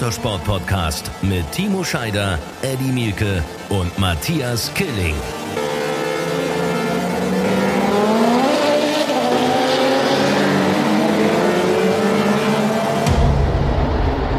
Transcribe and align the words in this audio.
Motorsport-Podcast 0.00 1.10
mit 1.20 1.52
Timo 1.52 1.84
Scheider, 1.84 2.38
Eddie 2.62 2.90
Mielke 2.90 3.44
und 3.68 3.98
Matthias 3.98 4.72
Killing. 4.72 5.14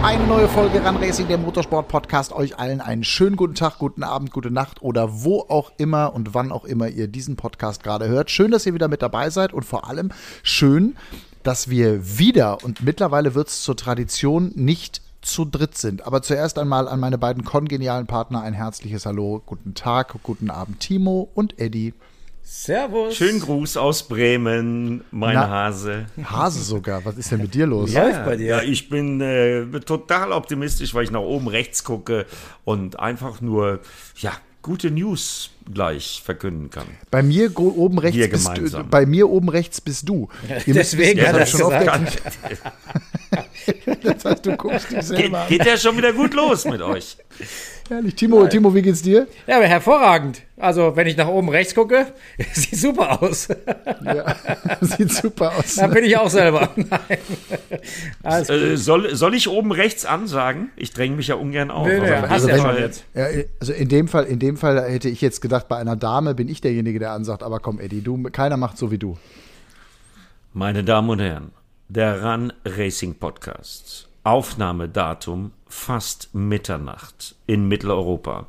Eine 0.02 0.26
neue 0.26 0.48
Folge 0.48 0.84
Run 0.84 0.98
Racing, 0.98 1.28
der 1.28 1.38
Motorsport 1.38 1.88
Podcast. 1.88 2.34
Euch 2.34 2.58
allen 2.58 2.82
einen 2.82 3.04
schönen 3.04 3.36
guten 3.36 3.54
Tag, 3.54 3.78
guten 3.78 4.02
Abend, 4.02 4.32
gute 4.32 4.50
Nacht 4.50 4.82
oder 4.82 5.22
wo 5.24 5.42
auch 5.42 5.72
immer 5.78 6.16
und 6.16 6.34
wann 6.34 6.52
auch 6.52 6.66
immer 6.66 6.88
ihr 6.88 7.08
diesen 7.08 7.36
Podcast 7.36 7.84
gerade 7.84 8.08
hört. 8.08 8.32
Schön, 8.32 8.50
dass 8.50 8.66
ihr 8.66 8.74
wieder 8.74 8.88
mit 8.88 9.04
dabei 9.04 9.30
seid 9.30 9.54
und 9.54 9.64
vor 9.64 9.88
allem 9.88 10.10
schön, 10.42 10.96
dass 11.44 11.70
wir 11.70 12.18
wieder 12.18 12.64
und 12.64 12.82
mittlerweile 12.82 13.36
wird 13.36 13.50
es 13.50 13.62
zur 13.62 13.78
Tradition 13.78 14.52
nicht 14.56 15.04
zu 15.22 15.46
dritt 15.46 15.78
sind. 15.78 16.06
Aber 16.06 16.22
zuerst 16.22 16.58
einmal 16.58 16.88
an 16.88 17.00
meine 17.00 17.18
beiden 17.18 17.44
kongenialen 17.44 18.08
Partner 18.08 18.42
ein 18.42 18.54
herzliches 18.54 19.06
Hallo, 19.06 19.42
guten 19.46 19.74
Tag, 19.74 20.16
guten 20.24 20.50
Abend 20.50 20.80
Timo 20.80 21.30
und 21.34 21.60
Eddie. 21.60 21.94
Servus. 22.44 23.16
Schönen 23.16 23.40
Gruß 23.40 23.78
aus 23.78 24.04
Bremen, 24.04 25.04
mein 25.12 25.36
Na, 25.36 25.48
Hase. 25.48 26.08
Hase 26.24 26.64
sogar, 26.64 27.06
was 27.06 27.16
ist 27.18 27.32
denn 27.32 27.42
mit 27.42 27.54
dir 27.54 27.66
los? 27.68 27.94
Ja. 27.94 28.04
Läuft 28.04 28.26
bei 28.26 28.36
dir. 28.36 28.48
Ja, 28.48 28.62
ich 28.62 28.90
bin 28.90 29.22
äh, 29.22 29.66
total 29.82 30.32
optimistisch, 30.32 30.94
weil 30.94 31.04
ich 31.04 31.12
nach 31.12 31.22
oben 31.22 31.48
rechts 31.48 31.84
gucke 31.84 32.26
und 32.66 33.00
einfach 33.00 33.42
nur, 33.42 33.80
ja, 34.18 34.34
gute 34.64 34.92
News 34.92 35.52
gleich 35.72 36.22
verkünden 36.24 36.70
kann. 36.70 36.86
Bei 37.10 37.24
mir 37.24 37.58
oben 37.58 38.00
rechts 38.00 38.18
Wir 38.18 38.30
bist 38.30 38.48
du, 38.50 38.54
gemeinsam. 38.54 38.90
bei 38.90 39.06
mir 39.06 39.30
oben 39.30 39.50
rechts 39.50 39.80
bist 39.80 40.10
du. 40.10 40.28
Ihr 40.66 40.74
müsst 40.76 40.94
deswegen 40.94 41.20
wissen, 41.20 41.34
hat 41.34 41.42
das 41.42 41.54
er 41.54 41.82
ich 41.82 42.10
gesagt. 42.12 42.22
Das 44.14 44.26
heißt, 44.26 44.46
du 44.46 44.56
guckst 44.58 44.90
dich 44.90 44.98
Geht, 44.98 45.04
selber 45.06 45.40
an. 45.42 45.48
geht 45.48 45.66
ja 45.66 45.78
schon 45.78 45.96
wieder 45.98 46.14
gut 46.14 46.34
los 46.34 46.66
mit 46.66 46.82
euch. 46.82 47.18
Herrlich. 47.90 48.16
Timo, 48.16 48.48
Timo, 48.48 48.74
wie 48.74 48.82
geht's 48.82 49.02
dir? 49.02 49.28
Ja, 49.48 49.58
aber 49.58 49.68
hervorragend. 49.68 50.42
Also, 50.58 50.96
wenn 50.96 51.08
ich 51.08 51.18
nach 51.18 51.28
oben 51.28 51.50
rechts 51.50 51.76
gucke, 51.76 52.06
sieht 52.54 52.78
super 52.78 53.22
aus. 53.22 53.48
Ja, 54.06 54.36
sieht 54.82 55.12
super 55.12 55.54
aus. 55.58 55.76
Da 55.76 55.88
bin 55.88 56.04
ich 56.06 56.16
auch 56.18 56.30
selber. 56.30 56.70
Nein. 56.76 57.18
Äh, 58.24 58.78
soll, 58.78 59.16
soll 59.16 59.36
ich 59.36 59.50
oben 59.50 59.72
rechts 59.72 60.06
ansagen? 60.06 60.70
Ich 60.76 60.92
dränge 60.94 61.16
mich 61.16 61.28
ja 61.28 61.36
ungern 61.36 61.70
auf. 61.72 61.88
Nee, 61.88 62.00
nee, 62.00 62.12
aber 62.12 62.30
hast 62.30 62.44
in 62.44 62.50
ja 62.50 62.56
dem 62.56 62.62
schon 62.62 62.72
Fall- 62.72 62.82
jetzt. 62.82 63.04
Ja, 63.14 63.26
also 63.60 63.74
in 63.74 63.90
dem 63.90 64.08
Fall, 64.08 64.26
in 64.26 64.40
dem 64.40 64.58
Fall 64.58 64.90
hätte 64.90 65.10
ich 65.10 65.20
jetzt 65.22 65.42
gedacht, 65.42 65.68
bei 65.68 65.78
einer 65.78 65.96
Dame 65.96 66.34
bin 66.36 66.48
ich 66.48 66.62
derjenige, 66.62 67.00
der 67.00 67.12
ansagt, 67.12 67.44
aber 67.44 67.60
komm, 67.60 67.80
Eddie, 67.80 68.02
du, 68.02 68.22
keiner 68.32 68.58
macht 68.58 68.78
so 68.78 68.92
wie 68.92 68.98
du. 68.98 69.18
Meine 70.54 70.84
Damen 70.84 71.10
und 71.10 71.20
Herren, 71.20 71.52
der 71.94 72.24
Run 72.24 72.54
Racing 72.64 73.16
Podcast. 73.16 74.08
Aufnahmedatum 74.24 75.52
fast 75.68 76.34
Mitternacht 76.34 77.36
in 77.48 77.68
Mitteleuropa. 77.68 78.48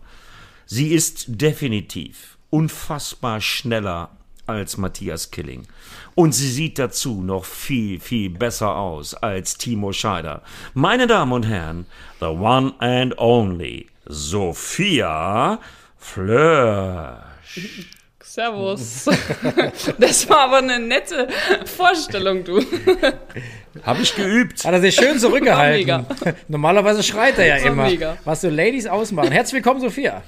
Sie 0.65 0.93
ist 0.93 1.25
definitiv 1.27 2.39
unfassbar 2.51 3.41
schneller 3.41 4.11
als 4.47 4.77
Matthias 4.77 5.33
Killing. 5.33 5.67
Und 6.15 6.37
sie 6.37 6.49
sieht 6.49 6.79
dazu 6.79 7.21
noch 7.21 7.45
viel, 7.45 7.99
viel 7.99 8.31
besser 8.31 8.77
aus 8.77 9.13
als 9.13 9.59
Timo 9.59 9.93
Scheider. 9.93 10.43
Meine 10.75 11.09
Damen 11.09 11.33
und 11.33 11.43
Herren, 11.45 11.87
the 12.21 12.27
one 12.27 12.75
and 12.79 13.19
only 13.19 13.89
Sophia 14.07 15.59
Flörsch. 15.99 17.59
Servus. 18.33 19.05
Das 19.99 20.27
war 20.31 20.39
aber 20.39 20.59
eine 20.59 20.79
nette 20.79 21.29
Vorstellung, 21.67 22.45
du. 22.45 22.63
Habe 23.83 24.01
ich 24.01 24.17
geübt. 24.17 24.65
Hat 24.65 24.73
er 24.73 24.81
sich 24.81 24.95
schön 24.95 25.19
zurückgehalten. 25.19 26.07
Normalerweise 26.49 27.03
schreit 27.03 27.37
er 27.39 27.47
ja 27.47 27.63
War 27.63 27.71
immer. 27.71 27.85
mega. 27.85 28.17
Was 28.25 28.41
so 28.41 28.49
Ladies 28.49 28.87
ausmachen. 28.87 29.33
Herzlich 29.33 29.63
willkommen, 29.63 29.83
Sophia. 29.83 30.23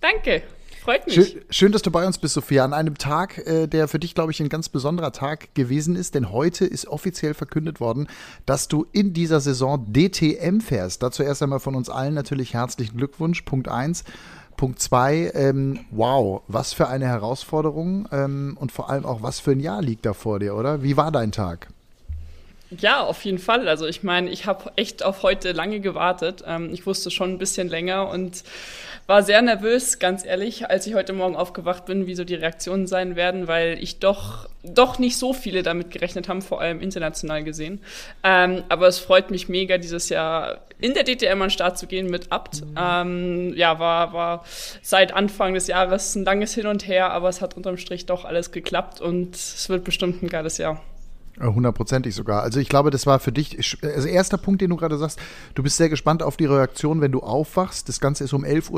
Danke. 0.00 0.44
Freut 0.80 1.06
mich. 1.06 1.14
Schön, 1.14 1.42
schön, 1.50 1.72
dass 1.72 1.82
du 1.82 1.90
bei 1.90 2.06
uns 2.06 2.18
bist, 2.18 2.34
Sophia, 2.34 2.64
an 2.64 2.72
einem 2.72 2.98
Tag, 2.98 3.38
äh, 3.46 3.66
der 3.68 3.86
für 3.86 3.98
dich, 4.00 4.14
glaube 4.14 4.32
ich, 4.32 4.40
ein 4.40 4.48
ganz 4.48 4.68
besonderer 4.68 5.12
Tag 5.12 5.54
gewesen 5.54 5.94
ist, 5.94 6.16
denn 6.16 6.30
heute 6.32 6.66
ist 6.66 6.88
offiziell 6.88 7.34
verkündet 7.34 7.78
worden, 7.78 8.08
dass 8.46 8.66
du 8.66 8.86
in 8.92 9.12
dieser 9.12 9.40
Saison 9.40 9.92
DTM 9.92 10.60
fährst. 10.60 11.02
Dazu 11.02 11.22
erst 11.22 11.42
einmal 11.42 11.60
von 11.60 11.76
uns 11.76 11.88
allen 11.88 12.14
natürlich 12.14 12.54
herzlichen 12.54 12.96
Glückwunsch. 12.96 13.42
Punkt 13.42 13.68
eins. 13.68 14.02
Punkt 14.62 14.78
zwei, 14.78 15.32
ähm, 15.34 15.80
wow, 15.90 16.42
was 16.46 16.72
für 16.72 16.86
eine 16.86 17.06
Herausforderung 17.06 18.08
ähm, 18.12 18.56
und 18.60 18.70
vor 18.70 18.90
allem 18.90 19.04
auch, 19.04 19.20
was 19.20 19.40
für 19.40 19.50
ein 19.50 19.58
Jahr 19.58 19.82
liegt 19.82 20.06
da 20.06 20.12
vor 20.12 20.38
dir, 20.38 20.54
oder? 20.54 20.84
Wie 20.84 20.96
war 20.96 21.10
dein 21.10 21.32
Tag? 21.32 21.66
Ja, 22.80 23.02
auf 23.02 23.24
jeden 23.24 23.38
Fall. 23.38 23.68
Also 23.68 23.86
ich 23.86 24.02
meine, 24.02 24.30
ich 24.30 24.46
habe 24.46 24.72
echt 24.76 25.02
auf 25.02 25.22
heute 25.22 25.52
lange 25.52 25.80
gewartet. 25.80 26.44
Ähm, 26.46 26.70
ich 26.72 26.86
wusste 26.86 27.10
schon 27.10 27.30
ein 27.30 27.38
bisschen 27.38 27.68
länger 27.68 28.08
und 28.08 28.44
war 29.06 29.22
sehr 29.22 29.42
nervös, 29.42 29.98
ganz 29.98 30.24
ehrlich, 30.24 30.70
als 30.70 30.86
ich 30.86 30.94
heute 30.94 31.12
Morgen 31.12 31.34
aufgewacht 31.34 31.86
bin, 31.86 32.06
wie 32.06 32.14
so 32.14 32.24
die 32.24 32.36
Reaktionen 32.36 32.86
sein 32.86 33.16
werden, 33.16 33.48
weil 33.48 33.82
ich 33.82 33.98
doch, 33.98 34.48
doch 34.62 34.98
nicht 34.98 35.16
so 35.16 35.32
viele 35.32 35.62
damit 35.64 35.90
gerechnet 35.90 36.28
haben, 36.28 36.40
vor 36.40 36.60
allem 36.60 36.80
international 36.80 37.42
gesehen. 37.42 37.80
Ähm, 38.22 38.62
aber 38.68 38.86
es 38.86 39.00
freut 39.00 39.30
mich 39.30 39.48
mega, 39.48 39.76
dieses 39.76 40.08
Jahr 40.08 40.60
in 40.78 40.94
der 40.94 41.04
DTM 41.04 41.32
an 41.32 41.40
den 41.40 41.50
Start 41.50 41.78
zu 41.78 41.86
gehen 41.86 42.08
mit 42.10 42.30
Abt. 42.30 42.62
Ähm, 42.76 43.54
ja, 43.56 43.78
war, 43.80 44.12
war 44.12 44.44
seit 44.82 45.12
Anfang 45.12 45.54
des 45.54 45.66
Jahres 45.66 46.14
ein 46.14 46.24
langes 46.24 46.54
Hin 46.54 46.66
und 46.66 46.86
Her, 46.86 47.10
aber 47.10 47.28
es 47.28 47.40
hat 47.40 47.56
unterm 47.56 47.78
Strich 47.78 48.06
doch 48.06 48.24
alles 48.24 48.52
geklappt 48.52 49.00
und 49.00 49.34
es 49.34 49.68
wird 49.68 49.84
bestimmt 49.84 50.22
ein 50.22 50.28
geiles 50.28 50.58
Jahr. 50.58 50.80
Äh, 51.40 51.46
Hundertprozentig 51.46 52.14
sogar. 52.14 52.42
Also 52.42 52.60
ich 52.60 52.68
glaube, 52.68 52.90
das 52.90 53.06
war 53.06 53.18
für 53.20 53.32
dich, 53.32 53.78
also 53.82 54.06
erster 54.08 54.38
Punkt, 54.38 54.60
den 54.60 54.70
du 54.70 54.76
gerade 54.76 54.98
sagst, 54.98 55.18
du 55.54 55.62
bist 55.62 55.76
sehr 55.76 55.88
gespannt 55.88 56.22
auf 56.22 56.36
die 56.36 56.46
Reaktion, 56.46 57.00
wenn 57.00 57.12
du 57.12 57.20
aufwachst. 57.20 57.88
Das 57.88 58.00
Ganze 58.00 58.24
ist 58.24 58.32
um 58.32 58.44
11.03 58.44 58.70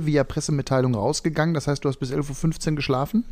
Uhr 0.00 0.06
via 0.06 0.24
Pressemitteilung 0.24 0.94
rausgegangen. 0.94 1.54
Das 1.54 1.66
heißt, 1.66 1.84
du 1.84 1.88
hast 1.88 1.98
bis 1.98 2.12
11.15 2.12 2.70
Uhr 2.70 2.76
geschlafen? 2.76 3.24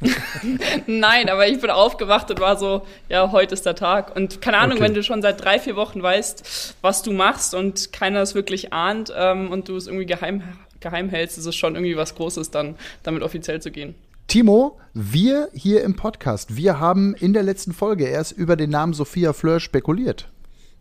Nein, 0.86 1.28
aber 1.28 1.46
ich 1.46 1.60
bin 1.60 1.70
aufgewacht 1.70 2.30
und 2.30 2.40
war 2.40 2.56
so, 2.56 2.86
ja, 3.08 3.32
heute 3.32 3.52
ist 3.54 3.66
der 3.66 3.74
Tag. 3.74 4.16
Und 4.16 4.40
keine 4.40 4.58
Ahnung, 4.58 4.78
Okay. 4.78 4.84
wenn 4.86 4.94
du 4.94 5.02
schon 5.02 5.20
seit 5.20 5.44
drei, 5.44 5.58
vier 5.58 5.76
Wochen 5.76 6.02
weißt, 6.02 6.76
was 6.80 7.02
du 7.02 7.12
machst 7.12 7.54
und 7.54 7.92
keiner 7.92 8.22
es 8.22 8.34
wirklich 8.34 8.72
ahnt 8.72 9.12
ähm, 9.14 9.50
und 9.50 9.68
du 9.68 9.76
es 9.76 9.86
irgendwie 9.86 10.06
geheim, 10.06 10.42
geheim 10.80 11.10
hältst, 11.10 11.36
ist 11.36 11.44
es 11.46 11.54
schon 11.54 11.74
irgendwie 11.74 11.96
was 11.96 12.14
Großes, 12.14 12.50
dann 12.50 12.76
damit 13.02 13.22
offiziell 13.22 13.60
zu 13.60 13.70
gehen. 13.70 13.94
Timo, 14.30 14.78
wir 14.94 15.48
hier 15.54 15.82
im 15.82 15.96
Podcast, 15.96 16.54
wir 16.54 16.78
haben 16.78 17.16
in 17.16 17.32
der 17.32 17.42
letzten 17.42 17.72
Folge 17.72 18.04
erst 18.04 18.30
über 18.30 18.54
den 18.54 18.70
Namen 18.70 18.92
Sophia 18.92 19.32
Fleur 19.32 19.58
spekuliert. 19.58 20.28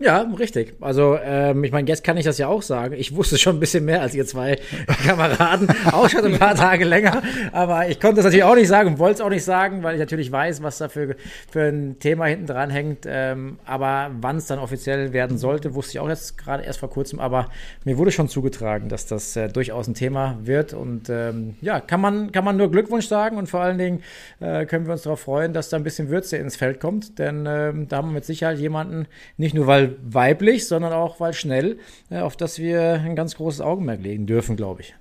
Ja, 0.02 0.22
richtig. 0.22 0.76
Also, 0.80 1.18
ähm, 1.22 1.62
ich 1.66 1.74
meine, 1.74 1.86
jetzt 1.90 2.06
kann 2.06 2.16
ich 2.16 2.24
das 2.24 2.38
ja 2.38 2.48
auch 2.48 2.62
sagen. 2.62 2.96
Ich 2.98 3.18
wusste 3.18 3.38
schon 3.38 3.58
ein 3.58 3.60
bisschen 3.60 3.84
mehr 3.84 4.02
als 4.02 4.16
ihr 4.16 4.26
zwei 4.26 4.58
Kameraden, 5.06 5.68
auch 5.92 6.08
schon 6.08 6.24
ein 6.24 6.40
paar 6.40 6.56
Tage 6.56 6.86
länger. 6.86 7.22
Aber 7.52 7.90
ich 7.90 8.00
konnte 8.00 8.16
das 8.18 8.26
natürlich 8.26 8.46
auch 8.46 8.56
nicht 8.56 8.70
sagen 8.70 8.92
und 8.92 9.00
wollte 9.00 9.16
es 9.16 9.22
auch 9.22 9.30
nicht 9.30 9.44
sagen, 9.44 9.84
weil 9.84 9.96
ich 9.96 10.00
natürlich 10.00 10.32
weiß, 10.32 10.64
was 10.64 10.78
da 10.78 10.88
für, 10.88 11.18
für 11.52 11.64
ein 11.64 12.00
Thema 12.00 12.28
hinten 12.28 12.46
dran 12.46 12.70
hängt. 12.70 13.06
Ähm, 13.06 13.60
aber 13.66 14.12
wann 14.22 14.38
es 14.38 14.46
dann 14.46 14.60
offiziell 14.60 15.12
werden 15.12 15.38
sollte, 15.38 15.76
wusste 15.76 15.92
ich 15.92 16.00
auch 16.00 16.08
jetzt 16.08 16.38
gerade 16.38 16.64
erst 16.64 16.80
vor 16.80 16.90
kurzem. 16.90 17.20
Aber 17.20 17.50
mir 17.84 17.98
wurde 17.98 18.12
schon 18.12 18.30
zugetragen, 18.30 18.88
dass 18.88 19.06
das 19.06 19.36
äh, 19.36 19.50
durchaus 19.50 19.90
ein 19.90 19.96
Thema 19.96 20.38
wird. 20.44 20.72
Und 20.74 21.10
ähm, 21.10 21.56
ja, 21.60 21.82
kann 21.82 22.00
man, 22.00 22.32
kann 22.32 22.46
man 22.46 22.56
nur 22.56 22.72
Glückwunsch 22.72 23.08
sagen 23.08 23.36
und 23.36 23.48
vor 23.48 23.60
allen 23.60 23.78
Dingen 23.78 24.02
äh, 24.40 24.66
können 24.66 24.86
wir 24.86 24.94
uns 24.94 25.02
darauf 25.02 25.20
freuen, 25.20 25.52
dass 25.52 25.68
da 25.68 25.76
ein 25.76 25.84
bisschen 25.84 26.08
Würze 26.08 26.38
ins 26.38 26.56
Feld 26.56 26.80
kommt. 26.80 27.20
Denn 27.20 27.46
ähm, 27.46 27.90
da 27.90 27.98
haben 27.98 28.08
wir 28.08 28.14
mit 28.14 28.26
Sicherheit 28.26 28.60
jemanden, 28.60 29.06
nicht 29.36 29.54
nur 29.54 29.68
weil 29.68 29.89
weiblich, 30.04 30.68
sondern 30.68 30.94
auch 30.94 31.20
weil 31.20 31.34
schnell, 31.34 31.80
äh, 32.10 32.20
auf 32.20 32.38
das 32.38 32.60
wir 32.60 32.94
ein 32.94 33.16
ganz 33.16 33.36
großes 33.36 33.62
Augenmerk 33.62 34.02
legen 34.02 34.26
dürfen, 34.26 34.56
glaube 34.56 34.82
ich. 34.82 34.96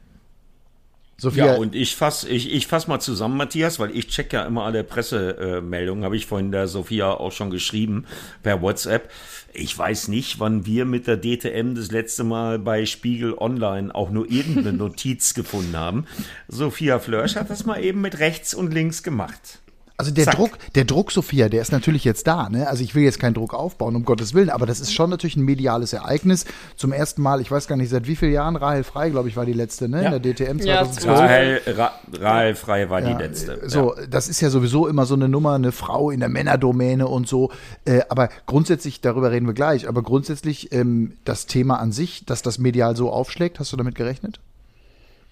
Sophia, 1.21 1.47
Ja, 1.47 1.55
und 1.57 1.75
ich 1.75 1.97
fass, 1.97 2.23
ich, 2.23 2.53
ich 2.55 2.69
fass 2.69 2.87
mal 2.87 3.01
zusammen, 3.01 3.37
Matthias, 3.37 3.81
weil 3.81 3.91
ich 3.97 4.07
check 4.07 4.33
ja 4.33 4.45
immer 4.45 4.63
alle 4.63 4.85
Pressemeldungen, 4.85 6.05
habe 6.05 6.17
ich 6.17 6.27
vorhin 6.27 6.53
der 6.53 6.69
Sophia 6.69 7.11
auch 7.11 7.33
schon 7.33 7.51
geschrieben 7.51 8.05
per 8.45 8.63
WhatsApp. 8.63 9.11
Ich 9.53 9.77
weiß 9.77 10.07
nicht, 10.09 10.39
wann 10.39 10.65
wir 10.65 10.85
mit 10.85 11.09
der 11.09 11.17
DTM 11.17 11.75
das 11.75 11.91
letzte 11.91 12.23
Mal 12.23 12.61
bei 12.61 12.87
Spiegel 12.87 13.35
Online 13.37 13.93
auch 13.93 14.11
nur 14.11 14.31
irgendeine 14.31 14.73
Notiz 14.77 15.35
gefunden 15.35 15.77
haben. 15.77 16.07
Sophia 16.47 17.01
Flörsch 17.01 17.35
hat 17.35 17.51
das 17.51 17.67
mal 17.67 17.83
eben 17.83 18.01
mit 18.01 18.21
rechts 18.21 18.55
und 18.55 18.73
links 18.73 19.03
gemacht. 19.03 19.59
Also 20.01 20.13
der 20.13 20.27
zack. 20.27 20.37
Druck, 20.37 20.59
der 20.77 20.85
Druck, 20.85 21.11
Sophia, 21.11 21.49
der 21.49 21.61
ist 21.61 21.73
natürlich 21.73 22.05
jetzt 22.05 22.29
da. 22.29 22.49
Ne? 22.49 22.69
Also 22.69 22.85
ich 22.85 22.95
will 22.95 23.03
jetzt 23.03 23.19
keinen 23.19 23.35
Druck 23.35 23.53
aufbauen, 23.53 23.97
um 23.97 24.05
Gottes 24.05 24.33
Willen, 24.33 24.49
aber 24.49 24.65
das 24.65 24.79
ist 24.79 24.95
schon 24.95 25.11
natürlich 25.11 25.35
ein 25.35 25.45
mediales 25.45 25.93
Ereignis. 25.93 26.45
Zum 26.77 26.93
ersten 26.93 27.21
Mal, 27.21 27.41
ich 27.41 27.51
weiß 27.51 27.67
gar 27.67 27.75
nicht, 27.75 27.91
seit 27.91 28.07
wie 28.07 28.15
vielen 28.15 28.33
Jahren, 28.33 28.55
Rahel 28.55 28.85
Frei, 28.85 29.11
glaube 29.11 29.29
ich, 29.29 29.37
war 29.37 29.45
die 29.45 29.53
letzte, 29.53 29.89
ne? 29.89 30.05
Ja. 30.05 30.13
In 30.13 30.23
der 30.23 30.35
DTM 30.35 30.59
Ja, 30.59 30.85
2012. 30.85 31.19
Rahel, 31.19 31.61
Ra, 31.67 31.93
Rahel 32.13 32.55
Frei 32.55 32.89
war 32.89 33.03
Ja, 33.03 33.15
die 33.15 33.23
letzte. 33.25 33.69
So, 33.69 33.97
das 34.09 34.29
ist 34.29 34.41
ja 34.41 34.51
sowieso 34.51 34.87
immer 34.87 35.05
so 35.05 35.15
eine 35.15 35.29
Nummer, 35.29 35.55
eine 35.55 35.73
Frau 35.73 36.13
in 36.13 36.21
der 36.21 36.29
Männerdomäne 36.29 37.09
und 37.09 37.27
so. 37.27 37.51
Äh, 37.85 38.03
aber 38.09 38.29
grundsätzlich, 38.47 39.01
darüber 39.01 39.33
reden 39.33 39.49
wir 39.49 39.55
gleich, 39.55 39.89
aber 39.89 40.03
grundsätzlich 40.03 40.73
ähm, 40.73 41.17
das 41.25 41.47
Thema 41.47 41.81
an 41.81 41.91
sich, 41.91 42.25
dass 42.25 42.43
das 42.43 42.59
medial 42.59 42.95
so 42.95 43.11
aufschlägt, 43.11 43.59
hast 43.59 43.73
du 43.73 43.77
damit 43.77 43.97
gerechnet? 43.97 44.39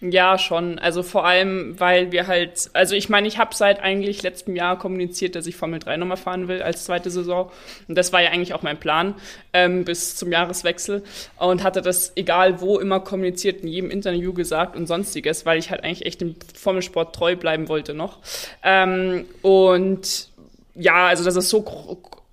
Ja, 0.01 0.39
schon. 0.39 0.79
Also 0.79 1.03
vor 1.03 1.25
allem, 1.25 1.81
weil 1.81 2.13
wir 2.13 2.27
halt, 2.27 2.69
also 2.75 2.95
ich 2.95 3.09
meine, 3.09 3.27
ich 3.29 3.39
habe 3.39 3.55
seit 3.55 3.81
eigentlich 3.81 4.23
letztem 4.23 4.55
Jahr 4.55 4.79
kommuniziert, 4.79 5.35
dass 5.35 5.47
ich 5.47 5.57
Formel 5.57 5.79
3 5.79 5.97
nochmal 5.97 6.19
fahren 6.19 6.49
will 6.49 6.61
als 6.61 6.85
zweite 6.85 7.09
Saison. 7.11 7.51
Und 7.89 7.97
das 7.97 8.13
war 8.13 8.23
ja 8.23 8.29
eigentlich 8.29 8.53
auch 8.53 8.61
mein 8.61 8.79
Plan 8.79 9.15
ähm, 9.55 9.87
bis 9.87 10.15
zum 10.17 10.31
Jahreswechsel. 10.31 11.03
Und 11.39 11.63
hatte 11.63 11.81
das, 11.81 12.13
egal 12.15 12.61
wo, 12.61 12.79
immer 12.79 13.01
kommuniziert, 13.01 13.63
in 13.63 13.69
jedem 13.69 13.91
Interview 13.91 14.35
gesagt 14.35 14.77
und 14.77 14.87
sonstiges, 14.87 15.47
weil 15.47 15.59
ich 15.59 15.71
halt 15.71 15.83
eigentlich 15.83 16.05
echt 16.05 16.21
dem 16.21 16.37
Formelsport 16.55 17.15
treu 17.15 17.35
bleiben 17.35 17.69
wollte 17.69 17.95
noch. 17.95 18.19
Ähm, 18.63 19.25
und 19.41 20.29
ja, 20.75 21.07
also 21.07 21.25
dass 21.25 21.37
es 21.37 21.49
so 21.49 21.63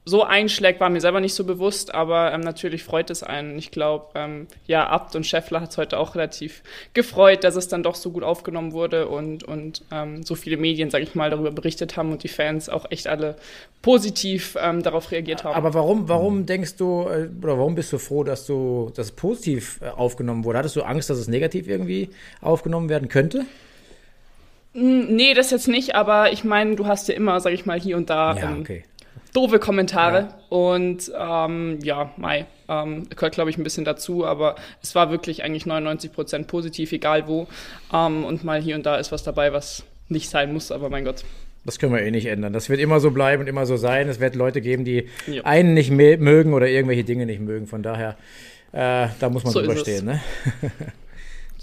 so 0.05 0.23
einschlägt, 0.23 0.81
war 0.81 0.89
mir 0.89 0.99
selber 0.99 1.21
nicht 1.21 1.33
so 1.33 1.45
bewusst, 1.45 1.93
aber 1.93 2.33
ähm, 2.33 2.41
natürlich 2.41 2.83
freut 2.83 3.09
es 3.09 3.23
einen. 3.23 3.57
Ich 3.57 3.71
glaube, 3.71 4.07
ähm, 4.15 4.47
ja, 4.67 4.87
Abt 4.87 5.15
und 5.15 5.25
Scheffler 5.25 5.61
hat 5.61 5.71
es 5.71 5.77
heute 5.77 5.97
auch 5.97 6.15
relativ 6.15 6.61
gefreut, 6.93 7.43
dass 7.45 7.55
es 7.55 7.69
dann 7.69 7.83
doch 7.83 7.95
so 7.95 8.11
gut 8.11 8.23
aufgenommen 8.23 8.73
wurde 8.73 9.07
und, 9.07 9.43
und 9.43 9.83
ähm, 9.91 10.23
so 10.23 10.35
viele 10.35 10.57
Medien, 10.57 10.89
sage 10.89 11.05
ich 11.05 11.15
mal, 11.15 11.29
darüber 11.29 11.51
berichtet 11.51 11.95
haben 11.95 12.11
und 12.11 12.23
die 12.23 12.27
Fans 12.27 12.67
auch 12.67 12.91
echt 12.91 13.07
alle 13.07 13.37
positiv 13.81 14.57
ähm, 14.61 14.83
darauf 14.83 15.11
reagiert 15.11 15.45
haben. 15.45 15.55
Aber 15.55 15.73
warum, 15.73 16.09
warum 16.09 16.45
denkst 16.45 16.75
du, 16.75 17.07
äh, 17.07 17.29
oder 17.41 17.57
warum 17.57 17.75
bist 17.75 17.93
du 17.93 17.97
froh, 17.97 18.25
dass 18.25 18.45
du 18.45 18.91
das 18.95 19.11
positiv 19.11 19.79
äh, 19.81 19.87
aufgenommen 19.87 20.43
wurde? 20.43 20.59
Hattest 20.59 20.75
du 20.75 20.81
Angst, 20.81 21.09
dass 21.09 21.17
es 21.17 21.29
negativ 21.29 21.67
irgendwie 21.67 22.09
aufgenommen 22.41 22.89
werden 22.89 23.07
könnte? 23.07 23.45
Nee, 24.75 25.35
das 25.35 25.51
jetzt 25.51 25.67
nicht, 25.67 25.93
aber 25.93 26.31
ich 26.31 26.43
meine, 26.43 26.75
du 26.75 26.87
hast 26.87 27.07
ja 27.07 27.13
immer, 27.13 27.39
sag 27.39 27.53
ich 27.53 27.67
mal, 27.67 27.79
hier 27.79 27.95
und 27.95 28.09
da 28.09 28.35
Ja, 28.35 28.49
ähm, 28.49 28.61
okay. 28.61 28.83
Doofe 29.33 29.59
Kommentare. 29.59 30.29
Und 30.49 31.11
ähm, 31.17 31.79
ja, 31.83 32.11
Mai 32.17 32.45
ähm, 32.69 33.07
gehört, 33.09 33.33
glaube 33.35 33.49
ich, 33.49 33.57
ein 33.57 33.63
bisschen 33.63 33.85
dazu, 33.85 34.25
aber 34.25 34.55
es 34.81 34.93
war 34.95 35.09
wirklich 35.11 35.43
eigentlich 35.43 35.65
99 35.65 36.11
Prozent 36.13 36.47
positiv, 36.47 36.91
egal 36.91 37.27
wo. 37.27 37.47
Ähm, 37.93 38.23
und 38.25 38.43
mal 38.43 38.61
hier 38.61 38.75
und 38.75 38.85
da 38.85 38.97
ist 38.97 39.11
was 39.11 39.23
dabei, 39.23 39.53
was 39.53 39.83
nicht 40.09 40.29
sein 40.29 40.53
muss, 40.53 40.71
aber 40.71 40.89
mein 40.89 41.05
Gott. 41.05 41.23
Das 41.65 41.79
können 41.79 41.93
wir 41.93 42.01
eh 42.01 42.11
nicht 42.11 42.25
ändern. 42.25 42.51
Das 42.51 42.69
wird 42.69 42.79
immer 42.81 42.99
so 42.99 43.11
bleiben 43.11 43.41
und 43.43 43.47
immer 43.47 43.65
so 43.65 43.77
sein. 43.77 44.09
Es 44.09 44.19
wird 44.19 44.35
Leute 44.35 44.59
geben, 44.61 44.83
die 44.83 45.07
Ja. 45.27 45.43
einen 45.45 45.73
nicht 45.73 45.91
mö- 45.91 46.17
mögen 46.17 46.53
oder 46.53 46.67
irgendwelche 46.67 47.05
Dinge 47.05 47.25
nicht 47.25 47.39
mögen. 47.39 47.67
Von 47.67 47.81
daher, 47.83 48.17
äh, 48.73 49.07
da 49.19 49.29
muss 49.29 49.43
man 49.45 49.53
So 49.53 49.61
drüber 49.61 49.77
stehen. 49.77 50.05
Ne? 50.05 50.21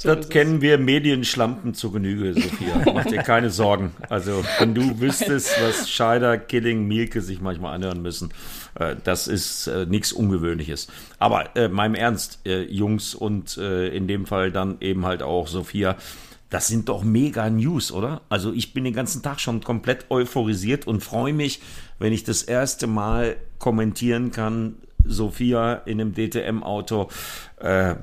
So 0.02 0.14
das 0.14 0.24
es. 0.24 0.28
kennen 0.30 0.62
wir 0.62 0.78
Medienschlampen 0.78 1.74
zu 1.74 1.90
Genüge, 1.90 2.32
Sophia. 2.32 2.82
Mach 2.94 3.04
dir 3.04 3.22
keine 3.22 3.50
Sorgen. 3.50 3.92
Also, 4.08 4.42
wenn 4.58 4.74
du 4.74 4.98
wüsstest, 4.98 5.50
was 5.60 5.90
Scheider, 5.90 6.38
Killing, 6.38 6.88
Mielke 6.88 7.20
sich 7.20 7.42
manchmal 7.42 7.74
anhören 7.74 8.00
müssen, 8.00 8.30
äh, 8.76 8.96
das 9.04 9.28
ist 9.28 9.66
äh, 9.66 9.84
nichts 9.84 10.12
Ungewöhnliches. 10.12 10.88
Aber 11.18 11.54
äh, 11.54 11.68
meinem 11.68 11.94
Ernst, 11.94 12.38
äh, 12.46 12.62
Jungs 12.62 13.14
und 13.14 13.58
äh, 13.58 13.88
in 13.88 14.08
dem 14.08 14.24
Fall 14.24 14.50
dann 14.50 14.78
eben 14.80 15.04
halt 15.04 15.22
auch 15.22 15.48
Sophia, 15.48 15.96
das 16.48 16.66
sind 16.66 16.88
doch 16.88 17.04
mega 17.04 17.50
News, 17.50 17.92
oder? 17.92 18.22
Also 18.30 18.54
ich 18.54 18.72
bin 18.72 18.84
den 18.84 18.94
ganzen 18.94 19.22
Tag 19.22 19.38
schon 19.38 19.62
komplett 19.62 20.10
euphorisiert 20.10 20.86
und 20.86 21.04
freue 21.04 21.34
mich, 21.34 21.60
wenn 21.98 22.14
ich 22.14 22.24
das 22.24 22.42
erste 22.42 22.86
Mal 22.86 23.36
kommentieren 23.58 24.30
kann, 24.30 24.76
Sophia 25.04 25.74
in 25.84 26.00
einem 26.00 26.14
DTM-Auto. 26.14 27.08
Äh, 27.60 27.90
ja, 27.90 27.96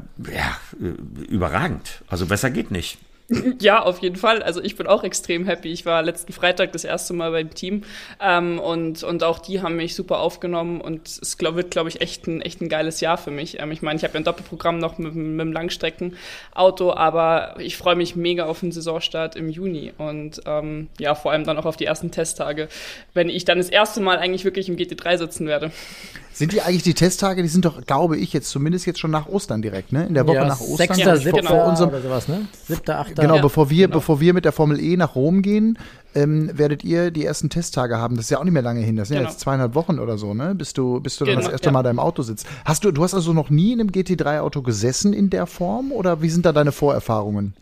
äh, 0.79 1.23
überragend. 1.29 2.03
Also 2.07 2.25
besser 2.25 2.49
geht 2.49 2.71
nicht. 2.71 2.97
Ja, 3.59 3.83
auf 3.83 4.00
jeden 4.00 4.15
Fall. 4.15 4.41
Also 4.41 4.62
ich 4.62 4.75
bin 4.75 4.88
auch 4.88 5.03
extrem 5.03 5.45
happy. 5.45 5.71
Ich 5.71 5.85
war 5.85 6.01
letzten 6.01 6.31
Freitag 6.31 6.71
das 6.71 6.83
erste 6.83 7.13
Mal 7.13 7.31
beim 7.31 7.53
Team 7.53 7.83
ähm, 8.21 8.59
und, 8.59 9.03
und 9.03 9.24
auch 9.24 9.39
die 9.39 9.62
haben 9.62 9.75
mich 9.75 9.95
super 9.95 10.19
aufgenommen 10.19 10.79
und 10.81 11.07
es 11.07 11.38
glaub, 11.38 11.56
wird, 11.56 11.71
glaube 11.71 11.89
ich, 11.89 12.01
echt 12.01 12.27
ein, 12.27 12.41
echt 12.41 12.62
ein 12.62 12.69
geiles 12.69 13.01
Jahr 13.01 13.18
für 13.18 13.31
mich. 13.31 13.59
Ähm, 13.59 13.71
ich 13.71 13.81
meine, 13.81 13.97
ich 13.97 14.03
habe 14.03 14.13
ja 14.13 14.21
ein 14.21 14.24
Doppelprogramm 14.24 14.79
noch 14.79 14.97
mit, 14.97 15.15
mit 15.15 15.39
dem 15.39 15.51
Langstreckenauto, 15.51 16.94
aber 16.94 17.56
ich 17.59 17.77
freue 17.77 17.95
mich 17.95 18.15
mega 18.15 18.45
auf 18.45 18.62
den 18.62 18.71
Saisonstart 18.71 19.35
im 19.35 19.50
Juni 19.50 19.91
und 19.97 20.41
ähm, 20.45 20.88
ja, 21.00 21.15
vor 21.15 21.31
allem 21.31 21.44
dann 21.44 21.57
auch 21.57 21.65
auf 21.65 21.77
die 21.77 21.85
ersten 21.85 22.12
Testtage, 22.12 22.69
wenn 23.13 23.29
ich 23.29 23.45
dann 23.45 23.57
das 23.57 23.69
erste 23.69 24.00
Mal 24.00 24.19
eigentlich 24.19 24.45
wirklich 24.45 24.69
im 24.69 24.77
GT3 24.77 25.18
sitzen 25.18 25.47
werde. 25.47 25.71
Sind 26.38 26.51
die 26.51 26.62
eigentlich 26.62 26.83
die 26.83 26.94
Testtage, 26.94 27.41
die 27.41 27.47
sind 27.47 27.65
doch, 27.65 27.83
glaube 27.83 28.15
ich, 28.15 28.31
jetzt 28.31 28.50
zumindest 28.50 28.85
jetzt 28.85 29.00
schon 29.00 29.09
nach 29.09 29.25
Ostern 29.27 29.63
direkt, 29.63 29.91
ne? 29.91 30.06
In 30.06 30.13
der 30.13 30.27
Woche 30.27 30.35
ja, 30.35 30.45
nach 30.45 30.62
Ostern. 30.62 30.95
6. 30.95 31.01
Vor, 31.01 31.18
7. 31.18 31.31
Vor, 31.31 31.44
vor 31.47 31.65
unserem, 31.65 31.89
oder 31.89 32.01
sowas, 32.01 32.27
ne? 32.27 32.47
7., 32.68 32.91
8 32.91 33.16
da. 33.17 33.23
Genau, 33.23 33.35
ja. 33.35 33.41
bevor 33.41 33.69
wir, 33.69 33.87
genau. 33.87 33.97
bevor 33.97 34.19
wir 34.19 34.33
mit 34.33 34.45
der 34.45 34.51
Formel 34.51 34.79
E 34.79 34.97
nach 34.97 35.15
Rom 35.15 35.41
gehen, 35.41 35.77
ähm, 36.15 36.49
werdet 36.53 36.83
ihr 36.83 37.11
die 37.11 37.25
ersten 37.25 37.49
Testtage 37.49 37.97
haben. 37.97 38.15
Das 38.15 38.25
ist 38.25 38.29
ja 38.29 38.39
auch 38.39 38.43
nicht 38.43 38.53
mehr 38.53 38.61
lange 38.61 38.81
hin. 38.81 38.95
Das 38.95 39.09
sind 39.09 39.17
genau. 39.17 39.27
ja 39.27 39.31
jetzt 39.31 39.41
zweieinhalb 39.41 39.75
Wochen 39.75 39.99
oder 39.99 40.17
so, 40.17 40.33
ne? 40.33 40.55
Bis 40.55 40.73
du, 40.73 40.99
bis 40.99 41.17
du 41.17 41.25
dann 41.25 41.35
genau, 41.35 41.45
das 41.45 41.51
erste 41.51 41.67
ja. 41.67 41.71
Mal 41.71 41.83
deinem 41.83 41.99
Auto 41.99 42.23
sitzt. 42.23 42.47
Hast 42.65 42.83
du, 42.83 42.91
du 42.91 43.03
hast 43.03 43.13
also 43.13 43.33
noch 43.33 43.49
nie 43.49 43.73
in 43.73 43.79
einem 43.79 43.89
GT3-Auto 43.89 44.61
gesessen 44.61 45.13
in 45.13 45.29
der 45.29 45.45
Form 45.45 45.91
oder 45.91 46.21
wie 46.21 46.29
sind 46.29 46.45
da 46.45 46.51
deine 46.51 46.71
Vorerfahrungen? 46.71 47.53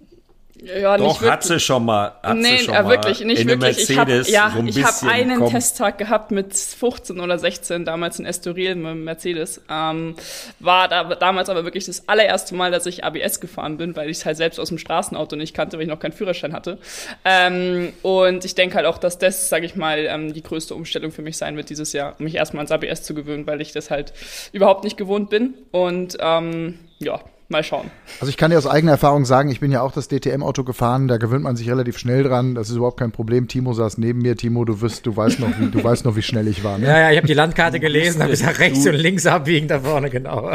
Ja, 0.63 0.97
Doch, 0.97 1.21
hat 1.21 1.43
sie 1.43 1.59
schon 1.59 1.83
mal. 1.83 2.13
Hat 2.23 2.37
nee, 2.37 2.59
schon 2.59 2.73
äh, 2.73 2.83
mal 2.83 2.89
wirklich, 2.89 3.19
nicht 3.25 3.41
in 3.41 3.47
wirklich. 3.49 3.89
Ich 3.89 3.97
habe 3.97 4.11
Mercedes 4.11 4.33
ja, 4.33 4.53
so 4.55 4.83
hab 4.83 5.03
einen 5.03 5.39
komm, 5.39 5.51
Testtag 5.51 5.97
gehabt 5.97 6.31
mit 6.31 6.55
15 6.55 7.19
oder 7.19 7.37
16, 7.37 7.83
damals 7.83 8.19
in 8.19 8.25
Estoril 8.25 8.75
mit 8.75 8.91
dem 8.91 9.03
Mercedes. 9.03 9.61
Ähm, 9.69 10.15
war 10.59 10.87
da, 10.87 11.03
damals 11.15 11.49
aber 11.49 11.65
wirklich 11.65 11.85
das 11.85 12.07
allererste 12.07 12.55
Mal, 12.55 12.71
dass 12.71 12.85
ich 12.85 13.03
ABS 13.03 13.41
gefahren 13.41 13.75
bin, 13.77 13.95
weil 13.97 14.09
ich 14.09 14.17
es 14.17 14.25
halt 14.25 14.37
selbst 14.37 14.59
aus 14.59 14.69
dem 14.69 14.77
Straßenauto 14.77 15.35
nicht 15.35 15.53
kannte, 15.53 15.77
weil 15.77 15.83
ich 15.83 15.89
noch 15.89 15.99
keinen 15.99 16.13
Führerschein 16.13 16.53
hatte. 16.53 16.77
Ähm, 17.25 17.91
und 18.01 18.45
ich 18.45 18.55
denke 18.55 18.75
halt 18.75 18.85
auch, 18.85 18.97
dass 18.97 19.17
das, 19.17 19.49
sage 19.49 19.65
ich 19.65 19.75
mal, 19.75 20.05
ähm, 20.07 20.33
die 20.33 20.43
größte 20.43 20.73
Umstellung 20.73 21.11
für 21.11 21.21
mich 21.21 21.35
sein 21.37 21.57
wird 21.57 21.69
dieses 21.69 21.91
Jahr, 21.91 22.15
um 22.17 22.23
mich 22.23 22.35
erstmal 22.35 22.65
ans 22.65 22.71
ABS 22.71 23.03
zu 23.03 23.13
gewöhnen, 23.13 23.45
weil 23.45 23.59
ich 23.59 23.73
das 23.73 23.91
halt 23.91 24.13
überhaupt 24.53 24.85
nicht 24.85 24.95
gewohnt 24.95 25.29
bin. 25.29 25.53
Und 25.71 26.17
ähm, 26.21 26.79
ja, 26.99 27.19
mal 27.55 27.63
schauen. 27.63 27.89
Also 28.19 28.29
ich 28.29 28.37
kann 28.37 28.51
dir 28.51 28.57
aus 28.57 28.67
eigener 28.67 28.93
Erfahrung 28.93 29.25
sagen, 29.25 29.49
ich 29.49 29.59
bin 29.59 29.71
ja 29.71 29.81
auch 29.81 29.91
das 29.91 30.07
DTM-Auto 30.07 30.63
gefahren, 30.63 31.07
da 31.07 31.17
gewöhnt 31.17 31.43
man 31.43 31.55
sich 31.55 31.69
relativ 31.69 31.97
schnell 31.97 32.23
dran, 32.23 32.55
das 32.55 32.69
ist 32.69 32.75
überhaupt 32.75 32.99
kein 32.99 33.11
Problem. 33.11 33.47
Timo 33.47 33.73
saß 33.73 33.97
neben 33.97 34.19
mir, 34.21 34.35
Timo, 34.35 34.65
du 34.65 34.81
wirst, 34.81 35.05
du 35.05 35.15
weißt 35.15 35.39
noch, 35.39 35.49
wie, 35.59 35.69
du 35.69 35.83
weißt 35.83 36.05
noch, 36.05 36.15
wie 36.15 36.21
schnell 36.21 36.47
ich 36.47 36.63
war. 36.63 36.77
Ne? 36.77 36.87
Ja, 36.87 36.99
ja, 36.99 37.11
ich 37.11 37.17
habe 37.17 37.27
die 37.27 37.33
Landkarte 37.33 37.79
gelesen, 37.79 38.21
habe 38.21 38.31
gesagt, 38.31 38.59
rechts 38.59 38.83
Du- 38.83 38.89
und 38.89 38.95
links 38.95 39.25
abbiegen 39.25 39.67
da 39.67 39.79
vorne, 39.79 40.09
genau. 40.09 40.51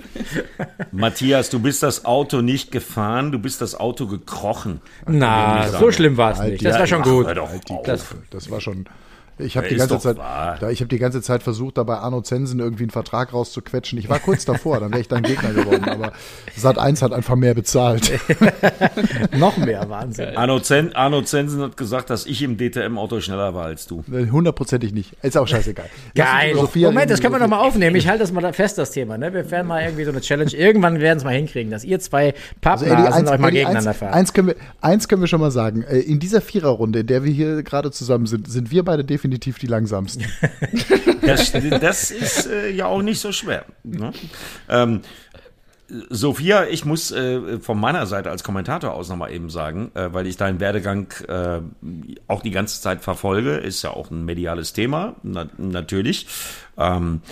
Matthias, 0.92 1.50
du 1.50 1.60
bist 1.60 1.82
das 1.82 2.04
Auto 2.04 2.42
nicht 2.42 2.72
gefahren, 2.72 3.32
du 3.32 3.38
bist 3.38 3.60
das 3.60 3.78
Auto 3.78 4.06
gekrochen. 4.06 4.80
Na, 5.06 5.68
so 5.68 5.90
schlimm 5.92 6.16
war 6.16 6.32
es 6.32 6.38
Halt 6.38 6.52
nicht. 6.52 6.64
Das 6.64 6.78
war 6.78 6.86
schon 6.86 7.02
ach, 7.02 7.04
gut. 7.04 7.38
auf. 7.38 7.50
Klasse. 7.84 8.16
Das 8.30 8.50
war 8.50 8.60
schon. 8.60 8.86
Ich 9.42 9.56
habe 9.56 9.68
die 9.68 9.76
ganze 9.76 9.98
Zeit, 9.98 10.18
da, 10.18 10.70
ich 10.70 10.80
habe 10.80 10.88
die 10.88 10.98
ganze 10.98 11.22
Zeit 11.22 11.42
versucht, 11.42 11.78
da 11.78 11.82
bei 11.82 11.96
Arno 11.96 12.20
Zensen 12.22 12.60
irgendwie 12.60 12.84
einen 12.84 12.90
Vertrag 12.90 13.32
rauszuquetschen. 13.32 13.98
Ich 13.98 14.08
war 14.08 14.18
kurz 14.18 14.44
davor, 14.44 14.80
dann 14.80 14.90
wäre 14.90 15.00
ich 15.00 15.08
dein 15.08 15.22
Gegner 15.22 15.52
geworden. 15.52 15.84
Aber 15.88 16.12
Sat 16.56 16.78
1 16.78 17.02
hat 17.02 17.12
einfach 17.12 17.36
mehr 17.36 17.54
bezahlt. 17.54 18.12
Noch 19.36 19.56
mehr 19.56 19.88
Wahnsinn. 19.88 20.36
Arno, 20.36 20.60
Zen, 20.60 20.94
Arno 20.94 21.22
Zensen 21.22 21.62
hat 21.62 21.76
gesagt, 21.76 22.10
dass 22.10 22.26
ich 22.26 22.42
im 22.42 22.56
DTM-Auto 22.56 23.20
schneller 23.20 23.54
war 23.54 23.66
als 23.66 23.86
du. 23.86 24.04
Hundertprozentig 24.08 24.92
nicht. 24.92 25.14
Ist 25.22 25.36
auch 25.36 25.48
scheißegal. 25.48 25.86
Geil. 26.14 26.54
Moment, 26.54 27.10
das 27.10 27.20
können 27.20 27.34
wir 27.34 27.38
nochmal 27.38 27.66
aufnehmen. 27.66 27.96
Ich 27.96 28.08
halte 28.08 28.20
das 28.20 28.32
mal 28.32 28.52
fest, 28.52 28.78
das 28.78 28.90
Thema. 28.90 29.18
Ne? 29.18 29.32
Wir 29.32 29.50
werden 29.50 29.66
mal 29.66 29.82
irgendwie 29.82 30.04
so 30.04 30.10
eine 30.10 30.20
Challenge. 30.20 30.50
Irgendwann 30.52 31.00
werden 31.00 31.18
es 31.18 31.24
mal 31.24 31.34
hinkriegen, 31.34 31.70
dass 31.70 31.84
ihr 31.84 31.98
zwei 32.00 32.34
Also, 32.60 32.86
Pappnasen 32.86 32.86
Eddie, 32.92 33.12
eins, 33.12 33.30
euch 33.30 33.38
mal 33.38 33.48
Eddie, 33.48 33.56
gegeneinander 33.58 33.90
eins, 33.90 33.98
fahren. 33.98 34.12
eins, 34.14 34.32
können 34.32 34.48
wir, 34.48 34.56
eins 34.80 35.08
können 35.08 35.22
wir 35.22 35.28
schon 35.28 35.40
mal 35.40 35.50
sagen. 35.50 35.82
Äh, 35.82 36.00
In 36.00 36.18
dieser 36.18 36.40
Viererrunde, 36.40 37.00
in 37.00 37.06
der 37.06 37.24
wir 37.24 37.32
hier 37.32 37.62
gerade 37.62 37.90
zusammen 37.90 38.26
sind, 38.26 38.50
sind 38.50 38.70
wir 38.70 38.84
beide 38.84 39.04
definitiv 39.04 39.29
die 39.58 39.66
langsamsten. 39.66 40.26
Das, 41.22 41.52
das 41.52 42.10
ist 42.10 42.46
äh, 42.46 42.70
ja 42.70 42.86
auch 42.86 43.02
nicht 43.02 43.20
so 43.20 43.30
schwer. 43.30 43.66
Ne? 43.84 44.12
Ähm, 44.70 45.02
Sophia, 46.08 46.66
ich 46.66 46.84
muss 46.84 47.10
äh, 47.10 47.58
von 47.60 47.78
meiner 47.78 48.06
Seite 48.06 48.30
als 48.30 48.44
Kommentator 48.44 48.94
aus 48.94 49.08
nochmal 49.08 49.32
eben 49.32 49.50
sagen, 49.50 49.90
äh, 49.94 50.12
weil 50.12 50.26
ich 50.26 50.36
deinen 50.36 50.60
Werdegang 50.60 51.12
äh, 51.28 51.60
auch 52.26 52.42
die 52.42 52.50
ganze 52.50 52.80
Zeit 52.80 53.02
verfolge, 53.02 53.56
ist 53.56 53.82
ja 53.82 53.90
auch 53.90 54.10
ein 54.10 54.24
mediales 54.24 54.72
Thema, 54.72 55.16
na, 55.22 55.48
natürlich. 55.58 56.26
Ähm, 56.76 57.22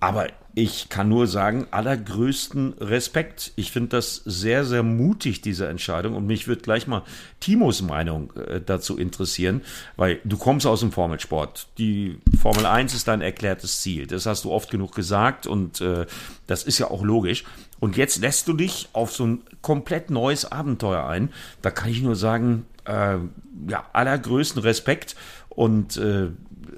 aber 0.00 0.28
ich 0.60 0.88
kann 0.88 1.08
nur 1.08 1.28
sagen, 1.28 1.68
allergrößten 1.70 2.74
Respekt. 2.80 3.52
Ich 3.54 3.70
finde 3.70 3.90
das 3.90 4.16
sehr, 4.24 4.64
sehr 4.64 4.82
mutig, 4.82 5.40
diese 5.40 5.68
Entscheidung. 5.68 6.16
Und 6.16 6.26
mich 6.26 6.48
würde 6.48 6.62
gleich 6.62 6.88
mal 6.88 7.04
Timos 7.38 7.80
Meinung 7.80 8.32
äh, 8.34 8.60
dazu 8.60 8.98
interessieren, 8.98 9.62
weil 9.96 10.18
du 10.24 10.36
kommst 10.36 10.66
aus 10.66 10.80
dem 10.80 10.90
Formelsport. 10.90 11.68
Die 11.78 12.18
Formel 12.42 12.66
1 12.66 12.92
ist 12.92 13.06
dein 13.06 13.20
erklärtes 13.20 13.82
Ziel. 13.82 14.08
Das 14.08 14.26
hast 14.26 14.44
du 14.44 14.50
oft 14.50 14.68
genug 14.68 14.96
gesagt 14.96 15.46
und 15.46 15.80
äh, 15.80 16.06
das 16.48 16.64
ist 16.64 16.78
ja 16.78 16.90
auch 16.90 17.04
logisch. 17.04 17.44
Und 17.80 17.96
jetzt 17.96 18.20
lässt 18.20 18.48
du 18.48 18.52
dich 18.54 18.88
auf 18.92 19.12
so 19.12 19.26
ein 19.26 19.42
komplett 19.62 20.10
neues 20.10 20.50
Abenteuer 20.50 21.06
ein. 21.06 21.30
Da 21.62 21.70
kann 21.70 21.90
ich 21.90 22.02
nur 22.02 22.16
sagen, 22.16 22.66
äh, 22.84 23.18
ja, 23.68 23.86
allergrößten 23.92 24.62
Respekt. 24.62 25.14
Und 25.48 25.96
äh, 25.96 26.28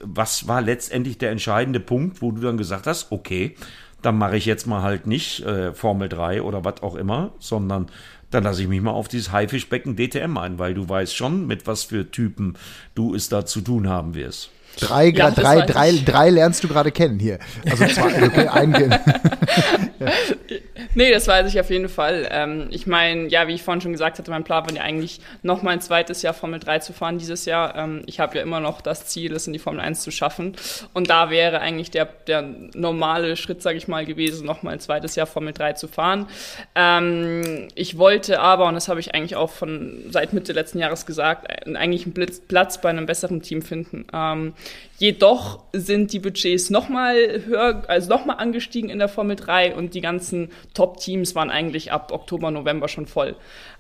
was 0.03 0.49
war 0.49 0.61
letztendlich 0.61 1.19
der 1.19 1.31
entscheidende 1.31 1.81
Punkt, 1.81 2.23
wo 2.23 2.33
du 2.33 2.41
dann 2.41 2.57
gesagt 2.57 2.87
hast, 2.87 3.13
okay, 3.13 3.57
dann 4.03 4.17
mache 4.17 4.37
ich 4.37 4.47
jetzt 4.47 4.67
mal 4.67 4.83
halt 4.83 5.07
nicht 5.07 5.45
äh, 5.45 5.75
Formel 5.75 6.09
3 6.09 6.43
oder 6.43 6.65
was 6.65 6.83
auch 6.83 6.95
immer, 6.95 7.33
sondern 7.39 7.91
dann 8.31 8.45
lasse 8.45 8.63
ich 8.63 8.69
mich 8.69 8.81
mal 8.81 8.93
auf 8.93 9.09
dieses 9.09 9.33
Haifischbecken 9.33 9.97
DTM 9.97 10.37
ein, 10.39 10.59
weil 10.59 10.73
du 10.75 10.89
weißt 10.89 11.15
schon, 11.15 11.47
mit 11.47 11.67
was 11.67 11.85
für 11.85 12.11
Typen 12.11 12.57
du 12.95 13.15
es 13.15 13.29
da 13.29 13.45
zu 13.45 13.61
tun 13.61 13.89
haben 13.89 14.15
wirst. 14.15 14.51
Drei, 14.79 15.09
Ja, 15.09 15.31
drei, 15.33 15.63
drei, 15.63 15.93
drei 15.93 16.31
lernst 16.31 16.63
du 16.63 16.69
gerade 16.69 16.93
kennen 16.93 17.19
hier. 17.19 17.41
Also 17.69 17.87
zwei, 17.87 18.23
okay, 18.25 18.47
einen 18.47 18.73
kennen. 18.73 18.95
Nee, 20.95 21.11
das 21.11 21.29
weiß 21.29 21.53
ich 21.53 21.61
auf 21.61 21.71
jeden 21.71 21.89
Fall. 21.89 22.29
Ähm, 22.31 22.69
ich 22.71 22.87
meine, 22.87 23.29
ja, 23.29 23.47
wie 23.49 23.55
ich 23.55 23.63
vorhin 23.63 23.81
schon 23.81 23.93
gesagt 23.93 24.19
hatte, 24.19 24.31
mein 24.31 24.45
Plan 24.45 24.67
war 24.67 24.75
ja 24.75 24.83
eigentlich 24.83 25.21
noch 25.43 25.63
ein 25.65 25.81
zweites 25.81 26.23
Jahr 26.23 26.35
Formel 26.35 26.61
3 26.61 26.81
zu 26.81 26.93
fahren 26.93 27.19
dieses 27.19 27.45
Jahr. 27.45 27.77
Ähm, 27.77 28.03
ich 28.07 28.21
habe 28.21 28.37
ja 28.37 28.43
immer 28.43 28.61
noch 28.61 28.81
das 28.81 29.07
Ziel, 29.07 29.35
es 29.35 29.47
in 29.47 29.53
die 29.53 29.59
Formel 29.59 29.81
1 29.81 30.03
zu 30.03 30.11
schaffen. 30.11 30.57
Und 30.93 31.11
da 31.11 31.31
wäre 31.31 31.61
eigentlich 31.61 31.91
der, 31.91 32.07
der 32.27 32.43
normale 32.75 33.37
Schritt, 33.37 33.63
sage 33.63 33.79
ich 33.79 33.89
mal, 33.89 34.05
gewesen, 34.05 34.47
noch 34.47 34.63
ein 34.63 34.81
zweites 34.81 35.17
Jahr 35.17 35.27
Formel 35.27 35.53
3 35.53 35.75
zu 35.75 35.89
fahren. 35.89 36.27
Ähm, 36.75 37.69
ich 37.75 37.99
wollte 37.99 38.41
aber, 38.41 38.67
und 38.67 38.75
das 38.75 38.89
habe 38.89 39.01
ich 39.01 39.15
eigentlich 39.15 39.37
auch 39.37 39.51
von 39.51 40.05
seit 40.11 40.33
Mitte 40.33 40.53
letzten 40.53 40.79
Jahres 40.79 41.07
gesagt, 41.07 41.51
eigentlich 41.67 42.05
einen 42.05 42.15
Blitz, 42.15 42.41
Platz 42.41 42.81
bei 42.81 42.91
einem 42.91 43.07
besseren 43.07 43.43
Team 43.43 43.63
finden. 43.63 44.07
Jedoch 45.01 45.61
sind 45.73 46.13
die 46.13 46.19
Budgets 46.19 46.69
noch 46.69 46.91
mal 46.91 47.17
höher, 47.47 47.85
also 47.89 48.11
noch 48.11 48.27
mal 48.27 48.35
angestiegen 48.35 48.91
in 48.91 48.99
der 48.99 49.09
Formel 49.09 49.35
3 49.35 49.75
und 49.75 49.95
die 49.95 50.03
ganzen 50.03 50.51
Top-Teams 50.75 51.35
waren 51.35 51.51
eigentlich 51.51 51.91
ab 51.91 52.13
Oktober, 52.13 52.51
November 52.51 52.87
schon 52.87 53.07
voll. 53.07 53.35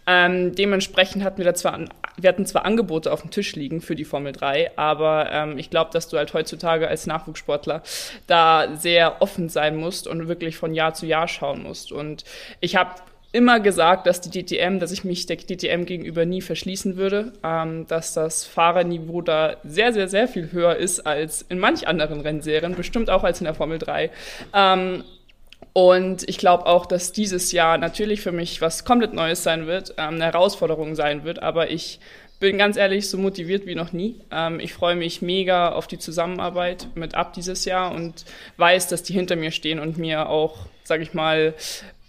Ähm, 0.07 0.55
dementsprechend 0.55 1.23
hatten 1.23 1.37
wir 1.37 1.45
da 1.45 1.53
zwar, 1.53 1.79
wir 2.17 2.29
hatten 2.29 2.47
zwar 2.47 2.65
Angebote 2.65 3.13
auf 3.13 3.21
dem 3.21 3.31
Tisch 3.31 3.55
liegen 3.55 3.83
für 3.83 3.97
die 3.97 4.07
Formel 4.07 4.33
3, 4.33 4.79
aber 4.79 5.31
ähm, 5.31 5.59
ich 5.59 5.69
glaube, 5.69 5.91
dass 5.93 6.09
du 6.09 6.17
halt 6.17 6.33
heutzutage 6.33 6.89
als 6.89 7.07
Nachwuchssportler 7.07 7.83
da 8.27 8.75
sehr 8.77 9.21
offen 9.21 9.51
sein 9.51 9.77
musst 9.77 10.09
und 10.09 10.27
wirklich 10.27 10.57
von 10.57 10.73
Jahr 10.73 10.95
zu 10.95 11.05
Jahr 11.05 11.29
schauen 11.29 11.65
musst. 11.65 11.93
Und 11.93 12.25
ich 12.61 12.77
habe 12.77 12.93
immer 13.33 13.61
gesagt, 13.61 14.07
dass 14.07 14.21
die 14.21 14.31
DTM, 14.31 14.79
dass 14.79 14.91
ich 14.91 15.05
mich 15.05 15.27
der 15.27 15.37
DTM 15.37 15.85
gegenüber 15.85 16.25
nie 16.25 16.41
verschließen 16.41 16.97
würde, 16.97 17.33
ähm, 17.45 17.87
dass 17.87 18.13
das 18.13 18.45
Fahrerniveau 18.45 19.23
da 19.23 19.57
sehr, 19.63 19.93
sehr, 19.93 20.09
sehr 20.09 20.27
viel 20.27 20.51
höher 20.53 20.77
ist 20.77 21.01
als 21.07 21.43
in 21.49 21.59
manch 21.59 21.87
anderen 21.87 22.21
Rennserien, 22.21 22.75
bestimmt 22.75 23.09
auch 23.09 23.23
als 23.23 23.41
in 23.41 23.45
der 23.45 23.55
Formel 23.55 23.79
3. 23.79 24.11
Ähm, 24.53 25.05
und 25.73 26.29
ich 26.29 26.39
glaube 26.39 26.67
auch, 26.67 26.87
dass 26.87 27.13
dieses 27.13 27.53
Jahr 27.53 27.79
natürlich 27.79 28.23
für 28.23 28.33
mich 28.33 28.61
was 28.61 28.85
komplett 28.85 29.13
Neues 29.13 29.45
sein 29.45 29.67
wird, 29.67 29.95
ähm, 29.99 30.15
eine 30.15 30.25
Herausforderung 30.25 30.97
sein 30.97 31.23
wird, 31.25 31.41
aber 31.41 31.71
ich 31.71 32.01
bin 32.41 32.57
ganz 32.57 32.77
ehrlich 32.77 33.09
so 33.09 33.19
motiviert 33.19 33.67
wie 33.67 33.75
noch 33.75 33.93
nie. 33.93 34.17
Ähm, 34.33 34.59
ich 34.59 34.73
freue 34.73 34.97
mich 34.97 35.23
mega 35.23 35.71
auf 35.71 35.87
die 35.87 35.99
Zusammenarbeit 35.99 36.89
mit 36.95 37.15
Ab 37.15 37.35
dieses 37.35 37.67
Jahr 37.67 37.93
und 37.93 38.25
weiß, 38.57 38.89
dass 38.89 39.03
die 39.03 39.13
hinter 39.13 39.37
mir 39.37 39.53
stehen 39.53 39.79
und 39.79 39.99
mir 39.99 40.29
auch, 40.29 40.57
sage 40.83 41.03
ich 41.03 41.15
mal, 41.15 41.55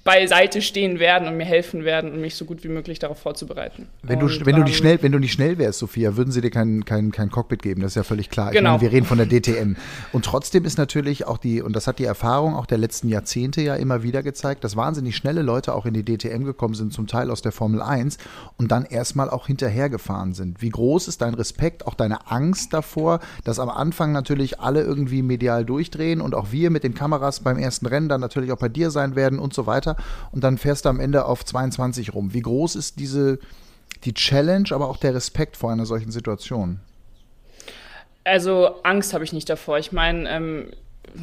beiseite 0.04 0.62
stehen 0.62 1.00
werden 1.00 1.28
und 1.28 1.38
mir 1.38 1.46
helfen 1.46 1.84
werden 1.86 2.12
und 2.12 2.22
mich 2.22 2.36
so 2.36 2.46
gut 2.46 2.64
wie 2.64 2.70
möglich 2.70 2.98
darauf 2.98 3.20
vorzubereiten. 3.20 3.88
Wenn 4.02 4.20
du, 4.20 4.26
und, 4.26 4.46
wenn 4.46 4.56
du 4.56 4.64
nicht 4.64 4.78
schnell, 4.78 5.02
wenn 5.02 5.12
du 5.12 5.20
nicht 5.20 5.32
schnell 5.34 5.58
wärst, 5.60 5.80
Sophia, 5.80 6.18
würden 6.18 6.32
sie 6.32 6.42
dir 6.42 6.50
kein, 6.50 6.86
kein, 6.86 7.12
kein 7.12 7.30
Cockpit 7.30 7.62
geben, 7.62 7.82
das 7.82 7.92
ist 7.92 7.96
ja 7.96 8.04
völlig 8.04 8.30
klar. 8.30 8.50
Ich 8.52 8.58
Genau. 8.58 8.72
meine, 8.72 8.82
wir 8.82 8.92
reden 8.92 9.06
von 9.06 9.18
der 9.20 9.28
DTM. 9.28 9.76
Und 10.12 10.26
trotzdem 10.26 10.66
ist 10.66 10.78
natürlich 10.78 11.28
auch 11.28 11.38
die, 11.38 11.62
und 11.62 11.76
das 11.76 11.86
hat 11.86 12.00
die 12.00 12.06
Erfahrung 12.06 12.56
auch 12.56 12.66
der 12.66 12.80
letzten 12.80 13.10
Jahrzehnte 13.10 13.62
ja 13.62 13.76
immer 13.76 14.02
wieder 14.02 14.24
gezeigt, 14.24 14.64
dass 14.64 14.76
wahnsinnig 14.76 15.16
schnelle 15.16 15.44
Leute 15.44 15.76
auch 15.76 15.86
in 15.86 15.94
die 15.94 16.04
DTM 16.04 16.46
gekommen 16.46 16.74
sind, 16.74 16.94
zum 16.94 17.06
Teil 17.06 17.30
aus 17.30 17.42
der 17.44 17.52
Formel 17.52 17.82
1 17.82 18.18
und 18.58 18.72
dann 18.72 18.86
erstmal 18.86 19.30
auch 19.30 19.48
hinterhergefahren 19.48 20.34
sind. 20.34 20.62
Wie 20.62 20.70
groß 20.70 21.08
ist 21.08 21.22
dein 21.22 21.36
Respekt, 21.36 21.86
auch 21.86 21.94
deine 21.94 22.32
Angst 22.32 22.74
davor, 22.74 23.20
dass 23.44 23.60
am 23.60 23.70
Anfang 23.70 24.12
natürlich 24.12 24.60
alle 24.60 24.82
irgendwie 24.82 25.22
medial 25.22 25.64
durchdrehen 25.64 26.22
und 26.22 26.34
auch 26.34 26.52
wir 26.52 26.72
mit 26.72 26.84
den 26.84 26.96
Kameras 26.96 27.42
beim 27.42 27.58
ersten 27.58 27.86
Rennen 27.86 28.10
dann 28.10 28.22
natürlich 28.22 28.52
auch 28.52 28.58
bei 28.58 28.70
dir 28.70 28.90
sein 28.90 29.16
werden 29.16 29.38
und 29.40 29.54
so 29.54 29.68
weiter. 29.68 29.91
Und 30.32 30.44
dann 30.44 30.58
fährst 30.58 30.86
du 30.86 30.90
am 30.90 31.00
Ende 31.00 31.26
auf 31.26 31.46
22 31.46 32.14
rum. 32.14 32.34
Wie 32.34 32.42
groß 32.42 32.76
ist 32.76 33.00
diese, 33.00 33.40
die 34.04 34.14
Challenge, 34.14 34.70
aber 34.72 34.90
auch 34.90 34.98
der 34.98 35.14
Respekt 35.14 35.58
vor 35.58 35.72
einer 35.72 35.86
solchen 35.86 36.12
Situation? 36.12 36.80
Also 38.24 38.76
Angst 38.84 39.14
habe 39.14 39.24
ich 39.24 39.34
nicht 39.34 39.50
davor. 39.50 39.80
Ich 39.80 39.92
meine, 39.92 40.30
ähm, 40.30 40.72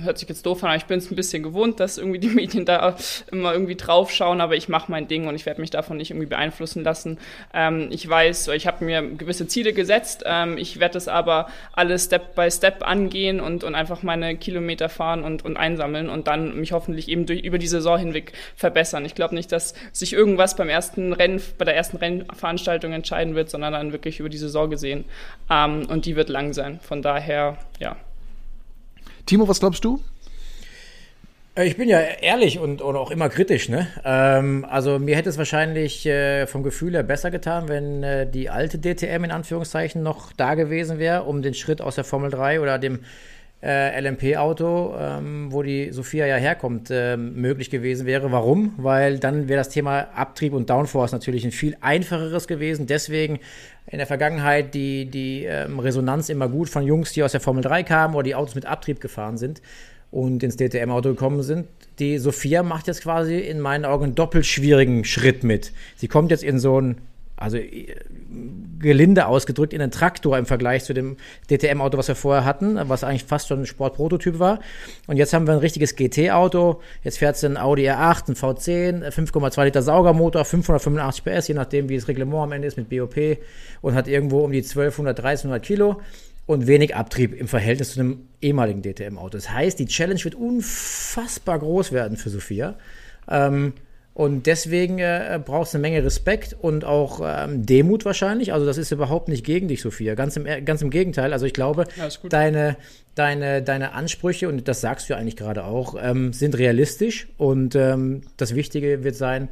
hört 0.02 0.18
sich 0.18 0.28
jetzt 0.28 0.44
doof 0.44 0.62
an, 0.62 0.70
aber 0.70 0.76
ich 0.76 0.84
bin 0.84 0.98
es 0.98 1.10
ein 1.10 1.16
bisschen 1.16 1.42
gewohnt, 1.42 1.80
dass 1.80 1.98
irgendwie 1.98 2.18
die 2.18 2.28
Medien 2.34 2.64
da 2.64 2.96
immer 3.30 3.52
irgendwie 3.52 3.76
draufschauen, 3.76 4.40
aber 4.40 4.56
ich 4.56 4.68
mache 4.68 4.90
mein 4.90 5.08
Ding 5.08 5.26
und 5.26 5.34
ich 5.34 5.46
werde 5.46 5.60
mich 5.60 5.70
davon 5.70 5.96
nicht 5.96 6.10
irgendwie 6.10 6.26
beeinflussen 6.26 6.84
lassen. 6.84 7.18
Ähm, 7.54 7.88
ich 7.90 8.08
weiß, 8.08 8.48
ich 8.48 8.66
habe 8.66 8.84
mir 8.84 9.02
gewisse 9.02 9.46
Ziele 9.46 9.72
gesetzt, 9.72 10.24
ähm, 10.26 10.58
ich 10.58 10.80
werde 10.80 10.94
das 10.94 11.08
aber 11.08 11.48
alles 11.72 12.04
Step 12.04 12.34
by 12.34 12.50
Step 12.50 12.86
angehen 12.86 13.40
und, 13.40 13.64
und 13.64 13.74
einfach 13.74 14.02
meine 14.02 14.36
Kilometer 14.36 14.88
fahren 14.88 15.24
und, 15.24 15.44
und 15.44 15.56
einsammeln 15.56 16.08
und 16.08 16.26
dann 16.26 16.58
mich 16.58 16.72
hoffentlich 16.72 17.08
eben 17.08 17.26
durch, 17.26 17.40
über 17.40 17.58
die 17.58 17.68
Saison 17.68 17.98
hinweg 17.98 18.32
verbessern. 18.56 19.04
Ich 19.04 19.14
glaube 19.14 19.34
nicht, 19.34 19.52
dass 19.52 19.74
sich 19.92 20.12
irgendwas 20.12 20.56
beim 20.56 20.68
ersten 20.68 21.12
Rennen, 21.12 21.40
bei 21.56 21.64
der 21.64 21.76
ersten 21.76 21.96
Rennveranstaltung 21.96 22.92
entscheiden 22.92 23.34
wird, 23.34 23.50
sondern 23.50 23.72
dann 23.72 23.92
wirklich 23.92 24.20
über 24.20 24.28
die 24.28 24.38
Saison 24.38 24.70
gesehen. 24.70 25.04
Ähm, 25.50 25.86
und 25.88 26.06
die 26.06 26.16
wird 26.16 26.28
lang 26.28 26.52
sein. 26.52 26.80
Von 26.82 27.02
daher, 27.02 27.56
ja. 27.78 27.96
Timo, 29.28 29.46
was 29.46 29.60
glaubst 29.60 29.84
du? 29.84 30.00
Äh, 31.54 31.66
Ich 31.66 31.76
bin 31.76 31.86
ja 31.88 32.00
ehrlich 32.00 32.58
und, 32.58 32.80
und 32.80 32.96
auch 32.96 33.10
immer 33.10 33.28
kritisch. 33.28 33.68
Ne? 33.68 33.86
Ähm, 34.02 34.64
also 34.68 34.98
mir 34.98 35.16
hätte 35.16 35.28
es 35.28 35.36
wahrscheinlich 35.36 36.06
äh, 36.06 36.46
vom 36.46 36.62
Gefühl 36.62 36.94
her 36.94 37.02
besser 37.02 37.30
getan, 37.30 37.68
wenn 37.68 38.02
äh, 38.02 38.26
die 38.26 38.48
alte 38.48 38.78
DTM 38.78 39.24
in 39.24 39.30
Anführungszeichen 39.30 40.02
noch 40.02 40.32
da 40.32 40.54
gewesen 40.54 40.98
wäre, 40.98 41.24
um 41.24 41.42
den 41.42 41.52
Schritt 41.52 41.82
aus 41.82 41.96
der 41.96 42.04
Formel 42.04 42.30
3 42.30 42.62
oder 42.62 42.78
dem 42.78 43.00
äh, 43.62 44.00
LMP-Auto, 44.00 44.94
ähm, 44.98 45.50
wo 45.50 45.62
die 45.62 45.92
Sophia 45.92 46.26
ja 46.26 46.36
herkommt, 46.36 46.90
ähm, 46.92 47.34
möglich 47.34 47.70
gewesen 47.70 48.06
wäre. 48.06 48.30
Warum? 48.30 48.74
Weil 48.76 49.18
dann 49.18 49.48
wäre 49.48 49.58
das 49.58 49.68
Thema 49.68 50.08
Abtrieb 50.14 50.52
und 50.52 50.70
Downforce 50.70 51.12
natürlich 51.12 51.44
ein 51.44 51.50
viel 51.50 51.76
einfacheres 51.80 52.46
gewesen. 52.46 52.86
Deswegen 52.86 53.40
in 53.86 53.98
der 53.98 54.06
Vergangenheit 54.06 54.74
die, 54.74 55.06
die 55.06 55.44
ähm, 55.44 55.80
Resonanz 55.80 56.28
immer 56.28 56.48
gut 56.48 56.68
von 56.68 56.84
Jungs, 56.84 57.12
die 57.12 57.22
aus 57.22 57.32
der 57.32 57.40
Formel 57.40 57.62
3 57.62 57.82
kamen 57.82 58.14
oder 58.14 58.24
die 58.24 58.34
Autos 58.34 58.54
mit 58.54 58.66
Abtrieb 58.66 59.00
gefahren 59.00 59.38
sind 59.38 59.60
und 60.10 60.42
ins 60.42 60.56
DTM-Auto 60.56 61.10
gekommen 61.10 61.42
sind. 61.42 61.66
Die 61.98 62.18
Sophia 62.18 62.62
macht 62.62 62.86
jetzt 62.86 63.02
quasi 63.02 63.38
in 63.38 63.60
meinen 63.60 63.84
Augen 63.84 64.04
einen 64.04 64.14
doppelt 64.14 64.46
schwierigen 64.46 65.04
Schritt 65.04 65.42
mit. 65.42 65.72
Sie 65.96 66.08
kommt 66.08 66.30
jetzt 66.30 66.44
in 66.44 66.58
so 66.58 66.80
ein, 66.80 66.98
also 67.38 67.56
äh, 67.56 67.94
gelinde 68.78 69.26
ausgedrückt, 69.26 69.72
in 69.72 69.80
einen 69.80 69.90
Traktor 69.90 70.38
im 70.38 70.46
Vergleich 70.46 70.84
zu 70.84 70.92
dem 70.92 71.16
DTM-Auto, 71.50 71.98
was 71.98 72.08
wir 72.08 72.14
vorher 72.14 72.44
hatten, 72.44 72.78
was 72.88 73.04
eigentlich 73.04 73.24
fast 73.24 73.48
schon 73.48 73.60
ein 73.60 73.66
Sportprototyp 73.66 74.38
war. 74.38 74.60
Und 75.06 75.16
jetzt 75.16 75.32
haben 75.32 75.46
wir 75.46 75.54
ein 75.54 75.60
richtiges 75.60 75.96
GT-Auto. 75.96 76.80
Jetzt 77.02 77.18
fährt 77.18 77.36
sie 77.36 77.46
ein 77.46 77.56
Audi 77.56 77.88
R8, 77.88 78.28
ein 78.28 78.34
V10, 78.34 79.10
5,2 79.10 79.64
Liter 79.64 79.82
Saugermotor, 79.82 80.44
585 80.44 81.24
PS, 81.24 81.48
je 81.48 81.54
nachdem, 81.54 81.88
wie 81.88 81.96
das 81.96 82.08
Reglement 82.08 82.42
am 82.42 82.52
Ende 82.52 82.68
ist 82.68 82.76
mit 82.76 82.88
BOP 82.88 83.16
und 83.80 83.94
hat 83.94 84.08
irgendwo 84.08 84.44
um 84.44 84.52
die 84.52 84.58
1200, 84.58 85.18
1300 85.18 85.62
Kilo 85.64 86.00
und 86.46 86.66
wenig 86.66 86.96
Abtrieb 86.96 87.38
im 87.38 87.48
Verhältnis 87.48 87.92
zu 87.92 88.00
einem 88.00 88.28
ehemaligen 88.40 88.82
DTM-Auto. 88.82 89.36
Das 89.36 89.50
heißt, 89.50 89.78
die 89.78 89.86
Challenge 89.86 90.22
wird 90.24 90.34
unfassbar 90.34 91.58
groß 91.58 91.92
werden 91.92 92.16
für 92.16 92.30
Sophia. 92.30 92.76
Ähm, 93.28 93.74
und 94.18 94.46
deswegen 94.46 94.98
äh, 94.98 95.38
brauchst 95.42 95.74
du 95.74 95.78
eine 95.78 95.82
Menge 95.82 96.02
Respekt 96.02 96.56
und 96.60 96.84
auch 96.84 97.20
ähm, 97.24 97.64
Demut 97.64 98.04
wahrscheinlich. 98.04 98.52
Also 98.52 98.66
das 98.66 98.76
ist 98.76 98.90
überhaupt 98.90 99.28
nicht 99.28 99.46
gegen 99.46 99.68
dich, 99.68 99.80
Sophia. 99.80 100.16
Ganz 100.16 100.36
im, 100.36 100.64
ganz 100.64 100.82
im 100.82 100.90
Gegenteil. 100.90 101.32
Also 101.32 101.46
ich 101.46 101.52
glaube, 101.52 101.84
Ja, 101.96 102.08
deine, 102.28 102.76
deine, 103.14 103.62
deine 103.62 103.92
Ansprüche, 103.92 104.48
und 104.48 104.66
das 104.66 104.80
sagst 104.80 105.08
du 105.08 105.12
ja 105.12 105.20
eigentlich 105.20 105.36
gerade 105.36 105.62
auch, 105.62 105.94
ähm, 106.02 106.32
sind 106.32 106.58
realistisch. 106.58 107.28
Und 107.36 107.76
ähm, 107.76 108.22
das 108.36 108.56
Wichtige 108.56 109.04
wird 109.04 109.14
sein, 109.14 109.44
äh, 109.44 109.48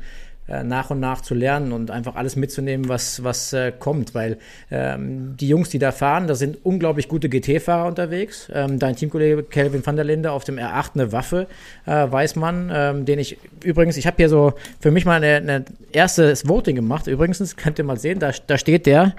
nach 0.63 0.91
und 0.91 1.01
nach 1.01 1.21
zu 1.21 1.35
lernen 1.35 1.73
und 1.73 1.91
einfach 1.91 2.15
alles 2.17 2.37
mitzunehmen, 2.37 2.89
was, 2.89 3.25
was 3.25 3.53
äh, 3.53 3.73
kommt. 3.79 4.15
Weil 4.15 4.39
ähm, 4.71 5.37
die 5.39 5.49
Jungs, 5.49 5.69
die 5.71 5.79
da 5.79 5.93
fahren, 5.93 6.27
da 6.27 6.35
sind 6.35 6.59
unglaublich 6.65 7.09
gute 7.09 7.29
GT-Fahrer 7.29 7.87
unterwegs. 7.87 8.49
Ähm, 8.53 8.79
dein 8.79 8.97
Teamkollege 8.97 9.43
Kelvin 9.43 9.85
van 9.85 9.97
der 9.97 10.05
Linde 10.05 10.31
auf 10.33 10.45
dem 10.45 10.57
R8 10.57 10.91
eine 10.95 11.13
Waffe, 11.13 11.47
äh, 11.87 11.91
weiß 12.11 12.37
man, 12.37 12.71
ähm, 12.73 13.05
den 13.05 13.19
ich 13.19 13.39
übrigens, 13.65 13.97
ich 13.97 14.07
habe 14.07 14.17
hier 14.19 14.29
so 14.29 14.53
für 14.81 14.91
mich 14.91 15.05
mal 15.05 15.23
eine, 15.23 15.37
eine 15.37 15.65
erstes 15.93 16.49
Voting 16.49 16.77
gemacht. 16.77 17.07
Übrigens, 17.07 17.57
könnt 17.57 17.79
ihr 17.79 17.85
mal 17.85 17.99
sehen, 17.99 18.19
da, 18.19 18.31
da 18.47 18.59
steht 18.59 18.87
der 18.87 19.15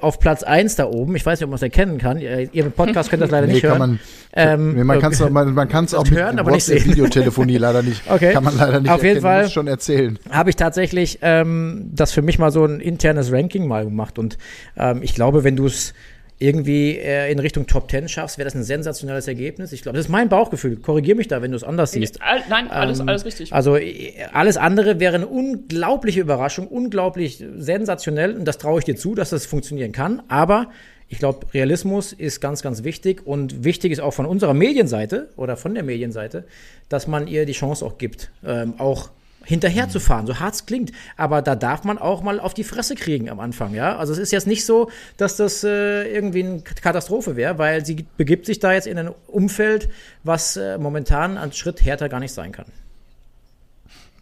auf 0.00 0.18
Platz 0.20 0.42
1 0.42 0.76
da 0.76 0.86
oben. 0.86 1.16
Ich 1.16 1.26
weiß 1.26 1.38
nicht, 1.38 1.44
ob 1.44 1.50
man 1.50 1.56
es 1.56 1.62
erkennen 1.62 1.98
kann. 1.98 2.18
Ihr, 2.18 2.48
im 2.54 2.72
Podcast 2.72 3.10
könnt 3.10 3.22
das 3.22 3.30
leider 3.30 3.46
Nee, 3.52 3.54
nicht 3.54 3.62
hören. 3.64 3.78
man, 3.78 4.00
Ähm, 4.34 4.74
nee, 4.74 4.84
man 4.84 5.00
kann 5.00 5.12
es 5.12 5.20
man, 5.20 5.52
man 5.52 5.68
kann's 5.68 5.92
auch 5.94 6.04
mit 6.04 6.18
hören, 6.18 6.38
aber 6.38 6.52
nicht 6.52 6.64
sehen. 6.64 6.78
WhatsApp-Videotelefonie 6.78 7.58
leider 7.58 7.82
nicht. 7.82 8.02
Okay. 8.12 8.32
Kann 8.32 8.44
man 8.44 8.56
leider 8.56 8.80
nicht 8.80 8.90
Auf 8.90 9.02
jeden 9.02 9.16
erkennen. 9.16 9.22
Fall. 9.22 9.42
Muss 9.44 9.52
schon 9.52 9.66
erzählen. 9.68 10.18
habe 10.30 10.50
ich 10.50 10.56
tatsächlich 10.62 11.18
ähm, 11.22 11.90
das 11.92 12.12
für 12.12 12.22
mich 12.22 12.38
mal 12.38 12.52
so 12.52 12.64
ein 12.64 12.78
internes 12.80 13.32
Ranking 13.32 13.66
mal 13.66 13.84
gemacht. 13.84 14.16
Und 14.18 14.38
ähm, 14.76 15.02
ich 15.02 15.14
glaube, 15.14 15.42
wenn 15.42 15.56
du 15.56 15.66
es 15.66 15.92
irgendwie 16.38 16.98
äh, 16.98 17.30
in 17.32 17.38
Richtung 17.40 17.66
Top 17.66 17.90
10 17.90 18.08
schaffst, 18.08 18.38
wäre 18.38 18.44
das 18.46 18.54
ein 18.54 18.62
sensationelles 18.62 19.26
Ergebnis. 19.28 19.72
Ich 19.72 19.82
glaube, 19.82 19.96
das 19.96 20.06
ist 20.06 20.10
mein 20.10 20.28
Bauchgefühl. 20.28 20.76
Korrigier 20.76 21.14
mich 21.16 21.26
da, 21.28 21.42
wenn 21.42 21.50
du 21.50 21.56
es 21.56 21.64
anders 21.64 21.92
siehst. 21.92 22.20
All- 22.22 22.42
Nein, 22.48 22.70
alles, 22.70 23.00
Ähm, 23.00 23.08
alles 23.08 23.24
richtig. 23.24 23.52
Also 23.52 23.76
äh, 23.76 24.12
alles 24.32 24.56
andere 24.56 25.00
wäre 25.00 25.16
eine 25.16 25.26
unglaubliche 25.26 26.20
Überraschung, 26.20 26.68
unglaublich 26.68 27.44
sensationell 27.56 28.36
und 28.36 28.44
das 28.44 28.58
traue 28.58 28.78
ich 28.78 28.84
dir 28.84 28.94
zu, 28.96 29.14
dass 29.16 29.30
das 29.30 29.46
funktionieren 29.46 29.90
kann. 29.92 30.22
Aber 30.28 30.68
ich 31.08 31.18
glaube, 31.18 31.46
Realismus 31.52 32.12
ist 32.12 32.40
ganz, 32.40 32.62
ganz 32.62 32.84
wichtig 32.84 33.26
und 33.26 33.64
wichtig 33.64 33.90
ist 33.92 34.00
auch 34.00 34.14
von 34.14 34.26
unserer 34.26 34.54
Medienseite 34.54 35.28
oder 35.36 35.56
von 35.56 35.74
der 35.74 35.82
Medienseite, 35.82 36.44
dass 36.88 37.06
man 37.08 37.26
ihr 37.26 37.46
die 37.46 37.52
Chance 37.52 37.84
auch 37.84 37.98
gibt, 37.98 38.30
ähm, 38.46 38.74
auch 38.78 39.10
hinterher 39.44 39.88
zu 39.88 40.00
fahren, 40.00 40.26
so 40.26 40.38
hart 40.38 40.54
es 40.54 40.66
klingt. 40.66 40.92
Aber 41.16 41.42
da 41.42 41.56
darf 41.56 41.84
man 41.84 41.98
auch 41.98 42.22
mal 42.22 42.40
auf 42.40 42.54
die 42.54 42.64
Fresse 42.64 42.94
kriegen 42.94 43.30
am 43.30 43.40
Anfang, 43.40 43.74
ja. 43.74 43.96
Also 43.96 44.12
es 44.12 44.18
ist 44.18 44.32
jetzt 44.32 44.46
nicht 44.46 44.64
so, 44.64 44.90
dass 45.16 45.36
das 45.36 45.64
äh, 45.64 46.04
irgendwie 46.12 46.44
eine 46.44 46.60
Katastrophe 46.62 47.36
wäre, 47.36 47.58
weil 47.58 47.84
sie 47.84 48.06
begibt 48.16 48.46
sich 48.46 48.58
da 48.58 48.72
jetzt 48.72 48.86
in 48.86 48.98
ein 48.98 49.10
Umfeld, 49.26 49.88
was 50.24 50.56
äh, 50.56 50.78
momentan 50.78 51.36
an 51.36 51.52
Schritt 51.52 51.84
härter 51.84 52.08
gar 52.08 52.20
nicht 52.20 52.32
sein 52.32 52.52
kann. 52.52 52.66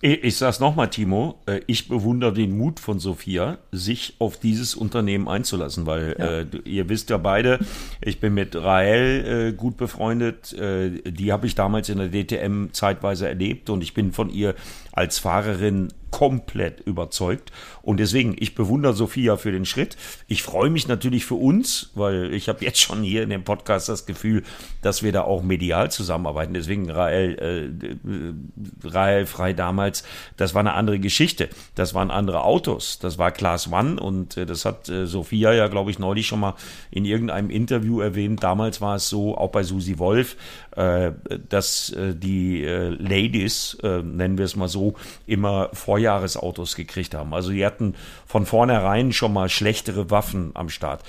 Ich, 0.02 0.24
ich 0.24 0.36
sag's 0.36 0.60
nochmal, 0.60 0.88
Timo, 0.88 1.38
äh, 1.46 1.60
ich 1.66 1.88
bewundere 1.88 2.32
den 2.32 2.56
Mut 2.56 2.80
von 2.80 2.98
Sophia, 2.98 3.58
sich 3.70 4.14
auf 4.18 4.38
dieses 4.38 4.74
Unternehmen 4.74 5.28
einzulassen, 5.28 5.84
weil 5.84 6.16
ja. 6.18 6.40
äh, 6.40 6.46
ihr 6.64 6.88
wisst 6.88 7.10
ja 7.10 7.18
beide, 7.18 7.58
ich 8.00 8.18
bin 8.18 8.32
mit 8.32 8.56
Rael 8.56 9.50
äh, 9.50 9.52
gut 9.52 9.76
befreundet, 9.76 10.54
äh, 10.54 11.02
die 11.04 11.32
habe 11.32 11.46
ich 11.46 11.54
damals 11.54 11.90
in 11.90 11.98
der 11.98 12.08
DTM 12.08 12.68
zeitweise 12.72 13.28
erlebt 13.28 13.68
und 13.68 13.82
ich 13.82 13.92
bin 13.92 14.12
von 14.12 14.30
ihr 14.30 14.54
als 14.92 15.18
Fahrerin 15.18 15.88
komplett 16.10 16.80
überzeugt. 16.80 17.52
Und 17.82 17.98
deswegen, 17.98 18.36
ich 18.38 18.54
bewundere 18.54 18.94
Sophia 18.94 19.36
für 19.36 19.52
den 19.52 19.64
Schritt. 19.64 19.96
Ich 20.28 20.42
freue 20.42 20.70
mich 20.70 20.88
natürlich 20.88 21.24
für 21.24 21.34
uns, 21.34 21.90
weil 21.94 22.32
ich 22.34 22.48
habe 22.48 22.64
jetzt 22.64 22.80
schon 22.80 23.02
hier 23.02 23.22
in 23.22 23.30
dem 23.30 23.44
Podcast 23.44 23.88
das 23.88 24.06
Gefühl, 24.06 24.42
dass 24.82 25.02
wir 25.02 25.12
da 25.12 25.22
auch 25.22 25.42
medial 25.42 25.90
zusammenarbeiten. 25.90 26.54
Deswegen 26.54 26.90
Rael, 26.90 27.72
äh, 28.84 28.88
Rael 28.88 29.26
Frei 29.26 29.52
damals, 29.52 30.04
das 30.36 30.54
war 30.54 30.60
eine 30.60 30.74
andere 30.74 30.98
Geschichte. 30.98 31.48
Das 31.74 31.94
waren 31.94 32.10
andere 32.10 32.44
Autos. 32.44 32.98
Das 32.98 33.18
war 33.18 33.30
Class 33.30 33.70
One 33.72 34.00
und 34.00 34.36
äh, 34.36 34.46
das 34.46 34.64
hat 34.64 34.88
äh, 34.88 35.06
Sophia 35.06 35.52
ja, 35.52 35.68
glaube 35.68 35.90
ich, 35.90 35.98
neulich 35.98 36.26
schon 36.26 36.40
mal 36.40 36.54
in 36.90 37.04
irgendeinem 37.04 37.50
Interview 37.50 38.00
erwähnt. 38.00 38.42
Damals 38.42 38.80
war 38.80 38.96
es 38.96 39.08
so, 39.08 39.36
auch 39.36 39.50
bei 39.50 39.62
Susi 39.62 39.98
Wolf, 39.98 40.36
äh, 40.76 41.12
dass 41.48 41.90
äh, 41.90 42.14
die 42.14 42.64
äh, 42.64 42.88
Ladies, 42.88 43.78
äh, 43.82 44.02
nennen 44.02 44.38
wir 44.38 44.44
es 44.44 44.56
mal 44.56 44.68
so, 44.68 44.94
immer 45.26 45.70
Vorjahresautos 46.00 46.76
gekriegt 46.76 47.14
haben. 47.14 47.34
Also 47.34 47.50
die 47.50 47.64
hatten 47.64 47.94
von 48.26 48.46
vornherein 48.46 49.12
schon 49.12 49.34
mal 49.34 49.50
schlechtere 49.50 50.10
Waffen 50.10 50.52
am 50.54 50.70
Start. 50.70 51.02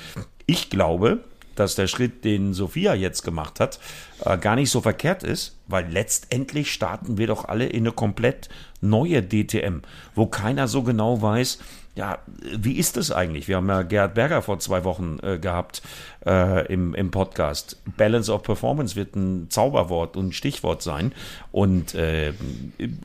Ich 0.47 0.69
glaube, 0.69 1.19
dass 1.55 1.75
der 1.75 1.87
Schritt, 1.87 2.25
den 2.25 2.53
Sophia 2.53 2.93
jetzt 2.93 3.23
gemacht 3.23 3.59
hat, 3.61 3.79
äh, 4.25 4.37
gar 4.37 4.55
nicht 4.55 4.69
so 4.69 4.81
verkehrt 4.81 5.23
ist, 5.23 5.57
weil 5.67 5.89
letztendlich 5.89 6.73
starten 6.73 7.17
wir 7.17 7.27
doch 7.27 7.45
alle 7.45 7.67
in 7.67 7.83
eine 7.83 7.93
komplett 7.93 8.49
neue 8.81 9.23
DTM, 9.23 9.81
wo 10.13 10.25
keiner 10.25 10.67
so 10.67 10.83
genau 10.83 11.21
weiß, 11.21 11.59
ja, 11.93 12.19
wie 12.41 12.77
ist 12.77 12.95
das 12.95 13.11
eigentlich? 13.11 13.49
Wir 13.49 13.57
haben 13.57 13.67
ja 13.67 13.81
Gerhard 13.81 14.13
Berger 14.13 14.41
vor 14.41 14.59
zwei 14.59 14.85
Wochen 14.85 15.17
äh, 15.23 15.39
gehabt 15.39 15.81
äh, 16.25 16.65
im, 16.71 16.95
im 16.95 17.11
Podcast. 17.11 17.77
Balance 17.97 18.31
of 18.31 18.43
Performance 18.43 18.95
wird 18.95 19.15
ein 19.15 19.49
Zauberwort 19.49 20.15
und 20.15 20.33
Stichwort 20.33 20.81
sein. 20.81 21.11
Und 21.51 21.93
äh, 21.93 22.33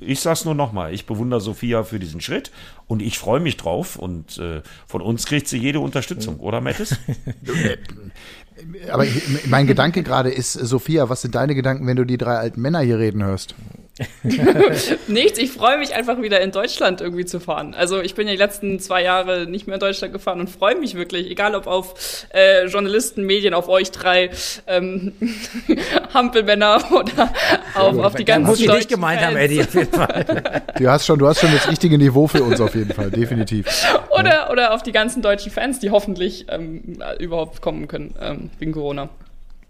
ich 0.01 0.21
sag's 0.21 0.45
nur 0.45 0.55
nochmal, 0.55 0.95
ich 0.95 1.05
bewundere 1.05 1.41
Sophia 1.41 1.83
für 1.83 1.99
diesen 1.99 2.21
Schritt 2.21 2.53
und 2.87 3.03
ich 3.03 3.19
freue 3.19 3.41
mich 3.41 3.57
drauf. 3.57 3.97
Und 3.97 4.39
äh, 4.39 4.63
von 4.87 5.03
uns 5.03 5.27
kriegt 5.27 5.49
sie 5.49 5.59
jede 5.59 5.81
Unterstützung, 5.81 6.39
oder 6.39 6.61
Mattis? 6.61 6.97
Aber 8.91 9.05
mein 9.47 9.67
Gedanke 9.67 10.05
gerade 10.05 10.31
ist, 10.31 10.53
Sophia, 10.53 11.09
was 11.09 11.23
sind 11.23 11.35
deine 11.35 11.57
Gedanken, 11.57 11.87
wenn 11.87 11.97
du 11.97 12.05
die 12.05 12.19
drei 12.19 12.37
alten 12.37 12.61
Männer 12.61 12.81
hier 12.81 12.99
reden 12.99 13.25
hörst? 13.25 13.55
Nichts, 15.07 15.39
ich 15.39 15.53
freue 15.53 15.79
mich 15.79 15.95
einfach 15.95 16.21
wieder 16.21 16.41
in 16.43 16.51
Deutschland 16.51 17.01
irgendwie 17.01 17.25
zu 17.25 17.41
fahren. 17.41 17.75
Also 17.75 18.01
ich 18.03 18.15
bin 18.15 18.27
ja 18.27 18.35
die 18.35 18.39
letzten 18.39 18.79
zwei 18.79 19.03
Jahre 19.03 19.47
nicht 19.47 19.67
mehr 19.67 19.75
in 19.75 19.81
Deutschland 19.81 20.13
gefahren 20.13 20.39
und 20.41 20.51
freue 20.51 20.77
mich 20.77 20.95
wirklich, 20.95 21.31
egal 21.31 21.55
ob 21.55 21.67
auf 21.67 22.27
äh, 22.35 22.67
Journalisten, 22.67 23.25
Medien, 23.25 23.55
auf 23.55 23.69
euch 23.69 23.91
drei 23.93 24.31
ähm, 24.67 25.13
Hampelmänner 26.15 26.79
oder 26.93 27.33
auf, 27.75 27.97
auf 27.99 28.15
die 28.15 28.27
ganzen 28.27 28.51
Muss 28.51 28.61
ich 28.61 28.71
nicht 28.71 28.91
gemeint 28.91 29.23
haben, 29.23 29.37
Eddie, 29.37 29.63
auf 29.63 29.75
jeden 29.75 29.93
Fall. 29.93 30.63
Du 30.79 30.89
hast 30.89 31.07
schon, 31.07 31.19
du 31.19 31.27
hast 31.27 31.41
schon 31.41 31.53
das 31.53 31.69
richtige 31.69 31.97
Niveau 31.97 32.27
für 32.27 32.43
uns 32.43 32.61
auf 32.61 32.75
jeden 32.75 32.93
Fall, 32.93 33.11
definitiv. 33.11 33.67
Oder, 34.11 34.31
ja. 34.31 34.51
oder 34.51 34.75
auf 34.75 34.83
die 34.83 34.93
ganzen 34.93 35.23
deutschen 35.23 35.51
Fans, 35.51 35.79
die 35.79 35.91
hoffentlich 35.91 36.47
ähm, 36.51 36.99
überhaupt 37.19 37.63
kommen 37.63 37.89
können 37.89 38.15
ähm, 38.21 38.51
wegen 38.59 38.73
Corona. 38.73 39.09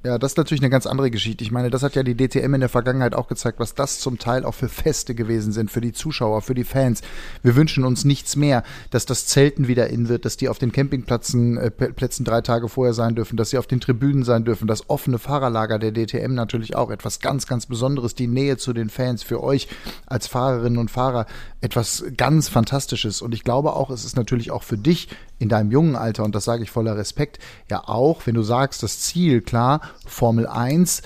Ja, 0.07 0.19
das 0.19 0.33
ist 0.33 0.39
natürlich 0.39 0.63
eine 0.63 0.71
ganz 0.71 0.87
andere 0.87 1.11
Geschichte. 1.11 1.43
Ich 1.43 1.51
meine, 1.51 1.69
das 1.69 1.83
hat 1.83 1.97
ja 1.97 2.05
die 2.05 2.17
DTM 2.17 2.55
in 2.55 2.61
der 2.61 2.69
Vergangenheit 2.69 3.17
auch 3.17 3.27
gezeigt, 3.27 3.59
was 3.59 3.75
das 3.75 3.99
zum 3.99 4.21
Teil 4.21 4.45
auch 4.45 4.55
für 4.55 4.69
Feste 4.69 5.17
gewesen 5.17 5.51
sind, 5.51 5.69
für 5.69 5.81
die 5.81 5.91
Zuschauer, 5.91 6.43
für 6.43 6.55
die 6.55 6.63
Fans. 6.63 7.03
Wir 7.43 7.57
wünschen 7.57 7.85
uns 7.85 8.05
nichts 8.05 8.37
mehr, 8.37 8.63
dass 8.91 9.05
das 9.05 9.27
Zelten 9.27 9.67
wieder 9.67 9.89
in 9.89 10.09
wird, 10.09 10.25
dass 10.25 10.37
die 10.37 10.49
auf 10.49 10.61
den 10.61 10.71
Campingplätzen 10.71 11.59
äh, 11.59 11.73
Plätzen 11.73 12.25
drei 12.25 12.41
Tage 12.41 12.69
vorher 12.69 12.95
sein 12.95 13.17
dürfen, 13.17 13.37
dass 13.37 13.51
sie 13.51 13.59
auf 13.59 13.67
den 13.67 13.81
Tribünen 13.81 14.23
sein 14.23 14.45
dürfen, 14.45 14.69
das 14.69 14.89
offene 14.89 15.19
Fahrerlager 15.19 15.81
der 15.81 15.91
DTM 15.91 16.35
natürlich 16.35 16.77
auch 16.77 16.93
etwas 16.93 17.19
ganz, 17.19 17.49
ganz 17.49 17.67
Besonderes, 17.67 18.15
die 18.15 18.29
Nähe 18.29 18.59
zu 18.59 18.73
den 18.73 18.91
Fans 18.91 19.25
für 19.25 19.43
euch 19.43 19.67
als 20.07 20.29
Fahrerinnen 20.29 20.79
und 20.79 20.89
Fahrer 20.93 21.27
etwas 21.61 22.05
ganz 22.17 22.49
Fantastisches. 22.49 23.23
Und 23.23 23.35
ich 23.35 23.43
glaube 23.43 23.73
auch, 23.73 23.91
es 23.91 24.05
ist 24.05 24.17
natürlich 24.17 24.53
auch 24.53 24.63
für 24.63 24.79
dich 24.79 25.09
in 25.41 25.49
deinem 25.49 25.73
jungen 25.73 25.97
Alter, 25.97 26.23
und 26.23 26.35
das 26.37 26.45
sage 26.45 26.63
ich 26.63 26.71
voller 26.71 26.97
Respekt, 26.97 27.41
ja 27.69 27.83
auch, 27.89 28.25
wenn 28.27 28.35
du 28.37 28.43
sagst, 28.43 28.85
das 28.85 29.01
Ziel, 29.01 29.41
klar, 29.41 29.81
Formel 30.05 30.47
1, 30.47 31.03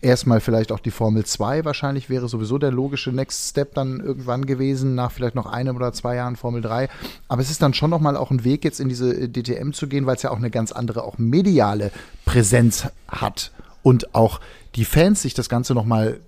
erstmal 0.00 0.40
vielleicht 0.40 0.72
auch 0.72 0.80
die 0.80 0.90
Formel 0.90 1.24
2 1.24 1.64
wahrscheinlich 1.64 2.08
wäre 2.08 2.28
sowieso 2.28 2.58
der 2.58 2.70
logische 2.70 3.12
Next 3.12 3.50
Step 3.50 3.74
dann 3.74 4.00
irgendwann 4.00 4.46
gewesen, 4.46 4.94
nach 4.94 5.12
vielleicht 5.12 5.34
noch 5.34 5.46
einem 5.46 5.76
oder 5.76 5.92
zwei 5.92 6.16
Jahren 6.16 6.36
Formel 6.36 6.62
3. 6.62 6.88
Aber 7.28 7.42
es 7.42 7.50
ist 7.50 7.62
dann 7.62 7.74
schon 7.74 7.90
nochmal 7.90 8.16
auch 8.16 8.30
ein 8.30 8.44
Weg, 8.44 8.64
jetzt 8.64 8.80
in 8.80 8.88
diese 8.88 9.28
DTM 9.28 9.72
zu 9.72 9.88
gehen, 9.88 10.06
weil 10.06 10.16
es 10.16 10.22
ja 10.22 10.30
auch 10.30 10.38
eine 10.38 10.50
ganz 10.50 10.72
andere, 10.72 11.04
auch 11.04 11.18
mediale 11.18 11.90
Präsenz 12.24 12.88
hat. 13.08 13.52
Und 13.82 14.14
auch 14.14 14.40
die 14.74 14.84
Fans 14.84 15.22
sich 15.22 15.34
das 15.34 15.48
Ganze 15.48 15.74
nochmal, 15.74 16.20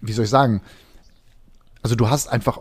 wie 0.00 0.12
soll 0.12 0.24
ich 0.24 0.30
sagen, 0.30 0.60
also 1.82 1.94
du 1.94 2.10
hast 2.10 2.28
einfach 2.28 2.60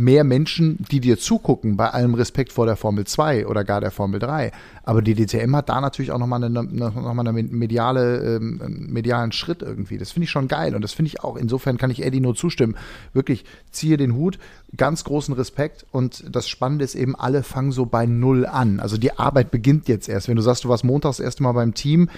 mehr 0.00 0.24
Menschen, 0.24 0.78
die 0.90 1.00
dir 1.00 1.18
zugucken, 1.18 1.76
bei 1.76 1.90
allem 1.90 2.14
Respekt 2.14 2.52
vor 2.52 2.64
der 2.64 2.76
Formel 2.76 3.06
2 3.06 3.46
oder 3.46 3.64
gar 3.64 3.80
der 3.80 3.90
Formel 3.90 4.18
3. 4.18 4.50
Aber 4.82 5.02
die 5.02 5.14
DTM 5.14 5.54
hat 5.54 5.68
da 5.68 5.80
natürlich 5.80 6.10
auch 6.10 6.18
nochmal 6.18 6.42
eine, 6.42 6.62
noch 6.64 7.18
eine 7.18 7.32
mediale, 7.32 8.36
ähm, 8.36 8.86
medialen 8.88 9.30
Schritt 9.30 9.60
irgendwie. 9.60 9.98
Das 9.98 10.12
finde 10.12 10.24
ich 10.24 10.30
schon 10.30 10.48
geil 10.48 10.74
und 10.74 10.82
das 10.82 10.94
finde 10.94 11.08
ich 11.08 11.22
auch, 11.22 11.36
insofern 11.36 11.76
kann 11.76 11.90
ich 11.90 12.02
Eddie 12.02 12.20
nur 12.20 12.34
zustimmen. 12.34 12.76
Wirklich, 13.12 13.44
ziehe 13.70 13.98
den 13.98 14.14
Hut, 14.14 14.38
ganz 14.76 15.04
großen 15.04 15.34
Respekt 15.34 15.84
und 15.92 16.24
das 16.34 16.48
Spannende 16.48 16.84
ist 16.84 16.94
eben, 16.94 17.14
alle 17.14 17.42
fangen 17.42 17.72
so 17.72 17.84
bei 17.84 18.06
Null 18.06 18.46
an. 18.46 18.80
Also 18.80 18.96
die 18.96 19.18
Arbeit 19.18 19.50
beginnt 19.50 19.86
jetzt 19.86 20.08
erst. 20.08 20.28
Wenn 20.28 20.36
du 20.36 20.42
sagst, 20.42 20.64
du 20.64 20.70
warst 20.70 20.84
montags 20.84 21.18
das 21.18 21.24
erste 21.24 21.42
Mal 21.42 21.52
beim 21.52 21.74
Team, 21.74 22.08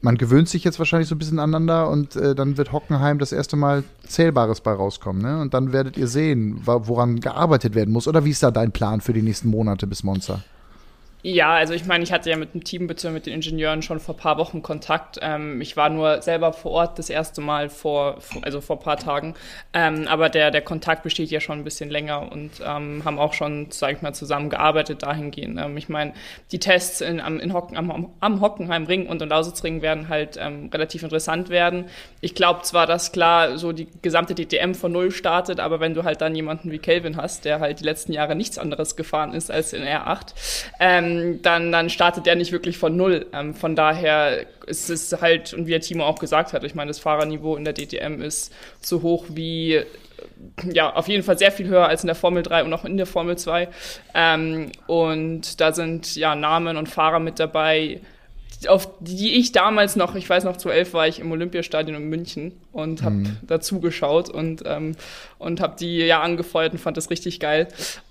man 0.00 0.16
gewöhnt 0.16 0.48
sich 0.48 0.64
jetzt 0.64 0.78
wahrscheinlich 0.78 1.08
so 1.08 1.14
ein 1.14 1.18
bisschen 1.18 1.38
aneinander 1.38 1.90
und 1.90 2.16
äh, 2.16 2.34
dann 2.34 2.56
wird 2.56 2.72
Hockenheim 2.72 3.18
das 3.18 3.32
erste 3.32 3.56
Mal 3.56 3.82
Zählbares 4.06 4.60
bei 4.60 4.72
rauskommen. 4.72 5.22
Ne? 5.22 5.40
Und 5.40 5.54
dann 5.54 5.72
werdet 5.72 5.96
ihr 5.96 6.06
sehen, 6.06 6.60
woran 6.64 7.20
gearbeitet 7.20 7.74
werden 7.74 7.92
muss. 7.92 8.06
Oder 8.06 8.24
wie 8.24 8.30
ist 8.30 8.42
da 8.42 8.50
dein 8.50 8.72
Plan 8.72 9.00
für 9.00 9.12
die 9.12 9.22
nächsten 9.22 9.48
Monate 9.48 9.86
bis 9.86 10.04
Monster? 10.04 10.42
Ja, 11.22 11.54
also 11.54 11.74
ich 11.74 11.84
meine, 11.84 12.04
ich 12.04 12.12
hatte 12.12 12.30
ja 12.30 12.36
mit 12.36 12.54
dem 12.54 12.62
Team 12.62 12.86
bzw. 12.86 13.10
mit 13.10 13.26
den 13.26 13.34
Ingenieuren 13.34 13.82
schon 13.82 13.98
vor 13.98 14.14
ein 14.14 14.18
paar 14.18 14.38
Wochen 14.38 14.62
Kontakt. 14.62 15.18
Ähm, 15.20 15.60
ich 15.60 15.76
war 15.76 15.88
nur 15.88 16.22
selber 16.22 16.52
vor 16.52 16.70
Ort 16.70 16.98
das 17.00 17.10
erste 17.10 17.40
Mal 17.40 17.70
vor, 17.70 18.18
also 18.42 18.60
vor 18.60 18.76
ein 18.76 18.82
paar 18.82 18.98
Tagen. 18.98 19.34
Ähm, 19.72 20.06
aber 20.06 20.28
der, 20.28 20.52
der 20.52 20.62
Kontakt 20.62 21.02
besteht 21.02 21.30
ja 21.30 21.40
schon 21.40 21.58
ein 21.58 21.64
bisschen 21.64 21.90
länger 21.90 22.30
und 22.30 22.52
ähm, 22.64 23.02
haben 23.04 23.18
auch 23.18 23.32
schon, 23.32 23.66
sag 23.70 23.96
ich 23.96 24.00
mal, 24.00 24.14
zusammengearbeitet 24.14 25.02
dahingehend. 25.02 25.58
Ähm, 25.58 25.76
ich 25.76 25.88
meine, 25.88 26.12
die 26.52 26.60
Tests 26.60 27.00
in, 27.00 27.20
am, 27.20 27.40
in 27.40 27.52
Hocken, 27.52 27.76
am, 27.76 28.12
am 28.20 28.40
Hockenheimring 28.40 29.08
und 29.08 29.20
im 29.20 29.28
Lausitzring 29.28 29.82
werden 29.82 30.08
halt 30.08 30.38
ähm, 30.40 30.70
relativ 30.72 31.02
interessant 31.02 31.48
werden. 31.48 31.86
Ich 32.20 32.36
glaube 32.36 32.62
zwar, 32.62 32.86
dass 32.86 33.10
klar 33.10 33.58
so 33.58 33.72
die 33.72 33.88
gesamte 34.02 34.36
DTM 34.36 34.74
von 34.74 34.92
Null 34.92 35.10
startet, 35.10 35.58
aber 35.58 35.80
wenn 35.80 35.94
du 35.94 36.04
halt 36.04 36.20
dann 36.20 36.36
jemanden 36.36 36.70
wie 36.70 36.78
Kelvin 36.78 37.16
hast, 37.16 37.44
der 37.44 37.58
halt 37.58 37.80
die 37.80 37.84
letzten 37.84 38.12
Jahre 38.12 38.36
nichts 38.36 38.56
anderes 38.56 38.94
gefahren 38.94 39.34
ist 39.34 39.50
als 39.50 39.72
in 39.72 39.82
R8, 39.82 40.34
ähm, 41.10 41.42
dann, 41.42 41.72
dann 41.72 41.90
startet 41.90 42.26
der 42.26 42.36
nicht 42.36 42.52
wirklich 42.52 42.78
von 42.78 42.96
Null. 42.96 43.26
Ähm, 43.32 43.54
von 43.54 43.76
daher 43.76 44.46
ist 44.66 44.90
es 44.90 45.20
halt, 45.20 45.54
und 45.54 45.66
wie 45.66 45.70
der 45.70 45.80
Timo 45.80 46.04
auch 46.04 46.18
gesagt 46.18 46.52
hat, 46.52 46.64
ich 46.64 46.74
meine, 46.74 46.88
das 46.88 46.98
Fahrerniveau 46.98 47.56
in 47.56 47.64
der 47.64 47.74
DTM 47.74 48.20
ist 48.20 48.52
so 48.80 49.02
hoch 49.02 49.26
wie 49.28 49.82
ja, 50.72 50.92
auf 50.94 51.08
jeden 51.08 51.22
Fall 51.22 51.38
sehr 51.38 51.52
viel 51.52 51.68
höher 51.68 51.88
als 51.88 52.02
in 52.02 52.08
der 52.08 52.16
Formel 52.16 52.42
3 52.42 52.64
und 52.64 52.72
auch 52.72 52.84
in 52.84 52.96
der 52.96 53.06
Formel 53.06 53.36
2. 53.36 53.68
Ähm, 54.14 54.72
und 54.86 55.60
da 55.60 55.72
sind 55.72 56.16
ja 56.16 56.34
Namen 56.34 56.76
und 56.76 56.88
Fahrer 56.88 57.20
mit 57.20 57.38
dabei, 57.38 58.00
auf 58.66 58.88
die 58.98 59.34
ich 59.34 59.52
damals 59.52 59.94
noch, 59.94 60.16
ich 60.16 60.28
weiß 60.28 60.44
noch, 60.44 60.56
zu 60.56 60.68
elf 60.70 60.92
war 60.92 61.06
ich 61.06 61.20
im 61.20 61.30
Olympiastadion 61.30 61.96
in 61.96 62.08
München 62.08 62.52
und 62.72 63.02
habe 63.02 63.16
mhm. 63.16 63.36
dazu 63.42 63.78
geschaut 63.80 64.28
und, 64.30 64.62
ähm, 64.66 64.96
und 65.38 65.60
habe 65.60 65.76
die 65.78 65.98
ja 65.98 66.20
angefeuert 66.22 66.72
und 66.72 66.78
fand 66.78 66.96
das 66.96 67.10
richtig 67.10 67.38
geil. 67.38 67.68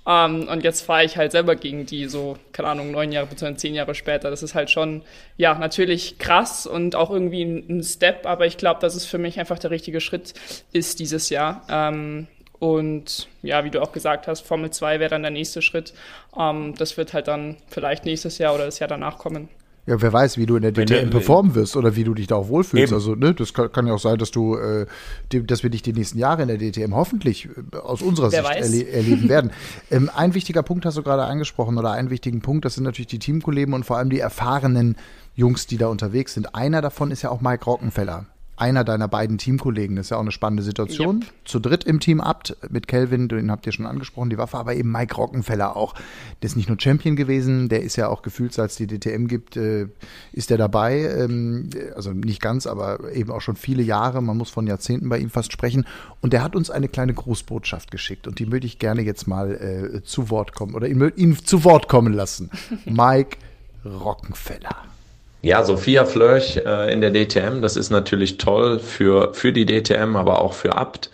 Ähm, 0.07 0.47
und 0.47 0.63
jetzt 0.63 0.81
fahre 0.81 1.03
ich 1.03 1.17
halt 1.17 1.33
selber 1.33 1.55
gegen 1.55 1.86
die, 1.86 2.05
so, 2.05 2.38
keine 2.53 2.69
Ahnung, 2.69 2.91
neun 2.91 3.12
Jahre 3.12 3.27
bzw. 3.27 3.55
zehn 3.55 3.75
Jahre 3.75 3.93
später. 3.93 4.29
Das 4.29 4.41
ist 4.41 4.55
halt 4.55 4.69
schon, 4.69 5.01
ja, 5.36 5.55
natürlich 5.55 6.17
krass 6.17 6.65
und 6.65 6.95
auch 6.95 7.10
irgendwie 7.10 7.43
ein, 7.43 7.65
ein 7.69 7.83
Step, 7.83 8.25
aber 8.25 8.45
ich 8.45 8.57
glaube, 8.57 8.79
dass 8.79 8.95
es 8.95 9.05
für 9.05 9.17
mich 9.17 9.39
einfach 9.39 9.60
der 9.60 9.71
richtige 9.71 9.99
Schritt 9.99 10.33
ist 10.71 10.99
dieses 10.99 11.29
Jahr. 11.29 11.63
Ähm, 11.69 12.27
und 12.60 13.27
ja, 13.43 13.63
wie 13.63 13.69
du 13.69 13.81
auch 13.81 13.91
gesagt 13.91 14.27
hast, 14.27 14.41
Formel 14.41 14.71
2 14.71 14.99
wäre 14.99 15.10
dann 15.10 15.21
der 15.21 15.31
nächste 15.31 15.62
Schritt. 15.62 15.93
Ähm, 16.38 16.73
das 16.77 16.97
wird 16.97 17.13
halt 17.13 17.27
dann 17.27 17.57
vielleicht 17.67 18.05
nächstes 18.05 18.38
Jahr 18.38 18.55
oder 18.55 18.65
das 18.65 18.79
Jahr 18.79 18.88
danach 18.88 19.17
kommen. 19.17 19.49
Ja, 19.88 20.02
wer 20.02 20.12
weiß, 20.12 20.38
wie 20.38 20.45
du 20.45 20.58
in 20.58 20.63
der 20.63 20.73
DTM 20.73 21.10
performen 21.10 21.56
wirst 21.56 21.78
oder 21.78 21.95
wie 21.95 22.04
du 22.04 22.13
dich 22.13 22.28
da 22.28 22.36
auch 22.36 22.50
wohlfühlst. 22.50 22.91
Eben. 22.91 22.93
Also, 22.93 23.15
ne, 23.15 23.34
das 23.34 23.54
kann, 23.54 23.71
kann, 23.71 23.88
ja 23.88 23.93
auch 23.93 24.00
sein, 24.00 24.17
dass 24.17 24.32
du, 24.32 24.58
äh, 24.58 24.86
die, 25.32 25.47
dass 25.47 25.63
wir 25.63 25.69
dich 25.69 25.82
die 25.82 25.93
nächsten 25.93 26.19
Jahre 26.19 26.41
in 26.41 26.50
der 26.50 26.58
DTM 26.58 26.93
hoffentlich 26.93 27.45
äh, 27.45 27.78
aus 27.78 28.02
unserer 28.02 28.30
wer 28.34 28.43
Sicht 28.63 28.86
erle 28.86 28.91
erleben 28.91 29.30
werden. 29.30 29.52
ähm, 29.89 30.12
ein 30.13 30.34
wichtiger 30.34 30.62
Punkt 30.62 30.86
hast 30.86 30.97
du 30.97 31.04
gerade 31.04 31.23
angesprochen 31.23 31.78
oder 31.78 31.91
einen 31.91 32.10
wichtigen 32.10 32.41
Punkt, 32.41 32.65
das 32.65 32.76
sind 32.76 32.84
natürlich 32.84 33.08
die 33.08 33.19
Teamkollegen 33.19 33.73
und 33.73 33.86
vor 33.86 33.97
allem 33.97 34.10
die 34.10 34.19
erfahrenen 34.19 34.97
Jungs, 35.36 35.67
die 35.67 35.78
da 35.78 35.88
unterwegs 35.88 36.34
sind. 36.34 36.54
Einer 36.54 36.82
davon 36.82 37.10
ist 37.10 37.21
ja 37.21 37.30
auch 37.30 37.39
Mike 37.39 37.63
Rockenfeller. 37.63 38.26
Einer 38.57 38.83
deiner 38.83 39.07
beiden 39.07 39.37
Teamkollegen. 39.37 39.95
Das 39.95 40.07
ist 40.07 40.09
ja 40.09 40.17
auch 40.17 40.21
eine 40.21 40.31
spannende 40.31 40.63
Situation. 40.63 41.17
Yep. 41.17 41.33
Zu 41.45 41.59
dritt 41.59 41.83
im 41.83 41.99
Team 41.99 42.19
Abt 42.19 42.57
mit 42.69 42.87
Kelvin, 42.87 43.27
den 43.27 43.51
habt 43.51 43.67
ihr 43.67 43.71
schon 43.71 43.85
angesprochen, 43.85 44.31
die 44.31 44.37
Waffe, 44.39 44.57
aber 44.57 44.75
eben 44.75 44.91
Mike 44.91 45.15
Rockenfeller 45.15 45.75
auch. 45.75 45.93
Der 46.41 46.47
ist 46.47 46.55
nicht 46.55 46.67
nur 46.67 46.79
Champion 46.79 47.15
gewesen, 47.15 47.69
der 47.69 47.83
ist 47.83 47.95
ja 47.95 48.07
auch 48.07 48.23
gefühlt, 48.23 48.53
seit 48.53 48.71
es 48.71 48.75
die 48.75 48.87
DTM 48.87 49.27
gibt, 49.27 49.57
äh, 49.57 49.87
ist 50.33 50.49
er 50.49 50.57
dabei. 50.57 51.01
Ähm, 51.01 51.69
also 51.95 52.11
nicht 52.11 52.41
ganz, 52.41 52.65
aber 52.65 53.13
eben 53.13 53.31
auch 53.31 53.41
schon 53.41 53.55
viele 53.55 53.83
Jahre. 53.83 54.21
Man 54.21 54.37
muss 54.37 54.49
von 54.49 54.65
Jahrzehnten 54.65 55.07
bei 55.07 55.19
ihm 55.19 55.29
fast 55.29 55.53
sprechen. 55.53 55.85
Und 56.21 56.33
der 56.33 56.43
hat 56.43 56.55
uns 56.55 56.71
eine 56.71 56.87
kleine 56.87 57.13
Grußbotschaft 57.13 57.91
geschickt 57.91 58.27
und 58.27 58.39
die 58.39 58.51
würde 58.51 58.65
ich 58.65 58.79
gerne 58.79 59.03
jetzt 59.03 59.27
mal 59.27 59.53
äh, 59.53 60.03
zu 60.03 60.31
Wort 60.31 60.55
kommen 60.55 60.73
oder 60.73 60.87
ihn, 60.87 61.11
ihn 61.15 61.37
zu 61.37 61.63
Wort 61.63 61.87
kommen 61.87 62.13
lassen. 62.13 62.49
Mike 62.85 63.37
Rockenfeller. 63.85 64.96
Ja, 65.41 65.63
Sophia 65.63 66.06
Flörch 66.06 66.58
äh, 66.58 66.91
in 66.91 67.02
der 67.02 67.12
DTM, 67.12 67.62
das 67.62 67.76
ist 67.78 67.89
natürlich 67.91 68.38
toll 68.38 68.80
für, 68.80 69.34
für 69.34 69.54
die 69.54 69.65
DTM, 69.65 70.15
aber 70.15 70.41
auch 70.41 70.54
für 70.54 70.76
Abt, 70.76 71.12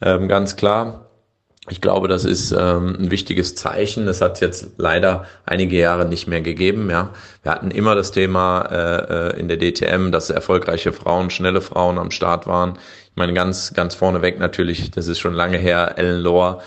ähm, 0.00 0.28
ganz 0.28 0.56
klar. 0.56 1.10
Ich 1.70 1.80
glaube, 1.80 2.08
das 2.08 2.26
ist 2.26 2.52
ähm, 2.52 2.94
ein 2.98 3.10
wichtiges 3.10 3.54
Zeichen. 3.54 4.04
Das 4.04 4.20
hat 4.20 4.42
jetzt 4.42 4.72
leider 4.76 5.24
einige 5.46 5.78
Jahre 5.78 6.04
nicht 6.04 6.26
mehr 6.26 6.42
gegeben. 6.42 6.90
Ja, 6.90 7.10
wir 7.42 7.52
hatten 7.52 7.70
immer 7.70 7.94
das 7.94 8.12
Thema 8.12 8.68
äh, 8.70 9.30
äh 9.30 9.40
in 9.40 9.48
der 9.48 9.56
DTM, 9.56 10.12
dass 10.12 10.28
erfolgreiche 10.28 10.92
Frauen, 10.92 11.30
schnelle 11.30 11.62
Frauen 11.62 11.98
am 11.98 12.10
Start 12.10 12.46
waren. 12.46 12.78
Ich 13.10 13.16
meine, 13.16 13.32
ganz, 13.32 13.72
ganz 13.72 13.94
vorneweg 13.94 14.38
natürlich, 14.38 14.90
das 14.90 15.08
ist 15.08 15.20
schon 15.20 15.32
lange 15.32 15.56
her, 15.56 15.94
Ellen 15.96 16.20
Lohr, 16.20 16.62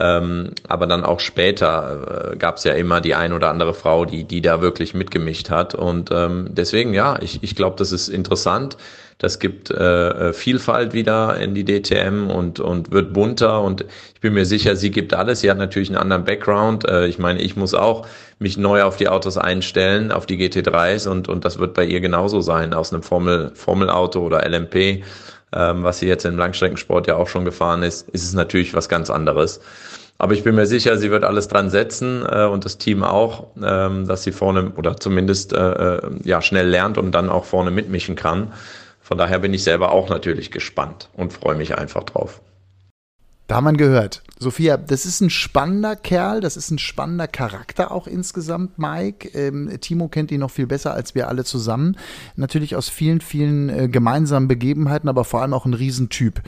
ähm, 0.00 0.50
aber 0.68 0.86
dann 0.86 1.04
auch 1.04 1.18
später 1.18 2.32
äh, 2.32 2.36
gab 2.36 2.56
es 2.56 2.64
ja 2.64 2.74
immer 2.74 3.00
die 3.00 3.14
ein 3.14 3.32
oder 3.32 3.50
andere 3.50 3.74
Frau, 3.74 4.04
die, 4.04 4.24
die 4.24 4.40
da 4.40 4.60
wirklich 4.60 4.94
mitgemischt 4.94 5.50
hat. 5.50 5.74
Und 5.74 6.10
ähm, 6.12 6.48
deswegen, 6.50 6.94
ja, 6.94 7.18
ich, 7.20 7.42
ich 7.42 7.56
glaube, 7.56 7.76
das 7.76 7.90
ist 7.90 8.08
interessant. 8.08 8.76
Das 9.18 9.40
gibt 9.40 9.72
äh, 9.72 10.32
Vielfalt 10.32 10.92
wieder 10.92 11.36
in 11.38 11.52
die 11.52 11.64
DTM 11.64 12.30
und, 12.30 12.60
und 12.60 12.92
wird 12.92 13.12
bunter. 13.12 13.60
Und 13.62 13.84
ich 14.14 14.20
bin 14.20 14.34
mir 14.34 14.46
sicher, 14.46 14.76
sie 14.76 14.92
gibt 14.92 15.12
alles. 15.12 15.40
Sie 15.40 15.50
hat 15.50 15.58
natürlich 15.58 15.88
einen 15.88 15.98
anderen 15.98 16.22
Background. 16.22 16.88
Äh, 16.88 17.08
ich 17.08 17.18
meine, 17.18 17.42
ich 17.42 17.56
muss 17.56 17.74
auch 17.74 18.06
mich 18.38 18.56
neu 18.56 18.84
auf 18.84 18.96
die 18.96 19.08
Autos 19.08 19.36
einstellen, 19.36 20.12
auf 20.12 20.26
die 20.26 20.38
GT3s. 20.38 21.08
Und, 21.08 21.28
und 21.28 21.44
das 21.44 21.58
wird 21.58 21.74
bei 21.74 21.84
ihr 21.84 22.00
genauso 22.00 22.40
sein, 22.40 22.72
aus 22.72 22.92
einem 22.92 23.02
Formel, 23.02 23.50
Formelauto 23.54 24.20
oder 24.20 24.48
LMP 24.48 25.02
ähm, 25.52 25.82
was 25.82 25.98
sie 25.98 26.06
jetzt 26.06 26.24
im 26.24 26.36
Langstreckensport 26.36 27.06
ja 27.06 27.16
auch 27.16 27.28
schon 27.28 27.44
gefahren 27.44 27.82
ist, 27.82 28.08
ist 28.10 28.24
es 28.24 28.34
natürlich 28.34 28.74
was 28.74 28.88
ganz 28.88 29.10
anderes. 29.10 29.60
Aber 30.18 30.34
ich 30.34 30.42
bin 30.42 30.56
mir 30.56 30.66
sicher, 30.66 30.96
sie 30.98 31.10
wird 31.10 31.22
alles 31.22 31.46
dran 31.46 31.70
setzen 31.70 32.26
äh, 32.28 32.44
und 32.44 32.64
das 32.64 32.76
Team 32.76 33.04
auch, 33.04 33.48
ähm, 33.62 34.06
dass 34.06 34.24
sie 34.24 34.32
vorne 34.32 34.72
oder 34.76 34.96
zumindest 34.96 35.52
äh, 35.52 35.96
äh, 35.96 36.10
ja 36.24 36.42
schnell 36.42 36.68
lernt 36.68 36.98
und 36.98 37.12
dann 37.12 37.30
auch 37.30 37.44
vorne 37.44 37.70
mitmischen 37.70 38.16
kann. 38.16 38.52
Von 39.00 39.16
daher 39.16 39.38
bin 39.38 39.54
ich 39.54 39.62
selber 39.62 39.92
auch 39.92 40.08
natürlich 40.08 40.50
gespannt 40.50 41.08
und 41.14 41.32
freue 41.32 41.54
mich 41.54 41.78
einfach 41.78 42.02
drauf. 42.02 42.40
Da 43.46 43.60
wir 43.62 43.72
gehört. 43.72 44.22
Sophia, 44.40 44.76
das 44.76 45.04
ist 45.04 45.20
ein 45.20 45.30
spannender 45.30 45.96
Kerl, 45.96 46.40
das 46.40 46.56
ist 46.56 46.70
ein 46.70 46.78
spannender 46.78 47.26
Charakter 47.26 47.90
auch 47.90 48.06
insgesamt, 48.06 48.78
Mike. 48.78 49.28
Ähm, 49.36 49.76
Timo 49.80 50.06
kennt 50.08 50.30
ihn 50.30 50.40
noch 50.40 50.52
viel 50.52 50.68
besser 50.68 50.94
als 50.94 51.16
wir 51.16 51.28
alle 51.28 51.44
zusammen. 51.44 51.96
Natürlich 52.36 52.76
aus 52.76 52.88
vielen, 52.88 53.20
vielen 53.20 53.68
äh, 53.68 53.88
gemeinsamen 53.88 54.46
Begebenheiten, 54.46 55.08
aber 55.08 55.24
vor 55.24 55.42
allem 55.42 55.54
auch 55.54 55.64
ein 55.66 55.74
Riesentyp. 55.74 56.40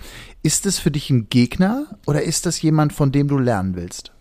Ist 0.42 0.66
es 0.66 0.78
für 0.78 0.92
dich 0.92 1.10
ein 1.10 1.28
Gegner 1.30 1.86
oder 2.06 2.22
ist 2.22 2.46
das 2.46 2.62
jemand, 2.62 2.92
von 2.92 3.10
dem 3.10 3.26
du 3.26 3.38
lernen 3.38 3.74
willst? 3.74 4.12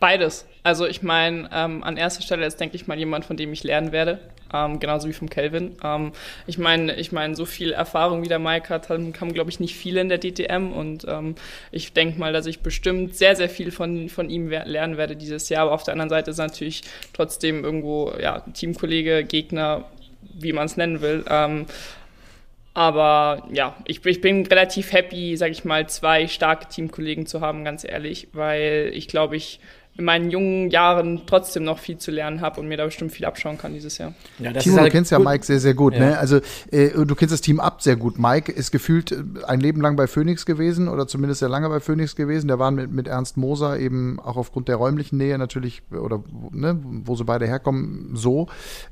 Beides. 0.00 0.44
Also 0.64 0.86
ich 0.86 1.02
meine, 1.02 1.48
ähm, 1.52 1.84
an 1.84 1.96
erster 1.96 2.22
Stelle 2.22 2.46
ist, 2.46 2.58
denke 2.58 2.74
ich 2.74 2.88
mal, 2.88 2.98
jemand, 2.98 3.26
von 3.26 3.36
dem 3.36 3.52
ich 3.52 3.62
lernen 3.62 3.92
werde 3.92 4.20
ähm, 4.52 4.80
genauso 4.80 5.08
wie 5.08 5.12
vom 5.12 5.28
Kelvin. 5.28 5.76
Ähm, 5.82 6.12
ich 6.46 6.58
meine, 6.58 6.94
ich 6.96 7.12
meine, 7.12 7.34
so 7.34 7.44
viel 7.44 7.72
Erfahrung 7.72 8.22
wie 8.22 8.28
der 8.28 8.38
Mike 8.38 8.68
hat, 8.68 8.88
haben, 8.88 9.12
haben 9.20 9.32
glaube 9.32 9.50
ich, 9.50 9.60
nicht 9.60 9.76
viele 9.76 10.00
in 10.00 10.08
der 10.08 10.18
DTM 10.18 10.72
und 10.72 11.06
ähm, 11.08 11.34
ich 11.70 11.92
denke 11.92 12.18
mal, 12.18 12.32
dass 12.32 12.46
ich 12.46 12.60
bestimmt 12.60 13.16
sehr, 13.16 13.36
sehr 13.36 13.48
viel 13.48 13.70
von, 13.70 14.08
von 14.08 14.30
ihm 14.30 14.48
lernen 14.48 14.96
werde 14.96 15.16
dieses 15.16 15.48
Jahr. 15.48 15.62
Aber 15.62 15.72
auf 15.72 15.82
der 15.82 15.92
anderen 15.92 16.10
Seite 16.10 16.30
ist 16.30 16.38
natürlich 16.38 16.82
trotzdem 17.12 17.64
irgendwo, 17.64 18.12
ja, 18.20 18.40
Teamkollege, 18.52 19.24
Gegner, 19.24 19.84
wie 20.22 20.52
man 20.52 20.66
es 20.66 20.76
nennen 20.76 21.00
will. 21.00 21.24
Ähm, 21.28 21.66
aber 22.74 23.48
ja, 23.50 23.74
ich, 23.86 24.06
ich, 24.06 24.20
bin 24.20 24.46
relativ 24.46 24.92
happy, 24.92 25.36
sage 25.36 25.50
ich 25.50 25.64
mal, 25.64 25.88
zwei 25.88 26.28
starke 26.28 26.68
Teamkollegen 26.68 27.26
zu 27.26 27.40
haben, 27.40 27.64
ganz 27.64 27.82
ehrlich, 27.82 28.28
weil 28.32 28.92
ich 28.94 29.08
glaube, 29.08 29.34
ich 29.34 29.58
in 29.98 30.04
meinen 30.04 30.30
jungen 30.30 30.70
Jahren 30.70 31.22
trotzdem 31.26 31.64
noch 31.64 31.80
viel 31.80 31.98
zu 31.98 32.12
lernen 32.12 32.40
habe 32.40 32.60
und 32.60 32.68
mir 32.68 32.76
da 32.76 32.84
bestimmt 32.84 33.10
viel 33.10 33.26
abschauen 33.26 33.58
kann 33.58 33.74
dieses 33.74 33.98
Jahr. 33.98 34.14
Ja, 34.38 34.52
Timo, 34.52 34.76
halt 34.76 34.86
du 34.86 34.90
kennst 34.92 35.10
gut. 35.10 35.18
ja 35.18 35.30
Mike 35.30 35.44
sehr, 35.44 35.58
sehr 35.58 35.74
gut. 35.74 35.94
Ja. 35.94 36.00
Ne? 36.00 36.18
Also 36.18 36.36
äh, 36.70 36.90
du 36.90 37.14
kennst 37.16 37.32
das 37.32 37.40
Team 37.40 37.58
ab 37.58 37.82
sehr 37.82 37.96
gut. 37.96 38.16
Mike 38.16 38.52
ist 38.52 38.70
gefühlt 38.70 39.10
äh, 39.10 39.24
ein 39.48 39.58
Leben 39.58 39.80
lang 39.80 39.96
bei 39.96 40.06
Phoenix 40.06 40.46
gewesen 40.46 40.88
oder 40.88 41.08
zumindest 41.08 41.40
sehr 41.40 41.48
lange 41.48 41.68
bei 41.68 41.80
Phoenix 41.80 42.14
gewesen. 42.14 42.46
Der 42.46 42.60
war 42.60 42.70
mit, 42.70 42.92
mit 42.92 43.08
Ernst 43.08 43.36
Moser 43.36 43.80
eben 43.80 44.20
auch 44.20 44.36
aufgrund 44.36 44.68
der 44.68 44.76
räumlichen 44.76 45.16
Nähe 45.18 45.36
natürlich 45.36 45.82
oder 45.90 46.22
ne, 46.52 46.78
wo 46.80 47.16
sie 47.16 47.24
beide 47.24 47.48
herkommen 47.48 48.12
so. 48.14 48.46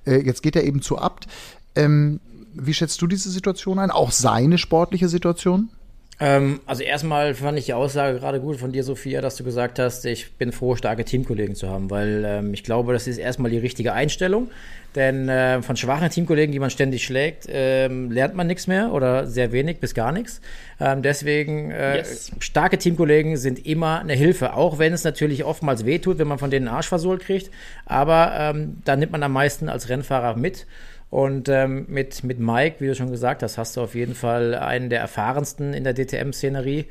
Äh, 0.04 0.22
jetzt 0.26 0.42
geht 0.42 0.56
er 0.56 0.64
eben 0.64 0.82
zu 0.82 0.98
Abt. 0.98 1.28
Ähm, 1.76 2.18
wie 2.52 2.74
schätzt 2.74 3.00
du 3.00 3.06
diese 3.06 3.30
Situation 3.30 3.78
ein? 3.78 3.92
Auch 3.92 4.10
seine 4.10 4.58
sportliche 4.58 5.08
Situation? 5.08 5.68
Ähm, 6.18 6.60
also 6.64 6.82
erstmal 6.82 7.34
fand 7.34 7.58
ich 7.58 7.66
die 7.66 7.74
Aussage 7.74 8.18
gerade 8.18 8.40
gut 8.40 8.56
von 8.56 8.72
dir, 8.72 8.82
Sophia, 8.82 9.20
dass 9.20 9.36
du 9.36 9.44
gesagt 9.44 9.78
hast, 9.78 10.06
ich 10.06 10.32
bin 10.32 10.50
froh, 10.50 10.74
starke 10.74 11.04
Teamkollegen 11.04 11.54
zu 11.54 11.68
haben, 11.68 11.90
weil 11.90 12.24
ähm, 12.26 12.54
ich 12.54 12.64
glaube, 12.64 12.94
das 12.94 13.06
ist 13.06 13.18
erstmal 13.18 13.50
die 13.50 13.58
richtige 13.58 13.92
Einstellung. 13.92 14.48
Denn 14.94 15.28
äh, 15.28 15.60
von 15.60 15.76
schwachen 15.76 16.08
Teamkollegen, 16.08 16.52
die 16.52 16.58
man 16.58 16.70
ständig 16.70 17.04
schlägt, 17.04 17.46
ähm, 17.50 18.10
lernt 18.10 18.34
man 18.34 18.46
nichts 18.46 18.66
mehr 18.66 18.92
oder 18.92 19.26
sehr 19.26 19.52
wenig 19.52 19.78
bis 19.78 19.92
gar 19.92 20.10
nichts. 20.10 20.40
Ähm, 20.80 21.02
deswegen 21.02 21.70
äh, 21.70 21.98
yes. 21.98 22.32
starke 22.38 22.78
Teamkollegen 22.78 23.36
sind 23.36 23.66
immer 23.66 24.00
eine 24.00 24.14
Hilfe, 24.14 24.54
auch 24.54 24.78
wenn 24.78 24.94
es 24.94 25.04
natürlich 25.04 25.44
oftmals 25.44 25.84
wehtut, 25.84 26.18
wenn 26.18 26.28
man 26.28 26.38
von 26.38 26.50
denen 26.50 26.66
einen 26.66 26.76
Arsch 26.76 26.88
versohlt 26.88 27.20
kriegt. 27.20 27.50
Aber 27.84 28.32
ähm, 28.38 28.78
da 28.86 28.96
nimmt 28.96 29.12
man 29.12 29.22
am 29.22 29.32
meisten 29.32 29.68
als 29.68 29.90
Rennfahrer 29.90 30.34
mit. 30.38 30.66
Und 31.10 31.48
ähm, 31.48 31.86
mit, 31.88 32.24
mit 32.24 32.40
Mike, 32.40 32.76
wie 32.80 32.88
du 32.88 32.94
schon 32.94 33.10
gesagt 33.10 33.42
hast, 33.42 33.58
hast 33.58 33.76
du 33.76 33.80
auf 33.80 33.94
jeden 33.94 34.14
Fall 34.14 34.54
einen 34.54 34.90
der 34.90 35.00
erfahrensten 35.00 35.72
in 35.72 35.84
der 35.84 35.94
DTM-Szenerie. 35.94 36.86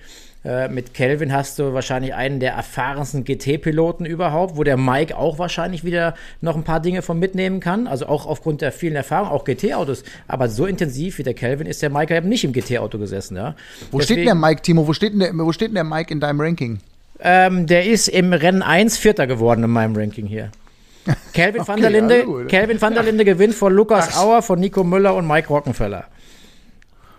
Äh, 0.45 0.69
mit 0.69 0.93
Kelvin 0.93 1.33
hast 1.33 1.59
du 1.59 1.73
wahrscheinlich 1.73 2.13
einen 2.13 2.39
der 2.39 2.53
erfahrensten 2.53 3.23
GT-Piloten 3.23 4.05
überhaupt, 4.05 4.55
wo 4.55 4.63
der 4.63 4.77
Mike 4.77 5.17
auch 5.17 5.39
wahrscheinlich 5.39 5.83
wieder 5.83 6.13
noch 6.39 6.55
ein 6.55 6.63
paar 6.63 6.79
Dinge 6.79 7.01
von 7.01 7.19
mitnehmen 7.19 7.59
kann. 7.59 7.87
Also 7.87 8.05
auch 8.05 8.25
aufgrund 8.25 8.61
der 8.61 8.71
vielen 8.71 8.95
Erfahrungen, 8.95 9.31
auch 9.31 9.43
GT-Autos. 9.43 10.03
Aber 10.27 10.47
so 10.47 10.65
intensiv 10.65 11.17
wie 11.17 11.23
der 11.23 11.33
Kelvin 11.33 11.67
ist 11.67 11.81
der 11.81 11.89
Mike 11.89 12.15
eben 12.15 12.29
nicht 12.29 12.43
im 12.43 12.53
GT-Auto 12.53 12.99
gesessen. 12.99 13.35
Ja? 13.35 13.55
Wo 13.91 13.97
Deswegen, 13.97 14.03
steht 14.03 14.17
denn 14.17 14.25
der 14.25 14.35
Mike, 14.35 14.61
Timo? 14.61 14.87
Wo 14.87 14.93
steht 14.93 15.13
denn 15.13 15.19
der, 15.19 15.33
wo 15.33 15.51
steht 15.51 15.69
denn 15.69 15.75
der 15.75 15.83
Mike 15.83 16.13
in 16.13 16.19
deinem 16.19 16.39
Ranking? 16.39 16.79
Ähm, 17.19 17.65
der 17.65 17.85
ist 17.85 18.07
im 18.07 18.31
Rennen 18.31 18.61
1 18.61 18.97
Vierter 18.97 19.25
geworden 19.25 19.63
in 19.63 19.71
meinem 19.71 19.95
Ranking 19.95 20.27
hier. 20.27 20.51
Kelvin, 21.33 21.61
okay, 21.61 21.67
van 21.67 21.81
der 21.81 21.89
Linde, 21.89 22.45
Kelvin 22.47 22.81
van 22.81 22.93
der 22.93 23.03
Linde 23.03 23.25
gewinnt 23.25 23.53
vor 23.53 23.71
Lukas 23.71 24.09
Ach. 24.13 24.23
Auer, 24.23 24.41
von 24.41 24.59
Nico 24.59 24.83
Müller 24.83 25.15
und 25.15 25.27
Mike 25.27 25.47
Rockenfeller. 25.47 26.05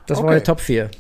Das 0.07 0.19
okay. 0.19 0.27
war 0.27 0.35
die 0.35 0.43
Top 0.43 0.61
4. 0.61 0.91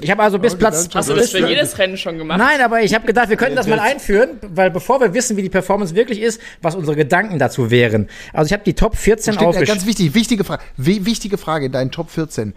Ich 0.00 0.10
habe 0.10 0.22
also 0.22 0.38
bis 0.40 0.54
okay, 0.54 0.60
Platz. 0.60 0.88
Hast 0.92 1.08
du 1.08 1.14
das 1.14 1.30
für 1.30 1.46
jedes 1.46 1.78
Rennen 1.78 1.96
schon 1.96 2.18
gemacht? 2.18 2.38
Nein, 2.38 2.60
aber 2.60 2.82
ich 2.82 2.94
habe 2.94 3.06
gedacht, 3.06 3.28
wir 3.28 3.36
könnten 3.36 3.54
das 3.54 3.68
mal 3.68 3.78
einführen, 3.78 4.30
weil 4.42 4.70
bevor 4.70 5.00
wir 5.00 5.14
wissen, 5.14 5.36
wie 5.36 5.42
die 5.42 5.50
Performance 5.50 5.94
wirklich 5.94 6.20
ist, 6.20 6.40
was 6.62 6.74
unsere 6.74 6.96
Gedanken 6.96 7.38
dazu 7.38 7.70
wären. 7.70 8.08
Also 8.32 8.48
ich 8.48 8.52
habe 8.52 8.64
die 8.64 8.74
Top 8.74 8.96
14 8.96 9.36
aufgeschrieben. 9.38 9.66
Ganz 9.66 9.86
wichtig, 9.86 10.14
wichtige 10.14 10.42
Frage. 10.42 10.62
Wichtige 10.76 11.38
Frage 11.38 11.66
in 11.66 11.72
deinen 11.72 11.92
Top 11.92 12.10
14. 12.10 12.54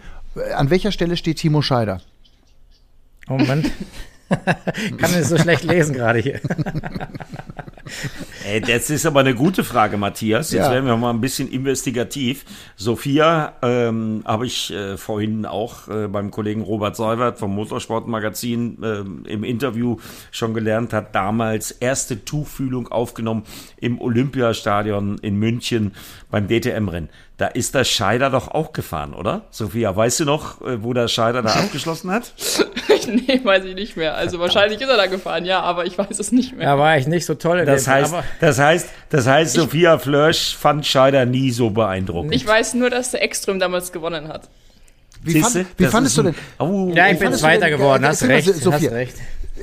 An 0.56 0.70
welcher 0.70 0.90
Stelle 0.90 1.16
steht 1.16 1.38
Timo 1.38 1.62
Scheider? 1.62 2.00
Moment. 3.28 3.70
Kann 4.28 5.14
es 5.14 5.28
so 5.28 5.38
schlecht 5.38 5.64
lesen 5.64 5.94
gerade 5.94 6.18
hier. 6.18 6.40
Ey, 8.48 8.62
das 8.62 8.88
ist 8.88 9.04
aber 9.04 9.20
eine 9.20 9.34
gute 9.34 9.62
Frage, 9.62 9.98
Matthias. 9.98 10.52
Jetzt 10.52 10.64
ja. 10.64 10.72
werden 10.72 10.86
wir 10.86 10.96
mal 10.96 11.10
ein 11.10 11.20
bisschen 11.20 11.50
investigativ. 11.50 12.46
Sophia 12.76 13.52
ähm, 13.60 14.22
habe 14.24 14.46
ich 14.46 14.72
äh, 14.72 14.96
vorhin 14.96 15.44
auch 15.44 15.86
äh, 15.88 16.08
beim 16.08 16.30
Kollegen 16.30 16.62
Robert 16.62 16.96
Seibert 16.96 17.38
vom 17.38 17.54
Motorsportmagazin 17.54 18.82
äh, 18.82 19.30
im 19.30 19.44
Interview 19.44 19.98
schon 20.30 20.54
gelernt, 20.54 20.94
hat 20.94 21.14
damals 21.14 21.72
erste 21.72 22.24
Tuchfühlung 22.24 22.88
aufgenommen 22.88 23.42
im 23.76 24.00
Olympiastadion 24.00 25.18
in 25.18 25.36
München 25.36 25.92
beim 26.30 26.48
DTM-Rennen. 26.48 27.10
Da 27.38 27.46
ist 27.46 27.72
der 27.76 27.84
Scheider 27.84 28.30
doch 28.30 28.48
auch 28.48 28.72
gefahren, 28.72 29.14
oder? 29.14 29.42
Sophia, 29.52 29.94
weißt 29.94 30.18
du 30.20 30.24
noch, 30.24 30.60
äh, 30.60 30.82
wo 30.82 30.92
der 30.92 31.06
Scheider 31.06 31.40
da 31.40 31.50
abgeschlossen 31.50 32.10
hat? 32.10 32.32
nee, 33.06 33.40
weiß 33.44 33.64
ich 33.64 33.76
nicht 33.76 33.96
mehr. 33.96 34.16
Also 34.16 34.40
wahrscheinlich 34.40 34.80
ist 34.80 34.88
er 34.88 34.96
da 34.96 35.06
gefahren, 35.06 35.44
ja, 35.44 35.60
aber 35.60 35.86
ich 35.86 35.96
weiß 35.96 36.18
es 36.18 36.32
nicht 36.32 36.56
mehr. 36.56 36.66
Da 36.66 36.78
war 36.78 36.98
ich 36.98 37.06
nicht 37.06 37.26
so 37.26 37.34
toll. 37.34 37.64
Das 37.64 37.86
heißt, 37.86 38.12
das 38.40 38.58
heißt, 38.58 38.88
das 39.10 39.28
heißt, 39.28 39.54
Sophia 39.54 39.98
Flörsch 39.98 40.56
fand 40.56 40.84
Scheider 40.84 41.26
nie 41.26 41.52
so 41.52 41.70
beeindruckend. 41.70 42.34
Ich 42.34 42.44
weiß 42.44 42.74
nur, 42.74 42.90
dass 42.90 43.12
der 43.12 43.22
Ekström 43.22 43.60
damals 43.60 43.92
gewonnen 43.92 44.26
hat. 44.26 44.48
Wie, 45.22 45.40
fand, 45.40 45.66
wie 45.76 45.86
fandest 45.86 46.18
du 46.18 46.24
denn? 46.24 46.34
Oh, 46.58 46.90
ja, 46.92 47.08
ich 47.08 47.20
bin 47.20 47.32
Zweiter 47.34 47.70
geworden, 47.70 48.04
hast 48.04 48.24
recht, 48.24 48.52
Sophia, 48.52 48.90
hast 48.90 48.96
recht. 48.96 49.14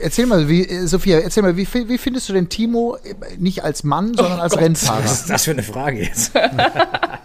Erzähl 0.02 0.26
mal, 0.26 0.48
wie, 0.48 0.66
äh, 0.66 0.88
Sophia, 0.88 1.20
erzähl 1.20 1.44
mal, 1.44 1.58
wie, 1.58 1.68
wie 1.74 1.98
findest 1.98 2.30
du 2.30 2.34
den 2.34 2.48
Timo 2.48 2.98
äh, 3.04 3.16
nicht 3.38 3.64
als 3.64 3.84
Mann, 3.84 4.14
sondern 4.14 4.40
oh 4.40 4.42
als 4.42 4.54
Gott. 4.54 4.62
Rennfahrer? 4.62 5.04
Was 5.04 5.22
ist 5.22 5.30
das 5.30 5.44
für 5.44 5.52
eine 5.52 5.64
Frage 5.64 6.04
jetzt? 6.04 6.32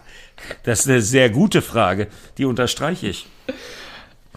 Das 0.62 0.80
ist 0.80 0.88
eine 0.88 1.00
sehr 1.02 1.30
gute 1.30 1.62
Frage, 1.62 2.08
die 2.38 2.44
unterstreiche 2.44 3.08
ich. 3.08 3.26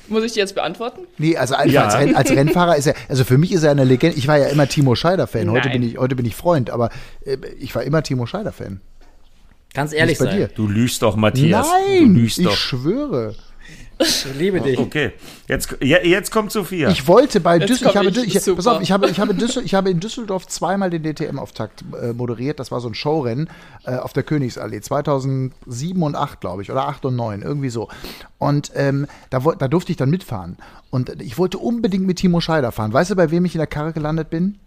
Muss 0.09 0.23
ich 0.23 0.33
die 0.33 0.39
jetzt 0.39 0.53
beantworten? 0.55 1.01
Nee, 1.17 1.37
also 1.37 1.55
einfach 1.55 1.73
Ja. 1.73 1.85
als, 1.85 1.95
Renn, 1.95 2.15
als 2.15 2.29
Rennfahrer 2.31 2.75
ist 2.75 2.87
er, 2.87 2.95
also 3.07 3.23
für 3.23 3.37
mich 3.37 3.53
ist 3.53 3.63
er 3.63 3.71
eine 3.71 3.85
Legende. 3.85 4.17
Ich 4.17 4.27
war 4.27 4.37
ja 4.37 4.47
immer 4.47 4.67
Timo 4.67 4.95
Scheider-Fan. 4.95 5.49
Heute 5.49 5.69
bin 5.69 5.81
ich, 5.83 5.97
heute 5.97 6.15
bin 6.15 6.25
ich 6.25 6.35
Freund, 6.35 6.69
aber 6.69 6.89
äh, 7.25 7.37
ich 7.59 7.73
war 7.73 7.83
immer 7.83 8.03
Timo 8.03 8.25
Scheider-Fan. 8.25 8.81
Ganz 9.73 9.93
ehrlich 9.93 10.19
Nicht 10.19 10.25
bei 10.27 10.31
sein. 10.31 10.37
dir. 10.41 10.47
Du 10.53 10.67
lügst 10.67 11.01
doch, 11.01 11.15
Matthias. 11.15 11.67
du 11.67 11.73
Nein, 12.03 12.15
lügst 12.15 12.37
ich 12.37 12.45
doch. 12.45 12.55
schwöre. 12.55 13.35
Ich 13.99 14.25
liebe 14.37 14.59
dich. 14.61 14.77
Okay, 14.79 15.11
jetzt, 15.47 15.77
ja, 15.81 15.99
jetzt 16.03 16.31
kommt 16.31 16.51
Sophia. 16.51 16.89
Ich 16.89 17.07
wollte 17.07 17.39
bei 17.39 17.59
Düsseldorf, 17.59 18.05
ich 18.05 18.35
ich, 18.35 18.47
ich, 18.47 18.55
pass 18.55 18.67
auf, 18.67 18.81
ich 18.81 18.91
habe, 18.91 19.09
ich 19.09 19.19
habe, 19.19 19.33
Düssel, 19.33 19.63
ich 19.63 19.73
habe 19.73 19.89
in 19.89 19.99
Düsseldorf 19.99 20.47
zweimal 20.47 20.89
den 20.89 21.03
DTM-Auftakt 21.03 21.83
äh, 22.01 22.13
moderiert. 22.13 22.59
Das 22.59 22.71
war 22.71 22.79
so 22.81 22.87
ein 22.87 22.95
Showrennen 22.95 23.49
äh, 23.85 23.95
auf 23.95 24.13
der 24.13 24.23
Königsallee 24.23 24.81
2007 24.81 26.01
und 26.01 26.15
8, 26.15 26.41
glaube 26.41 26.61
ich, 26.63 26.71
oder 26.71 26.87
8 26.87 27.05
und 27.05 27.15
9, 27.15 27.41
irgendwie 27.41 27.69
so. 27.69 27.89
Und 28.39 28.71
ähm, 28.75 29.07
da, 29.29 29.39
da 29.39 29.67
durfte 29.67 29.91
ich 29.91 29.97
dann 29.97 30.09
mitfahren. 30.09 30.57
Und 30.89 31.21
ich 31.21 31.37
wollte 31.37 31.57
unbedingt 31.57 32.05
mit 32.05 32.17
Timo 32.17 32.41
Scheider 32.41 32.71
fahren. 32.71 32.93
Weißt 32.93 33.11
du, 33.11 33.15
bei 33.15 33.31
wem 33.31 33.45
ich 33.45 33.55
in 33.55 33.59
der 33.59 33.67
Karre 33.67 33.93
gelandet 33.93 34.29
bin? 34.29 34.59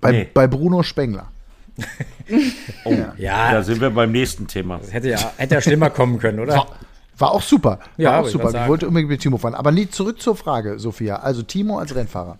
Bei, 0.00 0.12
Nee. 0.12 0.28
bei 0.32 0.46
Bruno 0.46 0.82
Spengler. 0.82 1.28
oh, 2.84 2.94
Ja. 3.16 3.52
Da 3.52 3.62
sind 3.62 3.80
wir 3.80 3.90
beim 3.90 4.12
nächsten 4.12 4.46
Thema. 4.46 4.78
Das 4.78 4.92
hätte 4.92 5.10
ja, 5.10 5.32
hätte 5.36 5.54
ja 5.54 5.60
schlimmer 5.60 5.90
kommen 5.90 6.18
können, 6.18 6.40
oder? 6.40 6.66
War, 7.18 7.32
auch 7.32 7.42
super. 7.42 7.70
War 7.70 7.80
Ja, 7.96 8.20
auch 8.20 8.26
super. 8.26 8.50
Ich 8.50 8.68
wollte 8.68 8.88
unbedingt 8.88 9.10
mit 9.10 9.20
Timo 9.20 9.38
fahren. 9.38 9.54
Aber 9.54 9.72
nie 9.72 9.88
zurück 9.88 10.20
zur 10.20 10.36
Frage, 10.36 10.78
Sophia. 10.78 11.16
Also 11.16 11.42
Timo 11.42 11.78
als 11.78 11.94
Rennfahrer. 11.94 12.38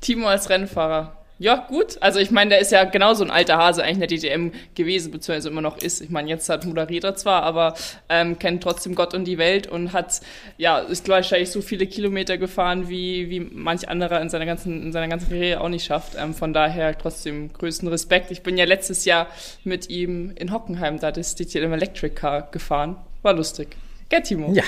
Timo 0.00 0.28
als 0.28 0.48
Rennfahrer. 0.48 1.16
Ja, 1.42 1.56
gut. 1.56 1.96
Also 2.00 2.20
ich 2.20 2.30
meine, 2.30 2.50
der 2.50 2.60
ist 2.60 2.70
ja 2.70 2.84
genauso 2.84 3.24
ein 3.24 3.30
alter 3.32 3.56
Hase 3.56 3.82
eigentlich 3.82 4.22
in 4.22 4.30
der 4.30 4.36
DTM 4.36 4.56
gewesen, 4.76 5.10
beziehungsweise 5.10 5.48
immer 5.48 5.60
noch 5.60 5.76
ist. 5.78 6.00
Ich 6.00 6.10
meine, 6.10 6.28
jetzt 6.28 6.48
hat 6.48 6.64
moderiert 6.64 7.02
er 7.02 7.16
zwar, 7.16 7.42
aber 7.42 7.74
ähm, 8.08 8.38
kennt 8.38 8.62
trotzdem 8.62 8.94
Gott 8.94 9.12
und 9.12 9.24
die 9.24 9.38
Welt 9.38 9.66
und 9.66 9.92
hat, 9.92 10.20
ja, 10.56 10.78
ist 10.78 11.08
wahrscheinlich 11.08 11.50
so 11.50 11.60
viele 11.60 11.88
Kilometer 11.88 12.38
gefahren, 12.38 12.88
wie, 12.88 13.28
wie 13.28 13.40
manch 13.40 13.88
anderer 13.88 14.20
in 14.20 14.30
seiner 14.30 14.46
ganzen, 14.46 14.84
in 14.84 14.92
seiner 14.92 15.08
ganzen 15.08 15.30
Karriere 15.30 15.60
auch 15.60 15.68
nicht 15.68 15.84
schafft. 15.84 16.12
Ähm, 16.16 16.32
von 16.32 16.52
daher 16.52 16.96
trotzdem 16.96 17.52
größten 17.52 17.88
Respekt. 17.88 18.30
Ich 18.30 18.44
bin 18.44 18.56
ja 18.56 18.64
letztes 18.64 19.04
Jahr 19.04 19.26
mit 19.64 19.90
ihm 19.90 20.32
in 20.36 20.52
Hockenheim, 20.52 21.00
da 21.00 21.10
das 21.10 21.34
DTM 21.34 21.72
Electric 21.72 22.14
Car 22.14 22.50
gefahren. 22.52 22.98
War 23.22 23.34
lustig. 23.34 23.76
Gell, 24.08 24.22
Timo? 24.22 24.52
Ja. 24.52 24.64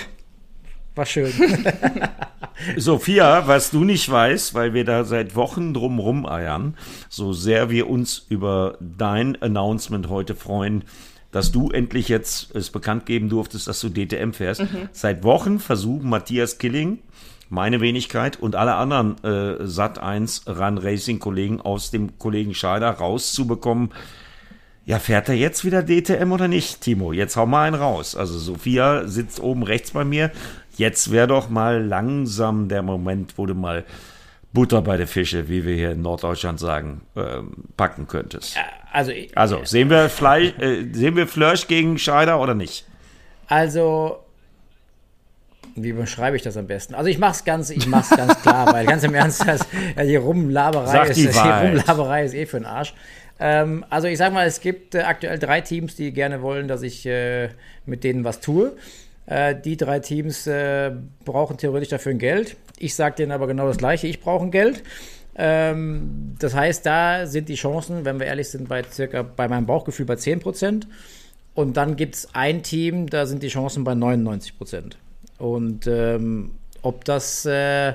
War 0.95 1.07
schön. 1.07 1.33
Sophia, 2.77 3.49
was 3.49 3.71
du 3.71 3.83
nicht 3.83 4.09
weißt, 4.09 4.55
weil 4.55 4.75
wir 4.75 4.85
da 4.85 5.05
seit 5.05 5.35
Wochen 5.35 5.75
drum 5.75 5.99
rumeiern, 5.99 6.77
so 7.09 7.33
sehr 7.33 7.69
wir 7.69 7.91
uns 7.91 8.27
über 8.29 8.79
dein 8.81 9.41
Announcement 9.43 10.09
heute 10.09 10.37
freuen, 10.37 10.85
dass 11.33 11.51
du 11.51 11.71
endlich 11.71 12.09
jetzt 12.09 12.55
es 12.55 12.71
bekannt 12.71 13.07
geben 13.07 13.29
durftest, 13.29 13.67
dass 13.67 13.81
du 13.81 13.89
DTM 13.89 14.33
fährst. 14.33 14.65
Seit 14.93 15.25
Wochen 15.25 15.59
versuchen 15.59 16.09
Matthias 16.09 16.59
Killing, 16.59 17.01
meine 17.49 17.81
Wenigkeit 17.81 18.41
und 18.41 18.55
alle 18.55 18.77
anderen 18.77 19.17
äh, 19.25 19.65
Sat1 19.65 20.49
Run 20.49 20.79
Racing 20.79 21.19
Kollegen 21.19 21.61
aus 21.61 21.91
dem 21.91 22.21
Kollegen 22.21 22.55
Scheider 22.55 22.91
rauszubekommen. 22.91 23.91
Ja, 24.87 24.99
fährt 24.99 25.29
er 25.29 25.35
jetzt 25.35 25.65
wieder 25.65 25.83
DTM 25.83 26.31
oder 26.33 26.47
nicht, 26.47 26.83
Timo? 26.83 27.13
Jetzt 27.13 27.37
hau 27.37 27.47
mal 27.47 27.67
einen 27.67 27.77
raus. 27.77 28.15
Also 28.17 28.39
Sophia 28.39 29.07
sitzt 29.07 29.41
oben 29.41 29.63
rechts 29.63 29.93
bei 29.93 30.05
mir. 30.05 30.31
Jetzt 30.77 31.11
wäre 31.11 31.27
doch 31.27 31.49
mal 31.49 31.83
langsam 31.83 32.69
der 32.69 32.83
Moment, 32.83 33.39
wo 33.39 33.47
du 33.47 33.55
mal 33.55 33.85
Butter 34.53 34.83
bei 34.83 34.97
der 34.97 35.07
Fische, 35.09 35.49
wie 35.49 35.65
wir 35.65 35.75
hier 35.75 35.93
in 35.93 36.03
Norddeutschland 36.03 36.61
sagen, 36.61 37.01
ähm, 37.17 37.53
packen 37.77 38.07
könntest. 38.07 38.57
Also, 38.93 39.13
Also, 39.35 39.65
sehen 39.65 39.91
wir 39.91 40.09
Fleisch, 40.09 40.53
äh, 40.61 40.85
sehen 40.93 41.17
wir 41.17 41.27
Flörsch 41.27 41.67
gegen 41.67 41.99
Scheider 41.99 42.41
oder 42.41 42.55
nicht? 42.55 42.87
Also, 43.49 44.19
wie 45.75 45.93
beschreibe 45.93 46.37
ich 46.37 46.43
das 46.43 46.57
am 46.57 46.69
besten? 46.69 46.95
Also 46.95 47.11
ich 47.11 47.19
mach's 47.19 47.45
ganz, 47.45 47.71
ich 47.71 47.87
mach's 47.89 48.11
ganz 48.11 48.41
klar, 48.43 48.73
weil 48.73 48.87
ganz 48.87 49.03
im 49.03 49.15
Ernst, 49.15 49.47
das, 49.47 49.67
ja, 49.97 50.05
die 50.05 50.17
Rumlaberei 50.17 50.87
Sag 50.93 51.09
ist, 51.09 51.17
die 51.17 51.27
die 51.27 51.35
Wahrheit. 51.35 51.71
Rumlaberei 51.71 52.25
ist 52.25 52.35
eh 52.35 52.47
für 52.47 52.59
den 52.59 52.67
Arsch. 52.67 52.95
Ähm, 53.41 53.85
also 53.91 54.07
ich 54.09 54.19
sag 54.19 54.33
mal, 54.33 54.47
es 54.47 54.61
gibt 54.61 54.95
äh, 54.95 55.01
aktuell 55.01 55.39
drei 55.39 55.61
Teams, 55.61 55.97
die 55.97 56.13
gerne 56.13 56.43
wollen, 56.43 56.69
dass 56.69 56.83
ich 56.83 57.05
äh, 57.07 57.49
mit 57.87 58.05
denen 58.05 58.25
was 58.25 58.41
tue. 58.41 58.73
Äh, 59.27 59.55
die 59.61 59.77
drei 59.77 60.01
Teams 60.01 60.47
äh, 60.47 60.93
brauchen 61.25 61.57
theoretisch 61.57 61.89
dafür 61.89 62.13
ein 62.13 62.19
Geld. 62.19 62.57
Ich 62.79 62.95
sage 62.95 63.17
denen 63.17 63.33
aber 63.33 63.47
genau 63.47 63.67
das 63.67 63.79
Gleiche, 63.79 64.07
ich 64.07 64.21
brauche 64.21 64.45
ein 64.45 64.51
Geld. 64.51 64.83
Ähm, 65.37 66.37
das 66.39 66.55
heißt, 66.55 66.87
da 66.87 67.27
sind 67.27 67.49
die 67.49 67.55
Chancen, 67.55 68.05
wenn 68.05 68.21
wir 68.21 68.27
ehrlich 68.27 68.49
sind, 68.49 68.69
bei 68.69 68.83
circa 68.85 69.23
bei 69.23 69.49
meinem 69.49 69.67
Bauchgefühl 69.67 70.07
bei 70.07 70.17
10 70.17 70.41
Prozent. 70.41 70.87
Und 71.55 71.77
dann 71.77 71.97
gibt 71.97 72.17
es 72.17 72.35
ein 72.35 72.63
Team, 72.63 73.09
da 73.09 73.27
sind 73.27 73.43
die 73.43 73.49
Chancen 73.49 73.85
bei 73.85 73.95
99 73.95 74.59
Prozent. 74.59 74.97
Und 75.39 75.87
ähm, 75.87 76.53
ob 76.83 77.05
das 77.05 77.47
äh, 77.47 77.95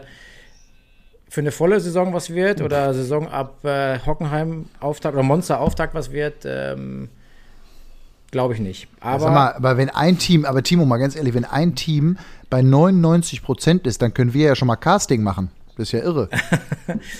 für 1.29 1.41
eine 1.41 1.51
volle 1.51 1.79
Saison 1.79 2.13
was 2.13 2.31
wird 2.31 2.61
oder 2.61 2.93
Saison 2.93 3.27
ab 3.27 3.63
äh, 3.63 3.99
Hockenheim 3.99 4.65
Auftakt 4.79 5.15
oder 5.15 5.23
Monster 5.23 5.61
Auftakt 5.61 5.93
was 5.93 6.11
wird, 6.11 6.43
ähm, 6.45 7.09
glaube 8.31 8.55
ich 8.55 8.59
nicht. 8.59 8.87
Aber 8.99 9.25
Sag 9.25 9.33
mal, 9.33 9.53
aber 9.53 9.77
wenn 9.77 9.89
ein 9.89 10.17
Team, 10.17 10.43
aber 10.43 10.63
Timo, 10.63 10.85
mal 10.85 10.97
ganz 10.97 11.15
ehrlich, 11.15 11.35
wenn 11.35 11.45
ein 11.45 11.75
Team 11.75 12.17
bei 12.49 12.61
99 12.61 13.43
Prozent 13.43 13.85
ist, 13.85 14.01
dann 14.01 14.13
können 14.13 14.33
wir 14.33 14.47
ja 14.47 14.55
schon 14.55 14.67
mal 14.67 14.75
Casting 14.75 15.21
machen. 15.21 15.51
Das 15.77 15.87
ist 15.87 15.91
ja 15.93 15.99
irre. 15.99 16.29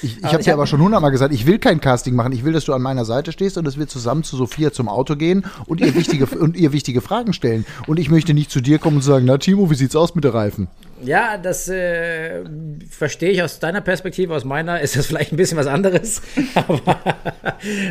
Ich, 0.02 0.18
ich 0.18 0.24
habe 0.26 0.42
dir 0.42 0.54
aber 0.54 0.66
schon 0.66 0.82
hundertmal 0.82 1.12
gesagt, 1.12 1.32
ich 1.32 1.46
will 1.46 1.60
kein 1.60 1.80
Casting 1.80 2.16
machen. 2.16 2.32
Ich 2.32 2.44
will, 2.44 2.54
dass 2.54 2.66
du 2.66 2.74
an 2.74 2.82
meiner 2.82 3.06
Seite 3.06 3.32
stehst 3.32 3.56
und 3.60 3.66
dass 3.66 3.78
wir 3.78 3.88
zusammen 3.88 4.24
zu 4.24 4.36
Sophia 4.36 4.72
zum 4.72 4.90
Auto 4.90 5.16
gehen 5.16 5.46
und 5.68 5.80
ihr 5.80 5.94
wichtige, 5.94 6.26
und 6.40 6.58
ihr 6.58 6.74
wichtige 6.74 7.02
Fragen 7.02 7.34
stellen. 7.34 7.68
Und 7.86 8.00
ich 8.00 8.10
möchte 8.10 8.34
nicht 8.34 8.50
zu 8.50 8.60
dir 8.60 8.80
kommen 8.80 8.98
und 8.98 9.04
sagen, 9.04 9.26
na 9.26 9.38
Timo, 9.38 9.70
wie 9.70 9.76
sieht's 9.76 9.96
aus 9.96 10.16
mit 10.16 10.24
den 10.24 10.32
Reifen? 10.32 10.68
Ja, 11.02 11.38
das 11.38 11.70
äh, 11.70 12.44
verstehe 12.90 13.30
ich 13.30 13.42
aus 13.42 13.60
deiner 13.60 13.82
Perspektive, 13.82 14.36
aus 14.36 14.44
meiner 14.44 14.82
ist 14.82 14.98
das 14.98 15.06
vielleicht 15.08 15.32
ein 15.32 15.38
bisschen 15.38 15.58
was 15.58 15.68
anderes. 15.68 16.22
aber 16.56 16.98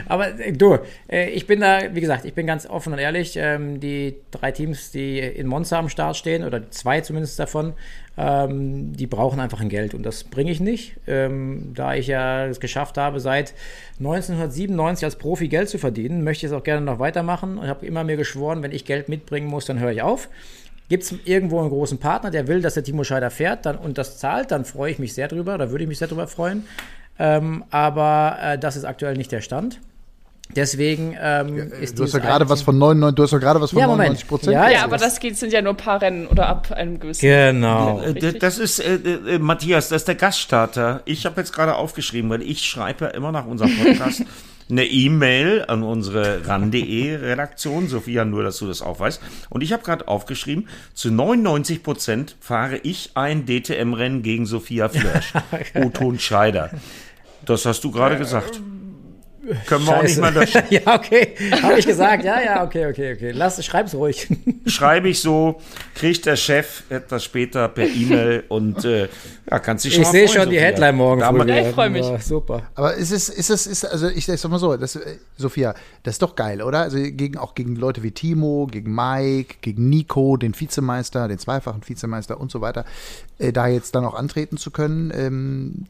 aber 0.07 0.39
äh, 0.41 0.53
du, 0.53 0.79
äh, 1.11 1.31
ich 1.31 1.47
bin 1.47 1.61
da, 1.61 1.95
wie 1.95 2.01
gesagt, 2.01 2.25
ich 2.25 2.35
bin 2.35 2.47
ganz 2.47 2.67
offen 2.67 2.93
und 2.93 2.99
ehrlich. 2.99 3.37
Ähm, 3.37 3.81
die 3.81 4.17
drei 4.31 4.53
Teams, 4.53 4.91
die 4.91 5.19
in 5.19 5.47
Monza 5.47 5.79
am 5.79 5.89
Start 5.89 6.17
stehen, 6.17 6.45
oder 6.45 6.71
zwei 6.71 7.01
zumindest 7.01 7.39
davon, 7.39 7.75
ähm, 8.17 8.95
die 8.95 9.07
brauchen 9.07 9.41
einfach 9.41 9.61
ein 9.61 9.69
Geld 9.69 9.95
und 9.95 10.03
das 10.05 10.25
bringe 10.25 10.51
ich 10.51 10.61
nicht. 10.61 10.97
Ähm, 11.07 11.73
da 11.75 11.95
ich 11.95 12.09
ja 12.09 12.47
es 12.47 12.61
geschafft 12.61 12.99
habe, 12.99 13.21
seit 13.21 13.55
1997 14.01 15.05
als 15.05 15.17
Profi 15.17 15.49
Geld 15.49 15.69
zu 15.69 15.79
verdienen, 15.79 16.25
möchte 16.25 16.47
ich 16.47 16.53
es 16.53 16.59
auch 16.59 16.65
gerne 16.65 16.85
noch 16.85 16.99
weitermachen 16.99 17.59
und 17.59 17.69
habe 17.69 17.87
immer 17.87 18.05
mir 18.05 18.17
geschworen, 18.17 18.63
wenn 18.63 18.73
ich 18.73 18.85
Geld 18.85 19.09
mitbringen 19.09 19.47
muss, 19.47 19.67
dann 19.67 19.79
höre 19.79 19.93
ich 19.93 20.03
auf. 20.03 20.29
Gibt 20.89 21.03
es 21.05 21.15
irgendwo 21.25 21.61
einen 21.61 21.69
großen 21.71 21.99
Partner, 21.99 22.31
der 22.31 22.49
will, 22.49 22.63
dass 22.63 22.75
der 22.75 22.83
Timo 22.85 23.05
Scheider 23.05 23.31
fährt 23.31 23.67
dann, 23.67 23.77
und 23.77 23.99
das 23.99 24.19
zahlt, 24.19 24.51
dann 24.51 24.65
freue 24.65 24.91
ich 24.91 24.99
mich 24.99 25.13
sehr 25.15 25.29
drüber, 25.29 25.59
da 25.59 25.71
würde 25.71 25.85
ich 25.85 25.89
mich 25.89 25.99
sehr 25.99 26.09
drüber 26.09 26.27
freuen. 26.29 26.65
Ähm, 27.19 27.65
aber 27.71 28.37
äh, 28.41 28.59
das 28.59 28.77
ist 28.77 28.85
aktuell 28.85 29.17
nicht 29.17 29.31
der 29.33 29.41
Stand. 29.41 29.81
Deswegen 30.57 31.15
ähm, 31.21 31.71
ist 31.79 31.99
Du 31.99 32.05
hast 32.05 32.15
ja 32.15 32.21
gerade 32.21 32.49
was 32.49 32.63
von 32.63 32.79
99, 32.79 33.15
du 33.17 33.23
hast 33.23 33.33
ja 33.33 33.39
gerade 33.39 33.61
was 33.61 33.71
von 33.73 33.81
Ja, 33.81 33.87
Moment. 33.87 34.09
99 34.23 34.29
Prozent. 34.29 34.55
Ja, 34.55 34.71
Ja, 34.71 34.85
aber 34.85 34.97
das 34.97 35.21
geht, 35.21 35.37
sind 35.37 35.53
ja 35.53 35.61
nur 35.61 35.75
ein 35.75 35.77
paar 35.77 36.01
Rennen 36.01 36.27
oder 36.27 36.47
ab 36.49 36.73
einem 36.73 36.99
gewissen. 36.99 37.21
Genau. 37.21 38.01
Äh, 38.01 38.15
d- 38.15 38.39
Das 38.39 38.57
ist, 38.59 38.79
äh, 38.79 38.95
äh, 38.95 39.39
Matthias, 39.39 39.91
das 39.91 40.03
ist 40.03 40.09
der 40.09 40.15
Gaststarter. 40.15 41.03
Ich 41.05 41.27
habe 41.27 41.39
jetzt 41.43 41.53
gerade 41.53 41.75
aufgeschrieben, 41.75 42.31
weil 42.31 42.41
ich 42.41 42.63
schreibe 42.65 43.05
ja 43.07 43.11
immer 43.11 43.31
nach 43.31 43.45
unserem 43.45 43.77
Podcast 43.77 44.23
eine 44.71 44.87
E-Mail 44.87 45.65
an 45.67 45.83
unsere 45.83 46.47
ran.de 46.47 47.17
Redaktion. 47.17 47.89
Sophia, 47.89 48.25
nur, 48.25 48.43
dass 48.43 48.59
du 48.59 48.67
das 48.67 48.83
auch 48.83 49.01
weißt. 49.01 49.21
Und 49.51 49.63
ich 49.63 49.73
habe 49.73 49.83
gerade 49.83 50.09
aufgeschrieben, 50.09 50.69
zu 50.95 51.11
99 51.11 51.83
Prozent 51.83 52.37
fahre 52.41 52.79
ich 52.79 53.13
ein 53.15 53.47
DTM-Rennen 53.47 54.23
gegen 54.23 54.47
Sophia 54.47 54.89
Flörsch. 54.89 55.33
Oton 55.75 56.19
Scheider. 56.19 56.71
Das 57.45 57.65
hast 57.65 57.83
du 57.85 57.91
gerade 57.91 58.19
gesagt. 58.19 58.61
Können 59.67 59.87
wir 59.87 59.97
auch 59.97 60.03
nicht 60.03 60.11
Scheiße. 60.13 60.21
mal 60.21 60.35
löschen. 60.35 60.63
ja, 60.71 60.95
okay. 60.95 61.35
Habe 61.63 61.79
ich 61.79 61.87
gesagt. 61.87 62.25
Ja, 62.25 62.41
ja, 62.41 62.65
okay, 62.65 62.87
okay, 62.87 63.15
okay. 63.15 63.31
Lass, 63.33 63.65
schreib's 63.65 63.95
ruhig. 63.95 64.29
Schreibe 64.67 65.09
ich 65.09 65.21
so, 65.21 65.61
kriegt 65.95 66.27
der 66.27 66.37
Chef 66.37 66.83
etwas 66.91 67.25
später 67.25 67.69
per 67.69 67.87
E-Mail 67.87 68.45
und 68.49 68.85
äh, 68.85 69.09
ja, 69.51 69.59
kannst 69.59 69.85
dich 69.85 69.95
schon 69.95 70.03
Ich 70.03 70.09
sehe 70.09 70.29
schon 70.29 70.51
die 70.51 70.57
Sophia. 70.57 70.61
Headline 70.61 70.97
morgen 70.97 71.21
Da 71.21 71.31
früh. 71.31 71.41
ich 71.41 71.47
wieder. 71.47 71.65
freu 71.73 71.91
mich. 71.91 72.07
Ja, 72.07 72.19
Super. 72.21 72.63
Aber 72.75 72.95
ist 72.95 73.11
es, 73.11 73.29
ist 73.29 73.51
es, 73.51 73.67
ist, 73.67 73.85
also 73.85 74.09
ich 74.09 74.27
sag 74.27 74.51
mal 74.51 74.59
so, 74.59 74.77
das, 74.77 74.97
äh, 74.97 75.17
Sophia, 75.37 75.75
das 76.03 76.17
ist 76.17 76.23
doch 76.23 76.37
geil, 76.37 76.63
oder? 76.63 76.81
Also 76.81 76.99
gegen, 76.99 77.39
auch 77.39 77.55
gegen 77.55 77.77
Leute 77.77 78.03
wie 78.03 78.11
Timo, 78.11 78.67
gegen 78.71 78.95
Mike, 78.95 79.57
gegen 79.61 79.89
Nico, 79.89 80.37
den 80.37 80.59
Vizemeister, 80.59 81.29
den 81.29 81.39
zweifachen 81.39 81.81
Vizemeister 81.87 82.39
und 82.41 82.51
so 82.51 82.61
weiter, 82.61 82.85
äh, 83.39 83.53
da 83.53 83.67
jetzt 83.69 83.95
dann 83.95 84.05
auch 84.05 84.15
antreten 84.15 84.57
zu 84.57 84.71
können. 84.71 85.13
Ähm, 85.15 85.87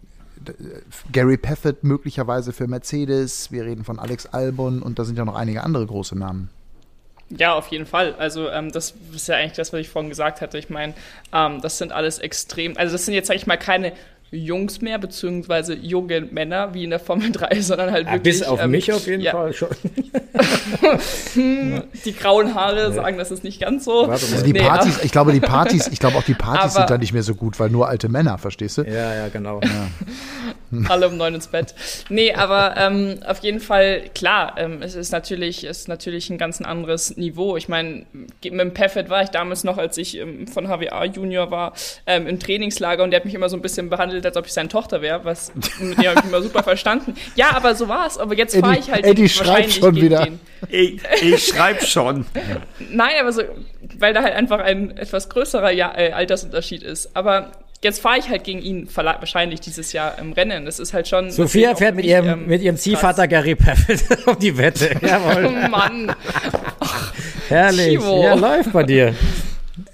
Gary 1.13 1.37
Paffett 1.37 1.85
möglicherweise 1.85 2.53
für 2.53 2.67
Mercedes, 2.67 3.51
wir 3.53 3.65
reden 3.65 3.85
von 3.85 3.99
Alex 3.99 4.27
Albon 4.27 4.83
und 4.83 4.99
da 4.99 5.05
sind 5.05 5.17
ja 5.19 5.25
noch 5.25 5.35
einige 5.35 5.63
andere 5.63 5.87
große 5.87 6.17
Namen. 6.17 6.51
Ja, 7.31 7.55
auf 7.55 7.69
jeden 7.69 7.87
Fall. 7.87 8.15
Also 8.15 8.49
ähm, 8.49 8.73
das 8.73 8.95
ist 9.15 9.29
ja 9.29 9.37
eigentlich 9.37 9.53
das, 9.53 9.73
was 9.73 9.81
ich 9.81 9.89
vorhin 9.91 10.09
gesagt 10.09 10.41
hatte. 10.41 10.57
Ich 10.57 10.71
meine, 10.71 10.95
ähm, 11.33 11.61
das 11.61 11.77
sind 11.79 11.93
alles 11.93 12.19
extrem, 12.19 12.77
also 12.77 12.93
das 12.93 13.05
sind 13.05 13.15
jetzt, 13.15 13.27
sag 13.27 13.37
ich 13.37 13.47
mal, 13.47 13.59
keine 13.59 13.93
Jungs 14.31 14.81
mehr, 14.83 14.99
beziehungsweise 14.99 15.75
junge 15.75 16.21
Männer 16.21 16.75
wie 16.75 16.85
in 16.85 16.91
der 16.91 16.99
Formel 17.01 17.33
3, 17.33 17.61
sondern 17.63 17.91
halt 17.93 18.07
Ja, 18.07 18.13
wirklich. 18.15 18.39
bis 18.41 18.43
auf 18.47 18.63
ähm, 18.63 18.71
mich 18.73 18.93
auf 18.93 19.07
jeden 19.07 19.23
ja, 19.23 19.33
Fall 19.33 19.53
schon. 19.55 19.69
die 21.35 22.13
grauen 22.15 22.55
Haare 22.55 22.93
sagen, 22.93 23.19
das 23.19 23.31
ist 23.31 23.45
nicht 23.45 23.61
ganz 23.61 23.85
so. 23.85 24.05
Also 24.05 24.45
die 24.45 24.53
Nee, 24.53 24.61
Partys, 24.61 25.01
ich 25.03 25.13
glaube, 25.13 25.33
die 25.33 25.41
Partys, 25.41 25.89
ich 25.89 25.99
glaube 25.99 26.17
auch 26.19 26.23
die 26.25 26.35
Partys 26.35 26.63
Aber- 26.63 26.71
sind 26.73 26.91
da 26.91 26.99
nicht 26.99 27.13
mehr 27.13 27.23
so 27.23 27.35
gut, 27.35 27.59
weil 27.59 27.71
nur 27.71 27.89
alte 27.89 28.09
Männer, 28.09 28.39
verstehst 28.39 28.79
du? 28.79 28.83
Ja, 28.83 29.15
ja, 29.15 29.29
genau. 29.29 29.61
alle 30.89 31.09
um 31.09 31.17
neun 31.17 31.35
ins 31.35 31.47
Bett. 31.49 31.75
Nee, 32.11 32.35
aber 32.35 32.77
ähm, 32.77 33.21
auf 33.27 33.39
jeden 33.39 33.61
Fall, 33.61 34.03
klar, 34.15 34.55
ähm, 34.59 34.83
es 34.83 34.95
ist 34.95 35.11
natürlich, 35.13 35.65
es 35.65 35.81
ist 35.81 35.89
natürlich 35.89 36.29
ein 36.31 36.37
ganz 36.39 36.61
anderes 36.61 37.17
Niveau. 37.17 37.57
Ich 37.57 37.69
meine, 37.69 38.05
mit 38.13 38.45
dem 38.45 38.75
Peffet 38.75 39.09
war 39.09 39.23
ich 39.23 39.31
damals 39.31 39.65
noch, 39.65 39.79
als 39.79 39.97
ich 39.97 40.19
ähm, 40.19 40.47
von 40.47 40.69
HWA 40.69 41.05
Junior 41.07 41.51
war, 41.51 41.73
ähm, 42.07 42.27
im 42.27 42.39
Trainingslager 42.39 43.03
und 43.03 43.11
der 43.11 43.21
hat 43.21 43.25
mich 43.25 43.35
immer 43.35 43.49
so 43.49 43.57
ein 43.57 43.63
bisschen 43.63 43.89
behandelt, 43.89 44.18
als 44.27 44.37
ob 44.37 44.47
ich 44.47 44.53
seine 44.53 44.69
Tochter 44.69 45.03
wäre, 45.03 45.25
was 45.25 45.53
mit 45.55 45.99
dem 45.99 46.09
habe 46.09 46.21
ich 46.21 46.25
immer 46.27 46.43
super 46.43 46.63
verstanden. 46.63 47.15
Ja, 47.35 47.57
aber 47.57 47.75
so 47.75 47.89
war 47.89 48.07
es. 48.07 48.19
Aber 48.19 48.35
jetzt 48.35 48.57
fahre 48.57 48.79
ich 48.79 48.91
halt 48.91 49.05
Eddie 49.05 49.29
schreibt 49.29 49.73
schon 49.73 49.95
wieder. 49.97 50.25
den. 50.25 50.41
Ich, 50.69 51.01
ich 51.23 51.47
schreibe 51.47 51.85
schon. 51.85 52.27
Nein, 52.91 53.13
aber 53.21 53.33
so, 53.33 53.43
weil 53.99 54.15
da 54.15 54.23
halt 54.23 54.35
einfach 54.35 54.61
ein 54.61 54.97
etwas 54.97 55.29
größerer 55.29 55.71
ja 55.71 55.93
äh, 55.97 56.13
Altersunterschied 56.13 56.83
ist. 56.83 57.11
Aber 57.15 57.53
jetzt 57.83 58.01
fahre 58.01 58.19
ich 58.19 58.29
halt 58.29 58.45
gegen 58.45 58.61
ihn 58.61 58.89
wahrscheinlich 58.95 59.61
dieses 59.61 59.93
Jahr 59.93 60.19
im 60.19 60.33
Rennen. 60.33 60.65
Das 60.65 60.79
ist 60.79 60.93
halt 60.93 61.09
schon. 61.09 61.31
Sophia 61.31 61.75
fährt 61.75 61.95
mit 61.95 62.05
ihrem, 62.05 62.29
ähm, 62.29 62.47
mit 62.47 62.63
ihrem 62.63 62.77
krass. 62.77 62.85
Ziehvater 62.85 63.29
Gary 63.29 63.55
Peffelt 63.55 64.05
auf 64.27 64.39
die 64.39 64.57
Wette. 64.57 64.97
Jawohl. 65.01 65.47
Oh 65.47 65.69
Mann. 65.69 66.15
Herrlich. 67.49 67.99
Timo. 67.99 68.23
Ja, 68.23 68.35
läuft 68.35 68.73
bei 68.73 68.83
dir. 68.83 69.15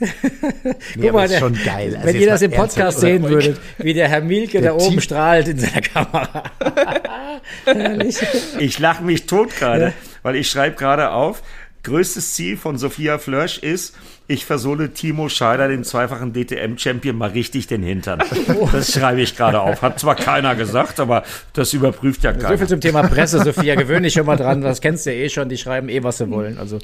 Nee, 0.01 1.07
Guck 1.07 1.13
mal, 1.13 1.25
ist 1.25 1.39
schon 1.39 1.55
geil. 1.65 1.95
Also 1.97 2.07
Wenn 2.07 2.21
ihr 2.21 2.27
das 2.27 2.43
im 2.43 2.51
Podcast 2.51 3.01
sehen 3.01 3.23
oder? 3.25 3.33
würdet, 3.35 3.61
wie 3.79 3.95
der 3.95 4.09
Herr 4.09 4.21
Mielke 4.21 4.61
Der 4.61 4.73
da 4.73 4.77
oben 4.85 5.01
strahlt 5.01 5.49
in 5.49 5.59
seiner 5.59 5.81
Kamera. 5.81 6.45
Herrlich. 7.65 8.19
Ich 8.59 8.79
lache 8.79 9.03
mich 9.03 9.27
tot 9.27 9.57
gerade, 9.57 9.93
weil 10.23 10.37
ich 10.37 10.49
schreibe 10.51 10.77
gerade 10.77 11.11
auf, 11.11 11.43
größtes 11.85 12.35
Ziel 12.35 12.57
von 12.57 12.77
Sophia 12.79 13.19
Flörsch 13.19 13.59
ist, 13.59 13.95
ich 14.27 14.47
versohle 14.47 14.93
Timo 14.95 15.29
Scheider, 15.29 15.69
den 15.69 15.85
zweifachen 15.85 16.33
DTM-Champion, 16.33 17.17
mal 17.17 17.31
richtig 17.31 17.67
den 17.67 17.83
Hintern. 17.83 18.23
Das 18.73 18.93
schreibe 18.93 19.21
ich 19.21 19.37
gerade 19.37 19.61
auf. 19.61 19.83
Hat 19.83 20.01
zwar 20.01 20.17
keiner 20.17 20.55
gesagt, 20.55 20.99
aber 20.99 21.23
das 21.53 21.73
überprüft 21.73 22.25
ja 22.25 22.33
So 22.35 22.41
keiner. 22.41 22.59
viel 22.59 22.67
zum 22.69 22.81
Thema 22.81 23.03
Presse, 23.07 23.45
Sophia. 23.45 23.75
Gewöhn 23.75 24.03
dich 24.03 24.15
schon 24.15 24.27
mal 24.27 24.37
dran. 24.37 24.63
Das 24.63 24.81
kennst 24.81 25.07
du 25.07 25.13
ja 25.15 25.25
eh 25.25 25.29
schon. 25.29 25.49
Die 25.49 25.59
schreiben 25.59 25.89
eh, 25.89 26.03
was 26.03 26.19
sie 26.19 26.31
wollen. 26.31 26.59
Also 26.59 26.79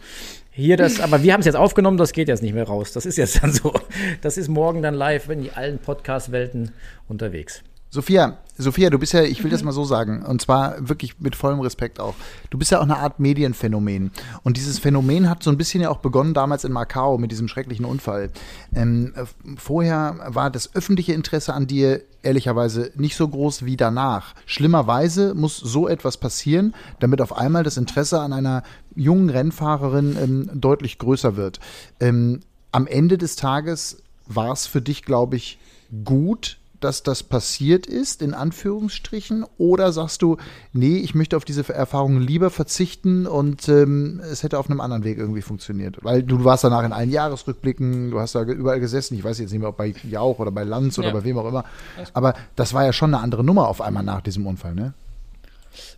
hier 0.53 0.77
das, 0.77 1.01
aber 1.01 1.23
wir 1.23 1.33
haben 1.33 1.41
es 1.41 1.47
jetzt 1.47 1.55
aufgenommen, 1.57 1.97
das 1.97 2.13
geht 2.13 2.29
jetzt 2.29 2.43
nicht 2.43 2.55
mehr 2.55 2.65
raus. 2.65 2.93
Das 2.93 3.07
ist 3.07 3.17
jetzt 3.17 3.43
dann 3.43 3.53
so. 3.53 3.73
Das 4.21 4.37
ist 4.37 4.49
morgen 4.49 4.83
dann 4.83 4.95
live 4.95 5.29
in 5.31 5.43
die 5.43 5.53
allen 5.53 5.79
Podcast-Welten 5.79 6.73
unterwegs. 7.09 7.63
Sophia, 7.93 8.39
Sophia, 8.57 8.89
du 8.89 9.01
bist 9.01 9.15
ja, 9.15 9.23
ich 9.23 9.43
will 9.43 9.51
das 9.51 9.65
mal 9.65 9.73
so 9.73 9.85
sagen, 9.85 10.23
und 10.23 10.41
zwar 10.41 10.89
wirklich 10.89 11.19
mit 11.19 11.35
vollem 11.35 11.59
Respekt 11.59 11.99
auch. 11.99 12.15
Du 12.51 12.57
bist 12.57 12.71
ja 12.71 12.79
auch 12.79 12.85
eine 12.85 12.99
Art 12.99 13.19
Medienphänomen. 13.19 14.13
Und 14.45 14.57
dieses 14.57 14.79
Phänomen 14.79 15.29
hat 15.29 15.43
so 15.43 15.51
ein 15.51 15.57
bisschen 15.57 15.83
ja 15.83 15.91
auch 15.91 15.99
begonnen 15.99 16.33
damals 16.33 16.63
in 16.63 16.71
Macau 16.71 17.19
mit 17.19 17.33
diesem 17.33 17.49
schrecklichen 17.49 17.85
Unfall. 17.85 18.31
Ähm, 18.75 19.13
äh, 19.17 19.25
vorher 19.57 20.21
war 20.29 20.51
das 20.51 20.75
öffentliche 20.75 21.15
Interesse 21.15 21.53
an 21.53 21.67
dir 21.67 22.03
ehrlicherweise 22.23 22.93
nicht 22.95 23.17
so 23.17 23.27
groß 23.27 23.65
wie 23.65 23.77
danach. 23.77 24.35
Schlimmerweise 24.47 25.35
muss 25.35 25.57
so 25.57 25.89
etwas 25.89 26.17
passieren, 26.17 26.75
damit 27.01 27.21
auf 27.21 27.37
einmal 27.37 27.65
das 27.65 27.77
Interesse 27.77 28.21
an 28.21 28.33
einer 28.33 28.63
jungen 28.95 29.31
Rennfahrerin 29.31 30.17
ähm, 30.23 30.51
deutlich 30.55 30.99
größer 30.99 31.35
wird. 31.35 31.59
Ähm, 31.99 32.41
am 32.71 32.87
Ende 32.87 33.19
des 33.19 33.35
Tages 33.35 34.03
war 34.29 34.53
es 34.53 34.67
für 34.67 34.81
dich, 34.81 35.03
glaube 35.03 35.35
ich, 35.35 35.59
gut, 36.05 36.60
dass 36.81 37.03
das 37.03 37.23
passiert 37.23 37.87
ist, 37.87 38.23
in 38.23 38.35
Anführungsstrichen? 38.35 39.45
Oder 39.59 39.93
sagst 39.93 40.23
du, 40.23 40.37
nee, 40.73 40.99
ich 40.99 41.15
möchte 41.15 41.37
auf 41.37 41.45
diese 41.45 41.69
Erfahrung 41.73 42.21
lieber 42.21 42.51
verzichten 42.51 43.27
und 43.27 43.69
ähm, 43.69 44.21
es 44.31 44.43
hätte 44.43 44.59
auf 44.59 44.69
einem 44.71 44.81
anderen 44.81 45.05
Weg 45.05 45.19
irgendwie 45.19 45.43
funktioniert? 45.43 45.99
Weil 46.03 46.23
du 46.23 46.45
warst 46.45 46.65
danach 46.65 46.85
in 46.85 46.93
allen 46.93 47.11
Jahresrückblicken, 47.11 48.11
du 48.11 48.21
hast 48.21 48.35
da 48.35 48.43
überall 48.43 48.81
gesessen, 48.81 49.15
ich 49.15 49.25
weiß 49.25 49.39
jetzt 49.39 49.51
nicht 49.51 49.61
mehr, 49.61 49.69
ob 49.69 49.77
bei 49.77 49.95
Jauch 50.09 50.39
oder 50.39 50.51
bei 50.51 50.65
Lanz 50.65 50.99
oder 50.99 51.09
Ja. 51.09 51.15
bei 51.15 51.25
wem 51.25 51.39
auch 51.39 51.49
immer. 51.49 51.65
Aber 52.13 52.35
das 52.57 52.73
war 52.75 52.85
ja 52.85 52.93
schon 52.93 53.15
eine 53.15 53.23
andere 53.23 53.45
Nummer 53.45 53.69
auf 53.69 53.81
einmal 53.81 54.03
nach 54.03 54.21
diesem 54.21 54.47
Unfall, 54.47 54.75
ne? 54.75 54.95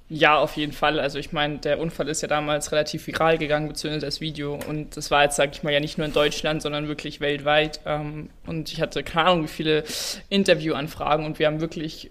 Ja, 0.08 0.38
auf 0.38 0.56
jeden 0.56 0.72
Fall. 0.72 1.00
Also 1.00 1.18
ich 1.18 1.32
meine, 1.32 1.58
der 1.58 1.78
Unfall 1.80 2.08
ist 2.08 2.20
ja 2.20 2.28
damals 2.28 2.72
relativ 2.72 3.06
viral 3.06 3.38
gegangen, 3.38 3.68
beziehungsweise 3.68 4.06
das 4.06 4.20
Video. 4.20 4.58
Und 4.68 4.96
das 4.96 5.10
war 5.10 5.24
jetzt, 5.24 5.36
sag 5.36 5.52
ich 5.52 5.62
mal, 5.62 5.72
ja 5.72 5.80
nicht 5.80 5.96
nur 5.98 6.06
in 6.06 6.12
Deutschland, 6.12 6.62
sondern 6.62 6.88
wirklich 6.88 7.20
weltweit. 7.20 7.80
Ähm, 7.86 8.28
Und 8.46 8.72
ich 8.72 8.80
hatte 8.80 9.02
keine 9.02 9.30
Ahnung, 9.30 9.44
wie 9.44 9.48
viele 9.48 9.84
Interviewanfragen 10.28 11.24
und 11.24 11.38
wir 11.38 11.46
haben 11.46 11.60
wirklich 11.60 12.10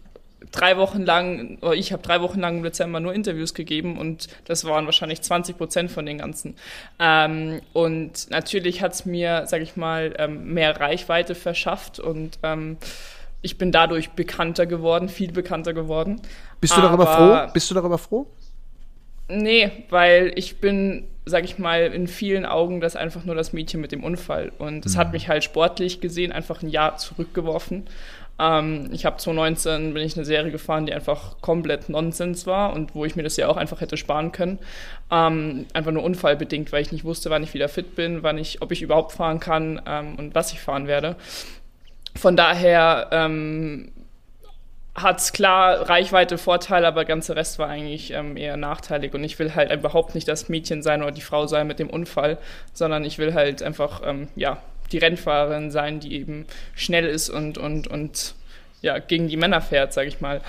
drei 0.52 0.78
Wochen 0.78 1.04
lang, 1.04 1.60
oder 1.62 1.76
ich 1.76 1.94
habe 1.94 2.02
drei 2.02 2.22
Wochen 2.22 2.40
lang 2.40 2.58
im 2.58 2.64
Dezember 2.64 3.00
nur 3.00 3.14
Interviews 3.14 3.54
gegeben 3.54 3.98
und 3.98 4.28
das 4.46 4.66
waren 4.66 4.86
wahrscheinlich 4.86 5.22
20 5.22 5.58
Prozent 5.58 5.92
von 5.92 6.06
den 6.06 6.18
ganzen. 6.18 6.56
Ähm, 7.00 7.62
und 7.74 8.30
natürlich 8.32 8.82
hat 8.82 8.94
es 8.94 9.06
mir, 9.06 9.44
sag 9.46 9.62
ich 9.62 9.76
mal, 9.76 10.16
ähm, 10.18 10.54
mehr 10.54 10.80
Reichweite 10.80 11.36
verschafft 11.36 12.00
und 12.00 12.40
ich 13.44 13.58
bin 13.58 13.72
dadurch 13.72 14.12
bekannter 14.12 14.66
geworden, 14.66 15.10
viel 15.10 15.32
bekannter 15.32 15.74
geworden. 15.74 16.22
Bist 16.62 16.78
du 16.78 16.82
darüber 16.82 17.08
froh? 17.08 17.52
Bist 17.54 17.70
du 17.70 17.76
darüber 17.76 17.98
froh? 17.98 18.28
Nee, 19.28 19.72
weil 19.90 20.34
ich 20.36 20.60
bin, 20.60 21.08
sag 21.26 21.44
ich 21.44 21.58
mal, 21.58 21.94
in 21.94 22.08
vielen 22.08 22.46
Augen 22.46 22.82
das 22.82 22.96
einfach 22.96 23.26
nur 23.26 23.36
das 23.36 23.52
Mädchen 23.52 23.82
mit 23.82 23.92
dem 23.92 24.04
Unfall. 24.04 24.52
Und 24.60 24.86
es 24.86 24.98
hat 24.98 25.12
mich 25.12 25.28
halt 25.28 25.44
sportlich 25.44 26.02
gesehen 26.02 26.32
einfach 26.32 26.62
ein 26.62 26.70
Jahr 26.70 26.98
zurückgeworfen. 26.98 27.86
Ähm, 28.40 28.90
ich 28.92 29.06
habe 29.06 29.18
2019 29.18 29.94
bin 29.94 30.04
ich 30.04 30.16
eine 30.18 30.26
Serie 30.26 30.52
gefahren, 30.52 30.86
die 30.86 30.94
einfach 30.94 31.40
komplett 31.42 31.90
Nonsens 31.90 32.46
war 32.46 32.74
und 32.74 32.94
wo 32.94 33.06
ich 33.06 33.16
mir 33.16 33.24
das 33.24 33.38
ja 33.38 33.48
auch 33.48 33.58
einfach 33.58 33.82
hätte 33.82 33.98
sparen 33.98 34.32
können. 34.32 34.60
Ähm, 35.10 35.66
einfach 35.74 35.92
nur 35.92 36.04
unfallbedingt, 36.04 36.72
weil 36.72 36.82
ich 36.82 36.92
nicht 36.92 37.06
wusste, 37.06 37.30
wann 37.30 37.44
ich 37.44 37.54
wieder 37.54 37.70
fit 37.70 37.96
bin, 37.96 38.24
wann 38.24 38.38
ich, 38.38 38.62
ob 38.62 38.72
ich 38.72 38.82
überhaupt 38.82 39.14
fahren 39.14 39.40
kann 39.40 39.82
ähm, 39.86 40.16
und 40.16 40.36
was 40.36 40.52
ich 40.54 40.60
fahren 40.60 40.88
werde. 40.88 41.16
Von 42.16 42.36
daher 42.36 43.08
ähm, 44.96 45.04
hat's 45.04 45.34
klar 45.34 45.90
Reichweite, 45.90 46.38
Vorteile, 46.38 46.88
aber 46.88 47.02
der 47.02 47.08
ganze 47.08 47.36
Rest 47.36 47.60
war 47.60 47.68
eigentlich 47.68 48.12
ähm, 48.12 48.38
eher 48.38 48.58
nachteilig. 48.58 49.14
Und 49.14 49.24
ich 49.24 49.40
will 49.40 49.56
halt 49.56 49.72
überhaupt 49.72 50.16
nicht 50.16 50.28
das 50.28 50.50
Mädchen 50.50 50.84
sein 50.84 51.02
oder 51.02 51.12
die 51.12 51.22
Frau 51.22 51.48
sein 51.48 51.68
mit 51.68 51.80
dem 51.80 51.90
Unfall, 51.90 52.38
sondern 52.74 53.04
ich 53.04 53.18
will 53.18 53.34
halt 53.34 53.64
einfach, 53.64 54.02
ähm, 54.06 54.28
ja, 54.36 54.58
die 54.92 54.98
Rennfahrerin 54.98 55.72
sein, 55.72 56.00
die 56.00 56.16
eben 56.16 56.46
schnell 56.76 57.06
ist 57.06 57.30
und, 57.30 57.58
und, 57.58 57.88
und 57.88 58.36
ja, 58.82 59.00
gegen 59.00 59.28
die 59.28 59.38
Männer 59.38 59.62
fährt, 59.62 59.94
sag 59.94 60.08
ich 60.08 60.22
mal. 60.22 60.42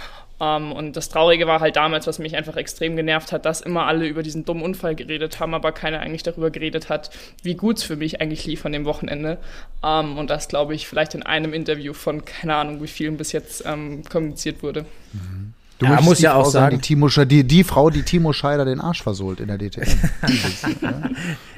Ähm, 0.42 0.72
und 0.72 0.96
das 0.96 1.08
Traurige 1.08 1.46
war 1.46 1.60
halt 1.60 1.76
damals, 1.76 2.08
was 2.08 2.18
mich 2.18 2.34
einfach 2.36 2.56
extrem 2.56 2.96
genervt 2.96 3.30
hat, 3.30 3.46
dass 3.46 3.60
immer 3.60 3.86
alle 3.86 4.06
über 4.06 4.24
diesen 4.24 4.44
dummen 4.44 4.64
Unfall 4.64 4.96
geredet 4.96 5.38
haben, 5.38 5.54
aber 5.54 5.70
keiner 5.70 6.00
eigentlich 6.00 6.24
darüber 6.24 6.50
geredet 6.50 6.88
hat, 6.88 7.10
wie 7.44 7.54
gut 7.54 7.78
es 7.78 7.84
für 7.84 7.96
mich 7.96 8.20
eigentlich 8.20 8.44
lief 8.44 8.66
an 8.66 8.72
dem 8.72 8.84
Wochenende. 8.84 9.38
Ähm, 9.84 10.18
und 10.18 10.30
das, 10.30 10.48
glaube 10.48 10.74
ich, 10.74 10.88
vielleicht 10.88 11.14
in 11.14 11.22
einem 11.22 11.52
Interview 11.52 11.92
von, 11.92 12.24
keine 12.24 12.56
Ahnung, 12.56 12.82
wie 12.82 12.88
vielen 12.88 13.16
bis 13.16 13.30
jetzt 13.30 13.64
ähm, 13.64 14.02
kommuniziert 14.10 14.64
wurde. 14.64 14.84
Du 15.82 15.86
Ja, 15.88 15.90
möchtest 15.94 16.08
muss 16.08 16.18
die 16.18 16.24
ja 16.24 16.32
Frau 16.32 16.40
auch 16.42 16.46
sagen- 16.46 16.76
Die, 16.76 16.80
Timo, 16.82 17.06
Sche- 17.06 17.24
die, 17.24 17.42
die 17.44 17.64
Frau, 17.64 17.90
die 17.90 18.02
Timo 18.02 18.32
Scheider 18.32 18.64
den 18.64 18.80
Arsch 18.80 19.02
versohlt 19.02 19.40
in 19.40 19.48
der 19.48 19.58
DTM. 19.58 19.82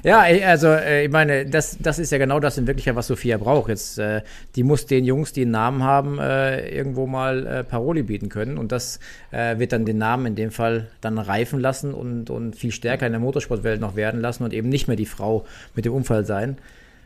Ja, 0.03 0.21
also 0.47 0.69
äh, 0.69 1.07
ich 1.07 1.11
meine, 1.11 1.47
das, 1.47 1.79
das 1.81 1.99
ist 1.99 2.13
ja 2.13 2.19
genau 2.19 2.39
das 2.39 2.59
in 2.59 2.67
Wirklichkeit, 2.67 2.95
was 2.95 3.07
Sophia 3.07 3.39
braucht. 3.39 3.71
Jetzt, 3.71 3.99
äh, 3.99 4.21
die 4.55 4.63
muss 4.63 4.85
den 4.87 5.05
Jungs, 5.05 5.33
die 5.33 5.43
einen 5.43 5.51
Namen 5.53 5.83
haben, 5.83 6.19
äh, 6.19 6.69
irgendwo 6.69 7.07
mal 7.07 7.65
Paroli 7.69 8.03
bieten 8.03 8.29
können. 8.29 8.59
Und 8.59 8.73
das 8.73 8.99
wird 9.31 9.73
dann 9.73 9.85
den 9.85 9.99
Namen 9.99 10.27
in 10.27 10.35
dem 10.37 10.51
Fall 10.51 10.89
dann 11.01 11.19
reifen 11.19 11.59
lassen 11.59 11.93
und, 11.95 12.31
und 12.31 12.55
viel 12.57 12.71
stärker 12.71 13.07
in 13.07 13.13
der 13.13 13.21
Motorsportwelt 13.21 13.81
noch 13.81 13.97
werden 13.97 14.21
lassen 14.21 14.45
und 14.45 14.53
eben 14.53 14.69
nicht 14.69 14.87
mehr 14.89 14.97
die 14.97 15.07
Frau 15.07 15.45
mit 15.75 15.85
dem 15.85 15.93
Unfall 15.93 16.25
sein. 16.25 16.57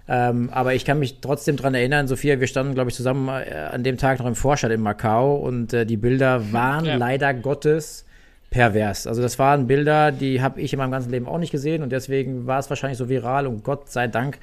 Ähm, 0.08 0.48
aber 0.52 0.74
ich 0.74 0.84
kann 0.84 0.98
mich 0.98 1.20
trotzdem 1.20 1.56
dran 1.56 1.74
erinnern, 1.74 2.08
Sophia, 2.08 2.40
wir 2.40 2.46
standen, 2.46 2.74
glaube 2.74 2.88
ich, 2.90 2.96
zusammen 2.96 3.28
äh, 3.28 3.52
an 3.72 3.82
dem 3.84 3.98
Tag 3.98 4.18
noch 4.18 4.26
im 4.26 4.34
Vorstadt 4.34 4.70
in 4.70 4.80
Macau 4.80 5.36
und 5.36 5.72
äh, 5.74 5.84
die 5.84 5.96
Bilder 5.98 6.50
waren 6.52 6.86
Ja. 6.86 6.96
leider 6.96 7.34
Gottes 7.34 8.06
pervers. 8.50 9.06
Also 9.06 9.20
das 9.20 9.38
waren 9.38 9.66
Bilder, 9.66 10.10
die 10.10 10.40
habe 10.40 10.60
ich 10.62 10.72
in 10.72 10.78
meinem 10.78 10.92
ganzen 10.92 11.10
Leben 11.10 11.26
auch 11.26 11.36
nicht 11.38 11.50
gesehen 11.52 11.82
und 11.82 11.92
deswegen 11.92 12.46
war 12.46 12.58
es 12.58 12.70
wahrscheinlich 12.70 12.96
so 12.96 13.10
viral 13.10 13.46
und 13.46 13.62
Gott 13.64 13.90
sei 13.90 14.06
Dank 14.08 14.38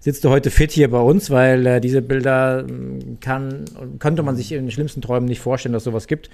sitzt 0.00 0.22
du 0.24 0.30
heute 0.30 0.52
fit 0.52 0.70
hier 0.70 0.88
bei 0.88 1.00
uns, 1.00 1.28
weil 1.30 1.66
äh, 1.66 1.80
diese 1.80 2.00
Bilder 2.00 2.62
mh, 2.62 3.16
kann, 3.20 3.64
könnte 3.98 4.22
man 4.22 4.36
sich 4.36 4.52
in 4.52 4.62
den 4.66 4.70
schlimmsten 4.70 5.00
Träumen 5.02 5.28
nicht 5.28 5.40
vorstellen, 5.40 5.72
dass 5.72 5.82
sowas 5.82 6.06
gibt. 6.06 6.30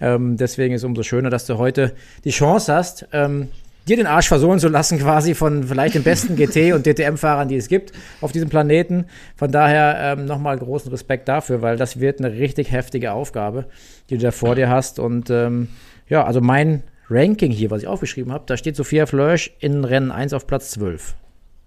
Ähm, 0.00 0.36
deswegen 0.36 0.74
ist 0.74 0.80
es 0.80 0.84
umso 0.84 1.04
schöner, 1.04 1.30
dass 1.30 1.46
du 1.46 1.56
heute 1.58 1.92
die 2.24 2.30
Chance 2.30 2.74
hast, 2.74 3.06
ähm, 3.12 3.50
dir 3.88 3.96
den 3.96 4.06
Arsch 4.06 4.28
versohlen 4.28 4.58
zu 4.58 4.68
lassen, 4.68 4.98
quasi 4.98 5.34
von 5.34 5.64
vielleicht 5.64 5.94
den 5.94 6.02
besten 6.02 6.36
GT- 6.36 6.74
und 6.74 6.86
DTM-Fahrern, 6.86 7.48
die 7.48 7.56
es 7.56 7.68
gibt 7.68 7.92
auf 8.20 8.32
diesem 8.32 8.48
Planeten. 8.48 9.06
Von 9.36 9.52
daher 9.52 10.16
ähm, 10.18 10.24
nochmal 10.26 10.58
großen 10.58 10.90
Respekt 10.90 11.28
dafür, 11.28 11.62
weil 11.62 11.76
das 11.76 12.00
wird 12.00 12.18
eine 12.18 12.32
richtig 12.32 12.72
heftige 12.72 13.12
Aufgabe, 13.12 13.66
die 14.10 14.16
du 14.16 14.22
da 14.22 14.30
vor 14.30 14.54
dir 14.54 14.68
hast. 14.68 14.98
Und 14.98 15.30
ähm, 15.30 15.68
ja, 16.08 16.24
also 16.24 16.40
mein 16.40 16.82
Ranking 17.10 17.50
hier, 17.52 17.70
was 17.70 17.82
ich 17.82 17.88
aufgeschrieben 17.88 18.32
habe, 18.32 18.44
da 18.46 18.56
steht 18.56 18.76
Sophia 18.76 19.06
Flörsch 19.06 19.50
in 19.60 19.84
Rennen 19.84 20.10
1 20.10 20.32
auf 20.32 20.46
Platz 20.46 20.70
12. 20.70 21.14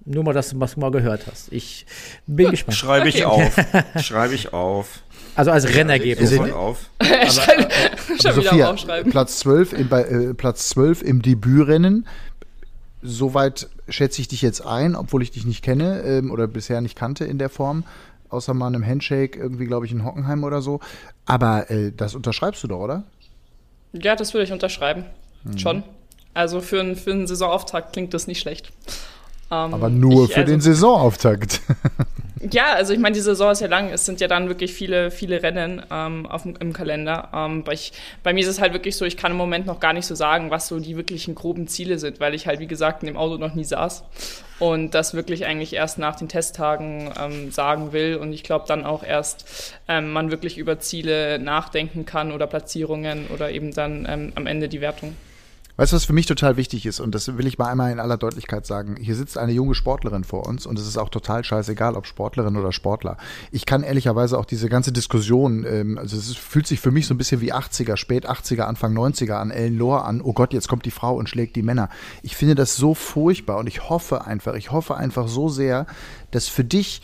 Nur 0.05 0.23
mal, 0.23 0.33
dass 0.33 0.49
du 0.49 0.59
was 0.59 0.77
mal 0.77 0.89
gehört 0.89 1.27
hast. 1.29 1.51
Ich 1.51 1.85
bin 2.25 2.49
gespannt. 2.49 2.77
Schreibe 2.77 3.09
ich 3.09 3.25
auf. 3.25 3.55
Schreibe 4.01 4.35
ich 4.35 4.53
auf. 4.53 5.01
Also 5.37 5.51
als 5.51 5.67
Rennergebnis. 5.73 6.31
Sofort 6.31 6.51
auf. 6.51 6.89
Schon 7.01 8.17
wieder 8.17 8.33
Sophia, 8.33 8.71
aufschreiben. 8.71 9.11
Platz 9.11 9.39
12, 9.39 9.73
im, 9.73 9.91
äh, 9.91 10.33
Platz 10.33 10.69
12 10.69 11.03
im 11.03 11.21
Debütrennen. 11.21 12.07
soweit 13.03 13.69
schätze 13.87 14.19
ich 14.19 14.27
dich 14.27 14.41
jetzt 14.41 14.65
ein, 14.65 14.95
obwohl 14.95 15.21
ich 15.21 15.29
dich 15.31 15.45
nicht 15.45 15.63
kenne 15.63 16.01
ähm, 16.01 16.31
oder 16.31 16.47
bisher 16.47 16.81
nicht 16.81 16.97
kannte 16.97 17.23
in 17.25 17.37
der 17.37 17.49
Form, 17.49 17.83
außer 18.29 18.55
mal 18.55 18.67
einem 18.67 18.85
Handshake 18.85 19.39
irgendwie, 19.39 19.67
glaube 19.67 19.85
ich, 19.85 19.91
in 19.91 20.03
Hockenheim 20.03 20.43
oder 20.43 20.61
so. 20.63 20.79
Aber 21.25 21.69
äh, 21.69 21.91
das 21.95 22.15
unterschreibst 22.15 22.63
du 22.63 22.67
doch, 22.67 22.79
oder? 22.79 23.03
Ja, 23.93 24.15
das 24.15 24.33
würde 24.33 24.45
ich 24.45 24.51
unterschreiben. 24.51 25.05
Mhm. 25.43 25.57
Schon. 25.59 25.83
Also 26.33 26.61
für, 26.61 26.81
ein, 26.81 26.95
für 26.95 27.11
einen 27.11 27.27
Saisonauftakt 27.27 27.93
klingt 27.93 28.13
das 28.13 28.25
nicht 28.25 28.39
schlecht. 28.39 28.71
Ähm, 29.51 29.73
Aber 29.73 29.89
nur 29.89 30.25
ich, 30.25 30.33
für 30.33 30.41
also, 30.41 30.51
den 30.51 30.61
Saisonauftakt. 30.61 31.61
ja, 32.51 32.73
also 32.73 32.93
ich 32.93 32.99
meine, 32.99 33.15
die 33.15 33.21
Saison 33.21 33.51
ist 33.51 33.61
ja 33.61 33.67
lang. 33.67 33.89
Es 33.91 34.05
sind 34.05 34.21
ja 34.21 34.27
dann 34.27 34.47
wirklich 34.47 34.73
viele, 34.73 35.11
viele 35.11 35.41
Rennen 35.41 35.81
ähm, 35.91 36.25
auf, 36.25 36.45
im 36.45 36.73
Kalender. 36.73 37.29
Ähm, 37.33 37.63
bei, 37.63 37.73
ich, 37.73 37.93
bei 38.23 38.33
mir 38.33 38.41
ist 38.41 38.47
es 38.47 38.61
halt 38.61 38.73
wirklich 38.73 38.95
so, 38.95 39.05
ich 39.05 39.17
kann 39.17 39.31
im 39.31 39.37
Moment 39.37 39.65
noch 39.65 39.79
gar 39.79 39.93
nicht 39.93 40.05
so 40.05 40.15
sagen, 40.15 40.51
was 40.51 40.67
so 40.67 40.79
die 40.79 40.97
wirklichen 40.97 41.35
groben 41.35 41.67
Ziele 41.67 41.99
sind, 41.99 42.19
weil 42.19 42.33
ich 42.33 42.47
halt, 42.47 42.59
wie 42.59 42.67
gesagt, 42.67 43.03
in 43.03 43.07
dem 43.07 43.17
Auto 43.17 43.37
noch 43.37 43.55
nie 43.55 43.63
saß 43.63 44.03
und 44.59 44.95
das 44.95 45.13
wirklich 45.13 45.45
eigentlich 45.45 45.73
erst 45.73 45.99
nach 45.99 46.15
den 46.15 46.29
Testtagen 46.29 47.11
ähm, 47.19 47.51
sagen 47.51 47.93
will 47.93 48.15
und 48.15 48.33
ich 48.33 48.43
glaube 48.43 48.65
dann 48.67 48.85
auch 48.85 49.03
erst 49.03 49.73
ähm, 49.87 50.11
man 50.11 50.31
wirklich 50.31 50.57
über 50.57 50.79
Ziele 50.79 51.39
nachdenken 51.39 52.05
kann 52.05 52.31
oder 52.31 52.47
Platzierungen 52.47 53.27
oder 53.27 53.51
eben 53.51 53.73
dann 53.73 54.07
ähm, 54.09 54.31
am 54.35 54.47
Ende 54.47 54.67
die 54.67 54.81
Wertung. 54.81 55.15
Weißt 55.77 55.91
du, 55.91 55.95
was 55.95 56.05
für 56.05 56.13
mich 56.13 56.25
total 56.25 56.57
wichtig 56.57 56.87
ist? 56.87 56.99
Und 56.99 57.13
das 57.13 57.37
will 57.37 57.45
ich 57.45 57.59
mal 57.59 57.67
einmal 57.67 57.91
in 57.91 57.99
aller 57.99 58.17
Deutlichkeit 58.17 58.65
sagen. 58.65 58.95
Hier 58.99 59.15
sitzt 59.15 59.37
eine 59.37 59.51
junge 59.51 59.75
Sportlerin 59.75 60.23
vor 60.23 60.47
uns 60.47 60.65
und 60.65 60.79
es 60.79 60.87
ist 60.87 60.97
auch 60.97 61.09
total 61.09 61.43
scheißegal, 61.43 61.95
ob 61.95 62.07
Sportlerin 62.07 62.57
oder 62.57 62.71
Sportler. 62.71 63.17
Ich 63.51 63.67
kann 63.67 63.83
ehrlicherweise 63.83 64.39
auch 64.39 64.45
diese 64.45 64.69
ganze 64.69 64.91
Diskussion, 64.91 65.65
ähm, 65.65 65.99
also 65.99 66.17
es 66.17 66.35
fühlt 66.35 66.65
sich 66.65 66.79
für 66.79 66.89
mich 66.89 67.05
so 67.05 67.13
ein 67.13 67.19
bisschen 67.19 67.41
wie 67.41 67.53
80er, 67.53 67.95
spät 67.95 68.27
80er, 68.27 68.61
Anfang 68.61 68.97
90er 68.97 69.33
an 69.33 69.51
Ellen 69.51 69.77
Lohr 69.77 70.05
an. 70.05 70.21
Oh 70.21 70.33
Gott, 70.33 70.51
jetzt 70.51 70.67
kommt 70.67 70.85
die 70.85 70.91
Frau 70.91 71.15
und 71.15 71.29
schlägt 71.29 71.55
die 71.55 71.61
Männer. 71.61 71.89
Ich 72.23 72.35
finde 72.35 72.55
das 72.55 72.75
so 72.75 72.95
furchtbar 72.95 73.59
und 73.59 73.67
ich 73.67 73.87
hoffe 73.87 74.25
einfach, 74.25 74.55
ich 74.55 74.71
hoffe 74.71 74.97
einfach 74.97 75.27
so 75.27 75.47
sehr, 75.47 75.85
dass 76.31 76.47
für 76.47 76.63
dich 76.63 77.03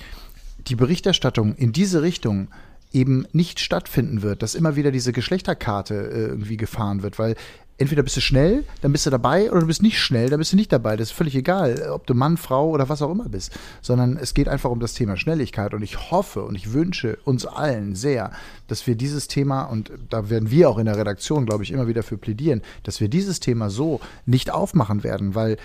die 0.68 0.76
Berichterstattung 0.76 1.54
in 1.54 1.74
diese 1.74 2.02
Richtung 2.02 2.48
eben 2.94 3.28
nicht 3.34 3.60
stattfinden 3.60 4.22
wird, 4.22 4.44
dass 4.44 4.56
immer 4.56 4.76
wieder 4.76 4.92
diese 4.92 5.14
Geschlechterkarte 5.14 5.96
äh, 5.96 6.20
irgendwie 6.28 6.58
gefahren 6.58 7.02
wird, 7.02 7.18
weil 7.18 7.36
entweder 7.78 8.04
bist 8.04 8.18
du 8.18 8.22
schnell, 8.22 8.64
dann 8.82 8.92
bist 8.92 9.06
du 9.06 9.10
dabei, 9.10 9.52
oder 9.52 9.62
du 9.62 9.68
bist 9.68 9.82
nicht 9.82 10.00
schnell, 10.00 10.30
dann 10.30 10.40
bist 10.40 10.52
du 10.52 10.56
nicht 10.56 10.72
dabei. 10.72 10.96
Das 10.96 11.10
ist 11.10 11.16
völlig 11.16 11.36
egal, 11.36 11.90
ob 11.92 12.06
du 12.08 12.14
Mann, 12.14 12.38
Frau 12.38 12.70
oder 12.70 12.90
was 12.90 13.02
auch 13.02 13.12
immer 13.12 13.30
bist. 13.30 13.52
Sondern 13.82 14.18
es 14.18 14.34
geht 14.34 14.48
einfach 14.48 14.70
um 14.70 14.80
das 14.80 14.94
Thema 14.94 15.18
Schnelligkeit. 15.18 15.74
Und 15.74 15.82
ich 15.82 16.12
hoffe 16.12 16.44
und 16.44 16.56
ich 16.56 16.74
wünsche 16.74 17.18
uns 17.26 17.46
allen 17.46 17.96
sehr, 17.96 18.32
dass 18.68 18.86
wir 18.88 18.96
dieses 18.96 19.28
Thema, 19.28 19.64
und 19.64 19.92
da 20.10 20.30
werden 20.30 20.52
wir 20.52 20.70
auch 20.70 20.78
in 20.78 20.86
der 20.86 20.98
Redaktion, 20.98 21.46
glaube 21.46 21.64
ich, 21.64 21.72
immer 21.72 21.88
wieder 21.88 22.04
für 22.04 22.18
plädieren, 22.18 22.62
dass 22.84 23.00
wir 23.02 23.10
dieses 23.10 23.40
Thema 23.40 23.70
so 23.70 24.00
nicht 24.26 24.52
aufmachen 24.52 25.04
werden, 25.04 25.36
weil 25.36 25.58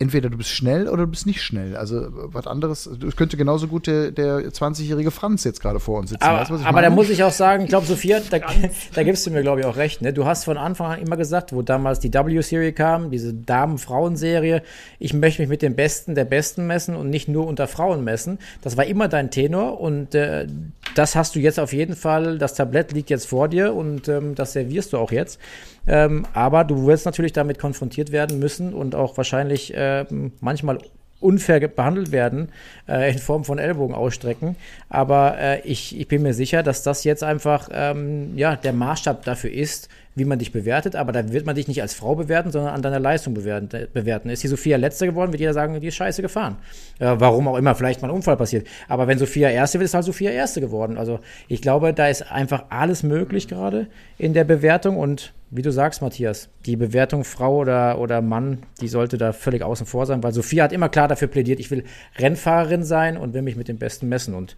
entweder 0.00 0.30
du 0.30 0.38
bist 0.38 0.50
schnell 0.50 0.88
oder 0.88 1.04
du 1.04 1.10
bist 1.10 1.26
nicht 1.26 1.42
schnell. 1.42 1.76
Also 1.76 2.06
was 2.10 2.46
anderes, 2.46 2.86
es 2.86 3.16
könnte 3.16 3.36
genauso 3.36 3.68
gut 3.68 3.86
der, 3.86 4.10
der 4.10 4.38
20-jährige 4.50 5.10
Franz 5.10 5.44
jetzt 5.44 5.60
gerade 5.60 5.78
vor 5.78 5.98
uns 5.98 6.10
sitzen. 6.10 6.24
Aber, 6.24 6.40
weißt, 6.40 6.64
aber 6.64 6.80
da 6.80 6.88
muss 6.88 7.10
ich 7.10 7.22
auch 7.22 7.30
sagen, 7.30 7.64
ich 7.64 7.68
glaube, 7.68 7.86
Sophia, 7.86 8.18
da, 8.30 8.38
da 8.94 9.02
gibst 9.02 9.26
du 9.26 9.30
mir, 9.30 9.42
glaube 9.42 9.60
ich, 9.60 9.66
auch 9.66 9.76
recht. 9.76 10.00
Ne? 10.00 10.14
Du 10.14 10.24
hast 10.24 10.44
von 10.44 10.56
Anfang 10.56 10.92
an 10.92 11.00
immer 11.00 11.18
gesagt, 11.18 11.52
wo 11.52 11.60
damals 11.60 12.00
die 12.00 12.12
W-Serie 12.14 12.72
kam, 12.72 13.10
diese 13.10 13.34
Damen-Frauen-Serie, 13.34 14.62
ich 14.98 15.12
möchte 15.12 15.42
mich 15.42 15.50
mit 15.50 15.60
den 15.60 15.76
Besten 15.76 16.14
der 16.14 16.24
Besten 16.24 16.66
messen 16.66 16.96
und 16.96 17.10
nicht 17.10 17.28
nur 17.28 17.46
unter 17.46 17.68
Frauen 17.68 18.02
messen. 18.02 18.38
Das 18.62 18.78
war 18.78 18.86
immer 18.86 19.06
dein 19.06 19.30
Tenor 19.30 19.80
und 19.82 20.14
äh, 20.14 20.46
das 20.94 21.16
hast 21.16 21.34
du 21.34 21.38
jetzt 21.38 21.60
auf 21.60 21.72
jeden 21.72 21.96
Fall, 21.96 22.38
das 22.38 22.54
Tablett 22.54 22.92
liegt 22.92 23.10
jetzt 23.10 23.26
vor 23.26 23.48
dir 23.48 23.74
und 23.74 24.08
ähm, 24.08 24.34
das 24.34 24.52
servierst 24.52 24.92
du 24.92 24.98
auch 24.98 25.12
jetzt. 25.12 25.40
Ähm, 25.86 26.26
aber 26.34 26.64
du 26.64 26.86
wirst 26.86 27.06
natürlich 27.06 27.32
damit 27.32 27.58
konfrontiert 27.58 28.12
werden 28.12 28.38
müssen 28.38 28.74
und 28.74 28.94
auch 28.94 29.16
wahrscheinlich 29.16 29.74
äh, 29.74 30.04
manchmal 30.40 30.78
unfair 31.20 31.60
behandelt 31.68 32.12
werden 32.12 32.48
äh, 32.88 33.12
in 33.12 33.18
Form 33.18 33.44
von 33.44 33.58
Ellbogen 33.58 33.94
ausstrecken. 33.94 34.56
Aber 34.88 35.38
äh, 35.38 35.60
ich, 35.60 35.98
ich 35.98 36.08
bin 36.08 36.22
mir 36.22 36.34
sicher, 36.34 36.62
dass 36.62 36.82
das 36.82 37.04
jetzt 37.04 37.22
einfach 37.22 37.68
ähm, 37.72 38.36
ja, 38.36 38.56
der 38.56 38.72
Maßstab 38.72 39.24
dafür 39.24 39.50
ist, 39.50 39.88
wie 40.14 40.24
man 40.24 40.38
dich 40.38 40.52
bewertet. 40.52 40.96
Aber 40.96 41.12
da 41.12 41.32
wird 41.32 41.46
man 41.46 41.54
dich 41.54 41.68
nicht 41.68 41.82
als 41.82 41.94
Frau 41.94 42.14
bewerten, 42.14 42.50
sondern 42.50 42.74
an 42.74 42.82
deiner 42.82 43.00
Leistung 43.00 43.34
bewerten. 43.34 43.68
bewerten. 43.92 44.30
Ist 44.30 44.42
die 44.42 44.48
Sophia 44.48 44.76
Letzte 44.76 45.06
geworden, 45.06 45.32
wird 45.32 45.40
jeder 45.40 45.54
sagen, 45.54 45.80
die 45.80 45.86
ist 45.86 45.94
scheiße 45.94 46.22
gefahren. 46.22 46.56
Äh, 46.98 47.14
warum 47.18 47.48
auch 47.48 47.56
immer, 47.56 47.74
vielleicht 47.74 48.02
mal 48.02 48.08
ein 48.08 48.14
Unfall 48.14 48.36
passiert. 48.36 48.66
Aber 48.88 49.06
wenn 49.06 49.18
Sophia 49.18 49.50
Erste 49.50 49.78
wird, 49.78 49.86
ist 49.86 49.94
halt 49.94 50.04
Sophia 50.04 50.30
Erste 50.30 50.60
geworden. 50.60 50.98
Also 50.98 51.20
ich 51.48 51.62
glaube, 51.62 51.94
da 51.94 52.08
ist 52.08 52.30
einfach 52.30 52.64
alles 52.70 53.02
möglich 53.02 53.48
gerade 53.48 53.86
in 54.18 54.34
der 54.34 54.44
Bewertung 54.44 54.96
und 54.96 55.32
wie 55.52 55.62
du 55.62 55.72
sagst, 55.72 56.00
Matthias, 56.00 56.48
die 56.64 56.76
Bewertung 56.76 57.24
Frau 57.24 57.56
oder, 57.58 57.98
oder 57.98 58.22
Mann, 58.22 58.58
die 58.80 58.86
sollte 58.86 59.18
da 59.18 59.32
völlig 59.32 59.62
außen 59.62 59.84
vor 59.84 60.06
sein, 60.06 60.22
weil 60.22 60.32
Sophia 60.32 60.62
hat 60.62 60.72
immer 60.72 60.88
klar 60.88 61.08
dafür 61.08 61.26
plädiert, 61.26 61.58
ich 61.58 61.72
will 61.72 61.84
Rennfahrerin 62.18 62.84
sein 62.84 63.16
und 63.16 63.34
will 63.34 63.42
mich 63.42 63.56
mit 63.56 63.66
dem 63.66 63.78
Besten 63.78 64.08
messen. 64.08 64.34
Und 64.34 64.56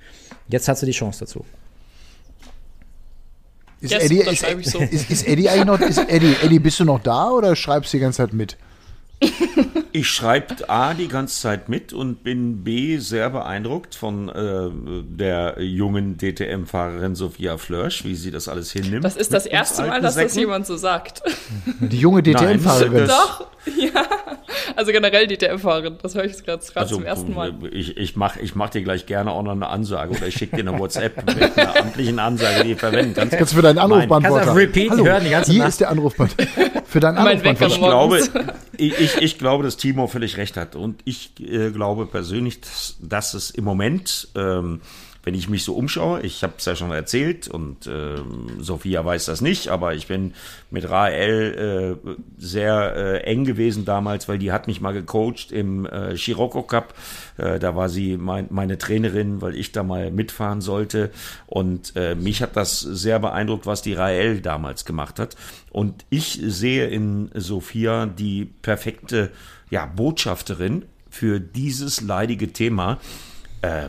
jetzt 0.48 0.68
hat 0.68 0.76
sie 0.76 0.86
die 0.86 0.92
Chance 0.92 1.20
dazu. 1.20 1.46
Ist, 3.82 3.90
yes, 3.90 4.04
Eddie, 4.04 4.20
ist, 4.20 4.70
so. 4.70 4.78
ist, 4.78 5.10
ist, 5.10 5.26
Eddie 5.26 5.50
eigentlich 5.50 5.64
noch, 5.64 5.80
ist 5.80 5.98
Eddie, 5.98 6.36
Eddie, 6.40 6.60
bist 6.60 6.78
du 6.78 6.84
noch 6.84 7.00
da 7.00 7.30
oder 7.30 7.56
schreibst 7.56 7.92
du 7.92 7.96
die 7.96 8.02
ganze 8.02 8.18
Zeit 8.18 8.32
mit? 8.32 8.56
Ich 9.94 10.08
schreibe 10.08 10.68
A 10.70 10.94
die 10.94 11.08
ganze 11.08 11.38
Zeit 11.40 11.68
mit 11.68 11.92
und 11.92 12.24
bin 12.24 12.64
B 12.64 12.96
sehr 12.96 13.28
beeindruckt 13.28 13.94
von 13.94 14.30
äh, 14.30 14.70
der 15.04 15.56
jungen 15.62 16.16
DTM-Fahrerin 16.16 17.14
Sophia 17.14 17.58
Flörsch, 17.58 18.04
wie 18.04 18.14
sie 18.14 18.30
das 18.30 18.48
alles 18.48 18.72
hinnimmt. 18.72 19.04
Das 19.04 19.16
ist 19.16 19.34
das 19.34 19.44
erste 19.44 19.82
Mal, 19.82 20.00
dass 20.00 20.14
Säcken. 20.14 20.28
das 20.28 20.36
jemand 20.36 20.66
so 20.66 20.76
sagt. 20.76 21.22
Die 21.80 21.98
junge 21.98 22.22
DTM-Fahrerin. 22.22 23.06
Doch, 23.06 23.46
ja. 23.76 24.02
Also 24.76 24.92
generell 24.92 25.26
DTM-Fahrerin, 25.26 25.98
das 26.02 26.14
höre 26.14 26.24
ich 26.24 26.42
gerade 26.42 26.62
also, 26.74 26.96
zum 26.96 27.04
ersten 27.04 27.34
Mal. 27.34 27.54
Ich, 27.70 27.96
ich 27.96 28.16
mache 28.16 28.40
ich 28.40 28.54
mach 28.54 28.70
dir 28.70 28.82
gleich 28.82 29.06
gerne 29.06 29.30
auch 29.30 29.42
noch 29.42 29.52
eine 29.52 29.68
Ansage 29.68 30.16
oder 30.16 30.26
ich 30.26 30.34
schicke 30.34 30.56
dir 30.56 30.68
eine 30.68 30.78
WhatsApp 30.78 31.26
mit 31.26 31.58
einer 31.58 31.76
amtlichen 31.76 32.18
Ansage, 32.18 32.64
die 32.64 32.72
ich 32.72 32.78
verwenden 32.78 33.14
kannst. 33.14 33.38
Du 33.38 33.46
für 33.46 33.62
deinen 33.62 33.78
Anrufbeantworter. 33.78 34.44
Kannst 34.46 34.56
du 34.56 34.60
Repeat 34.60 34.90
Hallo, 34.90 35.04
hören 35.04 35.24
die 35.24 35.30
ganze 35.30 35.52
Hier 35.52 35.60
Nacht. 35.60 35.68
ist 35.68 35.80
der 35.80 35.90
Anrufbeantworter. 35.90 36.50
Für 36.86 37.00
deinen 37.00 37.16
Anrufbeantworter. 37.16 37.74
Ich 37.74 37.80
glaube, 37.80 38.20
ich, 38.76 38.98
ich, 38.98 39.16
ich 39.16 39.38
glaube, 39.38 39.64
dass 39.64 39.78
Timo 39.82 40.06
völlig 40.06 40.36
recht 40.36 40.56
hat. 40.56 40.76
Und 40.76 41.00
ich 41.04 41.32
äh, 41.40 41.72
glaube 41.72 42.06
persönlich, 42.06 42.60
dass, 42.60 42.96
dass 43.00 43.34
es 43.34 43.50
im 43.50 43.64
Moment, 43.64 44.28
ähm, 44.36 44.80
wenn 45.24 45.34
ich 45.34 45.48
mich 45.48 45.64
so 45.64 45.74
umschaue, 45.74 46.20
ich 46.22 46.44
habe 46.44 46.54
es 46.56 46.64
ja 46.66 46.76
schon 46.76 46.92
erzählt 46.92 47.48
und 47.48 47.88
äh, 47.88 48.16
Sophia 48.60 49.04
weiß 49.04 49.24
das 49.24 49.40
nicht, 49.40 49.68
aber 49.68 49.94
ich 49.94 50.06
bin 50.06 50.34
mit 50.70 50.88
Rael 50.88 51.98
äh, 52.06 52.10
sehr 52.38 52.94
äh, 52.94 53.18
eng 53.24 53.44
gewesen 53.44 53.84
damals, 53.84 54.28
weil 54.28 54.38
die 54.38 54.52
hat 54.52 54.68
mich 54.68 54.80
mal 54.80 54.92
gecoacht 54.92 55.50
im 55.50 55.84
äh, 55.86 56.16
Scirocco 56.16 56.62
Cup. 56.62 56.94
Äh, 57.36 57.58
da 57.58 57.74
war 57.74 57.88
sie 57.88 58.16
mein, 58.16 58.46
meine 58.50 58.78
Trainerin, 58.78 59.40
weil 59.42 59.56
ich 59.56 59.72
da 59.72 59.82
mal 59.82 60.12
mitfahren 60.12 60.60
sollte. 60.60 61.10
Und 61.46 61.96
äh, 61.96 62.14
mich 62.14 62.40
hat 62.40 62.54
das 62.56 62.78
sehr 62.80 63.18
beeindruckt, 63.18 63.66
was 63.66 63.82
die 63.82 63.94
Rael 63.94 64.40
damals 64.40 64.84
gemacht 64.84 65.18
hat. 65.18 65.34
Und 65.70 66.04
ich 66.08 66.40
sehe 66.40 66.86
in 66.86 67.30
Sophia 67.34 68.06
die 68.06 68.44
perfekte 68.44 69.32
ja, 69.72 69.86
Botschafterin 69.86 70.84
für 71.08 71.40
dieses 71.40 72.02
leidige 72.02 72.52
Thema. 72.52 72.98
Äh, 73.62 73.88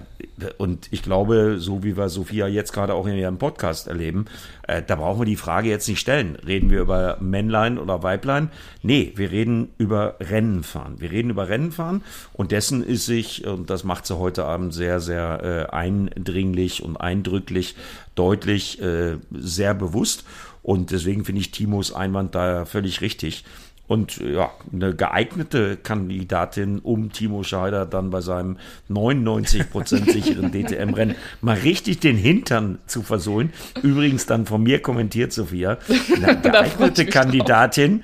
und 0.57 0.87
ich 0.91 1.03
glaube, 1.03 1.57
so 1.59 1.83
wie 1.83 1.97
wir 1.97 2.07
Sophia 2.07 2.47
jetzt 2.47 2.71
gerade 2.71 2.93
auch 2.93 3.05
in 3.05 3.17
ihrem 3.17 3.37
Podcast 3.37 3.89
erleben, 3.89 4.25
äh, 4.65 4.81
da 4.81 4.95
brauchen 4.95 5.19
wir 5.19 5.25
die 5.25 5.35
Frage 5.35 5.67
jetzt 5.67 5.89
nicht 5.89 5.99
stellen. 5.99 6.37
Reden 6.37 6.69
wir 6.69 6.79
über 6.79 7.17
Männlein 7.19 7.77
oder 7.77 8.01
Weiblein? 8.01 8.49
Nee, 8.81 9.11
wir 9.17 9.31
reden 9.31 9.73
über 9.77 10.15
Rennen 10.21 10.63
fahren. 10.63 11.01
Wir 11.01 11.11
reden 11.11 11.31
über 11.31 11.49
Rennen 11.49 11.73
fahren 11.73 12.01
und 12.31 12.53
dessen 12.53 12.81
ist 12.81 13.05
sich, 13.05 13.45
und 13.45 13.69
das 13.69 13.83
macht 13.83 14.05
sie 14.05 14.17
heute 14.17 14.45
Abend 14.45 14.73
sehr, 14.73 15.01
sehr 15.01 15.67
äh, 15.69 15.75
eindringlich 15.75 16.81
und 16.81 16.95
eindrücklich, 16.95 17.75
deutlich, 18.15 18.79
sehr 19.31 19.73
bewusst. 19.73 20.23
Und 20.61 20.91
deswegen 20.91 21.25
finde 21.25 21.41
ich 21.41 21.49
Timos 21.49 21.91
Einwand 21.91 22.35
da 22.35 22.65
völlig 22.65 23.01
richtig. 23.01 23.43
Und 23.85 24.17
ja, 24.17 24.49
eine 24.71 24.95
geeignete 24.95 25.75
Kandidatin, 25.75 26.79
um 26.79 27.11
Timo 27.11 27.43
Scheider 27.43 27.85
dann 27.85 28.11
bei 28.11 28.21
seinem 28.21 28.57
99% 28.89 30.11
sicheren 30.11 30.51
DTM-Rennen 30.53 31.15
mal 31.41 31.57
richtig 31.57 31.99
den 31.99 32.15
Hintern 32.15 32.79
zu 32.87 33.01
versohlen. 33.01 33.51
Übrigens 33.81 34.25
dann 34.25 34.45
von 34.45 34.63
mir 34.63 34.81
kommentiert, 34.81 35.33
Sophia. 35.33 35.77
Eine 36.15 36.39
geeignete 36.39 37.05
Kandidatin 37.05 38.03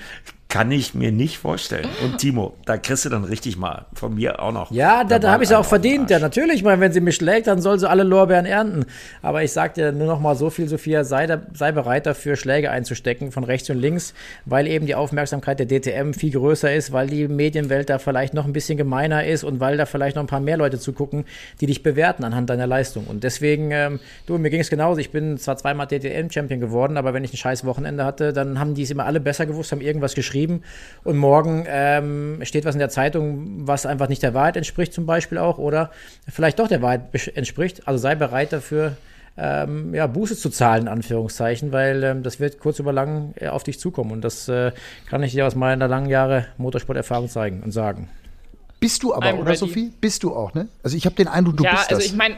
kann 0.49 0.71
ich 0.71 0.95
mir 0.95 1.11
nicht 1.11 1.37
vorstellen. 1.37 1.87
Und 2.03 2.17
Timo, 2.17 2.55
da 2.65 2.77
kriegst 2.77 3.05
du 3.05 3.09
dann 3.09 3.23
richtig 3.23 3.55
mal 3.55 3.85
von 3.93 4.15
mir 4.15 4.41
auch 4.41 4.51
noch. 4.51 4.71
Ja, 4.71 5.03
da, 5.03 5.19
da 5.19 5.31
habe 5.31 5.43
ich 5.43 5.51
es 5.51 5.55
auch 5.55 5.63
verdient. 5.63 6.09
Ja, 6.09 6.17
natürlich. 6.17 6.55
Ich 6.55 6.63
meine, 6.63 6.81
wenn 6.81 6.91
sie 6.91 7.01
mich 7.01 7.17
schlägt, 7.17 7.45
dann 7.45 7.61
soll 7.61 7.77
sie 7.77 7.87
alle 7.87 8.01
Lorbeeren 8.01 8.47
ernten. 8.47 8.85
Aber 9.21 9.43
ich 9.43 9.51
sage 9.51 9.73
dir 9.75 9.91
nur 9.91 10.07
noch 10.07 10.19
mal 10.19 10.35
so 10.35 10.49
viel, 10.49 10.67
Sophia, 10.67 11.03
sei, 11.03 11.27
da, 11.27 11.39
sei 11.53 11.71
bereit 11.71 12.07
dafür, 12.07 12.35
Schläge 12.35 12.71
einzustecken 12.71 13.31
von 13.31 13.43
rechts 13.43 13.69
und 13.69 13.77
links, 13.77 14.15
weil 14.45 14.65
eben 14.65 14.87
die 14.87 14.95
Aufmerksamkeit 14.95 15.59
der 15.59 15.67
DTM 15.67 16.13
viel 16.13 16.31
größer 16.31 16.73
ist, 16.73 16.91
weil 16.91 17.05
die 17.05 17.27
Medienwelt 17.27 17.91
da 17.91 17.99
vielleicht 17.99 18.33
noch 18.33 18.45
ein 18.45 18.53
bisschen 18.53 18.75
gemeiner 18.75 19.27
ist 19.27 19.43
und 19.43 19.59
weil 19.59 19.77
da 19.77 19.85
vielleicht 19.85 20.15
noch 20.15 20.23
ein 20.23 20.27
paar 20.27 20.39
mehr 20.39 20.57
Leute 20.57 20.79
zugucken, 20.79 21.25
die 21.61 21.67
dich 21.67 21.83
bewerten 21.83 22.23
anhand 22.23 22.49
deiner 22.49 22.65
Leistung. 22.65 23.05
Und 23.05 23.23
deswegen, 23.23 23.69
ähm, 23.69 23.99
du, 24.25 24.39
mir 24.39 24.49
ging 24.49 24.61
es 24.61 24.71
genauso. 24.71 24.99
Ich 24.99 25.11
bin 25.11 25.37
zwar 25.37 25.57
zweimal 25.57 25.85
DTM-Champion 25.85 26.59
geworden, 26.59 26.97
aber 26.97 27.13
wenn 27.13 27.23
ich 27.23 27.33
ein 27.33 27.37
scheiß 27.37 27.65
Wochenende 27.65 28.03
hatte, 28.03 28.33
dann 28.33 28.59
haben 28.59 28.73
die 28.73 28.81
es 28.81 28.89
immer 28.89 29.05
alle 29.05 29.19
besser 29.19 29.45
gewusst, 29.45 29.71
haben 29.71 29.81
irgendwas 29.81 30.15
geschrieben 30.15 30.38
geschrieben 30.39 30.63
und 31.03 31.17
morgen 31.17 31.65
ähm, 31.67 32.39
steht 32.43 32.65
was 32.65 32.75
in 32.75 32.79
der 32.79 32.89
Zeitung, 32.89 33.67
was 33.67 33.85
einfach 33.85 34.09
nicht 34.09 34.23
der 34.23 34.33
Wahrheit 34.33 34.57
entspricht 34.57 34.93
zum 34.93 35.05
Beispiel 35.05 35.37
auch 35.37 35.57
oder 35.57 35.91
vielleicht 36.27 36.59
doch 36.59 36.67
der 36.67 36.81
Wahrheit 36.81 37.01
entspricht. 37.35 37.87
Also 37.87 37.99
sei 37.99 38.15
bereit 38.15 38.53
dafür, 38.53 38.97
ähm, 39.37 39.93
ja, 39.93 40.07
Buße 40.07 40.35
zu 40.35 40.49
zahlen, 40.49 40.83
in 40.83 40.87
Anführungszeichen, 40.87 41.71
weil 41.71 42.03
ähm, 42.03 42.23
das 42.23 42.39
wird 42.39 42.59
kurz 42.59 42.79
über 42.79 42.91
lang 42.91 43.33
äh, 43.39 43.47
auf 43.47 43.63
dich 43.63 43.79
zukommen. 43.79 44.11
Und 44.11 44.21
das 44.21 44.49
äh, 44.49 44.71
kann 45.09 45.23
ich 45.23 45.31
dir 45.31 45.47
aus 45.47 45.55
meiner 45.55 45.87
langen 45.87 46.09
Jahre 46.09 46.47
Motorsporterfahrung 46.57 47.29
zeigen 47.29 47.61
und 47.63 47.71
sagen. 47.71 48.09
Bist 48.79 49.03
du 49.03 49.13
aber, 49.13 49.27
I'm 49.27 49.35
oder 49.35 49.47
ready. 49.47 49.57
Sophie? 49.57 49.93
Bist 49.99 50.23
du 50.23 50.33
auch, 50.33 50.53
ne? 50.53 50.67
Also 50.83 50.95
ich 50.95 51.05
habe 51.05 51.15
den 51.15 51.27
Eindruck, 51.27 51.57
du 51.57 51.63
ja, 51.63 51.71
bist 51.71 51.89
also 51.89 51.95
das. 51.95 52.05
ich 52.05 52.15
meine, 52.15 52.37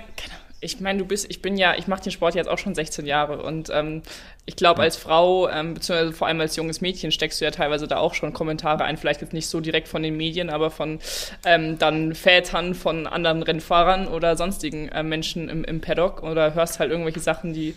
ich 0.62 0.80
meine, 0.80 1.00
du 1.00 1.06
bist, 1.06 1.26
ich 1.30 1.42
bin 1.42 1.58
ja, 1.58 1.76
ich 1.76 1.88
mache 1.88 2.04
den 2.04 2.12
Sport 2.12 2.36
jetzt 2.36 2.48
auch 2.48 2.60
schon 2.60 2.76
16 2.76 3.08
Jahre 3.08 3.42
und 3.42 3.72
ähm, 3.72 4.04
ich 4.46 4.56
glaube, 4.56 4.84
als 4.84 4.96
Frau, 4.96 5.50
ähm, 5.50 5.74
beziehungsweise 5.74 6.14
vor 6.14 6.28
allem 6.28 6.40
als 6.40 6.56
junges 6.56 6.82
Mädchen, 6.82 7.12
steckst 7.12 7.42
du 7.42 7.46
ja 7.46 7.52
teilweise 7.52 7.88
da 7.88 7.98
auch 7.98 8.14
schon 8.14 8.32
Kommentare 8.32 8.84
ein, 8.84 8.98
vielleicht 8.98 9.22
jetzt 9.22 9.34
nicht 9.34 9.48
so 9.48 9.60
direkt 9.60 9.88
von 9.88 10.04
den 10.04 10.16
Medien, 10.16 10.52
aber 10.52 10.70
von 10.70 11.00
ähm, 11.46 11.80
dann 11.80 12.14
Vätern, 12.14 12.76
von 12.76 13.08
anderen 13.08 13.42
Rennfahrern 13.42 14.08
oder 14.08 14.38
sonstigen 14.38 14.90
äh, 14.90 15.02
Menschen 15.02 15.50
im, 15.50 15.64
im 15.64 15.82
Paddock 15.82 16.22
oder 16.22 16.54
hörst 16.54 16.80
halt 16.80 16.92
irgendwelche 16.92 17.20
Sachen, 17.20 17.54
die 17.54 17.76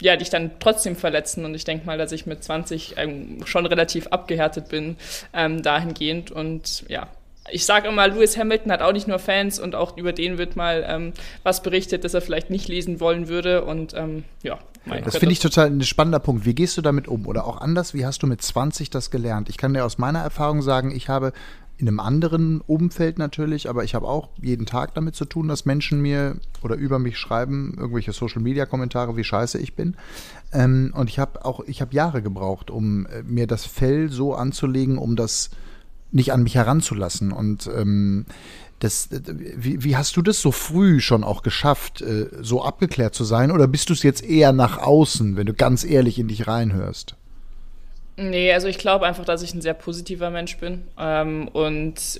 ja, 0.00 0.16
dich 0.16 0.30
dann 0.30 0.52
trotzdem 0.60 0.94
verletzen. 0.96 1.44
Und 1.44 1.54
ich 1.54 1.64
denke 1.64 1.86
mal, 1.86 1.98
dass 1.98 2.12
ich 2.12 2.26
mit 2.26 2.44
20 2.44 2.94
ähm, 2.98 3.44
schon 3.44 3.66
relativ 3.66 4.06
abgehärtet 4.08 4.68
bin 4.68 4.96
ähm, 5.32 5.62
dahingehend. 5.62 6.30
Und 6.30 6.84
ja, 6.88 7.08
ich 7.50 7.64
sage 7.64 7.88
immer, 7.88 8.08
Lewis 8.08 8.36
Hamilton 8.36 8.72
hat 8.72 8.82
auch 8.82 8.92
nicht 8.92 9.08
nur 9.08 9.18
Fans 9.18 9.58
und 9.58 9.74
auch 9.74 9.96
über 9.96 10.12
den 10.12 10.38
wird 10.38 10.56
mal 10.56 10.84
ähm, 10.88 11.12
was 11.42 11.62
berichtet, 11.62 12.04
das 12.04 12.14
er 12.14 12.20
vielleicht 12.20 12.50
nicht 12.50 12.68
lesen 12.68 13.00
wollen 13.00 13.28
würde. 13.28 13.64
Und 13.64 13.94
ähm, 13.94 14.24
ja, 14.42 14.58
mein 14.84 15.04
Das 15.04 15.16
finde 15.16 15.32
ich 15.32 15.40
total 15.40 15.66
ein 15.66 15.82
spannender 15.82 16.20
Punkt. 16.20 16.44
Wie 16.44 16.54
gehst 16.54 16.76
du 16.76 16.82
damit 16.82 17.08
um? 17.08 17.26
Oder 17.26 17.46
auch 17.46 17.60
anders, 17.60 17.94
wie 17.94 18.06
hast 18.06 18.22
du 18.22 18.26
mit 18.26 18.42
20 18.42 18.90
das 18.90 19.10
gelernt? 19.10 19.48
Ich 19.48 19.56
kann 19.56 19.74
dir 19.74 19.84
aus 19.84 19.98
meiner 19.98 20.20
Erfahrung 20.20 20.62
sagen, 20.62 20.90
ich 20.90 21.08
habe 21.08 21.32
in 21.78 21.86
einem 21.86 22.00
anderen 22.00 22.60
Umfeld 22.60 23.18
natürlich, 23.18 23.68
aber 23.68 23.84
ich 23.84 23.94
habe 23.94 24.08
auch 24.08 24.30
jeden 24.42 24.66
Tag 24.66 24.94
damit 24.94 25.14
zu 25.14 25.24
tun, 25.24 25.46
dass 25.46 25.64
Menschen 25.64 26.02
mir 26.02 26.36
oder 26.62 26.74
über 26.74 26.98
mich 26.98 27.16
schreiben, 27.16 27.74
irgendwelche 27.78 28.12
Social-Media-Kommentare, 28.12 29.16
wie 29.16 29.22
scheiße 29.22 29.58
ich 29.58 29.76
bin. 29.76 29.96
Ähm, 30.52 30.92
und 30.94 31.08
ich 31.08 31.20
habe 31.20 31.44
auch, 31.44 31.60
ich 31.66 31.80
habe 31.80 31.94
Jahre 31.94 32.20
gebraucht, 32.20 32.72
um 32.72 33.06
äh, 33.06 33.22
mir 33.22 33.46
das 33.46 33.64
Fell 33.64 34.10
so 34.10 34.34
anzulegen, 34.34 34.98
um 34.98 35.14
das 35.14 35.50
nicht 36.10 36.32
an 36.32 36.42
mich 36.42 36.54
heranzulassen. 36.54 37.32
Und 37.32 37.66
ähm, 37.66 38.26
das, 38.78 39.08
wie, 39.10 39.82
wie 39.82 39.96
hast 39.96 40.16
du 40.16 40.22
das 40.22 40.40
so 40.40 40.52
früh 40.52 41.00
schon 41.00 41.24
auch 41.24 41.42
geschafft, 41.42 42.00
äh, 42.00 42.28
so 42.40 42.62
abgeklärt 42.62 43.14
zu 43.14 43.24
sein? 43.24 43.50
Oder 43.50 43.66
bist 43.66 43.88
du 43.88 43.92
es 43.92 44.02
jetzt 44.02 44.24
eher 44.24 44.52
nach 44.52 44.78
außen, 44.78 45.36
wenn 45.36 45.46
du 45.46 45.54
ganz 45.54 45.84
ehrlich 45.84 46.18
in 46.18 46.28
dich 46.28 46.46
reinhörst? 46.46 47.16
Nee, 48.16 48.52
also 48.52 48.66
ich 48.66 48.78
glaube 48.78 49.06
einfach, 49.06 49.24
dass 49.24 49.42
ich 49.42 49.54
ein 49.54 49.62
sehr 49.62 49.74
positiver 49.74 50.30
Mensch 50.30 50.58
bin. 50.58 50.82
Ähm, 50.98 51.48
und 51.48 52.18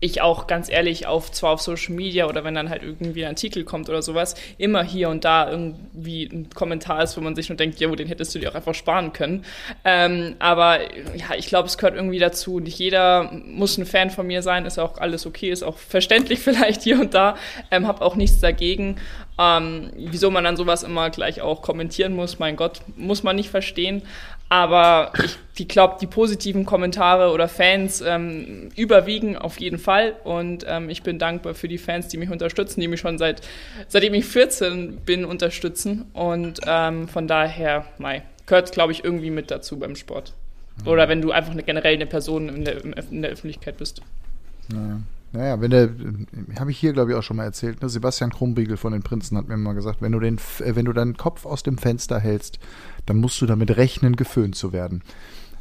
ich 0.00 0.22
auch 0.22 0.46
ganz 0.46 0.70
ehrlich 0.70 1.06
auf 1.06 1.30
zwar 1.30 1.50
auf 1.52 1.60
Social 1.60 1.94
Media 1.94 2.26
oder 2.26 2.42
wenn 2.42 2.54
dann 2.54 2.70
halt 2.70 2.82
irgendwie 2.82 3.24
ein 3.24 3.30
Artikel 3.30 3.64
kommt 3.64 3.88
oder 3.90 4.00
sowas, 4.00 4.34
immer 4.56 4.82
hier 4.82 5.10
und 5.10 5.24
da 5.24 5.50
irgendwie 5.50 6.24
ein 6.24 6.48
Kommentar 6.50 7.02
ist, 7.02 7.16
wo 7.16 7.20
man 7.20 7.36
sich 7.36 7.50
nur 7.50 7.56
denkt, 7.56 7.78
ja, 7.80 7.88
den 7.94 8.08
hättest 8.08 8.34
du 8.34 8.38
dir 8.38 8.50
auch 8.50 8.54
einfach 8.54 8.74
sparen 8.74 9.12
können. 9.12 9.44
Ähm, 9.84 10.36
aber 10.38 10.80
ja, 11.14 11.34
ich 11.36 11.46
glaube, 11.46 11.68
es 11.68 11.76
gehört 11.76 11.96
irgendwie 11.96 12.18
dazu. 12.18 12.60
Nicht 12.60 12.78
jeder 12.78 13.30
muss 13.44 13.76
ein 13.76 13.84
Fan 13.84 14.10
von 14.10 14.26
mir 14.26 14.42
sein, 14.42 14.64
ist 14.64 14.78
auch 14.78 14.98
alles 14.98 15.26
okay, 15.26 15.50
ist 15.50 15.62
auch 15.62 15.76
verständlich 15.76 16.38
vielleicht 16.40 16.82
hier 16.82 16.98
und 16.98 17.12
da. 17.12 17.36
Ähm, 17.70 17.86
hab 17.86 18.00
auch 18.00 18.16
nichts 18.16 18.40
dagegen. 18.40 18.96
Ähm, 19.38 19.90
wieso 19.96 20.30
man 20.30 20.44
dann 20.44 20.56
sowas 20.56 20.82
immer 20.82 21.08
gleich 21.08 21.40
auch 21.40 21.62
kommentieren 21.62 22.14
muss, 22.14 22.38
mein 22.38 22.56
Gott, 22.56 22.82
muss 22.96 23.22
man 23.22 23.36
nicht 23.36 23.48
verstehen. 23.48 24.02
Aber 24.50 25.12
ich, 25.56 25.68
glaube, 25.68 25.98
die 26.00 26.08
positiven 26.08 26.66
Kommentare 26.66 27.30
oder 27.32 27.46
Fans 27.46 28.00
ähm, 28.00 28.70
überwiegen 28.74 29.36
auf 29.36 29.60
jeden 29.60 29.78
Fall. 29.78 30.16
Und 30.24 30.66
ähm, 30.68 30.90
ich 30.90 31.04
bin 31.04 31.20
dankbar 31.20 31.54
für 31.54 31.68
die 31.68 31.78
Fans, 31.78 32.08
die 32.08 32.16
mich 32.16 32.30
unterstützen, 32.30 32.80
die 32.80 32.88
mich 32.88 32.98
schon 32.98 33.16
seit 33.16 33.42
seitdem 33.86 34.12
ich 34.14 34.26
14 34.26 34.96
bin 35.06 35.24
unterstützen. 35.24 36.06
Und 36.14 36.60
ähm, 36.66 37.06
von 37.06 37.28
daher, 37.28 37.86
mei, 37.98 38.24
gehört, 38.46 38.72
glaube 38.72 38.90
ich, 38.90 39.04
irgendwie 39.04 39.30
mit 39.30 39.52
dazu 39.52 39.78
beim 39.78 39.94
Sport. 39.94 40.34
Oder 40.84 41.08
wenn 41.08 41.22
du 41.22 41.30
einfach 41.30 41.52
eine, 41.52 41.62
generell 41.62 41.94
eine 41.94 42.06
Person 42.06 42.48
in 42.48 42.64
der, 42.64 42.84
in 42.84 43.22
der 43.22 43.30
Öffentlichkeit 43.30 43.76
bist. 43.76 44.02
Naja. 44.68 45.00
Naja, 45.32 45.60
wenn 45.60 45.70
der, 45.70 45.90
habe 46.58 46.72
ich 46.72 46.78
hier 46.78 46.92
glaube 46.92 47.12
ich 47.12 47.16
auch 47.16 47.22
schon 47.22 47.36
mal 47.36 47.44
erzählt, 47.44 47.80
ne? 47.82 47.88
Sebastian 47.88 48.30
Krumbiegel 48.30 48.76
von 48.76 48.92
den 48.92 49.02
Prinzen 49.02 49.36
hat 49.38 49.46
mir 49.46 49.56
mal 49.56 49.74
gesagt, 49.74 50.02
wenn 50.02 50.12
du 50.12 50.18
den, 50.18 50.38
äh, 50.58 50.74
wenn 50.74 50.84
du 50.84 50.92
deinen 50.92 51.16
Kopf 51.16 51.46
aus 51.46 51.62
dem 51.62 51.78
Fenster 51.78 52.18
hältst, 52.18 52.58
dann 53.06 53.18
musst 53.18 53.40
du 53.40 53.46
damit 53.46 53.76
rechnen, 53.76 54.16
geföhnt 54.16 54.56
zu 54.56 54.72
werden. 54.72 55.02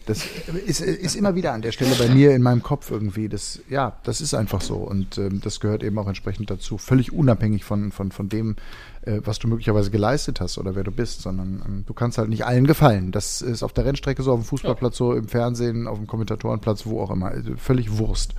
Das 0.06 0.26
ist, 0.66 0.82
ist 0.82 1.16
immer 1.16 1.36
wieder 1.36 1.54
an 1.54 1.62
der 1.62 1.72
Stelle 1.72 1.94
bei 1.94 2.10
mir 2.10 2.34
in 2.34 2.42
meinem 2.42 2.64
Kopf 2.64 2.90
irgendwie. 2.90 3.30
Das, 3.30 3.60
ja, 3.70 3.98
das 4.04 4.22
ist 4.22 4.34
einfach 4.34 4.62
so. 4.62 4.78
Und 4.78 5.20
ähm, 5.20 5.40
das 5.40 5.60
gehört 5.60 5.84
eben 5.84 6.00
auch 6.00 6.08
entsprechend 6.08 6.50
dazu. 6.50 6.80
Völlig 6.80 7.14
unabhängig 7.14 7.64
von, 7.64 7.92
von, 7.92 8.12
von 8.12 8.28
dem, 8.28 8.56
äh, 9.04 9.20
was 9.24 9.38
du 9.38 9.48
möglicherweise 9.48 9.92
geleistet 9.92 10.42
hast 10.42 10.58
oder 10.58 10.74
wer 10.74 10.84
du 10.84 10.90
bist, 10.90 11.22
sondern 11.22 11.62
ähm, 11.64 11.84
du 11.86 11.94
kannst 11.94 12.18
halt 12.18 12.30
nicht 12.30 12.44
allen 12.44 12.66
gefallen. 12.66 13.12
Das 13.12 13.44
ist 13.44 13.62
auf 13.62 13.74
der 13.74 13.86
Rennstrecke 13.86 14.24
so, 14.24 14.32
auf 14.32 14.40
dem 14.40 14.46
Fußballplatz 14.46 14.98
so, 14.98 15.14
im 15.14 15.28
Fernsehen, 15.28 15.86
auf 15.86 16.00
dem 16.00 16.08
Kommentatorenplatz, 16.08 16.88
wo 16.88 17.02
auch 17.02 17.12
immer. 17.12 17.28
Also 17.28 17.56
völlig 17.58 18.00
Wurst 18.00 18.34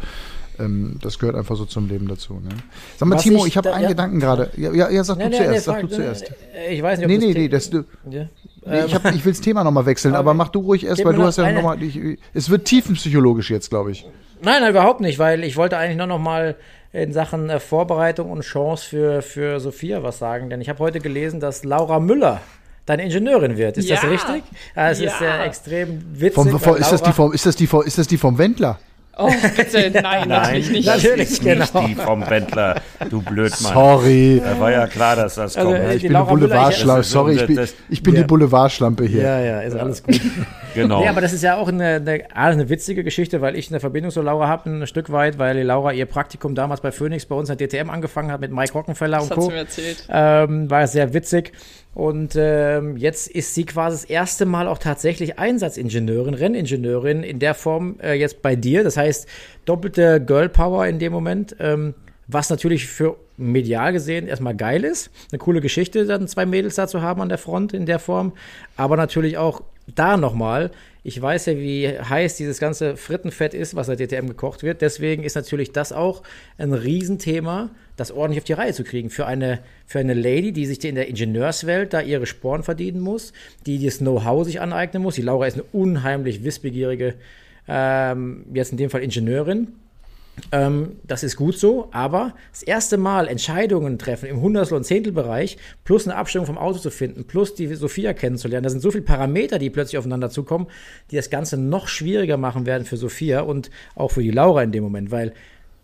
ähm, 0.61 0.99
das 1.03 1.19
gehört 1.19 1.37
einfach 1.37 1.57
so 1.57 1.65
zum 1.65 1.89
Leben 1.89 2.09
dazu. 2.09 2.35
Ne? 2.35 2.51
Sag 2.97 3.09
mal, 3.09 3.17
Was 3.17 3.23
Timo, 3.23 3.39
ich, 3.41 3.49
ich 3.49 3.57
habe 3.57 3.73
einen 3.73 3.85
ja, 3.85 3.89
Gedanken 3.89 4.21
gerade. 4.21 4.51
Ja, 4.57 4.73
ja, 4.73 4.91
ja, 4.91 5.05
sag 5.05 5.19
nee, 5.19 5.25
du 5.25 5.31
nee, 5.31 5.37
zuerst. 5.37 5.53
Nee, 5.53 5.73
sag 5.73 5.81
du 5.81 5.89
zuerst. 5.89 6.33
Ich 6.71 6.83
weiß 6.83 6.99
nicht, 6.99 7.07
ob 7.07 7.11
nee, 7.11 7.19
nee, 7.19 7.33
nee, 7.33 7.49
das, 7.49 7.71
du, 7.71 7.85
ja. 8.09 8.27
nee, 8.67 8.85
ich, 8.87 8.95
hab, 8.95 9.05
ich 9.15 9.25
will 9.25 9.33
das 9.33 9.41
Thema 9.41 9.65
nochmal 9.65 9.87
wechseln, 9.87 10.15
aber 10.15 10.35
mach 10.35 10.49
du 10.49 10.61
ruhig 10.61 10.85
erst, 10.85 11.05
weil 11.05 11.15
du 11.15 11.23
hast 11.23 11.39
ja 11.39 11.51
nochmal. 11.53 11.79
Es 12.35 12.51
wird 12.51 12.65
tiefenpsychologisch 12.65 13.51
jetzt, 13.51 13.71
glaube 13.71 13.93
ich. 13.93 14.07
Nein, 14.43 14.63
nein, 14.63 14.71
überhaupt 14.71 15.01
nicht, 15.01 15.19
weil 15.19 15.45
ich 15.45 15.57
wollte 15.57 15.77
eigentlich 15.77 15.99
nur 15.99 16.07
noch 16.07 16.19
mal 16.19 16.57
in 16.93 17.13
Sachen 17.13 17.51
äh, 17.51 17.61
Vorbereitung 17.61 18.31
und 18.31 18.43
Chance 18.43 18.89
für, 18.89 19.23
für 19.23 19.61
Sophia 19.61 20.03
was 20.03 20.19
sagen. 20.19 20.51
Denn 20.51 20.61
ich 20.61 20.69
habe 20.69 20.79
heute 20.81 21.01
gelesen, 21.01 21.41
dass 21.41 21.63
Laura 21.65 22.01
Müller 22.01 22.41
deine 22.87 23.05
Ingenieurin 23.05 23.57
wird. 23.57 23.79
Ist 23.79 23.89
ja. 23.89 23.97
das 23.97 24.11
richtig? 24.11 24.43
Ja, 24.75 24.91
es 24.91 25.01
ja. 25.01 25.11
ist 25.11 25.21
äh, 25.21 25.45
extrem 25.45 26.03
witzig. 26.13 26.35
Vom, 26.35 26.59
vom, 26.59 26.77
ist, 26.77 26.91
das 26.91 27.03
die 27.03 27.13
vom, 27.13 27.33
ist, 27.33 27.47
das 27.47 27.57
die 27.57 27.67
vom, 27.67 27.83
ist 27.83 27.99
das 27.99 28.07
die 28.09 28.19
vom 28.19 28.39
Wendler? 28.39 28.79
Oh, 29.17 29.31
bitte, 29.57 29.91
nein, 30.03 30.29
natürlich 30.29 30.71
nicht. 30.71 30.89
Das 30.89 31.03
natürlich, 31.03 31.31
ist 31.31 31.43
nicht 31.43 31.73
genau. 31.73 31.87
die 31.87 31.95
vom 31.95 32.29
Wendler, 32.29 32.77
du 33.11 33.21
Blödmann. 33.21 33.75
Sorry. 33.75 34.41
Da 34.43 34.59
war 34.59 34.71
ja 34.71 34.87
klar, 34.87 35.17
dass 35.17 35.35
das 35.35 35.57
also, 35.57 35.71
kommt. 35.71 35.83
Ja, 35.83 35.93
ich 35.93 36.03
bin 36.03 36.15
die 36.15 36.23
Boulevardschlampe. 36.23 37.03
Sorry, 37.03 37.35
ich 37.37 37.47
bin, 37.47 37.69
ich 37.89 38.03
bin 38.03 38.15
ja. 38.15 38.21
die 38.21 38.27
Boulevardschlampe 38.27 39.05
hier. 39.05 39.23
Ja, 39.23 39.41
ja, 39.41 39.61
ist 39.61 39.77
alles 39.77 40.03
gut. 40.03 40.21
genau. 40.75 41.01
Nee, 41.01 41.09
aber 41.09 41.21
das 41.21 41.33
ist 41.33 41.43
ja 41.43 41.57
auch 41.57 41.69
eine, 41.69 41.97
eine, 41.97 42.25
eine 42.35 42.69
witzige 42.69 43.05
Geschichte, 43.05 43.41
weil 43.41 43.57
ich 43.57 43.71
eine 43.71 43.81
Verbindung 43.81 44.13
zu 44.13 44.23
Laura 44.23 44.49
habe, 44.49 44.71
ein 44.71 44.87
Stück 44.87 45.11
weit, 45.13 45.39
weil 45.39 45.57
die 45.57 45.63
Laura 45.63 45.93
ihr 45.93 46.07
Praktikum 46.07 46.55
damals 46.55 46.81
bei 46.81 46.93
Phoenix 46.93 47.27
bei 47.27 47.35
uns 47.35 47.51
in 47.51 47.59
der 47.59 47.69
DTM 47.69 47.91
angefangen 47.91 48.31
hat 48.31 48.41
mit 48.41 48.53
Mike 48.53 48.73
Rockenfeller 48.73 49.19
das 49.19 49.31
und 49.31 49.37
Co. 49.37 49.51
Das 49.51 49.61
hat 49.61 49.71
sie 49.73 49.83
mir 49.83 49.89
erzählt. 49.89 50.09
Ähm, 50.11 50.71
war 50.71 50.87
sehr 50.87 51.13
witzig. 51.13 51.53
Und 51.95 52.35
ähm, 52.37 52.97
jetzt 52.97 53.29
ist 53.29 53.55
sie 53.55 53.65
quasi 53.65 53.97
das 53.97 54.05
erste 54.05 54.47
Mal 54.47 54.69
auch 54.69 54.79
tatsächlich 54.79 55.39
Einsatzingenieurin, 55.39 56.35
Renningenieurin 56.35 57.25
in 57.25 57.41
der 57.41 57.55
Form 57.55 57.97
äh, 58.01 58.15
jetzt 58.15 58.43
bei 58.43 58.55
dir. 58.55 58.85
Das 58.85 58.97
heißt, 58.97 59.27
doppelte 59.65 60.25
Girl 60.25 60.49
Power 60.49 60.87
in 60.87 61.01
dem 61.01 61.13
Moment, 61.13 61.57
ähm, 61.59 61.95
was 62.29 62.49
natürlich 62.49 62.87
für 62.87 63.17
medial 63.37 63.93
gesehen 63.93 64.29
erstmal 64.29 64.55
geil 64.55 64.85
ist. 64.85 65.11
Eine 65.33 65.41
coole 65.41 65.61
Geschichte, 65.61 66.07
dann 66.07 66.29
zwei 66.29 66.47
Mädels 66.47 66.77
da 66.77 66.87
zu 66.87 67.03
haben 67.03 67.21
an 67.23 67.29
der 67.29 67.39
Front 67.39 67.73
in 67.73 67.87
der 67.87 67.99
Form. 67.99 68.35
Aber 68.77 68.97
natürlich 68.97 69.37
auch 69.37 69.63
da 69.95 70.17
nochmal, 70.17 70.71
ich 71.03 71.21
weiß 71.21 71.47
ja, 71.47 71.57
wie 71.57 71.89
heiß 71.89 72.37
dieses 72.37 72.59
ganze 72.59 72.97
Frittenfett 72.97 73.55
ist, 73.55 73.75
was 73.75 73.89
der 73.89 73.97
DTM 73.97 74.29
gekocht 74.29 74.63
wird. 74.63 74.83
Deswegen 74.83 75.25
ist 75.25 75.35
natürlich 75.35 75.73
das 75.73 75.93
auch 75.93 76.23
ein 76.59 76.73
Riesenthema 76.73 77.71
das 78.01 78.11
ordentlich 78.11 78.41
auf 78.41 78.45
die 78.45 78.55
Reihe 78.55 78.73
zu 78.73 78.83
kriegen. 78.83 79.11
Für 79.11 79.27
eine, 79.27 79.61
für 79.87 79.99
eine 79.99 80.15
Lady, 80.15 80.53
die 80.53 80.67
sich 80.67 80.83
in 80.85 80.95
der 80.95 81.09
Ingenieurswelt 81.09 81.93
da 81.93 82.01
ihre 82.01 82.27
Sporen 82.27 82.63
verdienen 82.63 83.01
muss, 83.01 83.33
die 83.67 83.85
das 83.85 83.99
Know-how 83.99 84.45
sich 84.45 84.61
aneignen 84.61 85.03
muss. 85.03 85.17
Die 85.17 85.23
Laura 85.23 85.47
ist 85.47 85.55
eine 85.55 85.65
unheimlich 85.73 86.43
wissbegierige, 86.43 87.15
ähm, 87.69 88.47
jetzt 88.55 88.73
in 88.73 88.79
dem 88.79 88.89
Fall 88.89 89.03
Ingenieurin. 89.03 89.69
Ähm, 90.53 90.97
das 91.05 91.23
ist 91.23 91.37
gut 91.37 91.59
so, 91.59 91.89
aber 91.93 92.35
das 92.53 92.63
erste 92.63 92.97
Mal 92.97 93.29
Entscheidungen 93.29 93.99
treffen 93.99 94.27
im 94.27 94.41
Hundertstel- 94.41 94.77
und 94.77 94.85
Zehntelbereich, 94.85 95.59
plus 95.85 96.09
eine 96.09 96.17
Abstimmung 96.17 96.47
vom 96.47 96.57
Auto 96.57 96.79
zu 96.79 96.91
finden, 96.91 97.25
plus 97.25 97.55
die 97.55 97.67
Sophia 97.75 98.15
kennenzulernen, 98.15 98.65
da 98.65 98.71
sind 98.71 98.81
so 98.81 98.91
viele 98.91 99.05
Parameter, 99.05 99.59
die 99.59 99.69
plötzlich 99.69 99.99
aufeinander 99.99 100.31
zukommen, 100.31 100.69
die 101.11 101.17
das 101.17 101.29
Ganze 101.29 101.59
noch 101.59 101.89
schwieriger 101.89 102.39
machen 102.39 102.65
werden 102.65 102.87
für 102.87 102.97
Sophia 102.97 103.41
und 103.41 103.71
auch 103.95 104.13
für 104.13 104.23
die 104.23 104.31
Laura 104.31 104.63
in 104.63 104.73
dem 104.73 104.83
Moment, 104.83 105.11
weil 105.11 105.35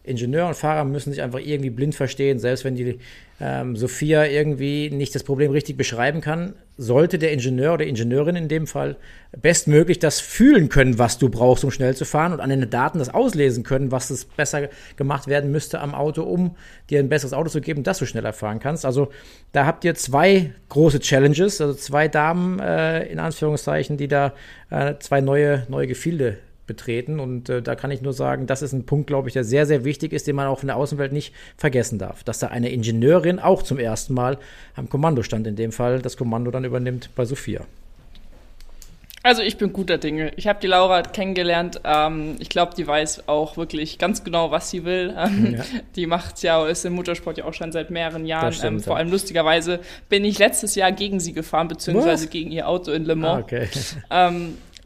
Ingenieur 0.07 0.47
und 0.47 0.55
Fahrer 0.55 0.85
müssen 0.85 1.11
sich 1.13 1.23
einfach 1.23 1.41
irgendwie 1.41 1.71
blind 1.71 1.95
verstehen. 1.95 2.39
Selbst 2.39 2.65
wenn 2.65 2.77
die 2.77 2.99
ähm, 3.41 3.77
Sophia 3.77 4.25
irgendwie 4.25 4.91
nicht 4.91 5.15
das 5.15 5.25
Problem 5.25 5.51
richtig 5.51 5.77
beschreiben 5.77 6.21
kann, 6.21 6.55
sollte 6.79 7.19
der 7.19 7.33
Ingenieur 7.33 7.75
oder 7.75 7.87
Ingenieurin 7.87 8.37
in 8.37 8.49
dem 8.49 8.67
Fall 8.67 8.97
bestmöglich 9.41 9.99
das 9.99 10.21
fühlen 10.21 10.69
können, 10.69 10.99
was 10.99 11.19
du 11.19 11.29
brauchst, 11.29 11.65
um 11.65 11.71
schnell 11.71 11.95
zu 11.97 12.05
fahren 12.05 12.33
und 12.33 12.41
an 12.41 12.51
den 12.51 12.71
Daten 12.71 12.99
das 12.99 13.13
auslesen 13.13 13.65
können, 13.65 13.91
was 13.91 14.11
es 14.11 14.25
besser 14.25 14.69
gemacht 14.97 15.27
werden 15.27 15.51
müsste 15.51 15.81
am 15.81 15.95
Auto, 15.95 16.23
um 16.23 16.57
dir 16.89 17.01
ein 17.01 17.09
besseres 17.09 17.33
Auto 17.33 17.49
zu 17.49 17.61
geben, 17.61 17.83
dass 17.83 17.99
du 17.99 18.07
schneller 18.07 18.33
fahren 18.33 18.61
kannst. 18.61 18.87
Also 18.87 19.09
da 19.53 19.67
habt 19.67 19.85
ihr 19.85 19.95
zwei 19.95 20.53
große 20.69 21.01
Challenges, 21.01 21.61
also 21.61 21.75
zwei 21.75 22.09
Damen 22.09 22.59
äh, 22.61 23.07
in 23.07 23.19
Anführungszeichen, 23.19 23.97
die 23.97 24.09
da 24.09 24.33
äh, 24.71 24.95
zwei 24.99 25.21
neue, 25.21 25.67
neue 25.69 25.87
Gefilde 25.87 26.39
betreten. 26.67 27.21
Und 27.21 27.49
äh, 27.49 27.63
da 27.63 27.75
kann 27.75 27.91
ich 27.91 28.03
nur 28.03 28.13
sagen, 28.13 28.47
das 28.47 28.63
ist 28.63 28.73
ein 28.73 28.87
Punkt, 28.87 29.07
glaube 29.07 29.29
ich, 29.29 29.35
der 29.35 29.45
sehr, 29.45 29.67
sehr 29.67 29.85
wichtig 29.85 30.13
ist, 30.13 30.27
den 30.27 30.37
man 30.37 30.47
auch 30.47 30.63
in 30.63 30.69
der 30.69 30.77
Außenwelt 30.77 31.13
nicht 31.13 31.35
vergessen 31.57 31.99
darf. 31.99 32.25
Dass 32.25 32.39
da 32.39 32.49
eine 32.49 32.71
Ingenieurin 32.71 33.39
auch 33.39 33.63
zum 33.63 33.79
ersten 33.79 34.15
Mal 34.15 34.39
am 34.75 34.89
Kommando 34.89 35.23
stand, 35.23 35.47
in 35.47 35.57
dem 35.57 35.73
Fall 35.73 36.01
das 36.01 36.17
Kommando 36.17 36.51
dann 36.51 36.65
übernimmt 36.65 37.11
bei 37.15 37.25
Sophia. 37.25 37.63
Also 39.27 39.43
ich 39.43 39.57
bin 39.57 39.73
guter 39.73 39.99
Dinge. 39.99 40.31
Ich 40.37 40.47
habe 40.47 40.61
die 40.61 40.69
Laura 40.69 41.03
kennengelernt. 41.03 41.81
Ähm, 41.83 42.37
ich 42.39 42.49
glaube, 42.49 42.75
die 42.77 42.87
weiß 42.87 43.27
auch 43.27 43.57
wirklich 43.57 43.99
ganz 43.99 44.23
genau, 44.23 44.53
was 44.53 44.71
sie 44.71 44.85
will. 44.85 45.17
Ähm, 45.19 45.57
ja. 45.57 45.65
Die 45.97 46.07
macht 46.07 46.45
ja, 46.45 46.65
ist 46.65 46.85
im 46.85 46.93
Motorsport 46.93 47.39
ja 47.39 47.45
auch 47.45 47.53
schon 47.53 47.73
seit 47.73 47.91
mehreren 47.91 48.25
Jahren. 48.25 48.53
Stimmt, 48.53 48.79
ähm, 48.79 48.85
vor 48.85 48.97
allem 48.97 49.11
lustigerweise 49.11 49.81
bin 50.09 50.25
ich 50.25 50.39
letztes 50.39 50.77
Jahr 50.77 50.93
gegen 50.93 51.19
sie 51.19 51.33
gefahren, 51.33 51.67
beziehungsweise 51.67 52.27
was? 52.27 52.31
gegen 52.31 52.53
ihr 52.53 52.69
Auto 52.69 52.93
in 52.93 53.05
Le 53.05 53.17
Mans. 53.17 53.39
Ah, 53.39 53.45
okay. 53.45 53.69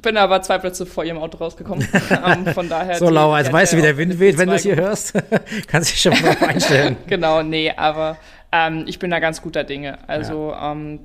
Bin 0.03 0.17
aber 0.17 0.41
zwei 0.43 0.59
Plätze 0.59 0.87
vor 0.87 1.05
ihrem 1.05 1.19
Auto 1.19 1.39
rausgekommen. 1.39 1.87
ähm, 2.25 2.47
von 2.55 2.69
daher. 2.69 2.95
So, 2.99 3.09
Laura, 3.11 3.39
jetzt 3.41 3.53
weißt 3.53 3.73
du, 3.73 3.77
wie 3.79 3.83
der 3.83 3.97
Wind 3.97 4.19
weht, 4.19 4.39
wenn 4.39 4.49
du 4.49 4.55
es 4.55 4.63
hier 4.63 4.77
hörst. 4.77 5.13
Kannst 5.67 5.91
dich 5.93 6.01
schon 6.01 6.13
mal 6.21 6.37
einstellen. 6.49 6.97
genau, 7.07 7.43
nee, 7.43 7.73
aber 7.77 8.17
ähm, 8.53 8.85
ich 8.87 8.99
bin 8.99 9.11
da 9.11 9.21
ganz 9.21 9.43
guter 9.43 9.65
Dinge. 9.65 9.99
Also 10.09 10.51
ja. 10.51 10.73
ähm, 10.73 10.99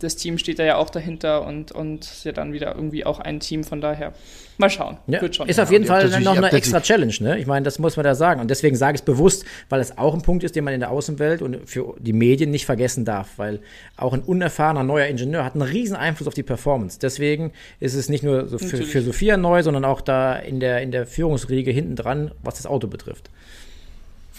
das 0.00 0.16
Team 0.16 0.38
steht 0.38 0.58
da 0.58 0.64
ja 0.64 0.76
auch 0.76 0.90
dahinter 0.90 1.46
und, 1.46 1.72
und 1.72 2.04
ist 2.04 2.24
ja 2.24 2.32
dann 2.32 2.52
wieder 2.52 2.74
irgendwie 2.74 3.06
auch 3.06 3.20
ein 3.20 3.40
Team, 3.40 3.64
von 3.64 3.80
daher 3.80 4.12
mal 4.58 4.70
schauen. 4.70 4.98
Ja, 5.06 5.20
Wird 5.22 5.36
schon. 5.36 5.48
Ist 5.48 5.60
auf 5.60 5.70
jeden 5.70 5.86
Fall 5.86 6.08
noch 6.20 6.36
eine 6.36 6.52
extra 6.52 6.80
Challenge, 6.80 7.14
ne? 7.20 7.38
Ich 7.38 7.46
meine, 7.46 7.64
das 7.64 7.78
muss 7.78 7.96
man 7.96 8.04
da 8.04 8.14
sagen. 8.14 8.40
Und 8.40 8.50
deswegen 8.50 8.76
sage 8.76 8.96
ich 8.96 9.00
es 9.00 9.04
bewusst, 9.04 9.44
weil 9.68 9.80
es 9.80 9.98
auch 9.98 10.14
ein 10.14 10.22
Punkt 10.22 10.44
ist, 10.44 10.56
den 10.56 10.64
man 10.64 10.74
in 10.74 10.80
der 10.80 10.90
Außenwelt 10.90 11.42
und 11.42 11.68
für 11.68 11.94
die 11.98 12.12
Medien 12.12 12.50
nicht 12.50 12.66
vergessen 12.66 13.04
darf, 13.04 13.30
weil 13.36 13.60
auch 13.96 14.12
ein 14.12 14.20
unerfahrener 14.20 14.82
neuer 14.82 15.06
Ingenieur 15.06 15.44
hat 15.44 15.54
einen 15.54 15.62
riesen 15.62 15.96
Einfluss 15.96 16.28
auf 16.28 16.34
die 16.34 16.42
Performance. 16.42 16.98
Deswegen 17.00 17.52
ist 17.78 17.94
es 17.94 18.08
nicht 18.08 18.22
nur 18.22 18.48
so 18.48 18.58
für, 18.58 18.78
für 18.78 19.02
Sophia 19.02 19.36
neu, 19.36 19.62
sondern 19.62 19.84
auch 19.84 20.00
da 20.00 20.36
in 20.36 20.60
der, 20.60 20.82
in 20.82 20.90
der 20.90 21.06
Führungsriege 21.06 21.70
hinten 21.70 21.96
dran, 21.96 22.32
was 22.42 22.56
das 22.56 22.66
Auto 22.66 22.88
betrifft. 22.88 23.30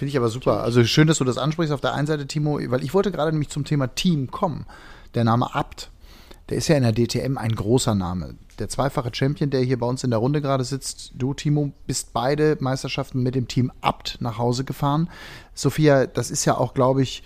Finde 0.02 0.10
ich 0.10 0.18
aber 0.18 0.30
super. 0.30 0.64
Also 0.64 0.84
schön, 0.84 1.06
dass 1.06 1.20
du 1.20 1.26
das 1.26 1.38
ansprichst 1.38 1.72
auf 1.72 1.80
der 1.80 1.94
einen 1.94 2.08
Seite, 2.08 2.26
Timo, 2.26 2.60
weil 2.72 2.84
ich 2.84 2.96
wollte 2.96 3.12
gerade 3.12 3.30
nämlich 3.30 3.50
zum 3.50 3.66
Thema 3.66 3.86
Team 3.94 4.32
kommen 4.32 4.66
der 5.14 5.24
Name 5.24 5.54
Abt, 5.54 5.92
der 6.50 6.58
ist 6.58 6.70
ja 6.70 6.76
in 6.76 6.82
der 6.82 6.92
DTM 6.92 7.38
ein 7.38 7.54
großer 7.54 7.94
Name. 7.94 8.34
Der 8.58 8.68
zweifache 8.68 9.12
Champion, 9.14 9.52
der 9.52 9.62
hier 9.62 9.78
bei 9.78 9.86
uns 9.86 10.04
in 10.04 10.10
der 10.10 10.18
Runde 10.18 10.42
gerade 10.42 10.64
sitzt, 10.64 11.12
du, 11.14 11.36
Timo, 11.36 11.72
bist 11.86 12.14
beide 12.14 12.58
Meisterschaften 12.60 13.22
mit 13.22 13.36
dem 13.36 13.48
Team 13.48 13.72
Abt 13.82 14.18
nach 14.22 14.40
Hause 14.40 14.64
gefahren. 14.64 15.08
Sophia, 15.54 16.08
das 16.08 16.32
ist 16.32 16.46
ja 16.46 16.58
auch, 16.58 16.74
glaube 16.74 17.04
ich, 17.04 17.22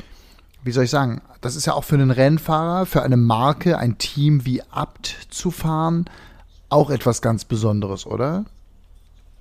wie 0.66 0.72
soll 0.72 0.84
ich 0.84 0.92
sagen, 0.92 1.22
das 1.40 1.56
ist 1.56 1.68
ja 1.68 1.76
auch 1.76 1.86
für 1.86 1.96
einen 1.96 2.12
Rennfahrer, 2.12 2.86
für 2.86 3.04
eine 3.04 3.16
Marke, 3.16 3.78
ein 3.78 3.98
Team 4.00 4.46
wie 4.46 4.62
Abt 4.64 5.16
zu 5.30 5.50
fahren, 5.50 6.10
auch 6.68 6.90
etwas 6.90 7.22
ganz 7.22 7.46
Besonderes, 7.46 8.06
oder? 8.06 8.44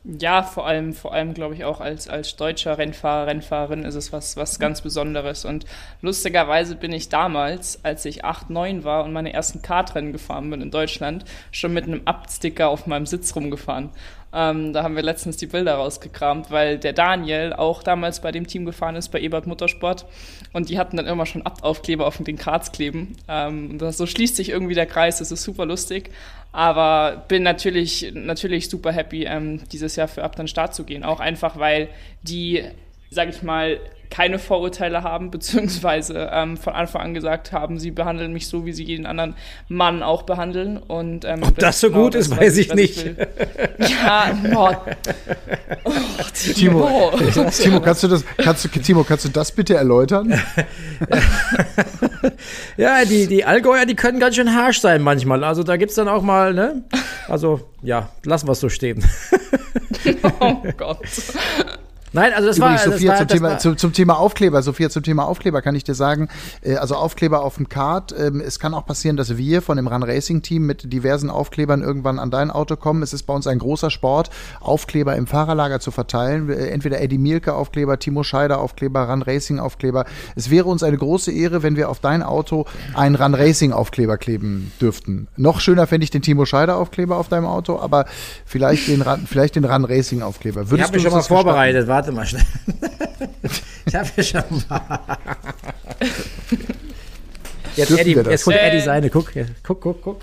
Ja, 0.06 0.42
vor 0.42 0.66
allem, 0.66 0.92
vor 0.92 1.14
allem 1.14 1.32
glaube 1.32 1.54
ich 1.54 1.64
auch 1.64 1.80
als, 1.80 2.08
als 2.08 2.36
deutscher 2.36 2.76
Rennfahrer, 2.76 3.26
Rennfahrerin 3.26 3.84
ist 3.84 3.94
es 3.94 4.12
was, 4.12 4.36
was 4.36 4.58
ganz 4.58 4.82
Besonderes. 4.82 5.46
Und 5.46 5.64
lustigerweise 6.02 6.76
bin 6.76 6.92
ich 6.92 7.08
damals, 7.08 7.82
als 7.86 8.04
ich 8.04 8.22
8, 8.22 8.50
9 8.50 8.84
war 8.84 9.04
und 9.04 9.14
meine 9.14 9.32
ersten 9.32 9.62
Kartrennen 9.62 10.12
gefahren 10.12 10.50
bin 10.50 10.60
in 10.60 10.70
Deutschland, 10.70 11.24
schon 11.52 11.72
mit 11.72 11.84
einem 11.84 12.02
Absticker 12.04 12.68
auf 12.68 12.86
meinem 12.86 13.06
Sitz 13.06 13.34
rumgefahren. 13.34 13.88
Ähm, 14.34 14.72
da 14.72 14.82
haben 14.82 14.96
wir 14.96 15.02
letztens 15.02 15.36
die 15.36 15.46
Bilder 15.46 15.74
rausgekramt, 15.74 16.50
weil 16.50 16.78
der 16.78 16.92
Daniel 16.92 17.52
auch 17.52 17.82
damals 17.84 18.20
bei 18.20 18.32
dem 18.32 18.46
Team 18.46 18.64
gefahren 18.64 18.96
ist, 18.96 19.10
bei 19.10 19.20
Ebert 19.20 19.46
Motorsport. 19.46 20.06
Und 20.52 20.68
die 20.68 20.78
hatten 20.78 20.96
dann 20.96 21.06
immer 21.06 21.24
schon 21.24 21.42
Abtaufkleber 21.42 22.06
auf 22.06 22.18
den 22.18 22.36
Karts 22.36 22.72
kleben. 22.72 23.16
Ähm, 23.28 23.78
das, 23.78 23.96
so 23.96 24.06
schließt 24.06 24.34
sich 24.34 24.48
irgendwie 24.48 24.74
der 24.74 24.86
Kreis, 24.86 25.18
das 25.18 25.30
ist 25.30 25.44
super 25.44 25.66
lustig. 25.66 26.10
Aber 26.50 27.24
bin 27.28 27.42
natürlich, 27.42 28.12
natürlich 28.12 28.68
super 28.68 28.92
happy, 28.92 29.24
ähm, 29.24 29.60
dieses 29.72 29.96
Jahr 29.96 30.08
für 30.08 30.24
Ab 30.24 30.34
dann 30.36 30.48
Start 30.48 30.74
zu 30.74 30.84
gehen. 30.84 31.04
Auch 31.04 31.20
einfach, 31.20 31.58
weil 31.58 31.88
die, 32.22 32.64
sag 33.10 33.28
ich 33.28 33.42
mal, 33.42 33.78
keine 34.14 34.38
Vorurteile 34.38 35.02
haben, 35.02 35.30
beziehungsweise 35.32 36.30
ähm, 36.32 36.56
von 36.56 36.72
Anfang 36.72 37.02
an 37.02 37.14
gesagt 37.14 37.50
haben, 37.50 37.78
sie 37.78 37.90
behandeln 37.90 38.32
mich 38.32 38.46
so, 38.46 38.64
wie 38.64 38.72
sie 38.72 38.84
jeden 38.84 39.06
anderen 39.06 39.34
Mann 39.68 40.02
auch 40.02 40.22
behandeln. 40.22 40.76
Und, 40.76 41.24
ähm, 41.24 41.42
Ob 41.42 41.58
das 41.58 41.80
so 41.80 41.88
genau 41.88 42.04
gut 42.04 42.14
ist, 42.14 42.30
das, 42.30 42.38
weiß 42.38 42.56
ich, 42.58 42.68
ich 42.68 42.74
nicht. 42.74 43.06
ja, 43.78 44.32
oh. 44.54 44.70
oh, 45.84 45.92
Timo, 46.32 47.10
Timo, 47.50 47.80
kannst 47.80 48.04
du 48.04 48.08
das, 48.08 48.24
kannst 48.36 48.64
du, 48.64 48.68
Timo, 48.68 49.02
kannst 49.02 49.24
du 49.24 49.30
das 49.30 49.50
bitte 49.50 49.74
erläutern? 49.74 50.40
ja, 52.76 53.04
die, 53.04 53.26
die 53.26 53.44
Allgäuer, 53.44 53.84
die 53.84 53.96
können 53.96 54.20
ganz 54.20 54.36
schön 54.36 54.54
harsch 54.54 54.80
sein 54.80 55.02
manchmal. 55.02 55.42
Also 55.42 55.64
da 55.64 55.76
gibt 55.76 55.90
es 55.90 55.96
dann 55.96 56.08
auch 56.08 56.22
mal, 56.22 56.54
ne? 56.54 56.84
Also, 57.26 57.68
ja, 57.82 58.10
lassen 58.24 58.46
wir 58.46 58.52
es 58.52 58.60
so 58.60 58.68
stehen. 58.68 59.04
oh 60.40 60.56
Gott. 60.76 60.98
Nein, 62.14 62.32
also 62.32 62.46
das 62.46 62.58
Übrigens, 62.58 62.86
war 62.86 62.92
Sophia 62.92 63.10
das 63.10 63.18
zum, 63.18 63.28
war, 63.28 63.36
Thema, 63.36 63.48
war, 63.50 63.58
zum, 63.58 63.76
zum, 63.76 63.92
Thema 63.92 64.18
Aufkleber. 64.18 64.62
Sophia 64.62 64.88
zum 64.88 65.02
Thema 65.02 65.24
Aufkleber 65.26 65.62
kann 65.62 65.74
ich 65.74 65.82
dir 65.82 65.96
sagen. 65.96 66.28
Äh, 66.62 66.76
also 66.76 66.94
Aufkleber 66.94 67.42
auf 67.42 67.56
dem 67.56 67.68
Kart. 67.68 68.14
Ähm, 68.16 68.40
es 68.40 68.60
kann 68.60 68.72
auch 68.72 68.86
passieren, 68.86 69.16
dass 69.16 69.36
wir 69.36 69.62
von 69.62 69.76
dem 69.76 69.88
Run 69.88 70.04
Racing 70.04 70.40
Team 70.42 70.64
mit 70.64 70.92
diversen 70.92 71.28
Aufklebern 71.28 71.82
irgendwann 71.82 72.20
an 72.20 72.30
dein 72.30 72.52
Auto 72.52 72.76
kommen. 72.76 73.02
Es 73.02 73.12
ist 73.12 73.24
bei 73.24 73.34
uns 73.34 73.48
ein 73.48 73.58
großer 73.58 73.90
Sport, 73.90 74.30
Aufkleber 74.60 75.16
im 75.16 75.26
Fahrerlager 75.26 75.80
zu 75.80 75.90
verteilen. 75.90 76.48
Äh, 76.50 76.68
entweder 76.68 77.00
Eddie 77.00 77.18
Mielke 77.18 77.52
Aufkleber, 77.52 77.98
Timo 77.98 78.22
Scheider 78.22 78.60
Aufkleber, 78.60 79.08
Run 79.08 79.22
Racing 79.22 79.58
Aufkleber. 79.58 80.04
Es 80.36 80.50
wäre 80.50 80.68
uns 80.68 80.84
eine 80.84 80.96
große 80.96 81.32
Ehre, 81.32 81.64
wenn 81.64 81.74
wir 81.74 81.88
auf 81.88 81.98
dein 81.98 82.22
Auto 82.22 82.66
einen 82.94 83.16
Run 83.16 83.34
Racing 83.34 83.72
Aufkleber 83.72 84.18
kleben 84.18 84.70
dürften. 84.80 85.26
Noch 85.36 85.58
schöner 85.58 85.88
fände 85.88 86.04
ich 86.04 86.10
den 86.12 86.22
Timo 86.22 86.44
Scheider 86.46 86.76
Aufkleber 86.76 87.16
auf 87.16 87.28
deinem 87.28 87.46
Auto, 87.46 87.80
aber 87.80 88.04
vielleicht 88.46 88.86
den, 88.86 89.04
vielleicht 89.26 89.56
den 89.56 89.64
Run 89.64 89.84
Racing 89.84 90.22
Aufkleber. 90.22 90.70
Würdest 90.70 90.74
ich 90.74 90.82
habe 90.84 90.92
mich 90.94 91.02
schon 91.02 91.12
mal 91.12 91.22
vorbereitet. 91.22 91.88
Warte 91.88 92.03
mal 92.12 92.26
schnell. 92.26 92.44
ich 93.86 93.94
habe 93.94 94.08
ja 94.16 94.22
schon 94.22 94.64
mal. 94.68 95.00
Jetzt, 97.76 97.90
Eddie, 97.90 98.12
jetzt 98.12 98.46
holt 98.46 98.56
Eddie 98.56 98.80
seine. 98.80 99.10
Guck, 99.10 99.32
guck, 99.64 99.80
guck, 99.80 100.00
guck. 100.00 100.20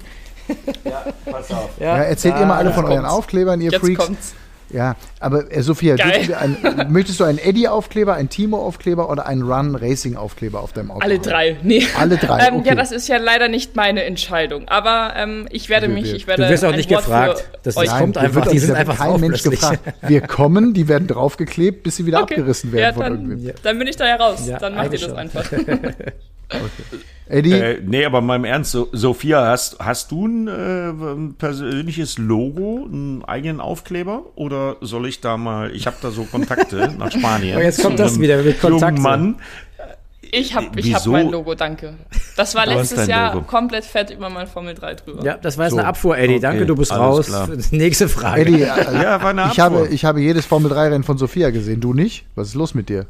Ja, 0.86 1.06
pass 1.30 1.52
auf. 1.52 1.70
Ja, 1.80 1.98
ja 1.98 2.04
erzählt 2.04 2.40
ihr 2.40 2.46
mal 2.46 2.58
alle 2.58 2.72
von 2.72 2.86
euren 2.86 3.06
Aufklebern, 3.06 3.60
ihr 3.60 3.72
jetzt 3.72 3.82
Freaks. 3.82 4.06
Kommt's. 4.06 4.34
Ja, 4.74 4.96
aber 5.20 5.52
äh, 5.52 5.62
Sophia, 5.62 5.96
du 5.96 6.38
ein, 6.38 6.88
möchtest 6.90 7.20
du 7.20 7.24
einen 7.24 7.38
Eddie-Aufkleber, 7.38 8.14
einen 8.14 8.30
Timo-Aufkleber 8.30 9.10
oder 9.10 9.26
einen 9.26 9.44
Run-Racing-Aufkleber 9.44 10.62
auf 10.62 10.74
deinem 10.74 10.92
Auto? 10.92 11.02
Alle 11.02 11.20
drei, 11.20 11.58
nee. 11.64 11.86
Alle 11.98 12.18
drei. 12.18 12.48
ähm, 12.48 12.56
okay. 12.56 12.70
Ja, 12.70 12.76
das 12.76 12.92
ist 12.92 13.08
ja 13.08 13.18
leider 13.18 13.48
nicht 13.48 13.76
meine 13.76 14.04
Entscheidung. 14.04 14.68
Aber 14.68 15.14
ähm, 15.18 15.48
ich 15.52 15.70
werde 15.70 15.88
mich, 15.88 16.14
ich 16.14 16.28
werde. 16.28 16.44
Du 16.44 16.50
wirst 16.50 16.64
auch 16.66 16.76
nicht 16.76 16.90
Wort 16.90 17.06
gefragt. 17.06 17.50
Das, 17.64 17.76
das 17.76 17.98
kommt 17.98 18.18
einfach, 18.18 18.48
die 18.48 18.60
sind 18.60 18.76
einfach 18.76 18.98
kein 18.98 19.20
Mensch 19.20 19.44
gefragt. 19.44 19.80
Wir 20.02 20.22
kommen, 20.22 20.74
die 20.74 20.88
werden 20.88 21.08
draufgeklebt, 21.08 21.84
bis 21.84 21.98
sie 21.98 22.06
wieder 22.06 22.22
okay. 22.22 22.36
abgerissen 22.36 22.72
werden 22.72 22.82
ja, 22.82 22.92
dann, 22.92 23.18
von 23.18 23.30
irgendwem. 23.30 23.56
Dann 23.64 23.80
bin 23.80 23.88
ich 23.88 23.98
da 23.98 24.08
ja 24.08 24.16
raus. 24.16 24.48
Ja, 24.48 24.58
dann 24.58 24.76
macht 24.76 24.94
ihr 24.94 25.00
das 25.00 25.14
einfach. 25.14 25.46
Okay. 26.52 27.00
Eddie? 27.32 27.54
Äh, 27.54 27.82
nee, 27.86 28.06
aber 28.06 28.20
mal 28.22 28.36
im 28.36 28.44
Ernst, 28.44 28.72
so, 28.72 28.90
Sophia, 28.92 29.46
hast, 29.46 29.78
hast 29.80 30.12
du 30.12 30.28
ein 30.28 30.48
äh, 30.48 31.34
persönliches 31.38 32.18
Logo, 32.18 32.86
einen 32.86 33.24
eigenen 33.24 33.62
Aufkleber? 33.62 34.24
Oder 34.36 34.76
soll 34.82 35.08
ich 35.08 35.22
da 35.22 35.38
mal, 35.38 35.74
ich 35.74 35.88
habe 35.88 35.96
da 36.02 36.12
so 36.12 36.24
Kontakte 36.26 36.94
nach 37.00 37.12
Spanien. 37.12 37.56
Aber 37.56 37.64
jetzt 37.64 37.82
kommt 37.82 38.00
das 38.00 38.20
wieder 38.20 38.42
mit 38.44 38.60
Kontakten. 38.60 39.02
Mann. 39.02 39.36
Ich 40.34 40.56
habe 40.56 40.80
ich 40.80 40.94
hab 40.94 41.06
mein 41.08 41.30
Logo, 41.30 41.56
danke. 41.56 41.96
Das 42.38 42.56
war 42.56 42.66
letztes 42.66 43.08
Jahr 43.08 43.34
Logo. 43.34 43.46
komplett 43.46 43.84
fett 43.84 44.12
über 44.12 44.30
mein 44.30 44.48
Formel 44.48 44.74
3 44.74 44.96
drüber. 44.96 45.24
Ja, 45.24 45.38
das 45.38 45.58
war 45.58 45.66
jetzt 45.66 45.72
so. 45.72 45.80
eine 45.80 45.88
Abfuhr, 45.88 46.18
Eddie. 46.18 46.36
Okay. 46.36 46.42
Danke, 46.42 46.66
du 46.66 46.76
bist 46.76 46.94
raus. 46.94 47.28
Klar. 47.28 47.50
Nächste 47.72 48.08
Frage. 48.08 48.42
Eddie, 48.42 48.62
äh, 48.62 48.66
ja, 48.66 49.22
war 49.22 49.32
eine 49.32 49.44
Abfuhr. 49.44 49.52
Ich 49.54 49.60
habe, 49.60 49.88
ich 49.88 50.06
habe 50.06 50.22
jedes 50.22 50.46
Formel 50.46 50.72
3 50.72 50.90
Rennen 50.90 51.04
von 51.04 51.18
Sophia 51.18 51.50
gesehen. 51.50 51.82
Du 51.82 51.94
nicht? 51.94 52.26
Was 52.36 52.50
ist 52.50 52.56
los 52.56 52.74
mit 52.74 52.88
dir? 52.88 53.08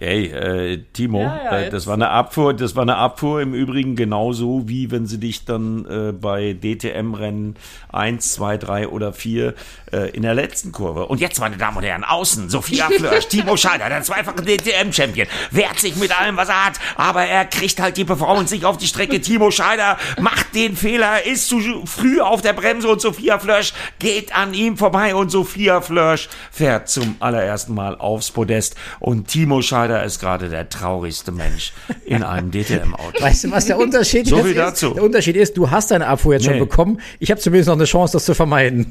Ey, 0.00 0.26
äh, 0.32 0.82
Timo, 0.92 1.22
ja, 1.22 1.40
ja, 1.44 1.58
äh, 1.60 1.70
das 1.70 1.86
war 1.86 1.94
eine 1.94 2.10
Abfuhr, 2.10 2.54
das 2.54 2.74
war 2.74 2.82
eine 2.82 2.96
Abfuhr 2.96 3.40
im 3.40 3.54
Übrigen 3.54 3.94
genauso, 3.94 4.68
wie 4.68 4.90
wenn 4.90 5.06
sie 5.06 5.18
dich 5.18 5.44
dann 5.44 5.84
äh, 5.86 6.12
bei 6.12 6.54
DTM-Rennen 6.54 7.54
1, 7.92 8.34
2, 8.34 8.56
3 8.58 8.88
oder 8.88 9.12
4 9.12 9.54
äh, 9.92 10.10
in 10.10 10.22
der 10.22 10.34
letzten 10.34 10.72
Kurve. 10.72 11.06
Und 11.06 11.20
jetzt, 11.20 11.38
meine 11.38 11.56
Damen 11.56 11.76
und 11.76 11.84
Herren, 11.84 12.02
außen, 12.02 12.50
Sophia 12.50 12.88
Flörsch, 12.88 13.26
Timo 13.28 13.56
Scheider, 13.56 13.88
der 13.88 14.02
zweifache 14.02 14.42
DTM-Champion, 14.42 15.28
wehrt 15.52 15.78
sich 15.78 15.94
mit 15.94 16.18
allem, 16.18 16.36
was 16.36 16.48
er 16.48 16.66
hat, 16.66 16.80
aber 16.96 17.24
er 17.24 17.44
kriegt 17.44 17.80
halt 17.80 17.96
die 17.96 18.04
Performance 18.04 18.52
nicht 18.52 18.64
auf 18.64 18.76
die 18.76 18.88
Strecke. 18.88 19.20
Timo 19.20 19.52
Scheider 19.52 19.98
macht 20.20 20.52
den 20.56 20.76
Fehler, 20.76 21.24
ist 21.24 21.46
zu 21.48 21.60
früh 21.86 22.20
auf 22.20 22.42
der 22.42 22.54
Bremse 22.54 22.88
und 22.88 23.00
Sophia 23.00 23.38
Flörsch 23.38 23.72
geht 24.00 24.34
an 24.34 24.52
ihm 24.52 24.76
vorbei 24.76 25.14
und 25.14 25.30
Sophia 25.30 25.80
Flörsch 25.80 26.28
fährt 26.50 26.88
zum 26.88 27.14
allerersten 27.20 27.72
Mal 27.72 27.96
aufs 27.96 28.32
Podest 28.32 28.74
und 29.00 29.28
Timo 29.28 29.62
Scheider 29.62 30.04
ist 30.04 30.20
gerade 30.20 30.48
der 30.48 30.68
traurigste 30.68 31.32
Mensch 31.32 31.72
in 32.04 32.22
einem 32.22 32.50
DTM-Auto. 32.50 33.20
Weißt 33.20 33.44
du, 33.44 33.50
was 33.50 33.66
der 33.66 33.78
Unterschied 33.78 34.26
so 34.26 34.36
ist? 34.38 34.44
Viel 34.46 34.54
dazu. 34.54 34.94
Der 34.94 35.02
Unterschied 35.02 35.36
ist, 35.36 35.56
du 35.56 35.70
hast 35.70 35.90
deine 35.90 36.06
Abfuhr 36.06 36.34
jetzt 36.34 36.46
nee. 36.46 36.50
schon 36.50 36.58
bekommen. 36.60 37.00
Ich 37.18 37.30
habe 37.30 37.40
zumindest 37.40 37.68
noch 37.68 37.76
eine 37.76 37.84
Chance, 37.84 38.14
das 38.14 38.24
zu 38.24 38.34
vermeiden. 38.34 38.86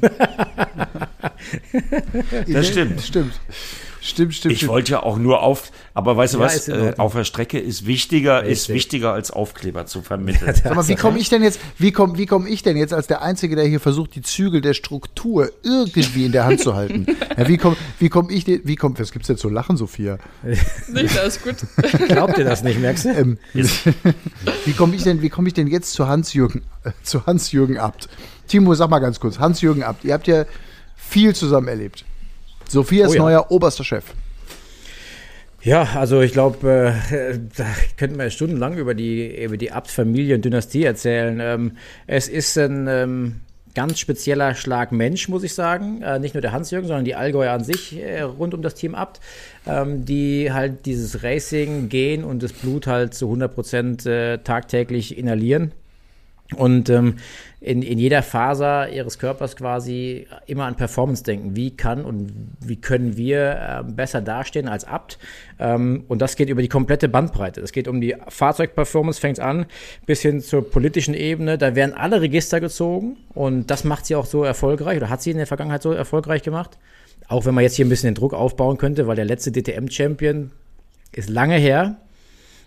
das 2.46 2.68
stimmt. 2.68 3.00
Stimmt. 3.02 3.40
Stimmt, 4.00 4.34
stimmt. 4.34 4.54
Ich 4.54 4.68
wollte 4.68 4.92
ja 4.92 5.02
auch 5.02 5.18
nur 5.18 5.42
auf, 5.42 5.72
Aber 5.96 6.14
weißt 6.14 6.34
du 6.34 6.40
ja, 6.40 6.44
was? 6.44 6.68
Äh, 6.68 6.92
auf 6.98 7.14
der 7.14 7.24
Strecke 7.24 7.58
ist 7.58 7.86
wichtiger, 7.86 8.42
Richtig. 8.42 8.52
ist 8.52 8.68
wichtiger 8.68 9.14
als 9.14 9.30
Aufkleber 9.30 9.86
zu 9.86 10.02
vermitteln. 10.02 10.54
Sag 10.62 10.74
mal, 10.74 10.86
wie 10.88 10.94
komme 10.94 11.18
ich 11.18 11.30
denn 11.30 11.42
jetzt, 11.42 11.58
wie 11.78 11.90
komme 11.90 12.18
wie 12.18 12.26
komm 12.26 12.46
ich 12.46 12.62
denn 12.62 12.76
jetzt 12.76 12.92
als 12.92 13.06
der 13.06 13.22
Einzige, 13.22 13.56
der 13.56 13.64
hier 13.64 13.80
versucht, 13.80 14.14
die 14.14 14.20
Zügel 14.20 14.60
der 14.60 14.74
Struktur 14.74 15.50
irgendwie 15.62 16.26
in 16.26 16.32
der 16.32 16.44
Hand 16.44 16.60
zu 16.60 16.74
halten? 16.74 17.06
Ja, 17.36 17.48
wie 17.48 17.58
komme 17.58 17.76
wie 17.98 18.08
komm 18.08 18.30
ich 18.30 18.44
denn, 18.44 18.62
wie 18.64 18.76
kommt, 18.76 18.98
was 18.98 19.12
gibt's 19.12 19.28
jetzt 19.28 19.42
so 19.42 19.48
Lachen, 19.48 19.76
Sophia? 19.76 20.18
Nicht, 20.88 21.18
alles 21.18 21.42
gut. 21.42 21.56
Glaubt 22.08 22.38
ihr 22.38 22.44
das 22.44 22.62
nicht, 22.62 22.80
merkst 22.80 23.06
du? 23.06 23.08
Ähm, 23.10 23.38
wie 24.64 24.72
komme 24.72 24.96
ich 24.96 25.02
denn, 25.02 25.20
wie 25.20 25.28
komme 25.28 25.48
ich 25.48 25.54
denn 25.54 25.66
jetzt 25.66 25.92
zu 25.92 26.06
Hans-Jürgen, 26.08 26.62
äh, 26.84 26.92
zu 27.02 27.26
Hans-Jürgen 27.26 27.78
Abt? 27.78 28.08
Timo, 28.48 28.74
sag 28.74 28.88
mal 28.90 29.00
ganz 29.00 29.20
kurz, 29.20 29.38
Hans-Jürgen 29.38 29.82
Abt, 29.82 30.04
ihr 30.04 30.14
habt 30.14 30.26
ja 30.26 30.44
viel 30.96 31.34
zusammen 31.34 31.68
erlebt. 31.68 32.04
Sophia 32.68 33.06
ist 33.06 33.12
oh 33.12 33.14
ja. 33.14 33.22
neuer 33.22 33.50
oberster 33.50 33.84
Chef. 33.84 34.04
Ja, 35.62 35.82
also 35.94 36.20
ich 36.20 36.32
glaube, 36.32 36.94
äh, 37.10 37.38
da 37.56 37.64
könnten 37.96 38.18
wir 38.18 38.30
stundenlang 38.30 38.76
über 38.76 38.94
die, 38.94 39.42
über 39.42 39.56
die 39.56 39.72
Abt-Familie 39.72 40.36
und 40.36 40.44
Dynastie 40.44 40.84
erzählen. 40.84 41.40
Ähm, 41.40 41.72
es 42.06 42.28
ist 42.28 42.56
ein 42.56 42.86
ähm, 42.88 43.40
ganz 43.74 43.98
spezieller 43.98 44.54
Schlag 44.54 44.90
Mensch, 44.92 45.28
muss 45.28 45.42
ich 45.42 45.54
sagen. 45.54 46.02
Äh, 46.02 46.18
nicht 46.18 46.34
nur 46.34 46.40
der 46.40 46.52
Hans-Jürgen, 46.52 46.86
sondern 46.86 47.04
die 47.04 47.14
Allgäuer 47.14 47.52
an 47.52 47.64
sich 47.64 48.00
äh, 48.00 48.22
rund 48.22 48.54
um 48.54 48.62
das 48.62 48.74
Team 48.74 48.94
Abt, 48.94 49.20
ähm, 49.66 50.04
die 50.04 50.52
halt 50.52 50.86
dieses 50.86 51.22
Racing 51.22 51.88
gehen 51.88 52.24
und 52.24 52.42
das 52.42 52.52
Blut 52.52 52.86
halt 52.86 53.14
zu 53.14 53.26
100 53.26 53.54
Prozent 53.54 54.06
äh, 54.06 54.38
tagtäglich 54.38 55.18
inhalieren. 55.18 55.72
Und 56.54 56.88
ähm, 56.90 57.16
in, 57.60 57.82
in 57.82 57.98
jeder 57.98 58.22
Faser 58.22 58.88
ihres 58.90 59.18
Körpers 59.18 59.56
quasi 59.56 60.28
immer 60.46 60.66
an 60.66 60.76
Performance 60.76 61.24
denken. 61.24 61.56
Wie 61.56 61.76
kann 61.76 62.04
und 62.04 62.32
wie 62.60 62.76
können 62.76 63.16
wir 63.16 63.82
äh, 63.88 63.90
besser 63.90 64.20
dastehen 64.20 64.68
als 64.68 64.84
Abt? 64.84 65.18
Ähm, 65.58 66.04
und 66.06 66.22
das 66.22 66.36
geht 66.36 66.48
über 66.48 66.62
die 66.62 66.68
komplette 66.68 67.08
Bandbreite. 67.08 67.60
Es 67.60 67.72
geht 67.72 67.88
um 67.88 68.00
die 68.00 68.14
Fahrzeugperformance, 68.28 69.20
fängt 69.20 69.40
an, 69.40 69.66
bis 70.06 70.22
hin 70.22 70.40
zur 70.40 70.70
politischen 70.70 71.14
Ebene. 71.14 71.58
Da 71.58 71.74
werden 71.74 71.94
alle 71.94 72.20
Register 72.20 72.60
gezogen 72.60 73.16
und 73.34 73.68
das 73.70 73.82
macht 73.82 74.06
sie 74.06 74.14
auch 74.14 74.26
so 74.26 74.44
erfolgreich 74.44 74.98
oder 74.98 75.10
hat 75.10 75.22
sie 75.22 75.32
in 75.32 75.38
der 75.38 75.48
Vergangenheit 75.48 75.82
so 75.82 75.92
erfolgreich 75.92 76.44
gemacht. 76.44 76.78
Auch 77.26 77.46
wenn 77.46 77.54
man 77.54 77.64
jetzt 77.64 77.74
hier 77.74 77.84
ein 77.84 77.88
bisschen 77.88 78.10
den 78.10 78.14
Druck 78.14 78.34
aufbauen 78.34 78.78
könnte, 78.78 79.08
weil 79.08 79.16
der 79.16 79.24
letzte 79.24 79.50
DTM-Champion 79.50 80.52
ist 81.12 81.28
lange 81.28 81.56
her. 81.56 81.96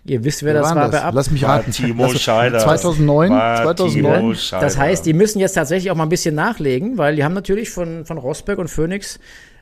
Ihr 0.04 0.24
wisst, 0.24 0.42
wer, 0.42 0.54
wer 0.54 0.62
das 0.62 0.74
war 0.74 0.82
das? 0.82 0.90
bei 0.92 1.02
Ab 1.02 1.14
Lass 1.14 1.30
mich 1.30 1.44
raten. 1.44 1.72
Timo 1.72 2.08
Scheider. 2.14 2.58
2009? 2.60 3.28
2009? 3.28 4.36
Das 4.60 4.78
heißt, 4.78 5.04
die 5.04 5.12
müssen 5.12 5.40
jetzt 5.40 5.54
tatsächlich 5.54 5.90
auch 5.90 5.96
mal 5.96 6.04
ein 6.04 6.08
bisschen 6.08 6.34
nachlegen, 6.34 6.96
weil 6.96 7.16
die 7.16 7.24
haben 7.24 7.34
natürlich 7.34 7.70
von, 7.70 8.04
von 8.06 8.18
Rosberg 8.18 8.58
und 8.58 8.68
Phoenix 8.68 9.18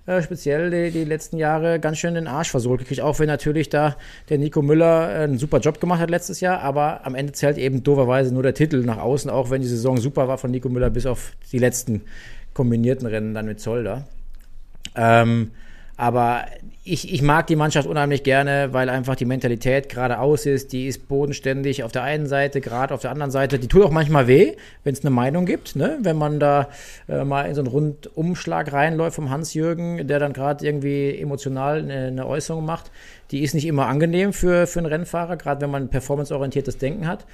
äh, 0.09 0.23
speziell 0.23 0.71
die, 0.71 0.91
die, 0.91 1.05
letzten 1.05 1.37
Jahre 1.37 1.79
ganz 1.81 1.99
schön 1.99 2.15
den 2.15 2.27
Arsch 2.27 2.51
versohlt 2.51 2.81
gekriegt. 2.81 3.03
Auch 3.03 3.19
wenn 3.19 3.27
natürlich 3.27 3.69
da 3.69 3.97
der 4.31 4.39
Nico 4.39 4.63
Müller 4.63 5.11
äh, 5.11 5.25
einen 5.25 5.39
super 5.39 5.59
Job 5.59 5.81
gemacht 5.81 6.01
hat 6.01 6.09
letztes 6.09 6.41
Jahr, 6.41 6.61
aber 6.61 7.05
am 7.05 7.15
Ende 7.15 7.33
zählt 7.33 7.59
eben 7.59 7.83
dooferweise 7.83 8.33
nur 8.33 8.43
der 8.43 8.55
Titel 8.55 8.79
nach 8.85 8.99
außen, 8.99 9.31
auch 9.31 9.51
wenn 9.51 9.61
die 9.61 9.69
Saison 9.69 9.99
super 9.99 10.27
war 10.27 10.39
von 10.39 10.51
Nico 10.51 10.71
Müller 10.71 10.89
bis 10.89 11.05
auf 11.05 11.33
die 11.53 11.59
letzten 11.59 12.03
kombinierten 12.55 13.07
Rennen 13.07 13.35
dann 13.35 13.45
mit 13.45 13.61
Zolder. 13.61 14.07
Ähm, 14.97 15.51
aber 15.99 16.47
ich, 16.85 17.13
ich 17.13 17.23
mag 17.23 17.49
die 17.49 17.57
Mannschaft 17.57 17.89
unheimlich 17.89 18.23
gerne, 18.23 18.69
weil 18.73 18.89
einfach 18.89 19.17
die 19.17 19.25
Mentalität 19.25 19.89
geradeaus 19.89 20.47
ist. 20.47 20.73
Die 20.73 20.87
ist 20.87 21.09
bodenständig 21.09 21.83
auf 21.83 21.91
der 21.91 22.05
einen 22.05 22.27
Seite, 22.27 22.61
gerade 22.61 22.95
auf 22.95 23.01
der 23.01 23.11
anderen 23.11 23.33
Seite. 23.33 23.59
Die 23.59 23.67
tut 23.67 23.83
auch 23.83 23.91
manchmal 23.91 24.29
weh, 24.29 24.55
wenn 24.85 24.95
es 24.95 25.01
eine 25.01 25.11
Meinung 25.11 25.45
gibt. 25.45 25.75
Ne? 25.75 25.99
Wenn 26.01 26.17
man 26.17 26.39
da 26.39 26.69
äh, 27.09 27.25
mal 27.25 27.47
in 27.47 27.57
so 27.57 27.63
einen 27.63 27.69
Rundumschlag 27.69 28.73
reinläuft 28.73 29.17
vom 29.17 29.29
Hans-Jürgen, 29.29 30.07
der 30.07 30.21
dann 30.21 30.33
gerade 30.33 30.65
irgendwie 30.65 31.19
emotional 31.19 31.81
eine, 31.81 32.07
eine, 32.07 32.27
Äußerung 32.27 32.65
macht. 32.65 32.93
Die 33.33 33.43
ist 33.43 33.55
nicht 33.55 33.67
immer 33.67 33.87
angenehm 33.87 34.33
für, 34.33 34.69
für 34.69 34.79
einen 34.79 34.87
Rennfahrer, 34.87 35.37
gerade 35.37 35.61
wenn 35.63 35.71
man 35.71 35.89
performanceorientiertes 35.89 36.79
Denken 36.79 37.09
hat. 37.09 37.27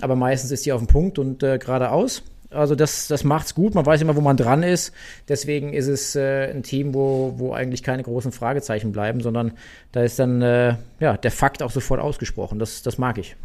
Aber 0.00 0.16
meistens 0.16 0.50
ist 0.50 0.64
sie 0.64 0.72
auf 0.72 0.80
dem 0.80 0.88
Punkt 0.88 1.18
und 1.18 1.42
äh, 1.42 1.58
geradeaus. 1.58 2.22
Also 2.50 2.74
das, 2.74 3.08
das 3.08 3.24
macht's 3.24 3.54
gut. 3.54 3.74
Man 3.74 3.84
weiß 3.84 4.00
immer, 4.02 4.16
wo 4.16 4.20
man 4.20 4.36
dran 4.36 4.62
ist. 4.62 4.92
Deswegen 5.28 5.72
ist 5.72 5.88
es 5.88 6.14
äh, 6.14 6.50
ein 6.50 6.62
Team, 6.62 6.94
wo, 6.94 7.34
wo 7.36 7.52
eigentlich 7.52 7.82
keine 7.82 8.02
großen 8.02 8.32
Fragezeichen 8.32 8.92
bleiben, 8.92 9.20
sondern 9.20 9.52
da 9.92 10.02
ist 10.02 10.18
dann 10.18 10.42
äh, 10.42 10.76
ja, 11.00 11.16
der 11.16 11.30
Fakt 11.30 11.62
auch 11.62 11.70
sofort 11.70 12.00
ausgesprochen. 12.00 12.58
Das, 12.58 12.82
das 12.82 12.98
mag 12.98 13.18
ich. 13.18 13.36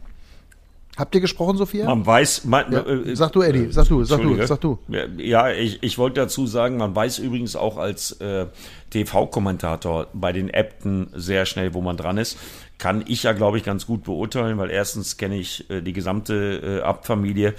Habt 0.98 1.16
ihr 1.16 1.22
gesprochen, 1.22 1.58
Sophia? 1.58 1.86
Man 1.86 2.06
weiß. 2.06 2.44
Man, 2.46 2.72
ja. 2.72 2.86
äh, 2.86 3.16
sag 3.16 3.32
du, 3.32 3.42
Eddie. 3.42 3.72
Sag 3.72 3.88
du, 3.88 4.04
sag 4.04 4.22
du, 4.22 4.46
sag 4.46 4.60
du. 4.60 4.78
Ja, 5.18 5.50
ich, 5.50 5.82
ich 5.82 5.98
wollte 5.98 6.20
dazu 6.20 6.46
sagen, 6.48 6.78
man 6.78 6.94
weiß 6.94 7.20
übrigens 7.20 7.56
auch 7.56 7.78
als 7.78 8.12
äh, 8.20 8.48
TV-Kommentator 8.90 10.08
bei 10.14 10.34
den 10.34 10.50
Äbten 10.50 11.08
sehr 11.16 11.46
schnell, 11.46 11.74
wo 11.74 11.82
man 11.82 11.96
dran 11.96 12.18
ist. 12.18 12.38
Kann 12.82 13.04
ich 13.08 13.22
ja, 13.22 13.34
glaube 13.34 13.60
ich, 13.60 13.64
ganz 13.64 13.86
gut 13.86 14.04
beurteilen, 14.04 14.58
weil 14.58 14.72
erstens 14.72 15.18
kenne 15.18 15.38
ich 15.38 15.70
äh, 15.70 15.82
die 15.82 15.94
gesamte 15.94 16.80
äh, 16.80 16.82
Abt-Familie 16.82 17.54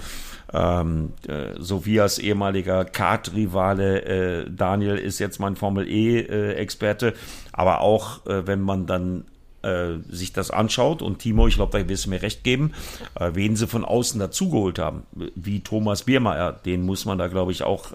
ähm, 0.51 1.13
äh, 1.29 1.53
Sophias 1.57 2.19
ehemaliger 2.19 2.83
Kart-Rivale 2.83 4.01
äh, 4.01 4.51
Daniel 4.51 4.97
ist 4.97 5.19
jetzt 5.19 5.39
mein 5.39 5.55
Formel 5.55 5.87
E-Experte, 5.87 7.07
äh, 7.07 7.13
aber 7.53 7.79
auch 7.79 8.25
äh, 8.25 8.45
wenn 8.45 8.59
man 8.59 8.85
dann 8.85 9.23
äh, 9.61 9.99
sich 10.09 10.33
das 10.33 10.51
anschaut 10.51 11.01
und 11.01 11.19
Timo, 11.19 11.47
ich 11.47 11.55
glaube, 11.55 11.79
da 11.79 11.87
wirst 11.87 12.05
du 12.05 12.09
mir 12.09 12.21
recht 12.21 12.43
geben, 12.43 12.73
wen 13.17 13.55
sie 13.55 13.65
von 13.65 13.85
außen 13.85 14.19
dazugeholt 14.19 14.77
haben, 14.77 15.03
wie 15.35 15.61
Thomas 15.61 16.03
Biermeier, 16.03 16.51
den 16.51 16.85
muss 16.85 17.05
man 17.05 17.17
da, 17.17 17.27
glaube 17.27 17.53
ich, 17.53 17.63
auch 17.63 17.93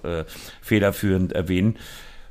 federführend 0.62 1.32
erwähnen. 1.34 1.76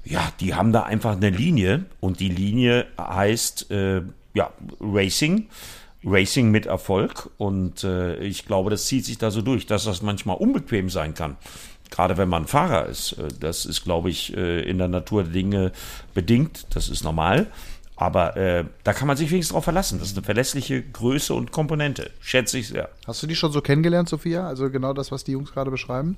Ja, 0.03 0.27
die 0.39 0.55
haben 0.55 0.73
da 0.73 0.83
einfach 0.83 1.15
eine 1.15 1.29
Linie 1.29 1.85
und 1.99 2.19
die 2.19 2.29
Linie 2.29 2.87
heißt 2.99 3.67
ja 4.37 4.51
Racing. 4.79 5.47
Racing 6.03 6.51
mit 6.51 6.67
Erfolg. 6.67 7.29
Und 7.37 7.83
äh, 7.83 8.17
ich 8.19 8.45
glaube, 8.45 8.69
das 8.69 8.85
zieht 8.85 9.05
sich 9.05 9.17
da 9.17 9.31
so 9.31 9.41
durch, 9.41 9.65
dass 9.65 9.83
das 9.83 10.01
manchmal 10.01 10.37
unbequem 10.37 10.89
sein 10.89 11.13
kann. 11.13 11.35
Gerade 11.89 12.17
wenn 12.17 12.29
man 12.29 12.47
Fahrer 12.47 12.85
ist. 12.85 13.13
Äh, 13.13 13.27
das 13.39 13.65
ist, 13.65 13.83
glaube 13.83 14.09
ich, 14.09 14.35
äh, 14.37 14.61
in 14.61 14.77
der 14.77 14.87
Natur 14.87 15.23
der 15.23 15.33
Dinge 15.33 15.71
bedingt. 16.13 16.67
Das 16.75 16.87
ist 16.89 17.03
normal. 17.03 17.47
Aber 17.99 18.37
äh, 18.37 18.63
da 18.83 18.93
kann 18.93 19.07
man 19.07 19.17
sich 19.17 19.31
wenigstens 19.31 19.53
drauf 19.53 19.63
verlassen. 19.63 19.97
Das 19.97 20.09
ist 20.09 20.17
eine 20.17 20.23
verlässliche 20.23 20.83
Größe 20.83 21.33
und 21.33 21.51
Komponente. 21.51 22.11
Schätze 22.19 22.59
ich 22.59 22.67
sehr. 22.67 22.89
Hast 23.07 23.23
du 23.23 23.27
die 23.27 23.35
schon 23.35 23.51
so 23.51 23.61
kennengelernt, 23.61 24.07
Sophia? 24.07 24.47
Also 24.47 24.69
genau 24.69 24.93
das, 24.93 25.11
was 25.11 25.23
die 25.23 25.31
Jungs 25.31 25.51
gerade 25.51 25.71
beschreiben? 25.71 26.15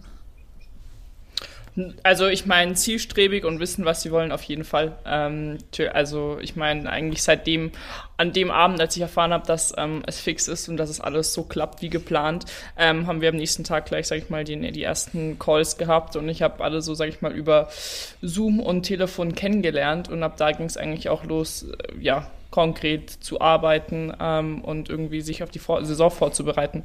Also 2.03 2.27
ich 2.27 2.45
meine, 2.45 2.73
zielstrebig 2.73 3.45
und 3.45 3.59
wissen, 3.59 3.85
was 3.85 4.01
sie 4.01 4.11
wollen, 4.11 4.31
auf 4.31 4.43
jeden 4.43 4.63
Fall. 4.63 4.97
Ähm, 5.05 5.59
also 5.93 6.37
ich 6.41 6.55
meine, 6.55 6.89
eigentlich 6.89 7.23
seitdem, 7.23 7.71
an 8.17 8.33
dem 8.33 8.51
Abend, 8.51 8.81
als 8.81 8.95
ich 8.95 9.01
erfahren 9.01 9.31
habe, 9.31 9.45
dass 9.45 9.73
ähm, 9.77 10.03
es 10.05 10.19
fix 10.19 10.47
ist 10.47 10.67
und 10.67 10.77
dass 10.77 10.89
es 10.89 10.99
alles 10.99 11.33
so 11.33 11.43
klappt 11.43 11.81
wie 11.81 11.89
geplant, 11.89 12.45
ähm, 12.77 13.07
haben 13.07 13.21
wir 13.21 13.29
am 13.29 13.35
nächsten 13.35 13.63
Tag 13.63 13.85
gleich, 13.85 14.07
sag 14.07 14.17
ich 14.17 14.29
mal, 14.29 14.43
die, 14.43 14.71
die 14.71 14.83
ersten 14.83 15.39
Calls 15.39 15.77
gehabt 15.77 16.15
und 16.15 16.27
ich 16.27 16.41
habe 16.41 16.63
alle 16.63 16.81
so, 16.81 16.93
sag 16.95 17.09
ich 17.09 17.21
mal, 17.21 17.31
über 17.31 17.69
Zoom 18.21 18.59
und 18.59 18.83
Telefon 18.83 19.35
kennengelernt 19.35 20.09
und 20.09 20.23
ab 20.23 20.37
da 20.37 20.51
ging 20.51 20.65
es 20.65 20.75
eigentlich 20.75 21.09
auch 21.09 21.23
los, 21.23 21.63
äh, 21.63 22.01
ja, 22.01 22.29
konkret 22.51 23.11
zu 23.11 23.39
arbeiten 23.41 24.11
ähm, 24.19 24.61
und 24.61 24.89
irgendwie 24.89 25.21
sich 25.21 25.43
auf 25.43 25.51
die 25.51 25.59
Vor 25.59 25.85
Saison 25.85 26.11
vorzubereiten. 26.11 26.83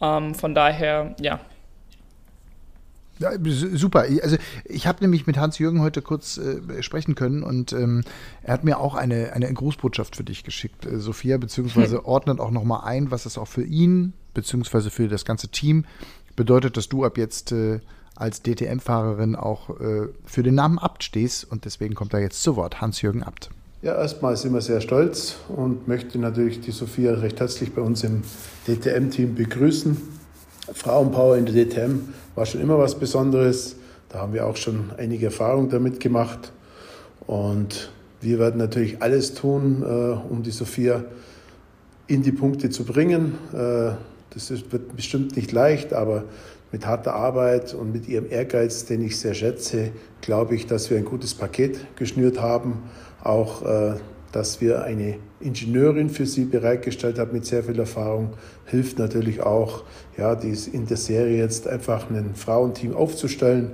Ähm, 0.00 0.34
von 0.34 0.54
daher, 0.54 1.14
ja, 1.20 1.40
ja, 3.20 3.32
super. 3.42 4.06
Also 4.22 4.36
ich 4.64 4.86
habe 4.86 5.02
nämlich 5.02 5.26
mit 5.26 5.36
Hans-Jürgen 5.36 5.82
heute 5.82 6.00
kurz 6.00 6.38
äh, 6.38 6.82
sprechen 6.82 7.14
können 7.14 7.42
und 7.42 7.72
ähm, 7.72 8.02
er 8.42 8.54
hat 8.54 8.64
mir 8.64 8.80
auch 8.80 8.94
eine, 8.94 9.34
eine 9.34 9.52
Grußbotschaft 9.52 10.16
für 10.16 10.24
dich 10.24 10.42
geschickt, 10.42 10.86
äh, 10.86 10.98
Sophia, 10.98 11.36
beziehungsweise 11.36 11.98
hm. 11.98 12.04
ordnet 12.06 12.40
auch 12.40 12.50
nochmal 12.50 12.80
ein, 12.84 13.10
was 13.10 13.26
es 13.26 13.36
auch 13.36 13.48
für 13.48 13.62
ihn, 13.62 14.14
beziehungsweise 14.32 14.90
für 14.90 15.06
das 15.06 15.26
ganze 15.26 15.48
Team 15.48 15.84
bedeutet, 16.34 16.78
dass 16.78 16.88
du 16.88 17.04
ab 17.04 17.18
jetzt 17.18 17.52
äh, 17.52 17.80
als 18.16 18.42
DTM-Fahrerin 18.42 19.36
auch 19.36 19.78
äh, 19.80 20.08
für 20.24 20.42
den 20.42 20.54
Namen 20.54 20.78
Abt 20.78 21.04
stehst 21.04 21.44
und 21.44 21.66
deswegen 21.66 21.94
kommt 21.94 22.14
er 22.14 22.20
jetzt 22.20 22.42
zu 22.42 22.56
Wort, 22.56 22.80
Hans-Jürgen 22.80 23.22
Abt. 23.22 23.50
Ja, 23.82 23.94
erstmal 23.94 24.36
sind 24.36 24.52
wir 24.54 24.60
sehr 24.60 24.80
stolz 24.80 25.36
und 25.48 25.88
möchte 25.88 26.18
natürlich 26.18 26.60
die 26.60 26.70
Sophia 26.70 27.14
recht 27.14 27.40
herzlich 27.40 27.74
bei 27.74 27.82
uns 27.82 28.04
im 28.04 28.22
DTM-Team 28.66 29.34
begrüßen. 29.34 29.96
Frauenpower 30.72 31.36
in 31.36 31.46
der 31.46 31.64
DTM 31.64 32.08
war 32.34 32.46
schon 32.46 32.60
immer 32.60 32.78
was 32.78 32.98
Besonderes. 32.98 33.76
Da 34.08 34.18
haben 34.20 34.32
wir 34.32 34.46
auch 34.46 34.56
schon 34.56 34.90
einige 34.96 35.26
Erfahrungen 35.26 35.70
damit 35.70 36.00
gemacht. 36.00 36.52
Und 37.26 37.90
wir 38.20 38.38
werden 38.38 38.58
natürlich 38.58 39.02
alles 39.02 39.34
tun, 39.34 39.82
äh, 39.82 40.32
um 40.32 40.42
die 40.42 40.50
Sophia 40.50 41.04
in 42.06 42.22
die 42.22 42.32
Punkte 42.32 42.70
zu 42.70 42.84
bringen. 42.84 43.38
Äh, 43.52 43.92
das 44.32 44.50
ist, 44.50 44.72
wird 44.72 44.94
bestimmt 44.96 45.36
nicht 45.36 45.52
leicht, 45.52 45.92
aber 45.92 46.24
mit 46.72 46.86
harter 46.86 47.14
Arbeit 47.14 47.74
und 47.74 47.92
mit 47.92 48.08
ihrem 48.08 48.30
Ehrgeiz, 48.30 48.84
den 48.84 49.02
ich 49.02 49.18
sehr 49.18 49.34
schätze, 49.34 49.90
glaube 50.20 50.54
ich, 50.54 50.66
dass 50.66 50.90
wir 50.90 50.98
ein 50.98 51.04
gutes 51.04 51.34
Paket 51.34 51.96
geschnürt 51.96 52.40
haben. 52.40 52.82
Auch 53.22 53.62
äh, 53.62 53.94
dass 54.32 54.60
wir 54.60 54.82
eine 54.84 55.16
Ingenieurin 55.40 56.08
für 56.10 56.26
sie 56.26 56.44
bereitgestellt 56.44 57.18
haben 57.18 57.32
mit 57.32 57.46
sehr 57.46 57.64
viel 57.64 57.78
Erfahrung, 57.78 58.34
hilft 58.66 58.98
natürlich 58.98 59.42
auch, 59.42 59.82
ja, 60.16 60.34
dies 60.36 60.68
in 60.68 60.86
der 60.86 60.96
Serie 60.96 61.38
jetzt 61.38 61.66
einfach 61.66 62.08
ein 62.10 62.34
Frauenteam 62.34 62.94
aufzustellen 62.94 63.72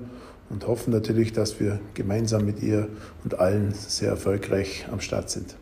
und 0.48 0.66
hoffen 0.66 0.92
natürlich, 0.92 1.32
dass 1.32 1.58
wir 1.60 1.80
gemeinsam 1.94 2.44
mit 2.44 2.62
ihr 2.62 2.88
und 3.24 3.38
allen 3.40 3.72
sehr 3.74 4.10
erfolgreich 4.10 4.86
am 4.92 5.00
Start 5.00 5.28
sind. 5.30 5.56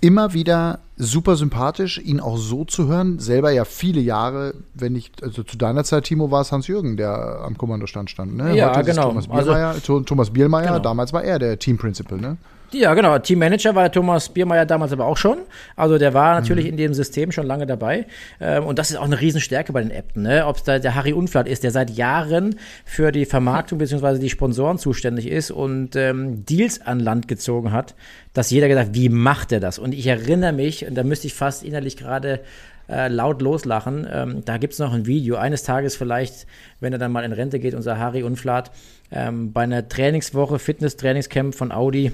immer 0.00 0.32
wieder 0.32 0.80
super 0.96 1.36
sympathisch, 1.36 1.98
ihn 1.98 2.18
auch 2.18 2.36
so 2.36 2.64
zu 2.64 2.88
hören. 2.88 3.20
Selber 3.20 3.52
ja 3.52 3.64
viele 3.64 4.00
Jahre, 4.00 4.54
wenn 4.74 4.92
nicht, 4.94 5.22
also 5.22 5.44
zu 5.44 5.56
deiner 5.56 5.84
Zeit, 5.84 6.04
Timo, 6.04 6.30
war 6.32 6.40
es 6.40 6.50
Hans-Jürgen, 6.50 6.96
der 6.96 7.40
am 7.44 7.56
Kommandostand 7.56 8.10
stand. 8.10 8.36
Ne? 8.36 8.56
Ja, 8.56 8.74
Heute 8.76 8.90
genau. 8.90 9.08
Thomas 9.10 9.28
Biermeier, 9.28 9.68
Also- 9.68 10.00
Thomas 10.00 10.30
Biermeier 10.30 10.66
Genau. 10.72 10.78
damals 10.80 11.12
war 11.12 11.22
er 11.22 11.38
der 11.38 11.56
Team 11.58 11.78
Principal, 11.78 12.18
ne? 12.18 12.36
Ja, 12.72 12.94
genau. 12.94 13.18
Teammanager 13.18 13.74
war 13.74 13.82
der 13.82 13.92
Thomas 13.92 14.30
Biermeier 14.30 14.64
damals 14.64 14.92
aber 14.92 15.04
auch 15.04 15.18
schon. 15.18 15.38
Also 15.76 15.98
der 15.98 16.14
war 16.14 16.40
natürlich 16.40 16.66
in 16.66 16.78
dem 16.78 16.94
System 16.94 17.30
schon 17.30 17.46
lange 17.46 17.66
dabei. 17.66 18.06
Ähm, 18.40 18.64
und 18.64 18.78
das 18.78 18.90
ist 18.90 18.96
auch 18.96 19.04
eine 19.04 19.20
Riesenstärke 19.20 19.72
bei 19.72 19.82
den 19.82 19.90
Äbten. 19.90 20.22
Ne? 20.22 20.46
Ob 20.46 20.56
es 20.56 20.62
da 20.62 20.78
der 20.78 20.94
Harry 20.94 21.12
Unflat 21.12 21.46
ist, 21.46 21.64
der 21.64 21.70
seit 21.70 21.90
Jahren 21.90 22.56
für 22.86 23.12
die 23.12 23.26
Vermarktung 23.26 23.78
beziehungsweise 23.78 24.18
die 24.18 24.30
Sponsoren 24.30 24.78
zuständig 24.78 25.28
ist 25.28 25.50
und 25.50 25.96
ähm, 25.96 26.46
Deals 26.46 26.80
an 26.80 26.98
Land 26.98 27.28
gezogen 27.28 27.72
hat, 27.72 27.94
dass 28.32 28.50
jeder 28.50 28.68
gedacht, 28.68 28.88
wie 28.92 29.10
macht 29.10 29.52
er 29.52 29.60
das? 29.60 29.78
Und 29.78 29.92
ich 29.92 30.06
erinnere 30.06 30.52
mich, 30.52 30.86
und 30.86 30.94
da 30.94 31.02
müsste 31.02 31.26
ich 31.26 31.34
fast 31.34 31.62
innerlich 31.62 31.98
gerade 31.98 32.40
äh, 32.88 33.08
laut 33.08 33.42
loslachen. 33.42 34.06
Ähm, 34.10 34.44
da 34.46 34.56
gibt's 34.56 34.78
noch 34.78 34.94
ein 34.94 35.04
Video. 35.04 35.36
Eines 35.36 35.62
Tages 35.62 35.94
vielleicht, 35.94 36.46
wenn 36.80 36.94
er 36.94 36.98
dann 36.98 37.12
mal 37.12 37.24
in 37.24 37.32
Rente 37.32 37.58
geht, 37.58 37.74
unser 37.74 37.98
Harry 37.98 38.22
Unflat, 38.22 38.70
ähm, 39.10 39.52
bei 39.52 39.62
einer 39.62 39.88
Trainingswoche, 39.88 40.58
Fitness-Trainingscamp 40.58 41.54
von 41.54 41.70
Audi, 41.70 42.12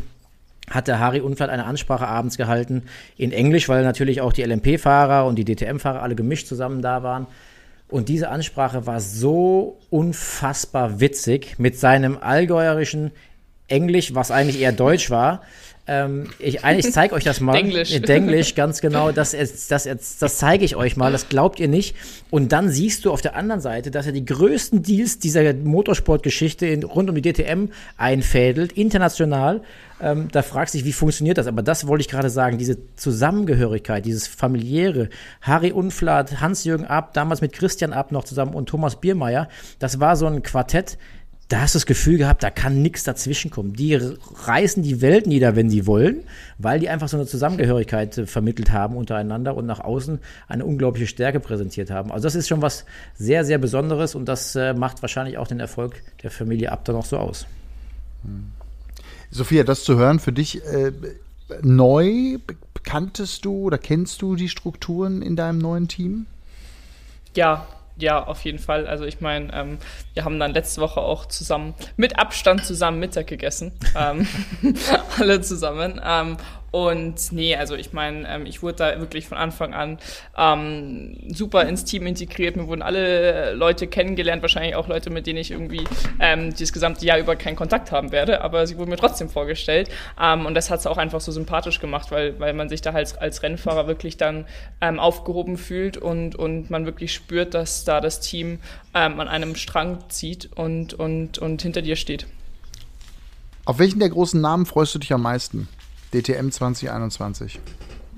hat 0.70 0.88
der 0.88 0.98
Harry 0.98 1.20
Unflat 1.20 1.50
eine 1.50 1.64
Ansprache 1.64 2.06
abends 2.06 2.36
gehalten 2.36 2.84
in 3.16 3.32
Englisch, 3.32 3.68
weil 3.68 3.82
natürlich 3.82 4.20
auch 4.20 4.32
die 4.32 4.42
LMP-Fahrer 4.42 5.26
und 5.26 5.36
die 5.36 5.44
DTM-Fahrer 5.44 6.02
alle 6.02 6.14
gemischt 6.14 6.46
zusammen 6.46 6.82
da 6.82 7.02
waren. 7.02 7.26
Und 7.88 8.08
diese 8.08 8.28
Ansprache 8.28 8.86
war 8.86 9.00
so 9.00 9.78
unfassbar 9.90 11.00
witzig 11.00 11.58
mit 11.58 11.78
seinem 11.78 12.18
allgäuerischen 12.20 13.12
Englisch, 13.66 14.14
was 14.14 14.30
eigentlich 14.30 14.60
eher 14.60 14.72
Deutsch 14.72 15.10
war. 15.10 15.42
Ähm, 15.90 16.28
ich 16.38 16.62
ich 16.62 16.92
zeige 16.92 17.14
euch 17.14 17.24
das 17.24 17.40
mal. 17.40 17.52
Denglisch. 17.52 17.98
Denglisch, 18.02 18.54
ganz 18.54 18.82
genau. 18.82 19.10
Das, 19.10 19.30
das, 19.30 19.68
das, 19.68 20.18
das 20.18 20.38
zeige 20.38 20.64
ich 20.64 20.76
euch 20.76 20.96
mal. 20.96 21.10
Das 21.10 21.30
glaubt 21.30 21.58
ihr 21.58 21.68
nicht. 21.68 21.96
Und 22.28 22.52
dann 22.52 22.68
siehst 22.68 23.06
du 23.06 23.10
auf 23.10 23.22
der 23.22 23.34
anderen 23.34 23.62
Seite, 23.62 23.90
dass 23.90 24.04
er 24.04 24.12
die 24.12 24.24
größten 24.24 24.82
Deals 24.82 25.18
dieser 25.18 25.54
Motorsportgeschichte 25.54 26.66
in, 26.66 26.84
rund 26.84 27.08
um 27.08 27.16
die 27.16 27.22
DTM 27.22 27.70
einfädelt, 27.96 28.72
international. 28.72 29.62
Ähm, 30.00 30.28
da 30.30 30.42
fragst 30.42 30.74
du 30.74 30.78
dich, 30.78 30.86
wie 30.86 30.92
funktioniert 30.92 31.38
das? 31.38 31.46
Aber 31.46 31.62
das 31.62 31.86
wollte 31.86 32.02
ich 32.02 32.08
gerade 32.08 32.28
sagen, 32.28 32.58
diese 32.58 32.76
Zusammengehörigkeit, 32.94 34.04
dieses 34.04 34.28
familiäre, 34.28 35.08
Harry 35.40 35.72
Unflat, 35.72 36.40
Hans-Jürgen 36.40 36.84
Ab, 36.84 37.14
damals 37.14 37.40
mit 37.40 37.54
Christian 37.54 37.94
Ab 37.94 38.12
noch 38.12 38.24
zusammen 38.24 38.54
und 38.54 38.68
Thomas 38.68 39.00
Biermeier, 39.00 39.48
das 39.78 40.00
war 40.00 40.16
so 40.16 40.26
ein 40.26 40.42
Quartett, 40.42 40.98
da 41.48 41.62
hast 41.62 41.74
du 41.74 41.78
das 41.78 41.86
Gefühl 41.86 42.18
gehabt, 42.18 42.42
da 42.42 42.50
kann 42.50 42.82
nichts 42.82 43.04
dazwischenkommen. 43.04 43.72
Die 43.72 43.94
reißen 43.94 44.82
die 44.82 45.00
Welt 45.00 45.26
nieder, 45.26 45.56
wenn 45.56 45.70
sie 45.70 45.86
wollen, 45.86 46.22
weil 46.58 46.78
die 46.78 46.90
einfach 46.90 47.08
so 47.08 47.16
eine 47.16 47.26
Zusammengehörigkeit 47.26 48.18
äh, 48.18 48.26
vermittelt 48.26 48.70
haben 48.70 48.96
untereinander 48.96 49.56
und 49.56 49.64
nach 49.64 49.80
außen 49.80 50.18
eine 50.46 50.66
unglaubliche 50.66 51.06
Stärke 51.06 51.40
präsentiert 51.40 51.90
haben. 51.90 52.12
Also 52.12 52.24
das 52.24 52.34
ist 52.34 52.48
schon 52.48 52.60
was 52.60 52.84
sehr, 53.16 53.46
sehr 53.46 53.56
Besonderes 53.56 54.14
und 54.14 54.26
das 54.26 54.56
äh, 54.56 54.74
macht 54.74 55.00
wahrscheinlich 55.00 55.38
auch 55.38 55.46
den 55.46 55.58
Erfolg 55.58 56.02
der 56.22 56.30
Familie 56.30 56.70
Ab 56.70 56.84
dann 56.84 56.96
auch 56.96 57.06
so 57.06 57.16
aus. 57.16 57.46
Sophia, 59.30 59.64
das 59.64 59.84
zu 59.84 59.96
hören 59.96 60.18
für 60.18 60.32
dich 60.32 60.62
äh, 60.66 60.92
neu, 61.62 62.38
kanntest 62.82 63.46
du 63.46 63.62
oder 63.62 63.78
kennst 63.78 64.20
du 64.20 64.36
die 64.36 64.50
Strukturen 64.50 65.22
in 65.22 65.34
deinem 65.34 65.58
neuen 65.58 65.88
Team? 65.88 66.26
Ja, 67.34 67.66
ja, 67.98 68.24
auf 68.24 68.44
jeden 68.44 68.58
Fall. 68.58 68.86
Also 68.86 69.04
ich 69.04 69.20
meine, 69.20 69.52
ähm, 69.52 69.78
wir 70.14 70.24
haben 70.24 70.38
dann 70.38 70.52
letzte 70.52 70.80
Woche 70.80 71.00
auch 71.00 71.26
zusammen, 71.26 71.74
mit 71.96 72.18
Abstand 72.18 72.64
zusammen 72.64 72.98
Mittag 73.00 73.26
gegessen. 73.26 73.72
ähm, 73.96 74.26
alle 75.18 75.40
zusammen. 75.40 76.00
Ähm, 76.04 76.36
und 76.70 77.32
nee, 77.32 77.56
also 77.56 77.74
ich 77.76 77.92
meine, 77.92 78.28
ähm, 78.28 78.46
ich 78.46 78.62
wurde 78.62 78.76
da 78.76 79.00
wirklich 79.00 79.26
von 79.26 79.38
Anfang 79.38 79.72
an 79.72 79.98
ähm, 80.36 81.16
super 81.28 81.66
ins 81.66 81.84
Team 81.84 82.06
integriert. 82.06 82.56
Mir 82.56 82.66
wurden 82.66 82.82
alle 82.82 83.54
Leute 83.54 83.86
kennengelernt, 83.86 84.42
wahrscheinlich 84.42 84.74
auch 84.74 84.86
Leute, 84.86 85.08
mit 85.08 85.26
denen 85.26 85.38
ich 85.38 85.50
irgendwie 85.50 85.84
ähm, 86.20 86.50
dieses 86.50 86.72
gesamte 86.72 87.06
Jahr 87.06 87.18
über 87.18 87.36
keinen 87.36 87.56
Kontakt 87.56 87.90
haben 87.90 88.12
werde, 88.12 88.42
aber 88.42 88.66
sie 88.66 88.76
wurden 88.76 88.90
mir 88.90 88.96
trotzdem 88.96 89.30
vorgestellt. 89.30 89.88
Ähm, 90.20 90.44
und 90.44 90.54
das 90.54 90.70
hat 90.70 90.80
es 90.80 90.86
auch 90.86 90.98
einfach 90.98 91.22
so 91.22 91.32
sympathisch 91.32 91.80
gemacht, 91.80 92.10
weil, 92.10 92.38
weil 92.38 92.52
man 92.52 92.68
sich 92.68 92.82
da 92.82 92.92
halt 92.92 93.18
als 93.20 93.42
Rennfahrer 93.42 93.86
wirklich 93.86 94.18
dann 94.18 94.44
ähm, 94.82 95.00
aufgehoben 95.00 95.56
fühlt 95.56 95.96
und, 95.96 96.34
und 96.34 96.68
man 96.68 96.84
wirklich 96.84 97.14
spürt, 97.14 97.54
dass 97.54 97.84
da 97.84 98.02
das 98.02 98.20
Team 98.20 98.58
ähm, 98.94 99.20
an 99.20 99.28
einem 99.28 99.54
Strang 99.56 99.98
zieht 100.10 100.50
und, 100.54 100.92
und, 100.92 101.38
und 101.38 101.62
hinter 101.62 101.80
dir 101.80 101.96
steht. 101.96 102.26
Auf 103.64 103.78
welchen 103.78 104.00
der 104.00 104.10
großen 104.10 104.40
Namen 104.40 104.66
freust 104.66 104.94
du 104.94 104.98
dich 104.98 105.12
am 105.12 105.22
meisten? 105.22 105.68
DTM 106.12 106.50
2021. 106.50 107.60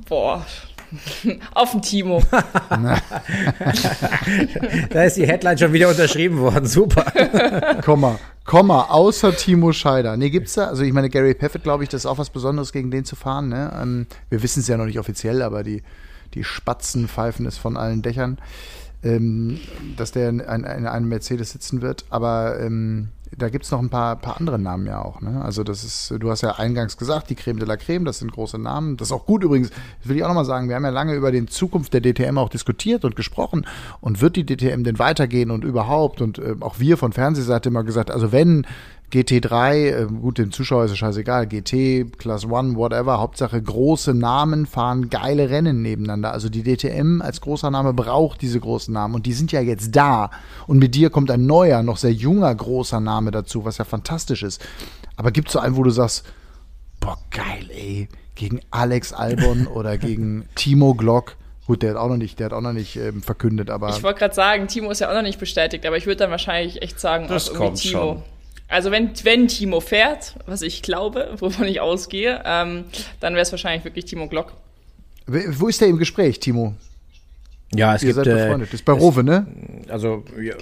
Boah. 0.09 0.45
Auf 1.55 1.73
den 1.73 1.83
Timo. 1.83 2.23
Da 4.91 5.05
ist 5.05 5.17
die 5.17 5.27
Headline 5.27 5.59
schon 5.59 5.73
wieder 5.73 5.89
unterschrieben 5.89 6.39
worden. 6.39 6.67
Super. 6.67 7.05
Komma, 7.85 8.19
Komma, 8.45 8.87
außer 8.91 9.37
Timo 9.37 9.73
Scheider. 9.73 10.17
Nee, 10.17 10.31
gibt's 10.31 10.55
da? 10.55 10.67
Also 10.67 10.83
ich 10.83 10.93
meine, 10.93 11.09
Gary 11.11 11.35
Paffett, 11.35 11.63
glaube 11.63 11.85
ich, 11.85 11.89
das 11.89 12.03
ist 12.03 12.07
auch 12.07 12.19
was 12.19 12.31
Besonderes, 12.31 12.73
gegen 12.73 12.91
den 12.91 13.05
zu 13.05 13.17
fahren. 13.17 13.49
Ne? 13.49 13.73
Ähm, 13.81 14.07
wir 14.29 14.43
wissen 14.43 14.61
es 14.61 14.69
ja 14.69 14.77
noch 14.77 14.87
nicht 14.87 14.99
offiziell, 14.99 15.43
aber 15.43 15.63
die, 15.63 15.83
die 16.35 16.45
Spatzen 16.45 17.09
pfeifen 17.09 17.47
es 17.47 17.57
von 17.57 17.77
allen 17.77 18.03
Dächern, 18.03 18.39
ähm, 19.05 19.61
dass 19.97 20.13
der 20.13 20.29
in, 20.29 20.41
in, 20.41 20.65
in 20.65 20.87
einem 20.87 21.09
Mercedes 21.09 21.53
sitzen 21.53 21.83
wird. 21.83 22.05
Aber 22.11 22.59
ähm, 22.61 23.11
da 23.37 23.49
gibt's 23.49 23.71
noch 23.71 23.79
ein 23.79 23.91
paar, 23.91 24.17
paar 24.17 24.39
andere 24.39 24.59
Namen 24.59 24.87
ja 24.87 25.03
auch. 25.03 25.21
Ne? 25.21 25.41
Also 25.43 25.63
das 25.63 25.85
ist, 25.85 26.13
du 26.19 26.31
hast 26.31 26.41
ja 26.43 26.57
eingangs 26.57 26.97
gesagt, 26.97 27.31
die 27.31 27.37
Creme 27.37 27.61
de 27.61 27.69
la 27.69 27.77
Creme, 27.77 28.05
das 28.05 28.19
sind 28.19 28.33
große 28.33 28.59
Namen. 28.59 28.97
Das 28.97 29.09
ist 29.09 29.13
auch 29.13 29.25
gut 29.25 29.45
übrigens, 29.45 29.71
das 29.71 30.09
will 30.09 30.17
ich 30.17 30.25
auch 30.25 30.29
nochmal 30.29 30.45
sagen, 30.45 30.69
wir 30.69 30.75
haben 30.75 30.85
ja 30.85 30.91
lange 30.91 31.15
über 31.15 31.31
den 31.31 31.47
Zukunft 31.47 31.95
der 31.95 32.01
DTM 32.01 32.39
auch 32.39 32.49
diskutiert 32.49 33.05
und 33.05 33.15
gesprochen. 33.15 33.67
Und 34.01 34.21
wird 34.21 34.37
die 34.37 34.45
DTM 34.45 34.83
denn 34.83 34.99
weitergehen 34.99 35.51
und 35.51 35.65
überhaupt? 35.65 36.21
Und 36.21 36.39
äh, 36.39 36.57
auch 36.61 36.81
wir 36.81 36.97
von 36.97 37.13
Fernsehseite 37.13 37.69
immer 37.69 37.85
gesagt, 37.85 38.11
also 38.11 38.33
wenn 38.33 38.67
GT3, 39.13 39.75
äh, 39.75 40.07
gut, 40.07 40.39
dem 40.39 40.53
Zuschauer 40.53 40.85
ist 40.85 40.93
es 40.93 40.99
scheißegal, 40.99 41.47
GT, 41.49 42.17
Class 42.19 42.45
One, 42.45 42.77
whatever, 42.77 43.19
Hauptsache 43.19 43.61
große 43.61 44.15
Namen 44.15 44.67
fahren 44.67 45.11
geile 45.11 45.51
Rennen 45.51 45.83
nebeneinander. 45.83 46.33
Also 46.33 46.49
die 46.49 46.63
DTM 46.63 47.21
als 47.21 47.41
großer 47.41 47.71
Name 47.71 47.93
braucht 47.93 48.41
diese 48.41 48.61
großen 48.61 48.95
Namen 48.95 49.15
und 49.15 49.27
die 49.27 49.33
sind 49.33 49.51
ja 49.51 49.61
jetzt 49.61 49.97
da. 49.97 50.31
Und 50.69 50.79
mit 50.79 50.95
dir 50.95 51.11
kommt 51.11 51.31
ein 51.31 51.45
neuer, 51.47 51.83
noch 51.83 51.97
sehr 51.97 52.13
junger, 52.13 52.55
großer 52.55 53.01
Name 53.01 53.33
dazu, 53.33 53.65
was 53.65 53.79
ja 53.79 53.85
fantastisch 53.85 54.43
ist. 54.45 54.65
Aber 55.17 55.33
gibt 55.33 55.49
es 55.49 55.55
so 55.55 55.59
einen, 55.59 55.77
wo 55.77 55.83
du 55.83 55.91
sagst, 55.91 56.25
boah, 57.01 57.19
geil, 57.31 57.69
ey, 57.71 58.09
gegen 58.37 58.61
Alex 58.71 59.13
Albon 59.13 59.67
oder 59.75 59.99
gegen 59.99 60.47
Timo 60.55 60.95
Glock. 60.95 61.37
Gut, 61.67 61.83
der 61.83 61.91
hat 61.91 61.97
auch 61.97 62.09
noch 62.09 62.17
nicht, 62.17 62.39
der 62.39 62.47
hat 62.47 62.53
auch 62.53 62.61
noch 62.61 62.73
nicht 62.73 62.97
ähm, 62.97 63.23
verkündet, 63.23 63.71
aber 63.71 63.91
Ich 63.91 64.03
wollte 64.03 64.19
gerade 64.21 64.35
sagen, 64.35 64.67
Timo 64.69 64.91
ist 64.91 65.01
ja 65.01 65.11
auch 65.11 65.15
noch 65.15 65.23
nicht 65.23 65.39
bestätigt, 65.39 65.85
aber 65.87 65.97
ich 65.97 66.07
würde 66.07 66.17
dann 66.17 66.31
wahrscheinlich 66.31 66.83
echt 66.83 66.99
sagen, 66.99 67.27
Das 67.29 67.53
kommt 67.53 67.79
Timo. 67.79 67.93
schon. 67.93 68.23
Also 68.71 68.91
wenn, 68.91 69.11
wenn 69.25 69.49
Timo 69.49 69.81
fährt, 69.81 70.37
was 70.47 70.63
ich 70.63 70.83
glaube, 70.83 71.35
wovon 71.39 71.67
ich 71.67 71.81
ausgehe, 71.81 72.43
ähm, 72.45 72.85
dann 73.19 73.35
wäre 73.35 73.43
es 73.43 73.53
wahrscheinlich 73.53 73.85
wirklich 73.85 74.05
Timo 74.07 74.29
Glock. 74.29 74.55
wo 75.27 75.69
ist 75.69 75.81
der 75.81 75.89
im 75.89 75.99
Gespräch, 75.99 76.41
Timo? 76.41 76.75
Ja, 77.73 77.95
es 77.95 78.03
Ihr 78.03 78.13
gibt 78.13 78.25
seid 78.25 78.27
äh, 78.27 78.35
befreundet. 78.35 78.69
Das 78.69 78.75
ist 78.75 78.85
bei 78.85 78.93
Rowe, 78.93 79.23
ne? 79.23 79.47
also, 79.89 80.25
ja, 80.41 80.55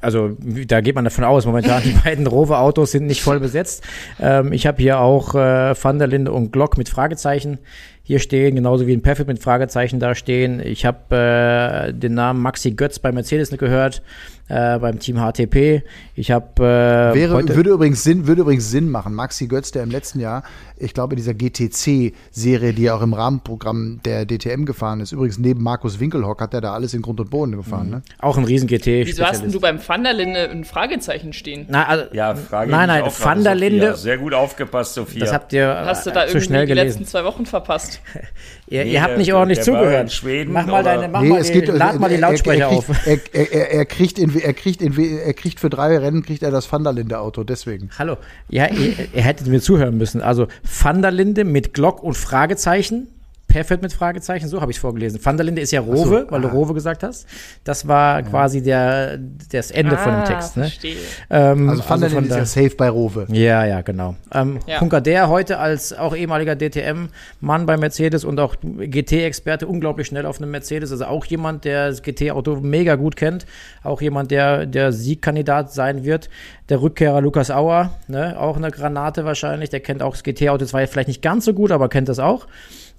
also 0.00 0.36
da 0.66 0.80
geht 0.80 0.94
man 0.94 1.04
davon 1.04 1.24
aus, 1.24 1.44
momentan 1.44 1.82
die 1.82 1.90
beiden 2.04 2.26
Rover-Autos 2.26 2.92
sind 2.92 3.06
nicht 3.06 3.22
voll 3.22 3.40
besetzt. 3.40 3.82
Ähm, 4.20 4.52
ich 4.52 4.66
habe 4.66 4.80
hier 4.80 5.00
auch 5.00 5.34
äh, 5.34 5.74
Van 5.80 5.98
der 5.98 6.06
Linde 6.06 6.30
und 6.30 6.52
Glock 6.52 6.78
mit 6.78 6.88
Fragezeichen 6.88 7.58
hier 8.04 8.20
stehen, 8.20 8.54
genauso 8.54 8.86
wie 8.86 8.92
ein 8.92 9.02
Perfect 9.02 9.28
mit 9.28 9.40
Fragezeichen 9.40 9.98
da 9.98 10.14
stehen. 10.14 10.60
Ich 10.60 10.84
habe 10.84 11.88
äh, 11.88 11.92
den 11.92 12.14
Namen 12.14 12.40
Maxi 12.40 12.72
Götz 12.72 12.98
bei 12.98 13.10
Mercedes 13.10 13.50
gehört, 13.50 14.02
äh, 14.48 14.78
beim 14.78 14.98
Team 14.98 15.16
HTP. 15.16 15.82
Ich 16.14 16.30
habe 16.30 16.46
äh, 16.62 17.14
Wäre, 17.14 17.34
heute 17.34 17.56
würde, 17.56 17.70
übrigens 17.70 18.02
Sinn, 18.04 18.26
würde 18.26 18.42
übrigens 18.42 18.70
Sinn 18.70 18.88
machen. 18.90 19.14
Maxi 19.14 19.46
Götz, 19.46 19.70
der 19.70 19.82
im 19.82 19.90
letzten 19.90 20.20
Jahr, 20.20 20.42
ich 20.76 20.94
glaube, 20.94 21.14
in 21.14 21.16
dieser 21.16 21.34
GTC-Serie, 21.34 22.72
die 22.72 22.82
ja 22.82 22.94
auch 22.94 23.02
im 23.02 23.14
Rahmenprogramm 23.14 24.00
der 24.04 24.26
DTM 24.26 24.64
gefahren 24.64 25.00
ist, 25.00 25.12
übrigens 25.12 25.38
neben 25.38 25.62
Markus 25.62 26.00
Winkelhock 26.00 26.40
hat 26.40 26.54
er 26.54 26.60
da 26.60 26.72
alles 26.74 26.92
in 26.94 27.02
Grund 27.02 27.20
und 27.20 27.30
Boden 27.30 27.52
gefahren. 27.56 27.90
Ne? 27.90 28.02
auch 28.18 28.36
ein 28.36 28.44
riesen 28.44 28.66
GT. 28.66 29.06
Wieso 29.06 29.24
hast 29.24 29.42
denn 29.42 29.52
du 29.52 29.60
beim 29.60 29.78
Van 29.86 30.02
der 30.02 30.12
Linde 30.12 30.50
ein 30.50 30.64
Fragezeichen 30.64 31.32
stehen? 31.32 31.66
Na, 31.68 31.86
also, 31.86 32.04
Ja, 32.12 32.34
Frage 32.34 32.70
Nein, 32.70 32.88
nein, 32.88 33.02
auch 33.04 33.20
Van 33.20 33.42
der. 33.44 33.54
Linde, 33.54 33.94
Sehr 33.96 34.18
gut 34.18 34.34
aufgepasst, 34.34 34.94
Sophia. 34.94 35.20
das 35.20 35.32
habt 35.32 35.52
ihr 35.52 35.68
Hast 35.68 36.06
du 36.06 36.10
äh, 36.10 36.14
da 36.14 36.24
irgendwie 36.26 36.40
schnell 36.44 36.66
die 36.66 36.74
gelesen. 36.74 36.88
letzten 37.00 37.04
zwei 37.06 37.24
Wochen 37.24 37.46
verpasst? 37.46 38.00
Ihr, 38.72 38.84
Nee, 38.86 38.92
ihr 38.92 39.02
habt 39.02 39.18
nicht 39.18 39.34
ordentlich 39.34 39.60
zugehört. 39.60 40.10
Schweden, 40.10 40.50
mach 40.54 40.64
mal 40.64 40.82
deine, 40.82 41.06
mach 41.08 41.20
mal 41.22 41.42
die, 41.42 41.60
lad 41.60 42.00
mal 42.00 42.08
die 42.08 42.14
er- 42.14 42.20
Lautsprecher 42.22 42.60
er, 42.62 42.68
auf. 42.70 42.88
er, 43.06 43.18
kriegt, 43.18 43.34
er, 43.34 43.52
er, 43.52 43.70
er, 43.70 43.84
kriegt 43.84 44.18
in, 44.18 44.40
er, 44.40 44.52
kriegt 44.54 44.80
in, 44.80 44.98
er 44.98 45.34
kriegt 45.34 45.60
für 45.60 45.68
drei 45.68 45.98
Rennen 45.98 46.22
kriegt 46.22 46.42
er 46.42 46.50
das 46.50 46.72
Van 46.72 46.82
der 46.82 46.94
Linde 46.94 47.18
Auto, 47.18 47.44
deswegen. 47.44 47.90
Hallo. 47.98 48.16
Ja, 48.48 48.68
ihr, 48.68 48.94
ihr 49.12 49.22
hättet 49.22 49.46
mir 49.48 49.60
zuhören 49.60 49.98
müssen. 49.98 50.22
Also 50.22 50.46
Van 50.62 51.02
der 51.02 51.10
Linde 51.10 51.44
mit 51.44 51.74
Glock 51.74 52.02
und 52.02 52.16
Fragezeichen. 52.16 53.08
Perfekt 53.52 53.82
mit 53.82 53.92
Fragezeichen, 53.92 54.48
so 54.48 54.62
habe 54.62 54.70
ich 54.72 54.78
es 54.78 54.80
vorgelesen. 54.80 55.20
Van 55.22 55.36
der 55.36 55.44
Linde 55.44 55.60
ist 55.60 55.72
ja 55.72 55.80
Rowe, 55.80 56.24
so, 56.26 56.30
weil 56.30 56.40
du 56.40 56.48
ah. 56.48 56.52
Rowe 56.52 56.72
gesagt 56.72 57.02
hast. 57.02 57.26
Das 57.64 57.86
war 57.86 58.22
quasi 58.22 58.62
der, 58.62 59.18
das 59.50 59.70
Ende 59.70 59.98
von 59.98 60.10
dem 60.12 60.20
Ah, 60.20 60.24
Text. 60.24 60.56
Ne? 60.56 60.62
verstehe. 60.64 60.96
Ähm, 61.28 61.68
Also 61.68 61.82
Van 61.86 62.00
der 62.00 62.08
Linde 62.08 62.28
ist 62.30 62.36
ja 62.56 62.62
safe 62.62 62.74
bei 62.76 62.88
Rowe. 62.88 63.26
ja, 63.30 63.64
ja, 63.66 63.82
genau. 63.82 64.14
Ähm, 64.32 64.58
Ja. 64.66 64.80
Hunker 64.80 65.02
der 65.02 65.28
heute 65.28 65.58
als 65.58 65.92
auch 65.92 66.16
ehemaliger 66.16 66.56
DTM-Mann 66.56 67.66
bei 67.66 67.76
Mercedes 67.76 68.24
und 68.24 68.40
auch 68.40 68.54
GT-Experte 68.62 69.66
unglaublich 69.66 70.06
schnell 70.06 70.24
auf 70.24 70.40
einem 70.40 70.50
Mercedes. 70.50 70.90
Also 70.90 71.04
auch 71.04 71.24
jemand, 71.26 71.64
der 71.66 71.88
das 71.88 72.02
GT-Auto 72.02 72.56
mega 72.62 72.94
gut 72.94 73.16
kennt. 73.16 73.44
Auch 73.82 74.00
jemand, 74.00 74.30
der 74.30 74.64
der 74.64 74.92
Siegkandidat 74.92 75.72
sein 75.72 76.04
wird. 76.04 76.30
Der 76.68 76.80
Rückkehrer 76.80 77.20
Lukas 77.20 77.50
Auer, 77.50 77.90
ne? 78.08 78.38
auch 78.40 78.56
eine 78.56 78.70
Granate 78.70 79.24
wahrscheinlich. 79.26 79.68
Der 79.68 79.80
kennt 79.80 80.02
auch 80.02 80.12
das 80.12 80.22
GT-Auto 80.22 80.64
zwar 80.64 80.86
vielleicht 80.86 81.08
nicht 81.08 81.20
ganz 81.22 81.44
so 81.44 81.52
gut, 81.52 81.70
aber 81.70 81.88
kennt 81.90 82.08
das 82.08 82.18
auch. 82.18 82.46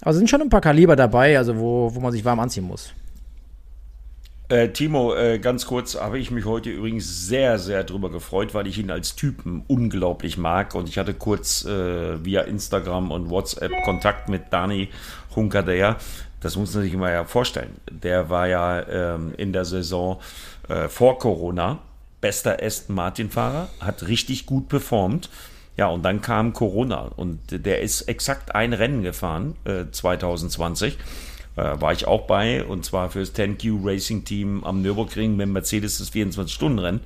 Also 0.04 0.18
sind 0.18 0.28
schon 0.28 0.42
ein 0.42 0.50
paar 0.50 0.60
Kaliber 0.60 0.96
dabei, 0.96 1.38
also 1.38 1.56
wo, 1.58 1.94
wo 1.94 2.00
man 2.00 2.12
sich 2.12 2.24
warm 2.24 2.38
anziehen 2.38 2.64
muss. 2.64 2.92
Äh, 4.50 4.68
Timo, 4.68 5.14
äh, 5.14 5.38
ganz 5.38 5.64
kurz, 5.64 5.94
habe 5.94 6.18
ich 6.18 6.30
mich 6.30 6.44
heute 6.44 6.68
übrigens 6.68 7.26
sehr, 7.26 7.58
sehr 7.58 7.82
drüber 7.82 8.10
gefreut, 8.10 8.52
weil 8.52 8.66
ich 8.66 8.78
ihn 8.78 8.90
als 8.90 9.16
Typen 9.16 9.64
unglaublich 9.68 10.36
mag. 10.36 10.74
Und 10.74 10.86
ich 10.88 10.98
hatte 10.98 11.14
kurz 11.14 11.64
äh, 11.64 12.22
via 12.22 12.42
Instagram 12.42 13.10
und 13.10 13.30
WhatsApp 13.30 13.72
Kontakt 13.84 14.28
mit 14.28 14.52
Dani 14.52 14.90
Hunkader. 15.34 15.96
Das 16.40 16.56
muss 16.56 16.74
man 16.74 16.82
sich 16.84 16.94
mal 16.94 17.10
ja 17.10 17.24
vorstellen. 17.24 17.74
Der 17.90 18.28
war 18.28 18.46
ja 18.46 18.86
ähm, 18.86 19.32
in 19.38 19.54
der 19.54 19.64
Saison 19.64 20.20
äh, 20.68 20.88
vor 20.88 21.18
Corona 21.18 21.78
bester 22.20 22.56
Aston 22.62 22.96
Martin-Fahrer, 22.96 23.68
hat 23.80 24.08
richtig 24.08 24.46
gut 24.46 24.68
performt. 24.68 25.28
Ja, 25.76 25.88
und 25.88 26.04
dann 26.04 26.20
kam 26.20 26.52
Corona 26.52 27.10
und 27.16 27.40
der 27.50 27.80
ist 27.80 28.02
exakt 28.02 28.54
ein 28.54 28.72
Rennen 28.72 29.02
gefahren, 29.02 29.56
äh, 29.64 29.84
2020 29.90 30.96
äh, 31.56 31.80
war 31.80 31.92
ich 31.92 32.06
auch 32.06 32.26
bei 32.26 32.64
und 32.64 32.84
zwar 32.84 33.10
fürs 33.10 33.34
10Q 33.34 33.84
Racing 33.84 34.24
Team 34.24 34.64
am 34.64 34.82
Nürburgring 34.82 35.36
mit 35.36 35.48
Mercedes 35.48 35.98
das 35.98 36.12
24-Stunden-Rennen. 36.12 37.00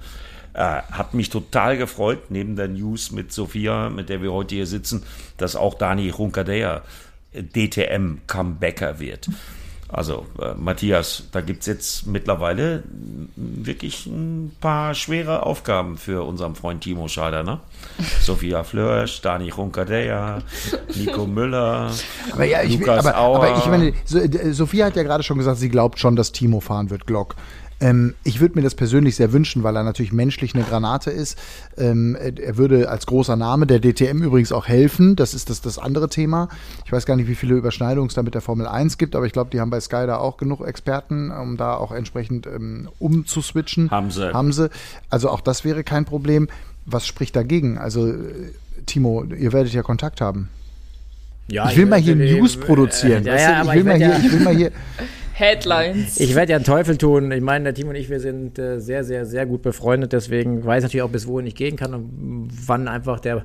Äh, 0.55 0.61
hat 0.61 1.14
mich 1.14 1.31
total 1.31 1.77
gefreut, 1.77 2.31
neben 2.31 2.57
der 2.57 2.69
News 2.69 3.12
mit 3.12 3.33
Sophia, 3.33 3.91
mit 3.91 4.09
der 4.09 4.23
wir 4.23 4.33
heute 4.33 4.55
hier 4.55 4.66
sitzen, 4.66 5.05
dass 5.37 5.57
auch 5.57 5.75
Dani 5.75 6.11
Runkadea 6.11 6.83
DTM 7.33 8.19
Comebacker 8.27 8.99
wird. 8.99 9.29
Also, 9.91 10.26
äh, 10.39 10.53
Matthias, 10.55 11.24
da 11.32 11.41
gibt 11.41 11.61
es 11.61 11.66
jetzt 11.66 12.07
mittlerweile 12.07 12.82
wirklich 13.36 14.05
ein 14.07 14.55
paar 14.61 14.95
schwere 14.95 15.45
Aufgaben 15.45 15.97
für 15.97 16.26
unseren 16.26 16.55
Freund 16.55 16.82
Timo 16.82 17.09
Scheider, 17.09 17.43
ne? 17.43 17.61
Sophia 18.20 18.64
Flörsch, 18.64 19.22
Dani 19.22 19.49
Runkadea, 19.49 20.43
Nico 20.95 21.26
Müller, 21.26 21.91
Aber 22.32 22.45
ja, 22.45 22.62
ich, 22.62 22.78
Lukas 22.78 23.07
aber, 23.07 23.18
Auer. 23.18 23.36
aber 23.36 23.59
ich 23.59 23.66
meine, 23.66 23.89
äh, 23.89 24.53
Sophia 24.53 24.86
hat 24.86 24.97
ja 24.97 25.05
gerade 25.05 25.22
schon 25.22 25.39
gesagt, 25.39 25.59
sie 25.59 25.70
glaubt 25.70 25.99
schon, 25.99 26.16
dass 26.16 26.32
Timo 26.32 26.61
fahren 26.61 26.91
wird, 26.91 27.07
Glock. 27.07 27.34
Ähm, 27.81 28.14
ich 28.24 28.41
würde 28.41 28.57
mir 28.57 28.62
das 28.62 28.74
persönlich 28.74 29.14
sehr 29.14 29.33
wünschen, 29.33 29.62
weil 29.62 29.76
er 29.76 29.85
natürlich 29.85 30.12
menschlich 30.12 30.55
eine 30.55 30.64
Granate 30.64 31.11
ist. 31.12 31.39
Ähm, 31.76 32.16
er 32.16 32.57
würde 32.57 32.89
als 32.89 33.07
großer 33.07 33.37
Name 33.37 33.66
der 33.68 33.79
DTM 33.81 34.22
übrigens 34.22 34.51
auch 34.51 34.66
helfen. 34.66 35.14
Das 35.14 35.33
ist 35.33 35.49
das, 35.49 35.61
das 35.61 35.79
andere 35.79 36.09
Thema. 36.09 36.49
Ich 36.87 36.91
weiß 36.93 37.07
gar 37.07 37.14
nicht, 37.16 37.29
wie 37.29 37.37
viele 37.37 37.55
Überschneidungen 37.55 38.09
es 38.09 38.14
da 38.14 38.22
mit 38.22 38.35
der 38.35 38.41
Formel 38.41 38.66
1 38.66 38.99
gibt, 38.99 39.14
aber 39.14 39.26
ich 39.26 39.33
glaube, 39.33 39.51
die 39.53 39.61
haben 39.61 39.70
bei 39.70 39.81
Sky 39.81 40.07
da 40.07 40.16
auch 40.16 40.39
genug 40.39 40.66
Experten, 40.66 41.31
um 41.31 41.57
da 41.57 41.74
auch 41.74 41.93
entsprechend 41.93 42.47
ähm, 42.49 42.89
umzuswitchen. 42.99 43.91
Haben 43.93 44.11
sie. 44.11 44.33
Haben 44.33 44.53
sie. 44.53 44.70
Also 45.09 45.31
auch 45.31 45.41
das 45.41 45.64
wäre 45.64 45.85
kein 45.85 46.05
Problem. 46.05 46.49
Was 46.85 47.07
spricht 47.07 47.37
dagegen? 47.37 47.79
Also, 47.79 48.09
äh, 48.09 48.14
Timo, 48.87 49.22
ihr 49.24 49.53
werdet 49.53 49.72
ja 49.72 49.83
Kontakt 49.83 50.20
haben. 50.20 50.49
Ja, 51.51 51.70
Ich 51.70 51.76
will 51.76 51.87
mal 51.87 52.01
hier 52.01 52.18
äh, 52.18 52.33
News 52.39 52.57
produzieren. 52.57 53.24
Ja, 53.24 53.33
weißt 53.35 53.49
ja, 53.49 53.61
aber 53.61 53.70
ich, 53.70 53.76
will 53.76 53.85
mal 53.85 53.97
hier, 53.99 54.09
ja- 54.09 54.18
ich 54.18 54.33
will 54.33 54.41
mal 54.41 54.55
hier. 54.57 54.72
Headlines. 55.39 56.18
Ich 56.18 56.34
werde 56.34 56.53
ja 56.53 56.57
einen 56.57 56.64
Teufel 56.64 56.99
tun. 56.99 57.30
Ich 57.30 57.41
meine, 57.41 57.64
der 57.64 57.74
Timo 57.74 57.91
und 57.91 57.97
ich, 57.97 58.11
wir 58.11 58.18
sind 58.18 58.59
äh, 58.59 58.80
sehr, 58.80 59.05
sehr, 59.05 59.24
sehr 59.24 59.47
gut 59.47 59.62
befreundet. 59.62 60.12
Deswegen 60.12 60.64
weiß 60.64 60.78
ich 60.78 60.82
natürlich 60.89 61.03
auch, 61.03 61.11
bis 61.11 61.28
wohin 61.28 61.47
ich 61.47 61.55
gehen 61.55 61.76
kann 61.76 61.95
und 61.95 62.49
wann 62.66 62.89
einfach 62.89 63.20
der, 63.20 63.45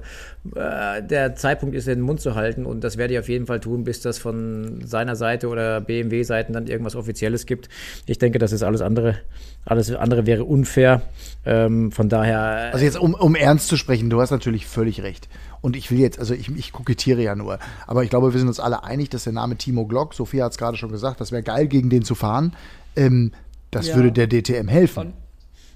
äh, 0.56 1.04
der 1.04 1.36
Zeitpunkt 1.36 1.76
ist, 1.76 1.88
den 1.88 2.02
Mund 2.02 2.20
zu 2.20 2.34
halten. 2.34 2.66
Und 2.66 2.84
das 2.84 2.98
werde 2.98 3.14
ich 3.14 3.20
auf 3.20 3.30
jeden 3.30 3.46
Fall 3.46 3.60
tun, 3.60 3.84
bis 3.84 4.02
das 4.02 4.18
von 4.18 4.82
seiner 4.84 5.16
Seite 5.16 5.48
oder 5.50 5.82
BMW-Seiten 5.82 6.54
dann 6.54 6.66
irgendwas 6.66 6.96
Offizielles 6.96 7.46
gibt. 7.46 7.70
Ich 8.08 8.18
denke, 8.18 8.40
das 8.40 8.52
ist 8.52 8.64
alles 8.64 8.82
andere. 8.82 9.18
Alles 9.66 9.94
andere 9.94 10.26
wäre 10.26 10.46
unfair. 10.46 11.04
Ähm, 11.46 11.92
von 11.92 12.10
daher. 12.10 12.72
Also 12.74 12.86
jetzt, 12.86 13.00
um, 13.00 13.14
um 13.14 13.36
ernst 13.36 13.68
zu 13.68 13.78
sprechen, 13.78 14.10
du 14.10 14.20
hast 14.20 14.32
natürlich 14.32 14.66
völlig 14.66 15.04
recht. 15.04 15.30
Und 15.64 15.76
ich 15.78 15.90
will 15.90 16.00
jetzt, 16.00 16.20
also 16.20 16.34
ich, 16.36 16.50
ich 16.56 16.74
kokettiere 16.74 17.24
ja 17.24 17.36
nur, 17.36 17.58
aber 17.88 18.04
ich 18.04 18.10
glaube, 18.10 18.34
wir 18.34 18.38
sind 18.40 18.50
uns 18.50 18.60
alle 18.60 18.84
einig, 18.84 19.10
dass 19.10 19.24
der 19.24 19.32
Name 19.34 19.56
Timo 19.56 19.86
Glock, 19.88 20.14
Sophia 20.14 20.44
hat 20.46 20.52
es 20.52 20.58
gerade 20.58 20.76
schon 20.78 20.92
gesagt, 20.92 21.22
das 21.22 21.32
wäre 21.32 21.42
geil, 21.42 21.68
gegen 21.68 21.90
den 21.90 22.04
zu 22.04 22.16
fahren. 22.16 22.54
Ähm, 22.98 23.32
das 23.72 23.88
Ja. 23.88 23.96
würde 23.96 24.12
der 24.12 24.28
DTM 24.28 24.68
helfen. 24.68 25.14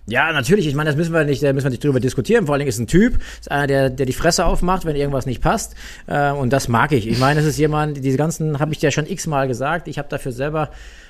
Ja, 0.09 0.31
natürlich. 0.31 0.67
Ich 0.67 0.75
meine, 0.75 0.89
das 0.89 0.97
müssen 0.97 1.13
wir 1.13 1.23
nicht, 1.25 1.41
da 1.41 1.51
müssen 1.51 1.65
wir 1.65 1.69
nicht 1.71 1.83
drüber 1.83 1.99
diskutieren. 1.99 2.45
Vor 2.45 2.53
allen 2.53 2.59
Dingen 2.59 2.69
ist 2.69 2.79
ein 2.79 2.87
Typ, 2.87 3.19
ist 3.39 3.49
einer, 3.51 3.67
der, 3.67 3.89
der 3.89 4.05
die 4.05 4.13
Fresse 4.13 4.45
aufmacht, 4.45 4.85
wenn 4.85 4.95
irgendwas 4.95 5.25
nicht 5.25 5.41
passt. 5.41 5.75
Äh, 6.05 6.31
und 6.31 6.51
das 6.53 6.67
mag 6.69 6.91
ich. 6.93 7.07
Ich 7.07 7.19
meine, 7.19 7.39
es 7.41 7.45
ist 7.45 7.57
jemand, 7.57 8.03
diese 8.03 8.17
ganzen, 8.17 8.59
habe 8.59 8.71
ich 8.71 8.79
dir 8.79 8.91
schon 8.91 9.05
x-mal 9.05 9.47
gesagt. 9.47 9.87
Ich 9.89 9.97
habe 9.97 10.07
dafür 10.09 10.31
selber 10.31 10.69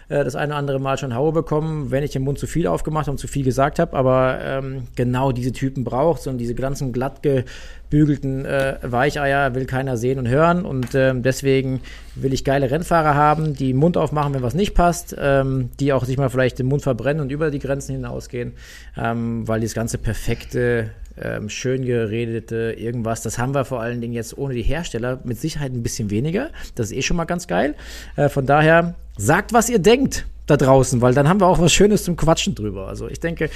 äh, 0.10 0.24
das 0.24 0.36
eine 0.36 0.54
oder 0.54 0.58
andere 0.58 0.80
Mal 0.80 0.98
schon 0.98 1.14
Haue 1.14 1.32
bekommen, 1.32 1.92
wenn 1.92 2.04
ich 2.04 2.12
den 2.12 2.24
Mund 2.24 2.40
zu 2.40 2.48
viel 2.48 2.68
aufgemacht 2.68 3.10
und 3.10 3.20
zu 3.20 3.28
viel 3.28 3.44
gesagt 3.44 3.80
habe. 3.80 3.96
Aber 3.96 4.40
ähm, 4.42 4.88
genau 4.96 5.32
diese 5.32 5.52
Typen 5.52 5.84
braucht 5.84 6.28
und 6.28 6.38
diese 6.38 6.56
ganzen 6.56 6.94
glatt 6.94 7.22
gebügelten 7.24 8.46
äh, 8.46 8.78
Weicheier 8.82 9.54
will 9.56 9.66
keiner 9.66 9.98
sehen 9.98 10.20
und 10.20 10.28
hören. 10.28 10.66
Und 10.66 10.96
ähm, 10.96 11.24
deswegen 11.24 11.82
will 12.16 12.34
ich 12.34 12.44
geile 12.44 12.72
Rennfahrer 12.72 13.16
haben, 13.16 13.54
die 13.54 13.74
Mund 13.74 13.98
aufmachen, 13.98 14.34
wenn 14.34 14.44
was 14.44 14.56
nicht 14.56 14.74
passt, 14.74 15.16
ähm, 15.20 15.70
die 15.80 15.94
auch 15.94 16.06
sich 16.06 16.18
mal 16.18 16.30
vielleicht 16.30 16.60
den 16.60 16.68
Mund 16.68 16.84
verbrennen 16.84 17.22
und 17.22 17.32
über 17.32 17.52
die 17.52 17.60
Grenzen 17.60 17.94
hinausgehen, 17.94 18.54
ähm, 18.98 19.48
weil 19.48 19.62
das 19.62 19.74
ganze 19.74 19.98
perfekte, 19.98 20.92
ähm, 21.22 21.50
schön 21.50 21.86
geredete 21.86 22.76
irgendwas, 22.78 23.22
das 23.22 23.38
haben 23.38 23.54
wir 23.54 23.66
vor 23.66 23.82
allen 23.82 24.02
Dingen 24.02 24.14
jetzt 24.14 24.38
ohne 24.38 24.54
die 24.54 24.62
Hersteller 24.62 25.20
mit 25.24 25.40
Sicherheit 25.40 25.74
ein 25.74 25.84
bisschen 25.84 26.10
weniger. 26.10 26.50
Das 26.76 26.92
ist 26.92 26.98
eh 26.98 27.02
schon 27.02 27.18
mal 27.18 27.26
ganz 27.26 27.48
geil. 27.48 27.76
Äh, 28.16 28.30
von 28.30 28.46
daher 28.46 28.96
sagt, 29.18 29.54
was 29.54 29.70
ihr 29.70 29.80
denkt 29.80 30.26
da 30.48 30.58
draußen, 30.58 31.02
weil 31.02 31.14
dann 31.14 31.28
haben 31.28 31.40
wir 31.40 31.48
auch 31.48 31.60
was 31.60 31.74
Schönes 31.74 32.04
zum 32.04 32.16
Quatschen 32.16 32.56
drüber. 32.56 32.88
Also 32.88 33.08
ich 33.08 33.20
denke, 33.20 33.50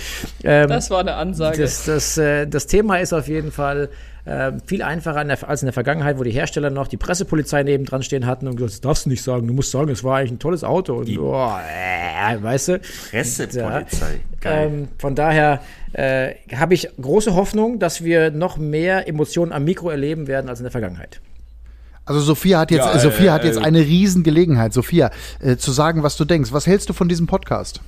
ähm, 0.43 0.67
Das 0.67 0.89
war 0.89 0.99
eine 0.99 1.15
Ansage. 1.15 1.61
das, 1.61 1.85
das, 1.85 2.17
äh, 2.17 2.45
das 2.45 2.67
Thema 2.67 2.97
ist 2.97 3.13
auf 3.13 3.27
jeden 3.27 3.51
Fall 3.51 3.89
äh, 4.25 4.51
viel 4.65 4.83
einfacher 4.83 5.21
in 5.21 5.29
der, 5.29 5.49
als 5.49 5.63
in 5.63 5.67
der 5.67 5.73
Vergangenheit, 5.73 6.19
wo 6.19 6.23
die 6.23 6.31
Hersteller 6.31 6.69
noch 6.69 6.87
die 6.87 6.97
Pressepolizei 6.97 7.63
nebendran 7.63 8.03
stehen 8.03 8.25
hatten 8.27 8.47
und 8.47 8.55
gesagt, 8.57 8.73
das 8.73 8.81
darfst 8.81 9.05
du 9.05 9.09
nicht 9.09 9.23
sagen, 9.23 9.47
du 9.47 9.53
musst 9.53 9.71
sagen, 9.71 9.89
es 9.89 10.03
war 10.03 10.17
eigentlich 10.17 10.33
ein 10.33 10.39
tolles 10.39 10.63
Auto. 10.63 10.95
Und, 10.95 11.17
oh, 11.17 11.33
äh, 11.33 12.43
weißt 12.43 12.67
du? 12.67 12.81
Pressepolizei. 13.09 14.19
Geil. 14.41 14.67
Ähm, 14.67 14.87
von 14.97 15.15
daher 15.15 15.61
äh, 15.93 16.33
habe 16.55 16.73
ich 16.73 16.89
große 17.01 17.35
Hoffnung, 17.35 17.79
dass 17.79 18.03
wir 18.03 18.31
noch 18.31 18.57
mehr 18.57 19.07
Emotionen 19.07 19.51
am 19.51 19.63
Mikro 19.63 19.89
erleben 19.89 20.27
werden 20.27 20.49
als 20.49 20.59
in 20.59 20.65
der 20.65 20.71
Vergangenheit. 20.71 21.21
Also 22.05 22.19
Sophia 22.19 22.59
hat 22.59 22.71
jetzt, 22.71 22.85
Ja, 22.85 22.99
Sophia 22.99 23.25
äh, 23.27 23.29
hat 23.31 23.43
jetzt 23.45 23.57
äh, 23.57 23.61
eine 23.63 23.79
Riesengelegenheit, 23.81 24.73
Sophia, 24.73 25.11
äh, 25.39 25.55
zu 25.57 25.71
sagen, 25.71 26.03
was 26.03 26.17
du 26.17 26.25
denkst. 26.25 26.51
Was 26.51 26.65
hältst 26.67 26.89
du 26.89 26.93
von 26.93 27.07
diesem 27.07 27.27
Podcast? 27.27 27.81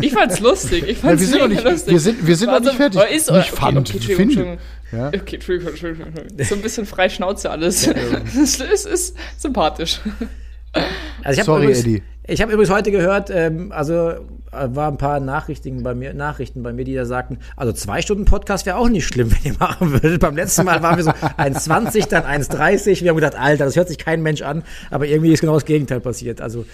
Ich 0.00 0.12
fand's 0.12 0.40
lustig. 0.40 0.84
Ich 0.88 0.96
Ja, 1.02 1.02
fand's 1.08 1.20
wir 1.22 1.28
sind 1.28 1.38
noch 1.40 1.48
nicht, 1.48 1.62
lustig. 1.64 1.92
wir 1.92 2.00
sind, 2.00 2.26
wir 2.26 2.36
sind 2.36 2.46
noch 2.48 2.54
Also, 2.54 2.70
nicht 2.70 2.76
fertig. 2.76 3.00
aber 3.00 3.10
Ist, 3.10 3.30
nicht 3.30 3.52
okay, 3.52 3.56
fand, 3.60 3.78
okay, 3.78 3.96
Entschuldigung, 3.96 4.16
finde. 4.16 4.34
Entschuldigung. 4.52 4.58
Ja. 4.92 5.08
Okay, 5.08 5.34
Entschuldigung, 5.36 5.68
Entschuldigung, 5.70 6.06
Entschuldigung. 6.08 6.46
So 6.46 6.54
ein 6.56 6.62
bisschen 6.62 6.86
frei 6.86 7.08
Schnauze 7.08 7.50
alles. 7.50 7.86
Es 7.86 8.60
ist, 8.60 8.86
ist 8.86 9.16
sympathisch. 9.38 10.00
Also 11.22 11.40
ich 11.40 11.44
Sorry, 11.46 11.64
übrigens, 11.64 11.80
Eddie. 11.84 12.02
Ich 12.26 12.42
habe 12.42 12.52
übrigens 12.52 12.74
heute 12.74 12.90
gehört, 12.90 13.30
ähm, 13.30 13.70
also 13.70 14.10
äh, 14.10 14.20
war 14.54 14.88
ein 14.88 14.98
paar 14.98 15.20
Nachrichten 15.20 15.82
bei 15.82 15.94
mir, 15.94 16.14
Nachrichten 16.14 16.62
bei 16.62 16.72
mir, 16.72 16.84
die 16.84 16.94
da 16.94 17.04
sagten, 17.04 17.38
also 17.56 17.72
zwei 17.72 18.02
Stunden 18.02 18.24
Podcast 18.24 18.66
wäre 18.66 18.76
auch 18.76 18.88
nicht 18.88 19.06
schlimm, 19.06 19.30
wenn 19.44 19.52
ihr 19.52 19.58
machen 19.58 19.92
würdet. 19.92 20.20
Beim 20.20 20.36
letzten 20.36 20.64
Mal 20.64 20.82
waren 20.82 20.96
wir 20.96 21.04
so 21.04 21.10
1,20, 21.10 22.08
dann 22.08 22.24
1,30. 22.24 23.02
Wir 23.02 23.10
haben 23.10 23.16
gedacht, 23.16 23.36
Alter, 23.36 23.64
das 23.64 23.76
hört 23.76 23.88
sich 23.88 23.98
kein 23.98 24.22
Mensch 24.22 24.42
an, 24.42 24.62
aber 24.90 25.06
irgendwie 25.06 25.32
ist 25.32 25.40
genau 25.40 25.54
das 25.54 25.64
Gegenteil 25.64 26.00
passiert. 26.00 26.40
Also 26.40 26.64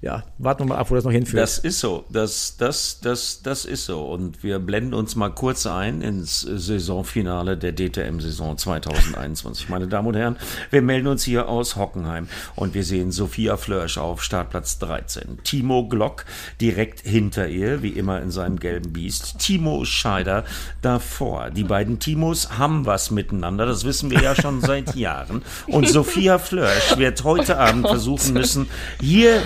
ja, 0.00 0.22
warten 0.38 0.60
wir 0.60 0.66
mal 0.66 0.78
ab, 0.78 0.90
wo 0.90 0.94
das 0.94 1.02
noch 1.02 1.10
hinführt. 1.10 1.42
Das 1.42 1.58
ist 1.58 1.80
so, 1.80 2.04
das, 2.08 2.56
das, 2.56 3.00
das, 3.00 3.42
das 3.42 3.64
ist 3.64 3.84
so. 3.84 4.04
Und 4.04 4.44
wir 4.44 4.60
blenden 4.60 4.94
uns 4.94 5.16
mal 5.16 5.30
kurz 5.30 5.66
ein 5.66 6.02
ins 6.02 6.42
Saisonfinale 6.42 7.56
der 7.56 7.72
DTM-Saison 7.72 8.56
2021. 8.56 9.68
Meine 9.68 9.88
Damen 9.88 10.08
und 10.08 10.14
Herren, 10.14 10.36
wir 10.70 10.82
melden 10.82 11.08
uns 11.08 11.24
hier 11.24 11.48
aus 11.48 11.74
Hockenheim 11.74 12.28
und 12.54 12.74
wir 12.74 12.84
sehen 12.84 13.10
Sophia 13.10 13.56
Flörsch 13.56 13.98
auf 13.98 14.22
Startplatz 14.22 14.78
13. 14.78 15.40
Timo 15.42 15.88
Glock 15.88 16.26
direkt 16.60 17.00
hinter 17.00 17.48
ihr, 17.48 17.82
wie 17.82 17.90
immer 17.90 18.22
in 18.22 18.30
seinem 18.30 18.60
gelben 18.60 18.92
Biest. 18.92 19.40
Timo 19.40 19.84
Scheider 19.84 20.44
davor. 20.80 21.50
Die 21.50 21.64
beiden 21.64 21.98
Timos 21.98 22.56
haben 22.56 22.86
was 22.86 23.10
miteinander, 23.10 23.66
das 23.66 23.84
wissen 23.84 24.10
wir 24.10 24.22
ja 24.22 24.36
schon 24.36 24.60
seit 24.68 24.94
Jahren. 24.94 25.42
Und 25.66 25.88
Sophia 25.88 26.38
Flörsch 26.38 26.96
wird 26.98 27.24
heute 27.24 27.58
Abend 27.58 27.88
versuchen 27.88 28.32
müssen, 28.34 28.68
hier 29.00 29.40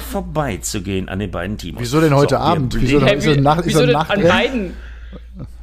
vorbeizugehen 0.47 1.09
an 1.09 1.19
den 1.19 1.31
beiden 1.31 1.59
Timos. 1.59 1.83
Wieso 1.83 2.01
denn 2.01 2.15
heute 2.15 2.35
So, 2.37 2.41
wir 2.41 2.45
Abend? 2.45 2.77
Wieso 2.81 2.99
denn- 3.01 3.19
Ist 3.19 3.41
Nacht- 3.41 3.63
wieso 3.65 3.81
denn 3.87 3.93
Nacht- 3.93 4.11
an 4.11 4.23
beiden? 4.23 4.75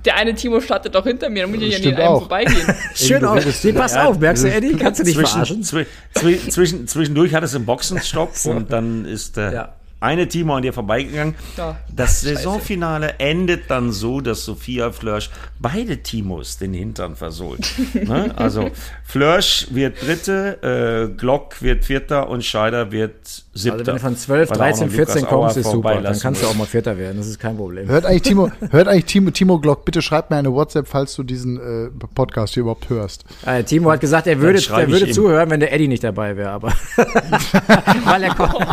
Der 0.06 0.16
eine 0.16 0.34
Timo 0.34 0.62
startet 0.62 0.96
doch 0.96 1.04
hinter 1.06 1.30
mir, 1.30 1.44
dann 1.44 1.52
muss 1.52 1.62
ich 1.62 1.72
ja 1.74 1.78
nicht 1.78 1.78
an 1.78 1.82
Stimmt 1.84 2.00
einem 2.00 2.08
auch. 2.08 2.20
vorbeigehen. 2.22 2.68
Schön 2.96 3.26
auch. 3.26 3.38
Nee, 3.64 3.74
pass 3.74 3.96
auf, 3.98 4.18
merkst 4.20 4.44
du, 4.46 4.52
Eddie? 4.52 4.76
Kannst 4.76 5.00
du 5.02 5.04
nicht 5.04 5.20
verarschen? 5.20 5.64
Zwischen, 5.64 5.88
zwi 6.14 6.38
zwi 6.40 6.50
zwischen, 6.52 6.88
zwischendurch 6.88 7.34
hat 7.34 7.44
es 7.44 7.54
einen 7.56 7.66
Boxenstopp 7.66 8.32
und 8.46 8.72
dann 8.72 9.06
ist 9.06 9.36
der 9.38 9.52
Ja. 9.54 9.76
Eine 10.00 10.28
Timo 10.28 10.56
an 10.56 10.62
dir 10.62 10.74
vorbeigegangen. 10.74 11.36
Ja, 11.58 11.78
Das 11.94 12.22
scheiße. 12.22 12.36
Saisonfinale 12.36 13.16
endet 13.20 13.70
dann 13.70 13.92
so, 13.92 14.22
dass 14.22 14.46
Sophia 14.46 14.92
Flörsch 14.92 15.30
beide 15.60 15.98
Timos 16.02 16.58
den 16.58 16.74
Hintern 16.74 17.16
versohlt. 17.16 17.68
ne? 17.94 18.34
Also 18.36 18.70
Flörsch 19.04 19.68
wird 19.72 20.02
Dritte, 20.02 21.10
äh, 21.12 21.18
Glock 21.18 21.62
wird 21.62 21.84
Vierter 21.84 22.30
und 22.30 22.46
Scheider 22.46 22.92
wird 22.92 23.44
Siebter. 23.54 23.80
Also 23.80 23.88
wenn 23.88 23.96
du 23.96 24.02
von 24.02 24.18
12, 24.18 24.50
Weil 24.52 24.58
er 24.58 24.62
auch 24.62 24.68
13, 24.68 24.88
noch 24.88 24.94
14 24.94 25.16
Lukas 25.16 25.32
Auer 25.34 25.42
kommst, 25.42 25.58
ist 25.58 25.72
super. 25.72 26.02
Dann 26.02 26.20
kannst 26.20 26.44
du 26.44 26.48
auch 26.48 26.56
mal 26.56 26.66
Vierter 26.66 26.98
werden. 26.98 27.18
Das 27.18 27.28
ist 27.28 27.40
kein 27.40 27.58
Problem. 27.58 27.88
Hört 27.90 28.06
eigentlich 28.06 28.22
Timo, 28.22 28.52
hört 28.72 28.88
eigentlich 28.88 29.06
Timo, 29.06 29.32
Timo 29.32 29.60
Glock, 29.60 29.84
bitte 29.84 30.02
schreib 30.02 30.30
mir 30.30 30.38
eine 30.38 30.54
WhatsApp, 30.54 30.88
falls 30.88 31.16
du 31.16 31.24
diesen 31.24 31.58
äh, 31.58 31.90
Podcast 32.16 32.54
hier 32.54 32.62
überhaupt 32.62 32.90
hörst. 32.90 33.26
Äh, 33.46 33.64
Timo 33.64 33.92
hat 33.92 34.00
gesagt, 34.00 34.28
er 34.28 34.40
würde, 34.40 34.62
er 34.72 34.88
würde 34.90 35.12
zuhören, 35.12 35.50
wenn 35.50 35.60
der 35.60 35.74
Eddie 35.74 35.90
nicht 35.90 36.04
dabei 36.04 36.38
wäre, 36.38 36.52
aber. 36.52 36.70
Weil 38.06 38.24
er 38.24 38.36
kommt. 38.36 38.66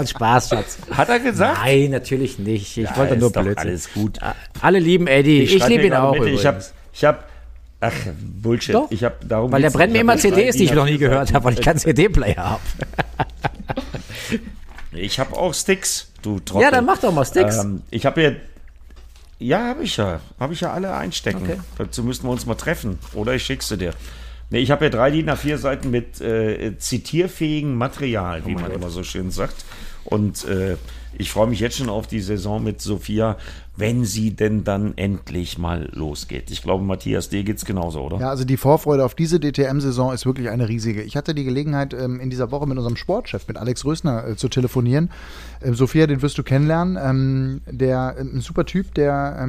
Hat 0.00 0.08
Spaß, 0.08 0.48
Schatz. 0.50 0.78
Hat 0.90 1.08
er 1.08 1.20
gesagt? 1.20 1.58
Nein, 1.62 1.90
natürlich 1.90 2.38
nicht. 2.38 2.76
Ich 2.76 2.96
wollte 2.96 3.14
ist 3.14 3.20
nur 3.20 3.32
Blödsinn. 3.32 3.58
alles 3.58 3.92
gut. 3.92 4.18
Alle 4.60 4.78
lieben 4.78 5.06
Eddie. 5.06 5.42
Ich, 5.42 5.58
schreib 5.58 5.68
liebe 5.68 5.86
ihn 5.86 5.94
auch. 5.94 6.14
Ich 6.24 6.46
habe, 6.46 6.62
ich 6.92 7.04
habe, 7.04 7.18
ach 7.80 7.92
Bullshit. 8.20 8.74
Doch. 8.74 8.90
Ich 8.90 9.04
habe 9.04 9.16
darum. 9.26 9.52
Weil 9.52 9.62
der 9.62 9.70
brennt 9.70 9.92
mir 9.92 9.98
Ich 9.98 10.00
immer 10.00 10.16
CDs, 10.16 10.56
die 10.56 10.64
ich 10.64 10.72
noch 10.72 10.86
nie 10.86 10.98
A4 10.98 10.98
gehört 10.98 11.32
habe, 11.32 11.44
weil 11.44 11.54
ich 11.54 11.60
keinen 11.62 11.78
CD-Player 11.78 12.36
habe. 12.36 12.62
Ich 14.92 15.20
habe 15.20 15.36
auch 15.36 15.54
Sticks, 15.54 16.10
du 16.22 16.40
Trottel. 16.40 16.62
Ja, 16.62 16.70
dann 16.70 16.84
mach 16.84 16.98
doch 16.98 17.12
mal 17.12 17.24
Sticks. 17.24 17.58
Ähm, 17.58 17.82
ich 17.90 18.06
habe 18.06 18.22
ja. 18.22 18.32
Ja, 19.38 19.68
habe 19.68 19.84
ich 19.84 19.96
ja. 19.96 20.20
Habe 20.38 20.52
ich 20.52 20.60
ja 20.60 20.72
alle 20.72 20.94
einstecken. 20.94 21.42
Okay. 21.42 21.60
Dazu 21.78 22.02
müssten 22.02 22.26
wir 22.26 22.32
uns 22.32 22.44
mal 22.44 22.56
treffen. 22.56 22.98
Oder 23.14 23.34
ich 23.34 23.44
schick's 23.44 23.68
dir. 23.68 23.94
Nee, 24.50 24.58
ich 24.58 24.70
habe 24.70 24.86
ja 24.86 24.90
drei 24.90 25.10
DIN 25.10 25.30
A4 25.30 25.56
Seiten 25.56 25.90
mit 25.90 26.20
äh, 26.20 26.76
zitierfähigem 26.76 27.74
Material, 27.74 28.42
Oh 28.44 28.48
wie 28.48 28.54
man 28.54 28.70
immer 28.72 28.90
so 28.90 29.04
schön 29.04 29.30
sagt. 29.30 29.64
Und 30.04 30.44
äh, 30.44 30.76
ich 31.18 31.30
freue 31.30 31.46
mich 31.46 31.60
jetzt 31.60 31.76
schon 31.76 31.88
auf 31.90 32.06
die 32.06 32.20
Saison 32.20 32.62
mit 32.62 32.80
Sophia, 32.80 33.36
wenn 33.80 34.04
sie 34.04 34.36
denn 34.36 34.64
dann 34.64 34.96
endlich 34.96 35.58
mal 35.58 35.88
losgeht. 35.92 36.50
Ich 36.50 36.62
glaube, 36.62 36.84
Matthias, 36.84 37.28
dir 37.28 37.42
geht's 37.42 37.64
genauso, 37.64 38.02
oder? 38.02 38.18
Ja, 38.18 38.30
also 38.30 38.44
die 38.44 38.56
Vorfreude 38.56 39.04
auf 39.04 39.14
diese 39.14 39.40
DTM-Saison 39.40 40.12
ist 40.12 40.26
wirklich 40.26 40.50
eine 40.50 40.68
riesige. 40.68 41.02
Ich 41.02 41.16
hatte 41.16 41.34
die 41.34 41.44
Gelegenheit, 41.44 41.94
ähm, 41.94 42.20
in 42.20 42.30
dieser 42.30 42.50
Woche 42.50 42.66
mit 42.66 42.76
unserem 42.76 42.96
Sportchef, 42.96 43.48
mit 43.48 43.56
Alex 43.56 43.84
Rösner, 43.84 44.26
äh, 44.26 44.36
zu 44.36 44.48
telefonieren. 44.48 45.10
Ähm, 45.62 45.74
Sophia, 45.74 46.06
den 46.06 46.22
wirst 46.22 46.38
du 46.38 46.42
kennenlernen. 46.42 46.98
Ähm, 47.02 47.60
der 47.66 48.16
ein 48.18 48.40
super 48.40 48.64
Typ, 48.64 48.94
der 48.94 49.48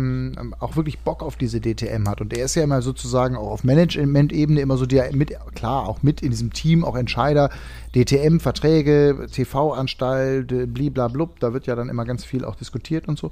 auch 0.59 0.75
wirklich 0.75 0.99
Bock 0.99 1.21
auf 1.23 1.35
diese 1.35 1.59
DTM 1.59 2.07
hat. 2.07 2.21
Und 2.21 2.31
der 2.31 2.45
ist 2.45 2.55
ja 2.55 2.63
immer 2.63 2.81
sozusagen 2.81 3.35
auch 3.35 3.51
auf 3.51 3.63
Management-Ebene 3.63 4.61
immer 4.61 4.77
so 4.77 4.85
der 4.85 5.13
mit, 5.15 5.33
klar, 5.55 5.87
auch 5.87 6.03
mit 6.03 6.21
in 6.21 6.29
diesem 6.31 6.53
Team, 6.53 6.83
auch 6.83 6.95
Entscheider, 6.95 7.49
DTM, 7.95 8.39
Verträge, 8.39 9.27
TV-Anstalt, 9.31 10.51
äh, 10.51 10.65
bliblablub, 10.65 11.39
da 11.39 11.53
wird 11.53 11.67
ja 11.67 11.75
dann 11.75 11.89
immer 11.89 12.05
ganz 12.05 12.23
viel 12.23 12.45
auch 12.45 12.55
diskutiert 12.55 13.07
und 13.07 13.17
so. 13.17 13.31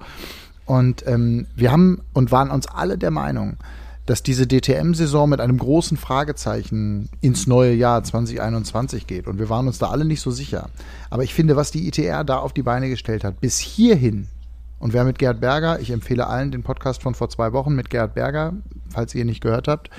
Und 0.69 1.03
ähm, 1.07 1.47
wir 1.55 1.71
haben 1.71 1.99
und 2.13 2.31
waren 2.31 2.51
uns 2.51 2.67
alle 2.67 2.99
der 2.99 3.09
Meinung, 3.09 3.57
dass 4.05 4.21
diese 4.21 4.45
DTM-Saison 4.45 5.27
mit 5.27 5.41
einem 5.41 5.57
großen 5.57 5.97
Fragezeichen 5.97 7.09
ins 7.21 7.47
neue 7.47 7.73
Jahr 7.73 8.03
2021 8.03 9.07
geht. 9.07 9.25
Und 9.25 9.39
wir 9.39 9.49
waren 9.49 9.65
uns 9.65 9.79
da 9.79 9.89
alle 9.89 10.05
nicht 10.05 10.21
so 10.21 10.29
sicher. 10.29 10.69
Aber 11.09 11.23
ich 11.23 11.33
finde, 11.33 11.55
was 11.55 11.71
die 11.71 11.87
ITR 11.87 12.23
da 12.23 12.37
auf 12.37 12.53
die 12.53 12.61
Beine 12.61 12.87
gestellt 12.87 13.23
hat, 13.23 13.41
bis 13.41 13.57
hierhin, 13.57 14.27
und 14.77 14.93
wer 14.93 15.05
mit 15.05 15.17
Gerhard 15.17 15.41
Berger, 15.41 15.79
ich 15.79 15.89
empfehle 15.89 16.27
allen 16.27 16.51
den 16.51 16.61
Podcast 16.61 17.01
von 17.01 17.15
vor 17.15 17.29
zwei 17.29 17.51
Wochen 17.51 17.73
mit 17.73 17.89
Gerhard 17.89 18.13
Berger, 18.13 18.53
falls 18.89 19.15
ihr 19.15 19.21
ihn 19.21 19.27
nicht 19.27 19.41
gehört 19.41 19.67
habt, 19.67 19.89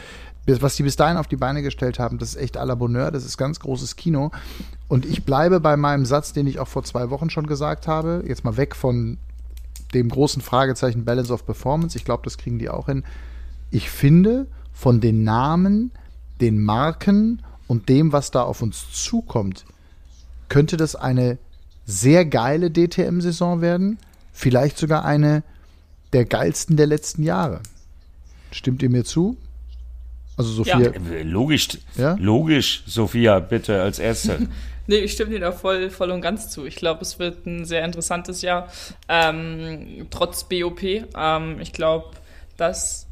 was 0.47 0.77
die 0.77 0.85
bis 0.85 0.95
dahin 0.95 1.17
auf 1.17 1.27
die 1.27 1.37
Beine 1.37 1.63
gestellt 1.63 1.99
haben, 1.99 2.19
das 2.19 2.31
ist 2.31 2.37
echt 2.37 2.57
à 2.57 2.65
la 2.65 2.77
Bonheur, 2.77 3.11
das 3.11 3.25
ist 3.25 3.37
ganz 3.37 3.59
großes 3.59 3.97
Kino. 3.97 4.31
Und 4.87 5.05
ich 5.05 5.25
bleibe 5.25 5.59
bei 5.59 5.77
meinem 5.77 6.05
Satz, 6.05 6.33
den 6.33 6.47
ich 6.47 6.61
auch 6.61 6.69
vor 6.69 6.85
zwei 6.85 7.11
Wochen 7.11 7.29
schon 7.29 7.47
gesagt 7.49 7.89
habe, 7.89 8.23
jetzt 8.27 8.45
mal 8.45 8.57
weg 8.57 8.77
von 8.77 9.19
dem 9.95 10.09
großen 10.09 10.43
Fragezeichen 10.43 11.05
Balance 11.05 11.33
of 11.33 11.45
Performance. 11.47 11.97
Ich 11.97 12.05
glaube, 12.05 12.23
das 12.25 12.39
kriegen 12.39 12.59
die 12.59 12.69
auch 12.69 12.87
hin. 12.87 13.05
Ich 13.71 13.91
finde, 13.91 14.47
von 14.73 15.01
den 15.01 15.25
Namen, 15.25 15.91
den 16.41 16.61
Marken 16.63 17.43
und 17.67 17.89
dem, 17.89 18.13
was 18.13 18.31
da 18.31 18.43
auf 18.43 18.63
uns 18.63 18.91
zukommt, 18.93 19.65
könnte 20.49 20.77
das 20.77 20.97
eine 20.97 21.39
sehr 21.87 22.25
geile 22.25 22.71
DTM-Saison 22.71 23.61
werden. 23.61 23.99
Vielleicht 24.33 24.79
sogar 24.79 25.05
eine 25.05 25.43
der 26.13 26.25
geilsten 26.25 26.77
der 26.77 26.87
letzten 26.87 27.23
Jahre. 27.23 27.61
Stimmt 28.51 28.83
ihr 28.83 28.91
mir 28.91 29.05
zu? 29.05 29.37
Also 30.37 30.51
Sophia, 30.53 30.79
Äh, 30.79 31.23
Logisch, 31.23 31.69
Ja? 31.97 32.17
logisch, 32.19 32.83
Sophia, 32.87 33.39
bitte 33.41 33.83
als 33.83 33.99
Erste. 33.99 34.49
Nee, 34.91 34.99
ich 34.99 35.13
stimme 35.13 35.31
dir 35.31 35.39
da 35.39 35.53
voll, 35.53 35.89
voll 35.89 36.11
und 36.11 36.21
ganz 36.21 36.51
zu. 36.51 36.67
Ich 36.67 36.75
glaube, 36.75 37.03
es 37.03 37.21
wird 37.21 37.47
ein 37.47 37.65
sehr 37.65 37.85
interessantes 37.85 38.43
Jahr, 38.43 38.69
ähm, 39.09 40.09
trotz 40.11 40.43
BOP. 40.43 40.83
Ähm, 40.83 41.61
ich 41.61 41.73
glaube, 41.73 42.17
dass 42.57 43.07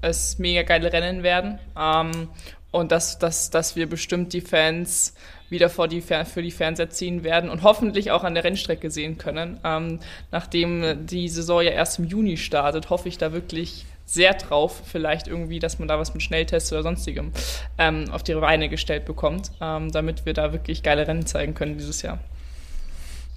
es 0.00 0.38
mega 0.38 0.62
geile 0.62 0.92
Rennen 0.92 1.24
werden 1.24 1.58
ähm, 1.76 2.28
und 2.70 2.92
dass, 2.92 3.18
dass, 3.18 3.50
dass 3.50 3.74
wir 3.74 3.88
bestimmt 3.88 4.32
die 4.32 4.40
Fans 4.40 5.14
wieder 5.50 5.70
vor 5.70 5.88
die, 5.88 6.02
für 6.02 6.40
die 6.40 6.52
Fernseher 6.52 6.90
ziehen 6.90 7.24
werden 7.24 7.50
und 7.50 7.64
hoffentlich 7.64 8.12
auch 8.12 8.22
an 8.22 8.34
der 8.34 8.44
Rennstrecke 8.44 8.88
sehen 8.88 9.18
können. 9.18 9.58
Ähm, 9.64 9.98
nachdem 10.30 11.04
die 11.04 11.28
Saison 11.28 11.62
ja 11.62 11.72
erst 11.72 11.98
im 11.98 12.04
Juni 12.04 12.36
startet, 12.36 12.90
hoffe 12.90 13.08
ich 13.08 13.18
da 13.18 13.32
wirklich 13.32 13.86
sehr 14.06 14.34
drauf, 14.34 14.82
vielleicht 14.86 15.26
irgendwie, 15.26 15.58
dass 15.58 15.78
man 15.78 15.88
da 15.88 15.98
was 15.98 16.14
mit 16.14 16.22
Schnelltests 16.22 16.72
oder 16.72 16.84
sonstigem 16.84 17.32
ähm, 17.76 18.10
auf 18.12 18.22
die 18.22 18.34
Beine 18.34 18.68
gestellt 18.68 19.04
bekommt, 19.04 19.50
ähm, 19.60 19.90
damit 19.90 20.24
wir 20.24 20.32
da 20.32 20.52
wirklich 20.52 20.82
geile 20.82 21.06
Rennen 21.06 21.26
zeigen 21.26 21.54
können 21.54 21.76
dieses 21.76 22.02
Jahr. 22.02 22.20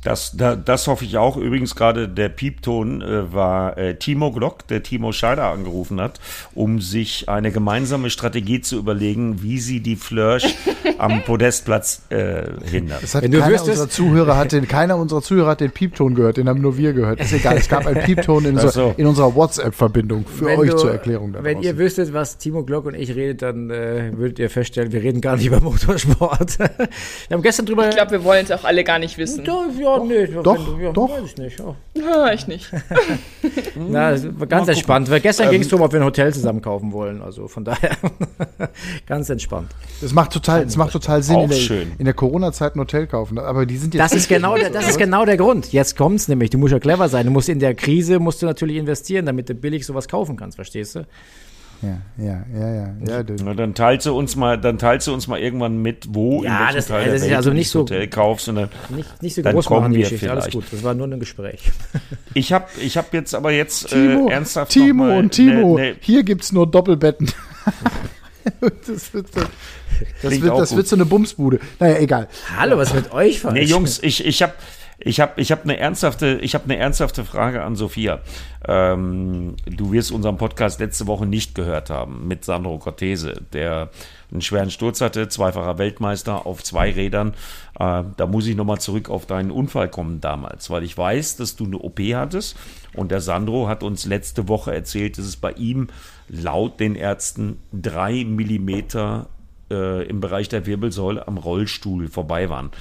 Das, 0.04 0.32
da, 0.38 0.56
das 0.56 0.88
hoffe 0.88 1.04
ich 1.04 1.18
auch. 1.18 1.36
Übrigens 1.36 1.76
gerade 1.76 2.08
der 2.08 2.30
Piepton 2.30 3.02
äh, 3.02 3.34
war 3.34 3.78
äh, 3.78 3.96
Timo 3.96 4.32
Glock, 4.32 4.66
der 4.68 4.82
Timo 4.82 5.12
Scheider 5.12 5.46
angerufen 5.52 6.00
hat, 6.00 6.22
um 6.56 6.80
sich 6.80 7.28
eine 7.28 7.52
gemeinsame 7.52 8.10
Strategie 8.10 8.62
zu 8.62 8.78
überlegen, 8.78 9.42
wie 9.44 9.60
sie 9.60 9.82
die 9.82 9.98
Flörsch 9.98 10.46
am 11.00 11.22
Podestplatz 11.24 12.04
äh, 12.12 12.44
hindert. 12.64 13.04
das 13.04 13.16
hat 13.16 13.24
Wenn 13.24 13.32
du 13.32 13.40
keiner 13.40 13.62
unserer 13.62 13.90
Zuhörer 13.90 14.38
hat 14.38 14.54
den, 14.54 14.70
keiner 14.70 14.96
unserer 14.96 15.22
Zuhörer 15.22 15.50
hat 15.50 15.60
den 15.60 15.72
Piepton 15.72 16.16
gehört, 16.16 16.38
den 16.38 16.48
haben 16.48 16.62
nur 16.62 16.78
wir 16.78 16.94
gehört. 16.94 17.20
Ist 17.20 17.34
egal, 17.34 17.58
es 17.58 17.68
gab 17.68 17.86
einen 17.86 18.02
Piepton 18.06 18.46
in, 18.46 18.54
unserer- 18.54 18.72
so. 18.72 18.94
in 18.96 19.06
unserer 19.06 19.36
WhatsApp-Verbindung 19.36 20.26
für 20.26 20.46
Wenn 20.46 20.60
euch 20.60 20.70
du- 20.70 20.78
zur 20.78 20.92
Erklärung. 20.94 21.34
da 21.34 21.44
Wenn 21.44 21.56
draußen. 21.56 21.64
ihr 21.72 21.78
wüsstet, 21.78 22.14
was 22.14 22.38
Timo 22.38 22.64
Glock 22.64 22.86
und 22.86 22.94
ich 22.96 23.14
redet, 23.16 23.42
dann 23.42 23.70
äh, 23.70 24.12
würdet 24.16 24.40
ihr 24.40 24.50
feststellen, 24.50 24.94
wir 24.94 25.04
reden 25.04 25.20
gar 25.20 25.36
nicht 25.36 25.48
über 25.48 25.60
Motorsport. 25.60 26.58
wir 26.60 26.88
haben 27.32 27.42
gestern 27.44 27.66
drüber. 27.66 27.90
Ich 27.90 27.96
glaube, 27.96 28.12
wir 28.12 28.24
wollen 28.24 28.46
es 28.46 28.52
auch 28.52 28.64
alle 28.64 28.86
gar 28.86 28.98
nicht 29.00 29.18
wissen. 29.18 29.44
Doch, 29.44 29.66
ja, 29.78 29.89
nee, 29.98 30.28
doch, 30.28 30.58
wenn 30.68 30.78
du- 30.78 30.84
ja, 30.84 30.92
doch. 30.92 31.10
Weiß 31.10 31.24
ich 31.26 31.38
nicht. 31.38 31.60
Ja. 31.60 31.76
Ah, 32.14 32.34
ich 32.34 32.48
nicht. 32.48 32.72
Na, 33.76 34.12
es 34.12 34.26
war 34.40 34.48
ganz 34.48 34.68
entspannt. 34.68 35.10
Weil 35.10 35.20
gestern 35.20 35.50
ging 35.50 35.62
es 35.62 35.68
darum, 35.68 35.86
ob 35.86 35.92
wir 35.94 36.00
ein 36.00 36.06
Hotel 36.06 36.34
zusammen 36.34 36.62
kaufen 36.62 36.92
wollen. 36.92 37.22
Also 37.22 37.48
von 37.48 37.64
daher 37.66 37.92
ganz 39.08 39.30
entspannt. 39.30 39.70
Das 40.02 40.14
macht 40.14 40.32
total, 40.34 40.66
das 40.66 40.78
macht 40.78 40.92
total 40.92 41.24
Sinn 41.24 41.40
in 41.40 41.50
der, 41.50 41.60
in 42.00 42.06
der 42.06 42.14
Corona-Zeit 42.14 42.76
ein 42.76 42.80
Hotel 42.80 43.08
kaufen. 43.08 43.38
Aber 43.38 43.66
die 43.66 43.78
sind 43.78 43.94
jetzt. 43.94 44.04
Das 44.04 44.14
ist 44.14 44.28
genau 44.30 44.56
der, 44.56 44.70
das 44.70 44.88
ist 44.90 44.98
genau 44.98 45.26
der 45.26 45.38
Grund. 45.38 45.72
Jetzt 45.72 45.98
kommt's 45.98 46.28
nämlich. 46.28 46.50
Du 46.50 46.58
musst 46.58 46.72
ja 46.74 46.80
clever 46.80 47.10
sein. 47.10 47.26
Du 47.26 47.32
musst 47.32 47.50
in 47.50 47.60
der 47.60 47.74
Krise 47.76 48.20
musst 48.20 48.42
du 48.42 48.46
natürlich 48.46 48.78
investieren, 48.78 49.26
damit 49.26 49.50
du 49.50 49.54
billig 49.54 49.86
sowas 49.86 50.08
kaufen 50.08 50.36
kannst. 50.38 50.56
Verstehst 50.56 50.96
du? 50.96 51.06
Ja, 51.82 51.98
ja, 52.18 52.44
ja, 52.54 52.74
ja. 52.74 52.94
ja 53.08 53.24
Na, 53.44 53.54
dann 53.54 53.74
teilst 53.74 54.06
du 54.06 54.18
uns 54.18 54.36
mal, 54.36 54.58
dann 54.58 54.78
teilst 54.78 55.08
du 55.08 55.14
uns 55.14 55.28
mal 55.28 55.40
irgendwann 55.40 55.82
mit, 55.82 56.08
wo 56.10 56.44
Ja, 56.44 56.50
in 56.52 56.60
welchem 56.60 56.76
das- 56.76 56.88
Teil 56.88 56.98
das 57.00 57.06
der 57.06 57.16
ist 57.16 57.22
Welt 57.24 57.36
also 57.38 57.50
du 57.52 57.56
nicht 57.56 57.70
so- 57.70 57.80
Hotel 57.80 58.08
kaufst. 58.10 58.50
Und 58.50 58.56
dann, 58.56 58.70
Nicht, 58.90 59.24
nicht 59.24 59.36
so 59.36 59.42
Dann 59.42 59.54
groß 59.54 59.66
kommen 59.66 59.82
machen 59.82 59.92
die 59.94 59.98
wir 60.00 60.04
Geschichte. 60.04 60.30
Alles 60.30 60.46
vielleicht. 60.46 60.70
gut. 60.70 60.74
Das 60.78 60.84
war 60.84 60.94
nur 60.94 61.08
ein 61.08 61.20
Gespräch. 61.20 61.72
ich 62.34 62.52
habe 62.52 62.66
ich 62.82 62.98
hab 62.98 63.14
jetzt 63.14 63.34
aber 63.34 63.52
jetzt 63.52 63.88
Timo, 63.90 64.28
äh, 64.30 64.34
ernsthaft 64.34 64.72
Timo 64.74 65.04
noch 65.06 65.12
mal 65.14 65.20
und 65.20 65.32
Timo, 65.32 65.78
ne- 65.78 65.92
ne- 65.92 65.96
hier 66.02 66.24
gibt's 66.24 66.52
nur 66.52 66.70
Doppelbetten. 66.70 67.32
das 68.62 69.14
wird, 69.14 69.34
so, 69.34 69.42
das 70.22 70.42
wird, 70.42 70.58
das 70.60 70.76
wird 70.76 70.88
so 70.88 70.96
eine 70.96 71.06
Bumsbude. 71.06 71.60
Naja, 71.80 71.98
egal. 72.00 72.28
Hallo, 72.58 72.78
was 72.78 72.90
ist 72.90 72.96
mit 72.96 73.12
euch? 73.14 73.44
Nee, 73.46 73.64
Jungs, 73.64 74.00
ich, 74.02 74.26
ich 74.26 74.42
habe 74.44 74.54
ich 75.02 75.20
hab, 75.20 75.38
ich 75.40 75.52
hab 75.52 75.64
eine 75.64 75.78
ernsthafte, 75.78 76.42
hab 76.44 76.66
eine 76.66 76.78
ernsthafte 76.78 77.24
Frage 77.24 77.64
an 77.64 77.76
Sophia. 77.76 78.20
Ähm, 78.68 79.56
du 79.66 79.94
wirst 79.94 80.12
unseren 80.12 80.38
Podcast 80.38 80.80
letzte 80.80 81.08
Woche 81.08 81.26
nicht 81.26 81.56
gehört 81.56 81.90
haben 81.90 82.28
mit 82.28 82.44
Sandro 82.44 82.78
Cortese, 82.78 83.42
der 83.54 83.90
einen 84.32 84.42
schweren 84.42 84.70
Sturz 84.70 85.00
hatte, 85.00 85.30
zweifacher 85.30 85.78
Weltmeister 85.78 86.46
auf 86.46 86.64
zwei 86.64 86.92
Rädern. 86.92 87.30
Äh, 87.80 88.04
da 88.18 88.28
muss 88.28 88.46
ich 88.48 88.58
nochmal 88.58 88.80
zurück 88.80 89.10
auf 89.10 89.26
deinen 89.26 89.52
Unfall 89.52 89.90
kommen 89.90 90.20
damals, 90.20 90.70
weil 90.70 90.84
ich 90.84 90.98
weiß, 90.98 91.38
dass 91.38 91.56
du 91.56 91.66
eine 91.66 91.78
OP 91.78 92.00
hattest 92.00 92.58
und 92.94 93.12
der 93.12 93.22
Sandro 93.22 93.70
hat 93.70 93.84
uns 93.84 94.06
letzte 94.06 94.50
Woche 94.50 94.74
erzählt, 94.74 95.18
dass 95.18 95.26
es 95.26 95.38
bei 95.38 95.54
ihm 95.54 95.88
laut 96.28 96.80
den 96.80 96.96
Ärzten 96.96 97.58
drei 97.72 98.26
Millimeter 98.26 99.28
äh, 99.72 100.06
im 100.08 100.20
Bereich 100.20 100.50
der 100.50 100.66
Wirbelsäule 100.66 101.28
am 101.28 101.38
Rollstuhl 101.38 102.10
vorbei 102.10 102.50
waren. 102.50 102.72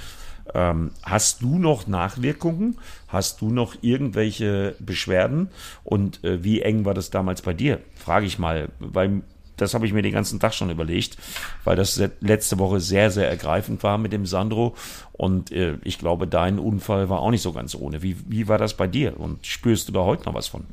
Ähm, 0.55 0.91
hast 1.03 1.43
du 1.43 1.59
noch 1.59 1.87
Nachwirkungen? 1.87 2.79
Hast 3.09 3.41
du 3.41 3.51
noch 3.51 3.77
irgendwelche 3.81 4.75
Beschwerden? 4.79 5.51
Und 5.85 6.25
äh, 6.25 6.43
wie 6.45 6.63
eng 6.63 6.85
war 6.85 6.95
das 6.95 7.11
damals 7.11 7.43
bei 7.43 7.55
dir? 7.55 7.81
Frage 7.95 8.27
ich 8.27 8.39
mal, 8.39 8.69
weil 8.79 9.23
das 9.57 9.75
habe 9.75 9.87
ich 9.87 9.93
mir 9.93 10.03
den 10.03 10.13
ganzen 10.13 10.41
Tag 10.41 10.55
schon 10.55 10.71
überlegt, 10.71 11.17
weil 11.65 11.77
das 11.77 12.01
letzte 12.21 12.59
Woche 12.59 12.81
sehr, 12.81 13.11
sehr 13.11 13.29
ergreifend 13.29 13.83
war 13.83 13.99
mit 13.99 14.13
dem 14.13 14.25
Sandro. 14.25 14.75
Und 15.13 15.53
äh, 15.53 15.79
ich 15.85 15.99
glaube, 15.99 16.27
dein 16.27 16.59
Unfall 16.59 17.09
war 17.09 17.21
auch 17.21 17.31
nicht 17.31 17.43
so 17.43 17.53
ganz 17.53 17.75
ohne. 17.75 18.03
Wie, 18.03 18.17
wie 18.29 18.49
war 18.49 18.59
das 18.59 18.75
bei 18.75 18.87
dir? 18.87 19.19
Und 19.19 19.45
spürst 19.47 19.89
du 19.89 19.93
da 19.93 20.01
heute 20.01 20.25
noch 20.27 20.35
was 20.35 20.47
von? 20.47 20.65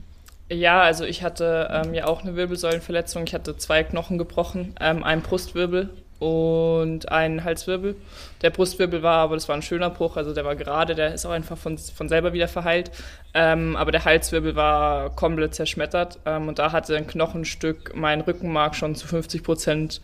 Ja, 0.50 0.82
also 0.82 1.06
ich 1.06 1.24
hatte 1.24 1.70
ähm, 1.72 1.96
ja 1.96 2.06
auch 2.06 2.22
eine 2.22 2.36
Wirbelsäulenverletzung. 2.36 3.24
Ich 3.26 3.34
hatte 3.34 3.58
zwei 3.58 3.84
Knochen 3.84 4.20
gebrochen, 4.20 4.76
ähm, 4.80 5.04
einen 5.04 5.24
Brustwirbel 5.24 5.90
und 6.20 7.12
einen 7.12 7.44
Halswirbel. 7.44 7.96
Der 8.42 8.50
Brustwirbel 8.50 9.04
war, 9.04 9.20
aber 9.20 9.36
das 9.36 9.50
war 9.50 9.56
ein 9.56 9.62
schöner 9.62 9.90
Bruch, 9.90 10.18
also 10.18 10.34
der 10.34 10.46
war 10.46 10.56
gerade, 10.56 10.96
der 10.96 11.14
ist 11.14 11.26
auch 11.26 11.32
einfach 11.32 11.58
von, 11.58 11.78
von 11.78 12.10
selber 12.10 12.34
wieder 12.34 12.48
verheilt. 12.48 12.92
Ähm, 13.34 13.76
aber 13.76 13.92
der 13.92 14.06
Halswirbel 14.06 14.56
war 14.56 15.10
komplett 15.16 15.56
zerschmettert 15.56 16.20
ähm, 16.26 16.48
und 16.48 16.60
da 16.60 16.72
hatte 16.72 16.96
ein 16.96 17.08
Knochenstück 17.08 17.94
mein 17.96 18.22
Rückenmark 18.22 18.76
schon 18.76 18.96
zu 18.96 19.08
50 19.08 19.44
Prozent 19.44 20.02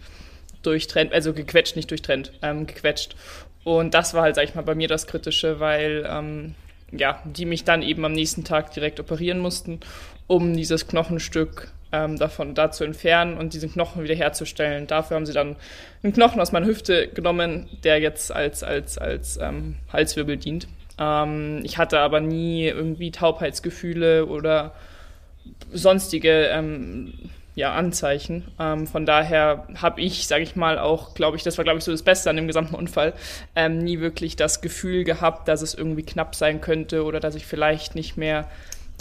durchtrennt, 0.63 1.13
also 1.13 1.33
gequetscht, 1.33 1.75
nicht 1.75 1.89
durchtrennt, 1.89 2.33
ähm, 2.41 2.67
gequetscht. 2.67 3.15
Und 3.63 3.93
das 3.93 4.13
war 4.13 4.23
halt, 4.23 4.35
sag 4.35 4.43
ich 4.43 4.55
mal, 4.55 4.63
bei 4.63 4.75
mir 4.75 4.87
das 4.87 5.07
Kritische, 5.07 5.59
weil 5.59 6.05
ähm, 6.09 6.55
ja, 6.91 7.21
die 7.25 7.45
mich 7.45 7.63
dann 7.63 7.83
eben 7.83 8.03
am 8.05 8.11
nächsten 8.11 8.43
Tag 8.43 8.73
direkt 8.73 8.99
operieren 8.99 9.39
mussten, 9.39 9.79
um 10.27 10.55
dieses 10.55 10.87
Knochenstück 10.87 11.71
ähm, 11.91 12.17
davon 12.17 12.55
da 12.55 12.71
zu 12.71 12.83
entfernen 12.83 13.37
und 13.37 13.53
diesen 13.53 13.71
Knochen 13.71 14.03
wieder 14.03 14.15
herzustellen. 14.15 14.87
Dafür 14.87 15.15
haben 15.15 15.25
sie 15.25 15.33
dann 15.33 15.55
einen 16.03 16.13
Knochen 16.13 16.39
aus 16.39 16.51
meiner 16.51 16.65
Hüfte 16.65 17.07
genommen, 17.07 17.69
der 17.83 17.99
jetzt 17.99 18.31
als, 18.31 18.63
als, 18.63 18.97
als 18.97 19.37
ähm, 19.41 19.75
Halswirbel 19.91 20.37
dient. 20.37 20.67
Ähm, 20.97 21.61
ich 21.63 21.77
hatte 21.77 21.99
aber 21.99 22.19
nie 22.19 22.67
irgendwie 22.67 23.11
Taubheitsgefühle 23.11 24.25
oder 24.25 24.73
sonstige 25.71 26.47
ähm, 26.47 27.13
ja, 27.55 27.73
Anzeichen. 27.73 28.47
Ähm, 28.59 28.87
von 28.87 29.05
daher 29.05 29.67
habe 29.75 30.01
ich, 30.01 30.27
sage 30.27 30.43
ich 30.43 30.55
mal, 30.55 30.79
auch, 30.79 31.13
glaube 31.13 31.37
ich, 31.37 31.43
das 31.43 31.57
war, 31.57 31.63
glaube 31.63 31.79
ich, 31.79 31.83
so 31.83 31.91
das 31.91 32.03
Beste 32.03 32.29
an 32.29 32.37
dem 32.37 32.47
gesamten 32.47 32.75
Unfall, 32.75 33.13
ähm, 33.55 33.79
nie 33.79 33.99
wirklich 33.99 34.35
das 34.35 34.61
Gefühl 34.61 35.03
gehabt, 35.03 35.47
dass 35.47 35.61
es 35.61 35.73
irgendwie 35.73 36.03
knapp 36.03 36.35
sein 36.35 36.61
könnte 36.61 37.03
oder 37.03 37.19
dass 37.19 37.35
ich 37.35 37.45
vielleicht 37.45 37.95
nicht 37.95 38.15
mehr 38.15 38.47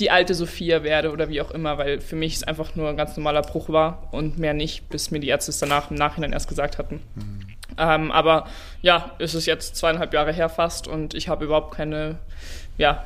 die 0.00 0.10
alte 0.10 0.34
Sophia 0.34 0.82
werde 0.82 1.12
oder 1.12 1.28
wie 1.28 1.40
auch 1.40 1.50
immer, 1.50 1.78
weil 1.78 2.00
für 2.00 2.16
mich 2.16 2.34
es 2.34 2.42
einfach 2.42 2.74
nur 2.74 2.88
ein 2.88 2.96
ganz 2.96 3.16
normaler 3.16 3.42
Bruch 3.42 3.68
war 3.68 4.08
und 4.10 4.38
mehr 4.38 4.54
nicht, 4.54 4.88
bis 4.88 5.10
mir 5.10 5.20
die 5.20 5.28
Ärzte 5.28 5.50
es 5.50 5.58
danach 5.58 5.90
im 5.90 5.96
Nachhinein 5.96 6.32
erst 6.32 6.48
gesagt 6.48 6.78
hatten. 6.78 7.02
Mhm. 7.14 7.40
Ähm, 7.78 8.10
aber 8.10 8.46
ja, 8.82 9.12
es 9.18 9.34
ist 9.34 9.46
jetzt 9.46 9.76
zweieinhalb 9.76 10.12
Jahre 10.12 10.32
her 10.32 10.48
fast 10.48 10.88
und 10.88 11.14
ich 11.14 11.28
habe 11.28 11.44
überhaupt 11.44 11.74
keine 11.74 12.18
ja, 12.78 13.04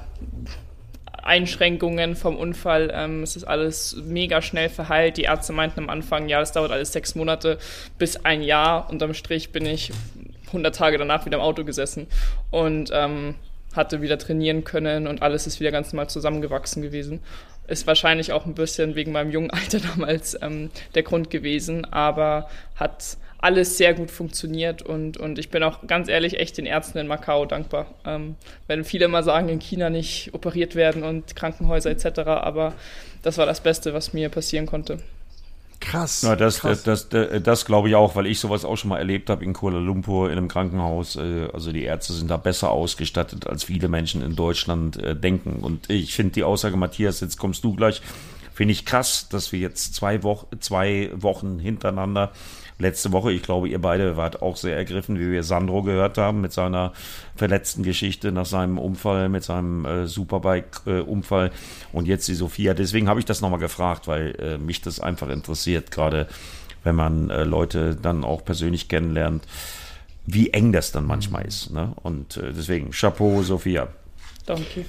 Einschränkungen 1.23 2.17
vom 2.17 2.37
Unfall. 2.37 2.91
Ähm, 2.95 3.23
es 3.23 3.37
ist 3.37 3.45
alles 3.45 3.97
mega 4.05 4.41
schnell 4.43 4.69
verheilt. 4.69 5.17
Die 5.17 5.23
Ärzte 5.23 5.53
meinten 5.53 5.81
am 5.81 5.91
Anfang, 5.91 6.29
ja, 6.29 6.41
das 6.41 6.53
dauert 6.53 6.71
alles 6.71 6.93
sechs 6.93 7.15
Monate 7.15 7.59
bis 7.99 8.25
ein 8.25 8.43
Jahr. 8.43 8.89
Unterm 8.91 9.15
Strich 9.15 9.51
bin 9.51 9.67
ich 9.67 9.93
100 10.49 10.75
Tage 10.75 10.99
danach 10.99 11.27
wieder 11.27 11.39
im 11.39 11.43
Auto 11.43 11.65
gesessen 11.65 12.07
und 12.51 12.91
ähm, 12.93 13.35
hatte 13.75 14.03
wieder 14.03 14.19
trainieren 14.19 14.65
können 14.65 15.07
und 15.07 15.23
alles 15.23 15.47
ist 15.47 15.61
wieder 15.61 15.71
ganz 15.71 15.93
normal 15.93 16.09
zusammengewachsen 16.09 16.83
gewesen. 16.83 17.21
Ist 17.67 17.87
wahrscheinlich 17.87 18.33
auch 18.33 18.47
ein 18.47 18.55
bisschen 18.55 18.95
wegen 18.95 19.13
meinem 19.13 19.31
jungen 19.31 19.51
Alter 19.51 19.81
damals 19.95 20.37
ähm, 20.41 20.71
der 20.95 21.03
Grund 21.03 21.31
gewesen, 21.31 21.85
aber 21.85 22.49
hat 22.77 23.17
alles 23.39 23.77
sehr 23.77 23.93
gut 23.93 24.11
funktioniert 24.11 24.81
und, 24.81 25.19
und 25.19 25.39
ich 25.39 25.51
bin 25.51 25.63
auch 25.63 25.87
ganz 25.87 26.09
ehrlich 26.09 26.41
echt 26.41 26.57
den 26.57 26.65
Ärzten 26.65 26.97
in 26.97 27.07
Macau 27.07 27.45
dankbar. 27.45 27.87
Ähm, 28.07 28.37
wenn 28.69 28.85
viele 28.85 29.05
immer 29.05 29.23
sagen, 29.23 29.51
in 29.51 29.59
China 29.59 29.91
nicht 29.91 30.33
operiert 30.33 30.75
werden 30.75 31.03
und 31.03 31.37
Krankenhäuser 31.37 31.91
etc., 31.91 32.21
aber 32.21 32.73
das 33.23 33.37
war 33.37 33.45
das 33.45 33.61
Beste, 33.61 33.93
was 33.93 34.15
mir 34.15 34.31
passieren 34.31 34.65
konnte. 34.65 34.99
Krass. 35.85 36.23
Ja, 36.23 36.35
das, 36.35 36.61
krass. 36.61 36.83
das, 36.83 37.09
das, 37.09 37.31
das, 37.31 37.43
das 37.43 37.65
glaube 37.67 37.89
ich 37.89 37.95
auch, 37.95 38.17
weil 38.17 38.27
ich 38.27 38.41
sowas 38.41 38.65
auch 38.65 38.77
schon 38.77 38.89
mal 38.89 38.99
erlebt 38.99 39.29
habe 39.29 39.45
in 39.45 39.53
Kuala 39.53 39.79
Lumpur 39.79 40.31
in 40.31 40.39
einem 40.39 40.49
Krankenhaus. 40.49 41.17
Äh, 41.17 41.49
also 41.53 41.73
die 41.73 41.83
Ärzte 41.83 42.15
sind 42.15 42.31
da 42.31 42.39
besser 42.39 42.71
ausgestattet, 42.71 43.47
als 43.47 43.65
viele 43.65 43.89
Menschen 43.89 44.23
in 44.23 44.35
Deutschland 44.35 44.97
äh, 44.97 45.15
denken. 45.15 45.63
Und 45.63 45.91
ich 45.91 46.15
finde 46.15 46.33
die 46.33 46.45
Aussage, 46.45 46.77
Matthias, 46.77 47.21
jetzt 47.21 47.39
kommst 47.39 47.65
du 47.65 47.75
gleich, 47.75 48.01
finde 48.55 48.73
ich 48.73 48.87
krass, 48.87 49.29
dass 49.29 49.53
wir 49.53 49.59
jetzt 49.59 49.95
zwei, 49.95 50.23
Wo 50.23 50.47
zwei 50.61 51.11
Wochen 51.15 51.59
hintereinander 51.59 52.33
letzte 52.79 53.13
Woche. 53.13 53.33
Ich 53.33 53.43
glaube, 53.43 53.69
ihr 53.69 53.81
beide 53.81 54.17
wart 54.17 54.43
auch 54.43 54.57
sehr 54.57 54.77
ergriffen, 54.77 55.19
wie 55.19 55.31
wir 55.31 55.43
Sandro 55.43 55.83
gehört 55.83 56.19
haben 56.19 56.41
mit 56.41 56.53
seiner 56.53 56.93
verletzten 57.37 57.83
Geschichte 57.83 58.33
nach 58.33 58.47
seinem 58.47 58.79
Unfall, 58.79 59.29
mit 59.29 59.45
seinem 59.45 59.85
äh, 59.85 60.07
Superbike-Unfall 60.07 61.51
und 61.93 62.07
jetzt 62.07 62.29
die 62.29 62.35
Sophia. 62.35 62.75
Deswegen 62.75 63.09
habe 63.09 63.21
ich 63.21 63.27
das 63.27 63.41
nochmal 63.41 63.61
gefragt, 63.61 64.09
weil 64.09 64.35
äh, 64.41 64.59
mich 64.59 64.81
das 64.81 65.01
einfach 65.01 65.29
interessiert, 65.29 65.91
gerade 65.91 66.27
wenn 66.83 66.95
man 66.95 67.31
äh, 67.31 67.45
Leute 67.45 67.97
dann 67.97 68.25
auch 68.25 68.45
persönlich 68.45 68.89
kennenlernt, 68.89 69.45
wie 70.27 70.51
eng 70.51 70.73
das 70.73 70.93
dann 70.93 71.07
manchmal 71.07 71.45
ist. 71.45 71.71
Ne? 71.71 71.93
Und 72.03 72.37
äh, 72.37 72.53
deswegen, 72.53 72.91
Chapeau, 72.91 73.43
Sophia. 73.43 73.89
Danke. 74.47 74.85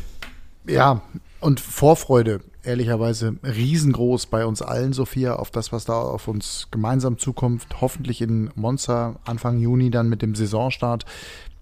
Ja, 0.67 1.01
und 1.39 1.59
Vorfreude 1.59 2.41
ehrlicherweise 2.65 3.35
riesengroß 3.43 4.27
bei 4.27 4.45
uns 4.45 4.61
allen, 4.61 4.93
Sophia, 4.93 5.35
auf 5.35 5.51
das, 5.51 5.71
was 5.71 5.85
da 5.85 5.93
auf 5.93 6.27
uns 6.27 6.67
gemeinsam 6.71 7.17
zukommt. 7.17 7.65
Hoffentlich 7.81 8.21
in 8.21 8.49
Monza 8.55 9.15
Anfang 9.25 9.59
Juni 9.59 9.89
dann 9.91 10.09
mit 10.09 10.21
dem 10.21 10.35
Saisonstart 10.35 11.05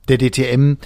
der 0.07 0.17
DTM. 0.17 0.77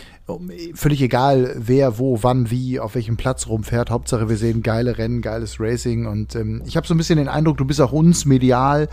Völlig 0.73 1.01
egal, 1.01 1.55
wer, 1.57 1.97
wo, 1.97 2.21
wann, 2.21 2.51
wie, 2.51 2.79
auf 2.79 2.95
welchem 2.95 3.17
Platz 3.17 3.47
rumfährt. 3.47 3.89
Hauptsache, 3.89 4.29
wir 4.29 4.37
sehen 4.37 4.61
geile 4.61 4.97
Rennen, 4.97 5.21
geiles 5.21 5.59
Racing. 5.59 6.05
Und 6.05 6.35
ähm, 6.35 6.61
ich 6.65 6.77
habe 6.77 6.85
so 6.85 6.93
ein 6.93 6.97
bisschen 6.97 7.17
den 7.17 7.29
Eindruck, 7.29 7.57
du 7.57 7.65
bist 7.65 7.81
auch 7.81 7.91
uns 7.91 8.25
medial 8.25 8.89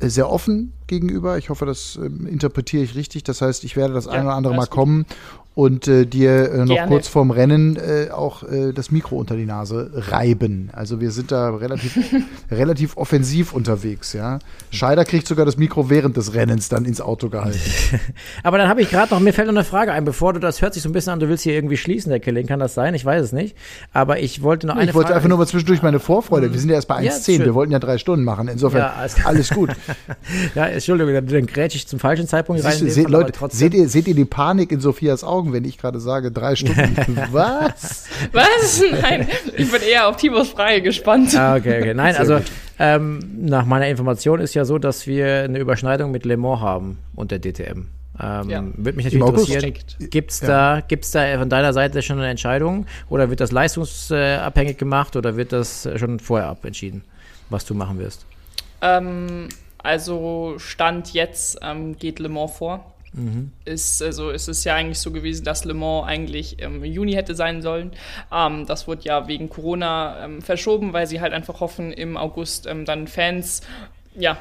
äh, 0.00 0.08
sehr 0.08 0.28
offen 0.28 0.72
gegenüber. 0.88 1.38
Ich 1.38 1.50
hoffe, 1.50 1.66
das 1.66 1.96
ähm, 1.96 2.26
interpretiere 2.26 2.82
ich 2.82 2.94
richtig. 2.94 3.22
Das 3.22 3.40
heißt, 3.40 3.64
ich 3.64 3.76
werde 3.76 3.94
das 3.94 4.06
ja, 4.06 4.12
ein 4.12 4.24
oder 4.24 4.34
andere 4.34 4.54
Mal 4.54 4.66
kommen 4.66 5.06
und 5.54 5.86
äh, 5.86 6.06
dir 6.06 6.50
äh, 6.50 6.58
noch 6.58 6.74
Gerne. 6.74 6.88
kurz 6.88 7.08
vorm 7.08 7.30
Rennen 7.30 7.76
äh, 7.76 8.10
auch 8.10 8.42
äh, 8.42 8.72
das 8.72 8.90
Mikro 8.90 9.16
unter 9.16 9.36
die 9.36 9.44
Nase 9.44 9.90
reiben. 9.92 10.70
Also 10.72 11.00
wir 11.00 11.10
sind 11.10 11.30
da 11.30 11.50
relativ, 11.50 11.98
relativ 12.50 12.96
offensiv 12.96 13.52
unterwegs, 13.52 14.14
ja. 14.14 14.38
Scheider 14.70 15.04
kriegt 15.04 15.26
sogar 15.26 15.44
das 15.44 15.58
Mikro 15.58 15.90
während 15.90 16.16
des 16.16 16.34
Rennens 16.34 16.68
dann 16.70 16.86
ins 16.86 17.00
Auto 17.00 17.28
gehalten. 17.28 17.60
Aber 18.42 18.56
dann 18.56 18.68
habe 18.68 18.80
ich 18.80 18.90
gerade 18.90 19.12
noch, 19.12 19.20
mir 19.20 19.34
fällt 19.34 19.48
noch 19.48 19.54
eine 19.54 19.64
Frage 19.64 19.92
ein, 19.92 20.04
bevor 20.04 20.32
du 20.32 20.40
das 20.40 20.62
hört 20.62 20.72
sich 20.72 20.82
so 20.82 20.88
ein 20.88 20.92
bisschen 20.92 21.12
an, 21.12 21.20
du 21.20 21.28
willst 21.28 21.44
hier 21.44 21.52
irgendwie 21.52 21.76
schließen, 21.76 22.10
der 22.10 22.20
Killing, 22.20 22.46
kann 22.46 22.60
das 22.60 22.72
sein? 22.72 22.94
Ich 22.94 23.04
weiß 23.04 23.22
es 23.22 23.32
nicht. 23.32 23.56
Aber 23.92 24.20
ich 24.20 24.42
wollte 24.42 24.66
noch 24.66 24.76
eine 24.76 24.90
Ich 24.90 24.94
wollte 24.94 25.08
Frage 25.08 25.16
einfach 25.16 25.28
nur 25.28 25.38
mal 25.38 25.46
zwischendurch 25.46 25.82
meine 25.82 26.00
Vorfreude. 26.00 26.52
Wir 26.52 26.60
sind 26.60 26.70
ja 26.70 26.76
erst 26.76 26.88
bei 26.88 26.98
1,10, 26.98 27.32
ja, 27.32 27.44
wir 27.44 27.54
wollten 27.54 27.72
ja 27.72 27.78
drei 27.78 27.98
Stunden 27.98 28.24
machen. 28.24 28.48
Insofern 28.48 28.80
ja, 28.80 28.92
alles, 28.94 29.24
alles, 29.24 29.50
gut. 29.50 29.70
ja, 30.54 30.66
Entschuldigung, 30.66 31.26
dann 31.26 31.46
grätsch 31.46 31.74
ich 31.74 31.86
zum 31.86 31.98
falschen 31.98 32.26
Zeitpunkt 32.26 32.64
rein. 32.64 32.72
Siehst, 32.72 32.94
se 32.94 33.02
Leute, 33.02 33.32
seht 33.50 33.74
ihr, 33.74 33.88
seht 33.88 34.08
ihr 34.08 34.14
die 34.14 34.24
Panik 34.24 34.72
in 34.72 34.80
Sophias 34.80 35.24
Augen? 35.24 35.41
Augen, 35.42 35.52
wenn 35.52 35.64
ich 35.64 35.78
gerade 35.78 35.98
sage, 35.98 36.30
drei 36.30 36.54
Stunden. 36.54 37.18
Was? 37.32 38.06
Was? 38.32 38.82
Nein, 39.00 39.28
ich 39.56 39.70
bin 39.70 39.82
eher 39.82 40.08
auf 40.08 40.16
Timos 40.16 40.50
Frage 40.50 40.82
gespannt. 40.82 41.34
Ah, 41.36 41.56
okay, 41.56 41.80
okay. 41.80 41.94
Nein, 41.94 42.14
also 42.16 42.40
ähm, 42.78 43.18
nach 43.40 43.66
meiner 43.66 43.88
Information 43.88 44.40
ist 44.40 44.54
ja 44.54 44.64
so, 44.64 44.78
dass 44.78 45.06
wir 45.06 45.42
eine 45.42 45.58
Überschneidung 45.58 46.12
mit 46.12 46.24
Le 46.24 46.36
Mans 46.36 46.60
haben 46.60 46.98
und 47.16 47.32
der 47.32 47.40
DTM. 47.40 47.88
Ähm, 48.20 48.50
ja. 48.50 48.62
Würde 48.76 48.96
mich 48.96 49.06
natürlich 49.06 49.26
interessieren, 49.26 49.74
gibt 50.10 50.30
es 50.30 50.40
da, 50.40 50.82
gibt's 50.86 51.10
da 51.10 51.38
von 51.38 51.48
deiner 51.48 51.72
Seite 51.72 52.02
schon 52.02 52.18
eine 52.18 52.28
Entscheidung 52.28 52.86
oder 53.08 53.30
wird 53.30 53.40
das 53.40 53.50
leistungsabhängig 53.50 54.76
gemacht 54.76 55.16
oder 55.16 55.36
wird 55.36 55.52
das 55.52 55.88
schon 55.96 56.20
vorher 56.20 56.48
abentschieden, 56.48 57.02
was 57.50 57.64
du 57.64 57.74
machen 57.74 57.98
wirst? 57.98 58.26
Ähm, 58.82 59.48
also 59.78 60.54
Stand 60.58 61.14
jetzt 61.14 61.58
ähm, 61.62 61.98
geht 61.98 62.20
Le 62.20 62.28
Mans 62.28 62.52
vor. 62.52 62.92
Mhm. 63.12 63.52
Ist, 63.64 64.02
also 64.02 64.30
es 64.30 64.48
ist 64.48 64.64
ja 64.64 64.74
eigentlich 64.74 64.98
so 64.98 65.10
gewesen, 65.10 65.44
dass 65.44 65.64
Le 65.64 65.74
Mans 65.74 66.06
eigentlich 66.06 66.58
im 66.60 66.84
Juni 66.84 67.12
hätte 67.12 67.34
sein 67.34 67.62
sollen. 67.62 67.92
Ähm, 68.32 68.66
das 68.66 68.86
wurde 68.88 69.02
ja 69.04 69.28
wegen 69.28 69.48
Corona 69.48 70.24
ähm, 70.24 70.42
verschoben, 70.42 70.92
weil 70.92 71.06
sie 71.06 71.20
halt 71.20 71.32
einfach 71.32 71.60
hoffen, 71.60 71.92
im 71.92 72.16
August 72.16 72.66
ähm, 72.66 72.84
dann 72.84 73.06
Fans 73.06 73.62
ja, 74.14 74.38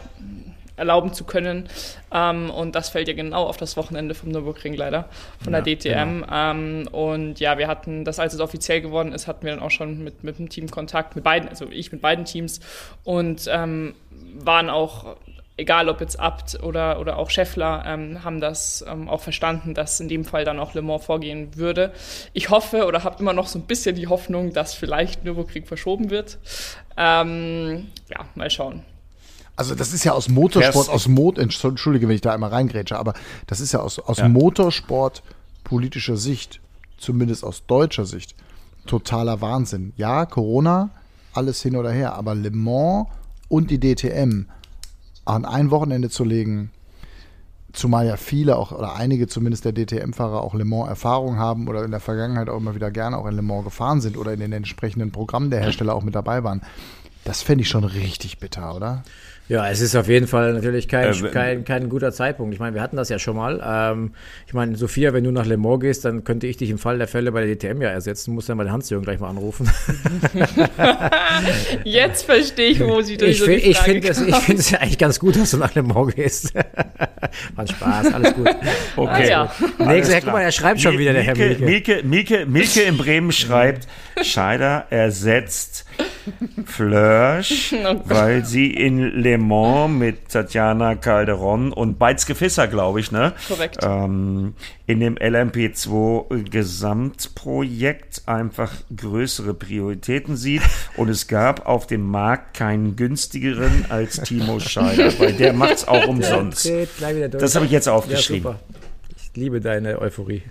erlauben 0.78 1.14
zu 1.14 1.26
können. 1.26 1.70
Ähm, 2.12 2.50
und 2.50 2.76
das 2.76 2.90
fällt 2.90 3.08
ja 3.08 3.14
genau 3.14 3.46
auf 3.46 3.58
das 3.58 3.78
Wochenende 3.78 4.16
vom 4.16 4.30
Nürburgring 4.30 4.74
leider, 4.74 5.10
von 5.44 5.54
ja, 5.54 5.62
der 5.62 5.76
DTM. 5.76 6.22
Genau. 6.22 6.28
Ähm, 6.32 6.88
und 6.92 7.40
ja, 7.40 7.58
wir 7.58 7.68
hatten, 7.68 8.06
das 8.06 8.20
als 8.20 8.34
es 8.34 8.40
offiziell 8.40 8.82
geworden 8.82 9.14
ist, 9.14 9.28
hatten 9.28 9.46
wir 9.46 9.54
dann 9.54 9.62
auch 9.62 9.72
schon 9.72 10.04
mit, 10.04 10.24
mit 10.24 10.40
dem 10.40 10.50
Team 10.50 10.70
Kontakt, 10.70 11.16
mit 11.16 11.24
beiden, 11.24 11.50
also 11.50 11.68
ich 11.70 11.92
mit 11.92 12.02
beiden 12.02 12.26
Teams 12.26 12.62
und 13.04 13.48
ähm, 13.52 13.94
waren 14.40 14.70
auch 14.70 15.18
egal 15.62 15.90
ob 15.90 16.02
jetzt 16.02 16.20
Abt 16.20 16.62
oder, 16.64 17.00
oder 17.00 17.18
auch 17.18 17.30
Scheffler, 17.30 17.84
ähm, 17.86 18.24
haben 18.24 18.42
das 18.42 18.84
ähm, 18.88 19.08
auch 19.08 19.22
verstanden, 19.22 19.76
dass 19.76 20.00
in 20.00 20.10
dem 20.10 20.26
Fall 20.26 20.44
dann 20.44 20.60
auch 20.60 20.74
Le 20.74 20.82
Mans 20.82 21.06
vorgehen 21.06 21.56
würde. 21.56 21.94
Ich 22.34 22.50
hoffe 22.50 22.86
oder 22.86 23.04
habe 23.04 23.20
immer 23.20 23.34
noch 23.34 23.48
so 23.48 23.60
ein 23.60 23.64
bisschen 23.64 23.96
die 23.96 24.08
Hoffnung, 24.08 24.54
dass 24.54 24.74
vielleicht 24.74 25.24
Nürburgring 25.24 25.66
verschoben 25.66 26.10
wird. 26.10 26.40
Ähm, 26.98 27.88
ja, 28.10 28.26
mal 28.36 28.50
schauen. 28.50 28.84
Also 29.56 29.76
das 29.76 29.94
ist 29.94 30.04
ja 30.04 30.14
aus 30.14 30.30
Motorsport, 30.30 30.90
aus 30.90 31.08
Mot 31.08 31.38
Entschuldige, 31.38 32.08
wenn 32.08 32.16
ich 32.16 32.22
da 32.22 32.34
einmal 32.34 32.50
reingrätsche, 32.50 32.98
aber 32.98 33.14
das 33.46 33.60
ist 33.60 33.74
ja 33.74 33.82
aus, 33.82 34.00
aus 34.00 34.18
ja. 34.18 34.28
Motorsport 34.28 35.22
politischer 35.64 36.18
Sicht, 36.18 36.60
zumindest 36.98 37.44
aus 37.44 37.68
deutscher 37.68 38.06
Sicht, 38.06 38.34
totaler 38.88 39.42
Wahnsinn. 39.42 39.94
Ja, 39.98 40.26
Corona, 40.26 40.90
alles 41.34 41.62
hin 41.62 41.76
oder 41.76 41.92
her, 41.92 42.16
aber 42.16 42.34
Le 42.34 42.50
Mans 42.50 43.08
und 43.50 43.70
die 43.70 43.80
DTM 43.80 44.48
an 45.26 45.46
ein 45.46 45.72
Wochenende 45.72 46.10
zu 46.10 46.24
legen, 46.24 46.72
zumal 47.74 48.06
ja 48.06 48.18
viele 48.18 48.58
auch 48.58 48.72
oder 48.72 48.96
einige 48.96 49.28
zumindest 49.28 49.66
der 49.66 49.74
DTM-Fahrer 49.74 50.42
auch 50.42 50.54
Le 50.54 50.66
Mans 50.66 50.90
Erfahrung 50.90 51.38
haben 51.38 51.68
oder 51.68 51.84
in 51.84 51.92
der 51.92 52.00
Vergangenheit 52.00 52.50
auch 52.50 52.58
immer 52.58 52.76
wieder 52.76 52.92
gerne 52.92 53.18
auch 53.18 53.28
in 53.28 53.36
Le 53.36 53.42
Mans 53.42 53.64
gefahren 53.64 54.02
sind 54.02 54.18
oder 54.18 54.34
in 54.34 54.40
den 54.40 54.52
entsprechenden 54.52 55.12
Programmen 55.12 55.50
der 55.50 55.62
Hersteller 55.62 55.96
auch 55.96 56.04
mit 56.04 56.16
dabei 56.16 56.44
waren. 56.44 56.62
Das 57.24 57.42
fände 57.42 57.62
ich 57.62 57.70
schon 57.70 57.84
richtig 57.84 58.40
bitter, 58.40 58.76
oder? 58.76 59.04
Ja, 59.52 59.70
es 59.70 59.82
ist 59.82 59.98
auf 59.98 60.08
jeden 60.08 60.28
Fall 60.28 60.54
natürlich 60.54 60.88
kein, 60.88 61.14
äh, 61.14 61.28
kein, 61.28 61.66
kein 61.66 61.90
guter 61.90 62.14
Zeitpunkt. 62.14 62.54
Ich 62.54 62.62
meine, 62.62 62.74
wir 62.74 62.82
hatten 62.82 62.96
das 62.96 63.10
ja 63.10 63.20
schon 63.20 63.36
mal. 63.36 63.62
Ähm, 63.62 64.14
ich 64.48 64.54
meine, 64.54 64.78
Sophia, 64.78 65.12
wenn 65.12 65.26
du 65.26 65.32
nach 65.32 65.46
Le 65.46 65.58
Mans 65.58 65.82
gehst, 65.82 66.06
dann 66.06 66.24
könnte 66.24 66.48
ich 66.48 66.56
dich 66.56 66.70
im 66.70 66.78
Fall 66.78 67.00
der 67.00 67.10
Fälle 67.10 67.34
bei 67.34 67.46
der 67.46 67.58
DTM 67.58 67.82
ja 67.82 67.90
ersetzen. 67.90 68.30
Du 68.30 68.36
musst 68.36 68.48
dann 68.48 68.58
bei 68.58 68.70
Hans-Jürgen 68.70 69.04
gleich 69.04 69.20
mal 69.20 69.28
anrufen. 69.28 69.70
Jetzt 71.84 72.24
verstehe 72.24 72.70
ich, 72.70 72.80
wo 72.80 73.02
sie 73.02 73.18
durch 73.18 73.32
ich 73.32 73.40
so 73.40 73.46
find, 73.46 73.66
Ich 73.66 73.78
finde 73.80 74.08
es 74.08 74.20
find 74.20 74.72
ja 74.72 74.80
eigentlich 74.80 74.98
ganz 74.98 75.20
gut, 75.20 75.36
dass 75.36 75.52
du 75.52 75.58
nach 75.58 75.76
Le 75.76 75.84
Mans 75.84 76.16
gehst. 76.16 76.54
War 77.56 77.68
Spaß, 77.68 78.14
alles 78.14 78.34
gut. 78.34 78.48
Okay. 78.96 79.34
Ah, 79.34 79.52
ja. 79.80 79.86
Nächste, 79.86 80.22
guck 80.22 80.32
mal, 80.32 80.44
er 80.44 80.54
schreibt 80.54 80.80
schon 80.80 80.98
wieder, 80.98 81.12
der 81.12 81.24
Herr 81.24 81.36
Milke. 81.36 81.66
Milke, 81.66 82.04
Milke, 82.04 82.46
Milke 82.46 82.84
in 82.84 82.96
Bremen 82.96 83.34
schreibt, 83.34 83.86
Scheider 84.22 84.86
ersetzt 84.90 85.86
Flörsch, 86.66 87.74
oh 87.86 88.02
weil 88.06 88.46
sie 88.46 88.72
in 88.74 89.00
Le 89.00 89.38
Mans 89.38 89.92
mit 89.92 90.30
Tatjana 90.30 90.96
Calderon 90.96 91.72
und 91.74 92.00
Beizke 92.00 92.36
Fisser, 92.36 92.68
glaube 92.68 93.00
ich, 93.00 93.12
ne? 93.12 93.34
Korrekt. 93.48 93.78
Ähm, 93.82 94.54
in 94.88 95.00
dem 95.00 95.16
LMP2 95.16 96.50
Gesamtprojekt 96.50 98.24
einfach 98.26 98.74
größere 98.96 99.54
Prioritäten 99.54 100.36
sieht. 100.36 100.62
Und 100.98 101.10
es 101.10 101.28
gab 101.28 101.68
auf 101.68 101.88
dem 101.88 102.06
Markt 102.06 102.56
keinen 102.56 102.96
günstigeren 102.96 103.86
als 103.90 104.22
Timo 104.22 104.60
Scheider, 104.60 105.12
weil 105.20 105.34
der 105.34 105.54
macht 105.54 105.76
es 105.76 105.88
auch 105.88 106.08
umsonst. 106.08 106.70
Das 107.32 107.56
habe 107.56 107.66
ich 107.66 107.72
jetzt 107.72 107.88
aufgeschrieben. 107.88 108.52
Ja, 108.52 108.60
ich 109.16 109.36
liebe 109.36 109.62
deine 109.62 110.00
Euphorie. 110.00 110.44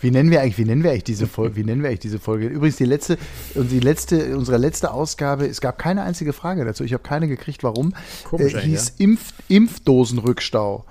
Wie 0.00 0.10
nennen 0.10 0.30
wir 0.30 0.40
eigentlich, 0.40 0.58
wie 0.58 0.64
nennen 0.64 0.82
wir 0.82 0.90
eigentlich 0.90 1.04
diese 1.04 1.26
Folge? 1.26 1.56
Wie 1.56 1.64
nennen 1.64 1.82
wir 1.82 1.88
eigentlich 1.88 2.00
diese 2.00 2.18
Folge? 2.20 2.46
Übrigens, 2.46 2.76
die 2.76 2.84
letzte, 2.84 3.18
die 3.54 3.80
letzte, 3.80 4.36
unsere 4.36 4.56
letzte 4.56 4.92
Ausgabe, 4.92 5.46
es 5.46 5.60
gab 5.60 5.78
keine 5.78 6.02
einzige 6.02 6.32
Frage 6.32 6.64
dazu. 6.64 6.84
Ich 6.84 6.92
habe 6.92 7.02
keine 7.02 7.26
gekriegt, 7.26 7.64
warum. 7.64 7.94
Komisch, 8.24 8.54
äh, 8.54 8.60
hieß 8.60 8.94
ja. 8.98 9.04
Impf, 9.04 9.32
Impfdosenrückstau. 9.48 10.84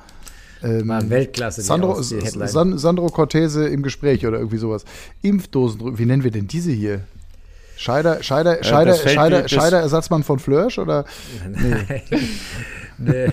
Ähm, 0.63 0.87
War 0.87 1.09
Weltklasse. 1.09 1.61
Sandro, 1.61 1.93
Aus, 1.93 2.09
San, 2.09 2.77
Sandro 2.77 3.07
Cortese 3.07 3.67
im 3.67 3.83
Gespräch 3.83 4.25
oder 4.25 4.39
irgendwie 4.39 4.57
sowas. 4.57 4.83
Impfdosen, 5.21 5.97
wie 5.97 6.05
nennen 6.05 6.23
wir 6.23 6.31
denn 6.31 6.47
diese 6.47 6.71
hier? 6.71 7.01
Scheider, 7.77 8.23
Scheider, 8.23 8.63
Scheider, 8.63 8.95
Scheider, 8.95 9.47
Scheider, 9.47 9.79
Ersatzmann 9.79 10.23
von 10.23 10.39
Flörsch 10.39 10.79
oder? 10.79 11.05
Nee. 11.47 12.01
Nee. 12.97 13.27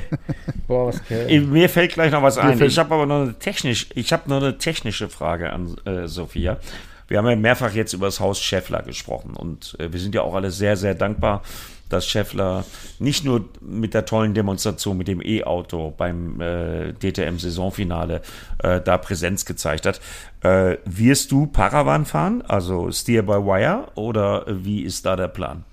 Boah, 0.66 0.88
was 0.88 1.00
Mir 1.28 1.68
fällt 1.68 1.92
gleich 1.92 2.12
noch 2.12 2.22
was 2.22 2.38
ein. 2.38 2.60
Ich 2.62 2.78
habe 2.78 2.94
aber 2.94 3.06
noch 3.06 3.22
eine 3.22 3.38
technisch, 3.38 3.88
ich 3.94 4.12
habe 4.12 4.28
noch 4.28 4.38
eine 4.38 4.58
technische 4.58 5.08
Frage 5.08 5.52
an 5.52 5.76
äh, 5.84 6.06
Sophia. 6.06 6.58
Wir 7.06 7.18
haben 7.18 7.28
ja 7.28 7.36
mehrfach 7.36 7.72
jetzt 7.74 7.92
über 7.92 8.06
das 8.06 8.20
Haus 8.20 8.40
Scheffler 8.40 8.82
gesprochen 8.82 9.34
und 9.34 9.76
äh, 9.78 9.92
wir 9.92 10.00
sind 10.00 10.14
ja 10.14 10.22
auch 10.22 10.34
alle 10.34 10.50
sehr, 10.50 10.76
sehr 10.76 10.94
dankbar, 10.94 11.42
dass 11.90 12.06
Scheffler 12.06 12.64
nicht 12.98 13.24
nur 13.24 13.48
mit 13.60 13.92
der 13.92 14.06
tollen 14.06 14.32
Demonstration 14.32 14.96
mit 14.96 15.06
dem 15.06 15.20
E-Auto 15.22 15.92
beim 15.96 16.40
äh, 16.40 16.92
DTM-Saisonfinale 16.94 18.22
äh, 18.62 18.80
da 18.80 18.96
Präsenz 18.96 19.44
gezeigt 19.44 19.84
hat. 19.84 20.00
Äh, 20.40 20.78
wirst 20.86 21.30
du 21.30 21.46
Paravan 21.46 22.06
fahren, 22.06 22.42
also 22.48 22.90
Steer 22.90 23.22
by 23.22 23.44
Wire, 23.44 23.88
oder 23.96 24.46
wie 24.48 24.82
ist 24.82 25.04
da 25.04 25.14
der 25.14 25.28
Plan? 25.28 25.64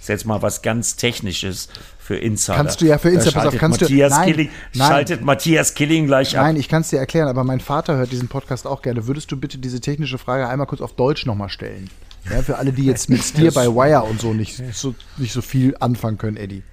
ist 0.00 0.08
jetzt 0.08 0.24
mal 0.24 0.42
was 0.42 0.62
ganz 0.62 0.96
Technisches 0.96 1.68
für 2.10 2.16
Insider. 2.16 2.56
Kannst 2.56 2.80
du 2.80 2.86
ja 2.86 2.98
für 2.98 3.10
Insider, 3.10 3.30
pass 3.30 3.46
auf, 3.46 3.56
kannst 3.56 3.80
Matthias 3.82 4.12
du, 4.12 4.18
nein, 4.18 4.32
Killing, 4.32 4.50
nein, 4.74 4.88
schaltet 4.88 5.22
Matthias 5.22 5.74
Killing 5.74 6.06
gleich 6.08 6.36
ab. 6.36 6.44
Nein, 6.44 6.56
ich 6.56 6.68
kann 6.68 6.80
es 6.82 6.88
dir 6.88 6.98
erklären, 6.98 7.28
aber 7.28 7.44
mein 7.44 7.60
Vater 7.60 7.98
hört 7.98 8.10
diesen 8.10 8.26
Podcast 8.26 8.66
auch 8.66 8.82
gerne. 8.82 9.06
Würdest 9.06 9.30
du 9.30 9.36
bitte 9.36 9.58
diese 9.58 9.80
technische 9.80 10.18
Frage 10.18 10.48
einmal 10.48 10.66
kurz 10.66 10.80
auf 10.80 10.94
Deutsch 10.94 11.24
nochmal 11.24 11.50
stellen? 11.50 11.88
Ja, 12.28 12.42
für 12.42 12.58
alle, 12.58 12.72
die 12.72 12.84
jetzt 12.84 13.10
mit 13.10 13.22
Steer 13.22 13.50
by 13.52 13.68
Wire 13.68 14.02
und 14.02 14.20
so 14.20 14.34
nicht 14.34 14.60
so, 14.72 14.96
nicht 15.18 15.32
so 15.32 15.40
viel 15.40 15.76
anfangen 15.78 16.18
können, 16.18 16.36
Eddie. 16.36 16.64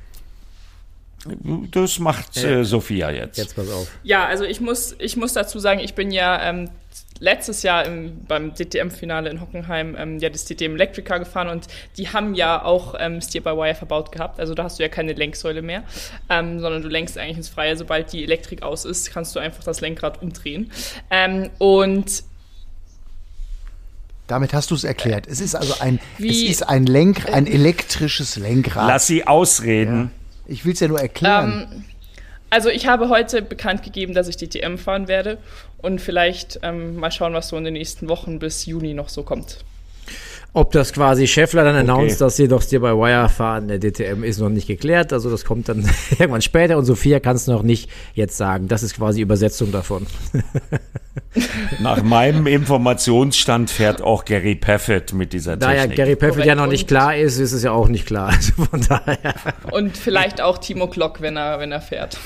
Das 1.70 2.00
macht 2.00 2.36
äh, 2.38 2.64
Sophia 2.64 3.12
jetzt. 3.12 3.38
Jetzt 3.38 3.56
pass 3.56 3.70
auf. 3.70 3.92
Ja, 4.02 4.26
also 4.26 4.44
ich 4.44 4.60
muss, 4.60 4.96
ich 4.98 5.18
muss 5.18 5.34
dazu 5.34 5.60
sagen, 5.60 5.82
ich 5.82 5.94
bin 5.94 6.10
ja 6.10 6.42
ähm, 6.50 6.72
letztes 7.20 7.64
Jahr 7.64 7.86
im, 7.86 8.26
beim 8.26 8.54
DTM-Finale 8.54 9.30
in 9.30 9.42
Hockenheim 9.42 9.96
ähm, 9.98 10.20
ja 10.20 10.30
das 10.30 10.46
DTM 10.46 10.76
Electrica 10.76 11.18
gefahren 11.18 11.50
und 11.50 11.68
die 11.98 12.10
haben 12.10 12.36
ja 12.36 12.64
auch 12.64 12.96
ähm, 13.00 13.22
Steer-by-Wire 13.22 13.76
verbaut 13.76 14.12
gehabt. 14.12 14.40
Also 14.40 14.54
da 14.54 14.64
hast 14.64 14.80
du 14.80 14.84
ja 14.84 14.90
keine 14.90 15.14
Lenksäule 15.14 15.62
mehr, 15.62 15.84
ähm, 16.30 16.60
sondern 16.60 16.82
du 16.82 16.88
lenkst 16.88 17.18
eigentlich 17.18 17.38
ins 17.38 17.50
Freie. 17.50 17.76
Sobald 17.76 18.14
die 18.14 18.24
Elektrik 18.24 18.64
aus 18.64 18.86
ist, 18.86 19.12
kannst 19.12 19.36
du 19.36 19.40
einfach 19.40 19.64
das 19.64 19.82
Lenkrad 19.82 20.22
umdrehen. 20.22 20.72
Ähm, 21.10 21.50
und 21.58 22.24
damit 24.28 24.54
hast 24.54 24.72
du 24.72 24.76
es 24.76 24.84
erklärt. 24.84 25.26
Es 25.28 25.40
ist 25.40 25.56
also 25.56 25.76
ein, 25.80 26.00
Wie, 26.18 26.30
es 26.30 26.50
ist 26.52 26.64
ein 26.64 26.86
Lenk, 26.86 27.34
ein 27.34 27.48
elektrisches 27.48 28.36
Lenkrad. 28.36 28.88
Lass 28.88 29.08
sie 29.08 29.26
ausreden. 29.26 30.12
Ja. 30.46 30.54
Ich 30.54 30.66
will 30.66 30.74
es 30.74 30.82
ja 30.82 30.88
nur 30.90 31.00
erklären. 31.00 31.86
Also 32.50 32.70
ich 32.70 32.88
habe 32.88 33.10
heute 33.10 33.42
bekannt 33.42 33.84
gegeben, 33.84 34.14
dass 34.14 34.28
ich 34.28 34.38
DTM 34.38 34.78
fahren 34.78 35.08
werde 35.08 35.38
und 35.80 36.00
vielleicht 36.00 36.60
ähm, 36.64 36.96
mal 36.96 37.12
schauen, 37.12 37.34
was 37.34 37.50
so 37.50 37.58
in 37.58 37.66
den 37.66 37.74
nächsten 37.74 38.08
Wochen 38.08 38.40
bis 38.40 38.66
Juni 38.66 38.94
noch 38.94 39.10
so 39.10 39.24
kommt. 39.24 39.60
Ob 40.58 40.72
das 40.72 40.92
quasi 40.92 41.28
Scheffler 41.28 41.64
dann 41.64 41.76
okay. 41.76 41.84
announced, 41.92 42.20
dass 42.20 42.36
sie 42.36 42.48
doch 42.48 42.64
Steer 42.64 42.80
by 42.80 42.88
Wire 42.88 43.30
fahren, 43.30 43.68
der 43.68 43.78
DTM 43.78 44.24
ist 44.24 44.40
noch 44.40 44.50
nicht 44.50 44.66
geklärt. 44.66 45.14
Also 45.14 45.30
das 45.30 45.46
kommt 45.46 45.70
dann 45.70 45.88
irgendwann 46.18 46.42
später 46.42 46.80
und 46.80 46.86
Sophia 46.86 47.20
kann 47.20 47.36
es 47.36 47.46
noch 47.46 47.62
nicht 47.62 47.92
jetzt 48.16 48.38
sagen. 48.38 48.68
Das 48.68 48.82
ist 48.82 48.96
quasi 48.96 49.22
Übersetzung 49.22 49.72
davon. 49.72 50.08
Nach 51.80 52.02
meinem 52.02 52.48
Informationsstand 52.48 53.70
fährt 53.70 54.02
auch 54.02 54.26
Gary 54.26 54.56
Paffett 54.56 55.14
mit 55.14 55.32
dieser 55.32 55.60
Technik. 55.60 55.78
Da 55.78 55.84
ja 55.84 55.86
Gary 55.86 56.16
Paffett 56.16 56.46
ja 56.46 56.56
noch 56.56 56.66
nicht 56.66 56.88
klar 56.88 57.16
ist, 57.16 57.38
ist 57.38 57.52
es 57.52 57.64
ja 57.64 57.72
auch 57.72 57.88
nicht 57.88 58.08
klar. 58.08 58.30
Also 58.30 58.54
von 58.54 58.82
daher. 58.82 59.36
Und 59.72 59.96
vielleicht 59.96 60.42
auch 60.42 60.58
Timo 60.58 60.88
Glock, 60.88 61.22
wenn 61.22 61.38
er, 61.38 61.60
wenn 61.60 61.72
er 61.72 61.82
fährt. 61.82 62.18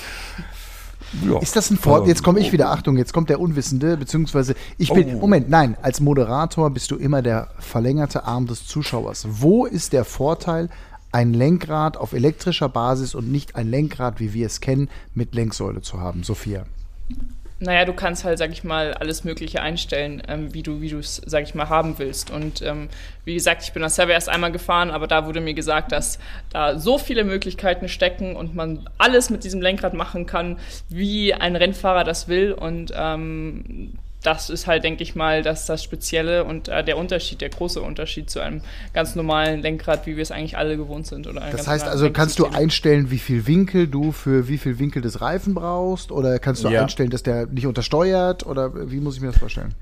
Ja. 1.26 1.40
Ist 1.40 1.56
das 1.56 1.70
ein 1.70 1.78
Vorteil? 1.78 2.10
Jetzt 2.10 2.24
komme 2.24 2.40
ich 2.40 2.52
wieder, 2.52 2.72
Achtung, 2.72 2.98
jetzt 2.98 3.14
kommt 3.14 3.30
der 3.30 3.40
Unwissende, 3.40 3.98
beziehungsweise 3.98 4.56
ich 4.78 4.94
bin, 4.94 5.16
oh. 5.16 5.20
Moment, 5.20 5.50
nein, 5.50 5.76
als 5.82 6.00
Moderator 6.00 6.70
bist 6.70 6.92
du 6.92 6.96
immer 6.96 7.22
der 7.22 7.50
verlängerte 7.60 8.24
Arm 8.24 8.48
des 8.48 8.66
Zuschauers. 8.66 9.28
Wo 9.30 9.66
ist 9.66 9.94
der 9.94 10.06
Vorteil, 10.06 10.70
ein 11.12 11.34
Lenkrad 11.34 11.98
auf 11.98 12.14
elektrischer 12.14 12.70
Basis 12.70 13.16
und 13.16 13.32
nicht 13.32 13.56
ein 13.56 13.68
Lenkrad, 13.70 14.20
wie 14.20 14.34
wir 14.34 14.46
es 14.46 14.62
kennen, 14.62 14.90
mit 15.14 15.36
Lenksäule 15.36 15.82
zu 15.82 16.00
haben, 16.00 16.24
Sophia? 16.24 16.66
Naja, 17.64 17.86
du 17.86 17.94
kannst 17.94 18.24
halt, 18.24 18.40
sag 18.40 18.52
ich 18.52 18.64
mal, 18.64 18.96
alles 18.96 19.24
Mögliche 19.24 19.62
einstellen, 19.62 20.24
ähm, 20.28 20.52
wie 20.52 20.64
du, 20.64 20.82
wie 20.82 20.92
es, 20.94 21.22
sag 21.24 21.44
ich 21.44 21.54
mal, 21.54 21.70
haben 21.70 22.00
willst. 22.00 22.32
Und 22.32 22.64
ähm, 22.64 22.90
wie 23.24 23.36
gesagt, 23.36 23.62
ich 23.62 23.72
bin 23.72 23.84
das 23.84 23.96
selber 23.96 24.14
erst 24.14 24.30
einmal 24.30 24.52
gefahren, 24.52 24.90
aber 24.90 25.06
da 25.06 25.28
wurde 25.28 25.42
mir 25.42 25.54
gesagt, 25.54 25.92
dass 25.92 26.18
da 26.50 26.80
so 26.80 26.98
viele 26.98 27.24
Möglichkeiten 27.24 27.88
stecken 27.88 28.36
und 28.36 28.56
man 28.56 28.90
alles 28.98 29.30
mit 29.30 29.44
diesem 29.44 29.62
Lenkrad 29.62 29.94
machen 29.94 30.26
kann, 30.26 30.58
wie 30.90 31.36
ein 31.36 31.56
Rennfahrer 31.56 32.04
das 32.04 32.28
will. 32.28 32.52
Und 32.52 32.94
ähm, 32.96 33.94
das 34.24 34.50
ist 34.50 34.68
halt, 34.68 34.84
denke 34.84 35.04
ich 35.04 35.16
mal, 35.16 35.42
dass 35.42 35.66
das 35.66 35.84
Spezielle 35.84 36.44
und 36.44 36.68
äh, 36.68 36.84
der 36.84 36.98
Unterschied, 36.98 37.42
der 37.42 37.50
große 37.50 37.82
Unterschied 37.82 38.30
zu 38.30 38.40
einem 38.40 38.62
ganz 38.94 39.16
normalen 39.16 39.62
Lenkrad, 39.62 40.06
wie 40.06 40.16
wir 40.16 40.22
es 40.22 40.32
eigentlich 40.32 40.58
alle 40.58 40.78
gewohnt 40.78 41.08
sind. 41.08 41.28
Oder 41.28 41.42
das 41.52 41.68
heißt 41.68 41.88
also, 41.88 42.12
kannst 42.12 42.38
du 42.40 42.46
einstellen, 42.46 43.10
wie 43.10 43.18
viel 43.18 43.48
Winkel 43.48 43.88
du 43.88 44.12
für 44.12 44.48
wie 44.48 44.58
viel 44.58 44.78
Winkel 44.80 45.02
des 45.02 45.22
Reifen 45.22 45.54
brauchst? 45.54 46.12
Oder 46.12 46.38
kannst 46.40 46.64
du 46.64 46.70
ja. 46.70 46.82
einstellen, 46.82 47.10
dass 47.10 47.24
der 47.24 47.48
nicht 47.48 47.66
untersteuert? 47.66 48.46
Oder 48.46 48.92
wie 48.92 49.00
muss 49.00 49.16
ich 49.16 49.22
mir 49.22 49.28
das 49.28 49.38
vorstellen? 49.38 49.74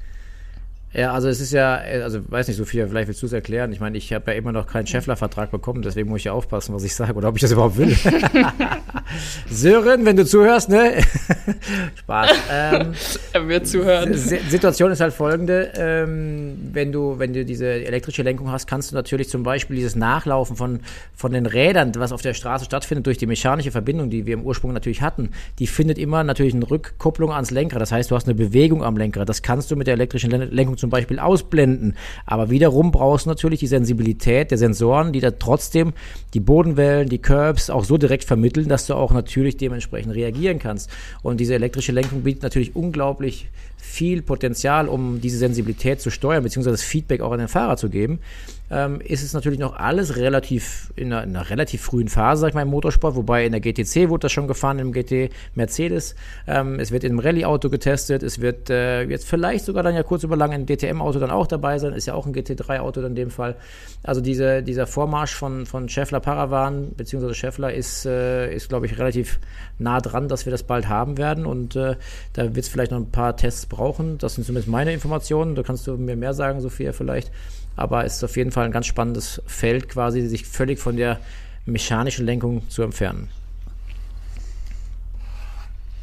Ja, 0.91 1.13
also 1.13 1.29
es 1.29 1.39
ist 1.39 1.53
ja, 1.53 1.75
also 1.75 2.19
weiß 2.31 2.47
nicht, 2.47 2.57
Sophia, 2.57 2.87
vielleicht 2.87 3.07
willst 3.07 3.21
du 3.21 3.27
es 3.27 3.33
erklären. 3.33 3.71
Ich 3.71 3.79
meine, 3.79 3.95
ich 3.97 4.11
habe 4.11 4.31
ja 4.31 4.37
immer 4.37 4.51
noch 4.51 4.65
keinen 4.65 4.87
Scheffler-Vertrag 4.87 5.51
bekommen, 5.51 5.83
deswegen 5.83 6.09
muss 6.09 6.19
ich 6.19 6.25
ja 6.25 6.31
aufpassen, 6.31 6.73
was 6.73 6.83
ich 6.83 6.95
sage 6.95 7.13
oder 7.13 7.29
ob 7.29 7.35
ich 7.35 7.41
das 7.41 7.51
überhaupt 7.51 7.77
will. 7.77 7.95
Sören, 9.51 10.05
wenn 10.05 10.17
du 10.17 10.25
zuhörst, 10.25 10.69
ne? 10.69 11.01
Spaß. 11.95 12.31
Ähm, 12.51 12.93
er 13.33 13.47
wird 13.47 13.67
zuhören. 13.67 14.15
Situation 14.15 14.91
ist 14.91 14.99
halt 14.99 15.13
folgende: 15.13 15.71
ähm, 15.75 16.57
Wenn 16.73 16.91
du, 16.91 17.19
wenn 17.19 17.33
du 17.33 17.45
diese 17.45 17.67
elektrische 17.67 18.23
Lenkung 18.23 18.51
hast, 18.51 18.65
kannst 18.65 18.91
du 18.91 18.95
natürlich 18.95 19.29
zum 19.29 19.43
Beispiel 19.43 19.75
dieses 19.75 19.95
Nachlaufen 19.95 20.55
von, 20.55 20.79
von 21.15 21.31
den 21.31 21.45
Rädern, 21.45 21.91
was 21.95 22.11
auf 22.11 22.23
der 22.23 22.33
Straße 22.33 22.65
stattfindet, 22.65 23.05
durch 23.05 23.19
die 23.19 23.27
mechanische 23.27 23.69
Verbindung, 23.69 24.09
die 24.09 24.25
wir 24.25 24.33
im 24.33 24.43
Ursprung 24.43 24.73
natürlich 24.73 25.03
hatten, 25.03 25.29
die 25.59 25.67
findet 25.67 25.99
immer 25.99 26.23
natürlich 26.23 26.55
eine 26.55 26.69
Rückkupplung 26.69 27.31
ans 27.31 27.51
Lenkrad. 27.51 27.79
Das 27.79 27.91
heißt, 27.91 28.09
du 28.09 28.15
hast 28.15 28.27
eine 28.27 28.35
Bewegung 28.35 28.83
am 28.83 28.97
Lenkrad. 28.97 29.29
Das 29.29 29.43
kannst 29.43 29.69
du 29.69 29.75
mit 29.75 29.85
der 29.85 29.93
elektrischen 29.93 30.31
Lenkung 30.31 30.78
zum 30.79 30.89
Beispiel 30.89 31.19
ausblenden. 31.19 31.95
Aber 32.25 32.49
wiederum 32.49 32.91
brauchst 32.91 33.25
du 33.25 33.29
natürlich 33.29 33.59
die 33.59 33.67
Sensibilität 33.67 34.51
der 34.51 34.57
Sensoren, 34.57 35.13
die 35.13 35.19
da 35.19 35.31
trotzdem 35.31 35.93
die 36.33 36.39
Bodenwellen, 36.39 37.09
die 37.09 37.19
Curbs 37.19 37.69
auch 37.69 37.83
so 37.83 37.97
direkt 37.97 38.23
vermitteln, 38.23 38.69
dass 38.69 38.87
du 38.87 38.95
auch 38.95 39.11
natürlich 39.11 39.57
dementsprechend 39.57 40.15
reagieren 40.15 40.59
kannst. 40.59 40.89
Und 41.21 41.39
diese 41.39 41.55
elektrische 41.55 41.91
Lenkung 41.91 42.23
bietet 42.23 42.43
natürlich 42.43 42.75
unglaublich 42.75 43.47
viel 43.79 44.21
Potenzial, 44.21 44.87
um 44.87 45.21
diese 45.21 45.37
Sensibilität 45.37 46.01
zu 46.01 46.09
steuern, 46.09 46.43
beziehungsweise 46.43 46.75
das 46.75 46.83
Feedback 46.83 47.21
auch 47.21 47.31
an 47.31 47.39
den 47.39 47.47
Fahrer 47.47 47.77
zu 47.77 47.89
geben 47.89 48.19
ähm, 48.71 49.01
ist 49.01 49.23
es 49.23 49.33
natürlich 49.33 49.59
noch 49.59 49.75
alles 49.75 50.15
relativ 50.17 50.91
in 50.95 51.11
einer, 51.11 51.23
in 51.23 51.35
einer, 51.35 51.49
relativ 51.49 51.81
frühen 51.81 52.07
Phase, 52.07 52.41
sag 52.41 52.49
ich 52.49 52.53
mal, 52.53 52.61
im 52.61 52.69
Motorsport, 52.69 53.15
wobei 53.15 53.45
in 53.45 53.51
der 53.51 53.61
GTC 53.61 54.09
wurde 54.09 54.23
das 54.23 54.31
schon 54.31 54.47
gefahren, 54.47 54.79
im 54.79 54.91
GT 54.91 55.31
Mercedes. 55.55 56.15
Ähm, 56.47 56.79
es 56.79 56.91
wird 56.91 57.03
einem 57.03 57.19
Rallye-Auto 57.19 57.69
getestet, 57.69 58.23
es 58.23 58.41
wird 58.41 58.69
äh, 58.69 59.03
jetzt 59.03 59.27
vielleicht 59.27 59.65
sogar 59.65 59.83
dann 59.83 59.95
ja 59.95 60.03
kurz 60.03 60.23
über 60.23 60.35
lang 60.35 60.51
ein 60.51 60.65
DTM-Auto 60.65 61.19
dann 61.19 61.31
auch 61.31 61.47
dabei 61.47 61.79
sein, 61.79 61.93
ist 61.93 62.05
ja 62.05 62.13
auch 62.13 62.25
ein 62.25 62.33
GT3-Auto 62.33 63.01
in 63.01 63.15
dem 63.15 63.31
Fall. 63.31 63.55
Also 64.03 64.21
diese, 64.21 64.61
dieser 64.61 64.87
Vormarsch 64.87 65.33
von, 65.33 65.65
von 65.65 65.89
Scheffler 65.89 66.19
Paravan, 66.19 66.91
beziehungsweise 66.95 67.33
Scheffler 67.33 67.73
ist, 67.73 68.05
äh, 68.05 68.53
ist 68.53 68.69
glaube 68.69 68.85
ich, 68.85 68.99
relativ 68.99 69.39
nah 69.79 69.99
dran, 69.99 70.27
dass 70.27 70.45
wir 70.45 70.51
das 70.51 70.63
bald 70.63 70.87
haben 70.87 71.17
werden 71.17 71.45
und 71.45 71.75
äh, 71.75 71.95
da 72.33 72.43
wird 72.55 72.65
es 72.65 72.67
vielleicht 72.67 72.91
noch 72.91 72.99
ein 72.99 73.11
paar 73.11 73.35
Tests 73.35 73.65
brauchen. 73.69 74.17
Das 74.17 74.35
sind 74.35 74.45
zumindest 74.45 74.67
meine 74.67 74.93
Informationen, 74.93 75.55
da 75.55 75.63
kannst 75.63 75.87
du 75.87 75.95
mir 75.97 76.15
mehr 76.15 76.33
sagen, 76.33 76.59
Sophia, 76.61 76.91
vielleicht 76.91 77.31
aber 77.79 78.03
es 78.03 78.17
ist 78.17 78.23
auf 78.25 78.35
jeden 78.35 78.51
Fall 78.51 78.65
ein 78.65 78.73
ganz 78.73 78.87
spannendes 78.87 79.41
Feld, 79.47 79.87
quasi 79.87 80.27
sich 80.27 80.45
völlig 80.45 80.79
von 80.79 80.97
der 80.97 81.21
mechanischen 81.65 82.25
Lenkung 82.25 82.69
zu 82.69 82.81
entfernen. 82.81 83.29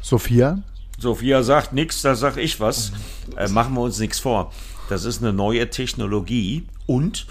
Sophia? 0.01 0.63
Sophia 0.97 1.43
sagt 1.43 1.73
nichts, 1.73 2.01
da 2.01 2.15
sag 2.15 2.37
ich 2.37 2.59
was. 2.59 2.93
Äh, 3.35 3.47
machen 3.49 3.75
wir 3.75 3.81
uns 3.81 3.99
nichts 3.99 4.17
vor. 4.17 4.51
Das 4.89 5.05
ist 5.05 5.21
eine 5.21 5.33
neue 5.33 5.69
Technologie 5.69 6.65
und 6.87 7.27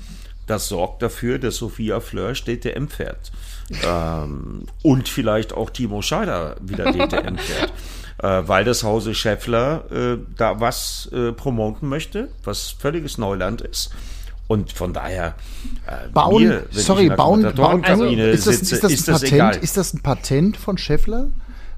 das 0.47 0.69
sorgt 0.69 1.03
dafür, 1.03 1.41
dass 1.41 1.57
Sophia 1.57 1.99
Flörsch 1.99 2.45
DTM 2.45 2.87
fährt. 2.87 3.33
Ähm, 3.83 4.67
und 4.83 5.09
vielleicht 5.09 5.55
auch 5.55 5.71
Timo 5.71 6.03
Scheider 6.03 6.55
wieder 6.61 6.93
DTM 6.93 7.37
fährt. 7.37 7.73
Äh, 8.19 8.43
weil 8.47 8.65
das 8.65 8.83
Hause 8.83 9.15
Scheffler 9.15 9.85
äh, 9.91 10.19
da 10.37 10.59
was 10.59 11.11
äh, 11.13 11.33
promoten 11.33 11.89
möchte, 11.89 12.29
was 12.45 12.71
völliges 12.71 13.19
Neuland 13.19 13.61
ist. 13.61 13.91
Und 14.49 14.73
von 14.73 14.93
daher, 14.93 15.35
äh, 15.87 16.09
bauen, 16.09 16.43
mir, 16.43 16.65
sorry, 16.71 17.11
bauen, 17.11 17.43
bauen 17.55 17.85
also, 17.85 18.05
ist, 18.05 18.47
das, 18.47 18.59
sitze, 18.59 18.75
ist, 18.75 18.85
das 18.85 18.93
ist, 18.93 19.09
das 19.09 19.23
Patent, 19.23 19.57
ist 19.57 19.77
das 19.77 19.93
ein 19.93 20.03
Patent 20.03 20.57
von 20.57 20.79
Scheffler? 20.79 21.29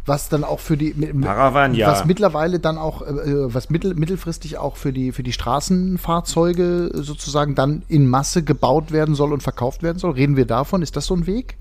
was 0.09 0.31
dann 0.31 0.43
auch 0.43 0.59
für 0.59 0.77
die 0.77 0.93
Paravan, 0.93 1.75
ja. 1.75 1.89
was 1.89 2.07
mittlerweile 2.07 2.59
dann 2.59 2.79
auch 2.79 3.03
äh, 3.03 3.11
äh, 3.11 3.55
was 3.55 3.69
mittel, 3.69 3.95
mittelfristig 3.95 4.57
auch 4.57 4.77
für 4.77 4.93
die 4.93 5.13
für 5.13 5.23
die 5.23 5.33
Straßenfahrzeuge 5.33 6.91
sozusagen 6.95 7.55
dann 7.55 7.83
in 7.89 8.09
Masse 8.09 8.43
gebaut 8.43 8.91
werden 8.91 9.15
soll 9.15 9.35
und 9.35 9.43
verkauft 9.43 9.83
werden 9.83 9.99
soll. 9.99 10.13
Reden 10.13 10.37
wir 10.37 10.47
davon? 10.47 10.81
Ist 10.81 10.97
das 10.97 11.05
so 11.05 11.15
ein 11.15 11.27
Weg? 11.27 11.59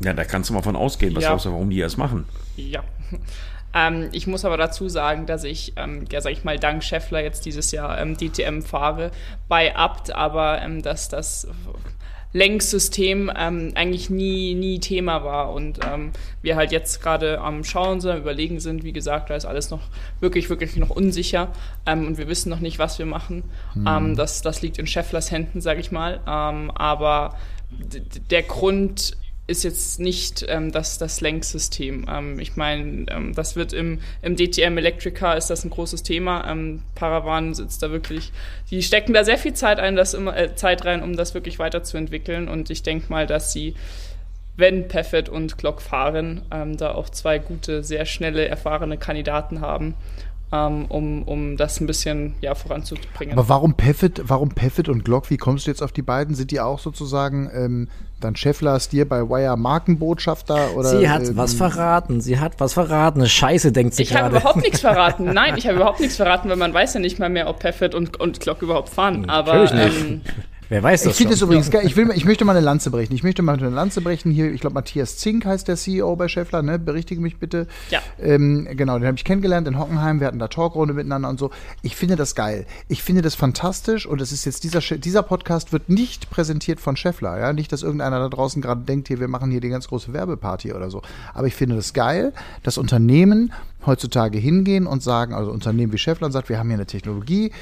Ja, 0.00 0.12
da 0.12 0.24
kannst 0.24 0.50
du 0.50 0.54
mal 0.54 0.62
von 0.62 0.76
ausgehen. 0.76 1.16
Was 1.16 1.22
ja. 1.22 1.30
glaubst 1.30 1.46
du, 1.46 1.52
warum 1.52 1.70
die 1.70 1.80
das 1.80 1.96
machen? 1.96 2.26
Ja. 2.56 2.82
Ähm, 3.74 4.08
ich 4.12 4.26
muss 4.26 4.44
aber 4.44 4.56
dazu 4.56 4.88
sagen, 4.88 5.26
dass 5.26 5.44
ich, 5.44 5.72
ähm, 5.76 6.04
ja, 6.10 6.20
sag 6.20 6.32
ich 6.32 6.44
mal, 6.44 6.58
dank 6.58 6.84
Scheffler 6.84 7.22
jetzt 7.22 7.46
dieses 7.46 7.72
Jahr 7.72 7.98
ähm, 7.98 8.16
DTM 8.16 8.60
fahre 8.60 9.10
bei 9.48 9.74
Abt, 9.74 10.14
aber 10.14 10.60
ähm, 10.60 10.82
dass 10.82 11.08
das 11.08 11.48
Lenksystem 12.34 13.30
ähm, 13.36 13.72
eigentlich 13.74 14.08
nie, 14.08 14.54
nie 14.54 14.78
Thema 14.80 15.22
war 15.22 15.52
und 15.52 15.80
ähm, 15.86 16.12
wir 16.40 16.56
halt 16.56 16.72
jetzt 16.72 17.02
gerade 17.02 17.40
am 17.40 17.62
Schauen 17.62 18.00
sind, 18.00 18.16
überlegen 18.16 18.58
sind, 18.58 18.84
wie 18.84 18.92
gesagt, 18.92 19.30
da 19.30 19.36
ist 19.36 19.44
alles 19.44 19.70
noch 19.70 19.82
wirklich, 20.20 20.48
wirklich 20.48 20.76
noch 20.76 20.90
unsicher 20.90 21.48
und 21.86 22.16
wir 22.16 22.28
wissen 22.28 22.48
noch 22.48 22.60
nicht, 22.60 22.78
was 22.78 22.98
wir 22.98 23.06
machen. 23.06 23.44
Mhm. 23.74 24.16
Das, 24.16 24.40
das 24.40 24.62
liegt 24.62 24.78
in 24.78 24.86
Schefflers 24.86 25.30
Händen, 25.30 25.60
sage 25.60 25.80
ich 25.80 25.92
mal. 25.92 26.20
Aber 26.24 27.36
der 28.30 28.42
Grund 28.44 29.16
ist 29.46 29.64
jetzt 29.64 29.98
nicht 29.98 30.44
ähm, 30.48 30.70
das, 30.70 30.98
das 30.98 31.20
Lenksystem. 31.20 32.06
Ähm, 32.08 32.38
ich 32.38 32.56
meine, 32.56 33.06
ähm, 33.10 33.34
das 33.34 33.56
wird 33.56 33.72
im, 33.72 34.00
im 34.22 34.36
DTM 34.36 34.78
Electrica 34.78 35.34
ist 35.34 35.50
das 35.50 35.64
ein 35.64 35.70
großes 35.70 36.02
Thema. 36.02 36.48
Ähm, 36.48 36.82
Paravan 36.94 37.52
sitzt 37.54 37.82
da 37.82 37.90
wirklich, 37.90 38.32
die 38.70 38.82
stecken 38.82 39.12
da 39.12 39.24
sehr 39.24 39.38
viel 39.38 39.54
Zeit 39.54 39.80
ein, 39.80 39.96
das 39.96 40.14
immer, 40.14 40.36
äh, 40.36 40.54
Zeit 40.54 40.84
rein, 40.84 41.02
um 41.02 41.16
das 41.16 41.34
wirklich 41.34 41.58
weiterzuentwickeln. 41.58 42.48
Und 42.48 42.70
ich 42.70 42.82
denke 42.82 43.06
mal, 43.10 43.26
dass 43.26 43.52
sie, 43.52 43.74
wenn 44.56 44.86
Peffet 44.86 45.28
und 45.28 45.58
Glock 45.58 45.82
fahren, 45.82 46.42
ähm, 46.52 46.76
da 46.76 46.94
auch 46.94 47.08
zwei 47.08 47.38
gute, 47.38 47.82
sehr 47.82 48.06
schnelle, 48.06 48.46
erfahrene 48.46 48.96
Kandidaten 48.96 49.60
haben 49.60 49.94
um, 50.52 51.22
um 51.22 51.56
das 51.56 51.80
ein 51.80 51.86
bisschen 51.86 52.34
ja, 52.42 52.54
voranzubringen. 52.54 53.38
Aber 53.38 53.48
warum 53.48 53.74
Peffet, 53.74 54.22
warum 54.24 54.50
Peffet 54.50 54.88
und 54.88 55.04
Glock? 55.04 55.30
Wie 55.30 55.38
kommst 55.38 55.66
du 55.66 55.70
jetzt 55.70 55.82
auf 55.82 55.92
die 55.92 56.02
beiden? 56.02 56.34
Sind 56.34 56.50
die 56.50 56.60
auch 56.60 56.78
sozusagen 56.78 57.50
ähm, 57.54 57.88
dann 58.20 58.36
Scheffler 58.36 58.78
Stier 58.78 59.08
bei 59.08 59.28
Wire 59.28 59.56
Markenbotschafter? 59.56 60.76
Oder, 60.76 60.98
sie 60.98 61.08
hat 61.08 61.26
ähm, 61.26 61.36
was 61.36 61.54
verraten. 61.54 62.20
Sie 62.20 62.38
hat 62.38 62.60
was 62.60 62.74
verraten. 62.74 63.26
Scheiße, 63.26 63.72
denkt 63.72 63.94
sie 63.94 64.02
ich 64.02 64.10
gerade. 64.10 64.28
Ich 64.28 64.34
habe 64.34 64.40
überhaupt 64.40 64.62
nichts 64.62 64.80
verraten. 64.82 65.24
Nein, 65.32 65.56
ich 65.56 65.66
habe 65.66 65.76
überhaupt 65.76 66.00
nichts 66.00 66.16
verraten, 66.16 66.50
weil 66.50 66.56
man 66.56 66.74
weiß 66.74 66.94
ja 66.94 67.00
nicht 67.00 67.18
mal 67.18 67.30
mehr, 67.30 67.48
ob 67.48 67.60
Peffet 67.60 67.94
und, 67.94 68.20
und 68.20 68.40
Glock 68.40 68.60
überhaupt 68.60 68.90
fahren. 68.90 69.30
Aber 69.30 69.72
ähm, 69.72 70.20
Wer 70.72 70.82
weiß 70.82 71.02
das 71.02 71.12
Ich 71.12 71.18
finde 71.18 71.34
es 71.34 71.42
übrigens 71.42 71.70
geil. 71.70 71.82
Ich, 71.84 71.96
will, 71.96 72.10
ich 72.14 72.24
möchte 72.24 72.46
mal 72.46 72.56
eine 72.56 72.64
Lanze 72.64 72.90
brechen. 72.90 73.14
Ich 73.14 73.22
möchte 73.22 73.42
mal 73.42 73.58
eine 73.58 73.68
Lanze 73.68 74.00
brechen. 74.00 74.32
Hier, 74.32 74.50
ich 74.50 74.62
glaube, 74.62 74.72
Matthias 74.72 75.18
Zink 75.18 75.44
heißt 75.44 75.68
der 75.68 75.76
CEO 75.76 76.16
bei 76.16 76.28
Scheffler, 76.28 76.62
ne? 76.62 76.78
Berichtige 76.78 77.20
mich 77.20 77.36
bitte. 77.36 77.66
Ja. 77.90 78.00
Ähm, 78.18 78.66
genau, 78.70 78.98
den 78.98 79.06
habe 79.06 79.18
ich 79.18 79.24
kennengelernt 79.26 79.68
in 79.68 79.78
Hockenheim. 79.78 80.20
Wir 80.20 80.28
hatten 80.28 80.38
da 80.38 80.48
Talkrunde 80.48 80.94
miteinander 80.94 81.28
und 81.28 81.38
so. 81.38 81.50
Ich 81.82 81.94
finde 81.94 82.16
das 82.16 82.34
geil. 82.34 82.64
Ich 82.88 83.02
finde 83.02 83.20
das 83.20 83.34
fantastisch 83.34 84.06
und 84.06 84.22
es 84.22 84.32
ist 84.32 84.46
jetzt 84.46 84.64
dieser, 84.64 84.80
dieser 84.80 85.22
Podcast 85.22 85.74
wird 85.74 85.90
nicht 85.90 86.30
präsentiert 86.30 86.80
von 86.80 86.96
Scheffler, 86.96 87.38
ja. 87.38 87.52
Nicht, 87.52 87.70
dass 87.70 87.82
irgendeiner 87.82 88.20
da 88.20 88.30
draußen 88.30 88.62
gerade 88.62 88.80
denkt, 88.80 89.08
hier, 89.08 89.20
wir 89.20 89.28
machen 89.28 89.50
hier 89.50 89.60
die 89.60 89.68
ganz 89.68 89.88
große 89.88 90.14
Werbeparty 90.14 90.72
oder 90.72 90.90
so. 90.90 91.02
Aber 91.34 91.48
ich 91.48 91.54
finde 91.54 91.76
das 91.76 91.92
geil, 91.92 92.32
dass 92.62 92.78
Unternehmen 92.78 93.52
heutzutage 93.84 94.38
hingehen 94.38 94.86
und 94.86 95.02
sagen, 95.02 95.34
also 95.34 95.50
Unternehmen 95.50 95.92
wie 95.92 95.98
Scheffler 95.98 96.26
und 96.26 96.32
sagt, 96.32 96.48
wir 96.48 96.58
haben 96.58 96.68
hier 96.68 96.76
eine 96.76 96.86
Technologie, 96.86 97.52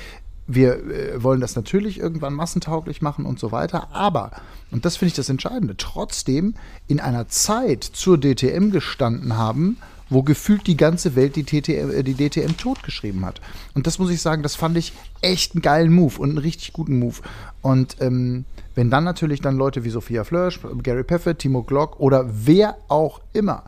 wir 0.54 0.76
äh, 0.76 1.22
wollen 1.22 1.40
das 1.40 1.56
natürlich 1.56 1.98
irgendwann 1.98 2.34
massentauglich 2.34 3.02
machen 3.02 3.26
und 3.26 3.38
so 3.38 3.52
weiter, 3.52 3.88
aber, 3.92 4.32
und 4.70 4.84
das 4.84 4.96
finde 4.96 5.10
ich 5.10 5.16
das 5.16 5.28
Entscheidende, 5.28 5.76
trotzdem 5.76 6.54
in 6.86 7.00
einer 7.00 7.28
Zeit 7.28 7.84
zur 7.84 8.18
DTM 8.18 8.70
gestanden 8.70 9.36
haben, 9.36 9.78
wo 10.10 10.22
gefühlt 10.22 10.66
die 10.66 10.76
ganze 10.76 11.14
Welt 11.14 11.36
die, 11.36 11.44
TTM, 11.44 11.90
äh, 11.90 12.02
die 12.02 12.14
DTM 12.14 12.56
totgeschrieben 12.56 13.24
hat. 13.24 13.40
Und 13.74 13.86
das 13.86 13.98
muss 13.98 14.10
ich 14.10 14.20
sagen, 14.20 14.42
das 14.42 14.56
fand 14.56 14.76
ich 14.76 14.92
echt 15.20 15.54
einen 15.54 15.62
geilen 15.62 15.92
Move 15.92 16.18
und 16.18 16.30
einen 16.30 16.38
richtig 16.38 16.72
guten 16.72 16.98
Move. 16.98 17.16
Und 17.62 17.96
ähm, 18.00 18.44
wenn 18.74 18.90
dann 18.90 19.04
natürlich 19.04 19.40
dann 19.40 19.56
Leute 19.56 19.84
wie 19.84 19.90
Sophia 19.90 20.24
Flörsch, 20.24 20.60
Gary 20.82 21.04
Peffett, 21.04 21.38
Timo 21.38 21.62
Glock 21.62 22.00
oder 22.00 22.26
wer 22.28 22.76
auch 22.88 23.20
immer 23.32 23.62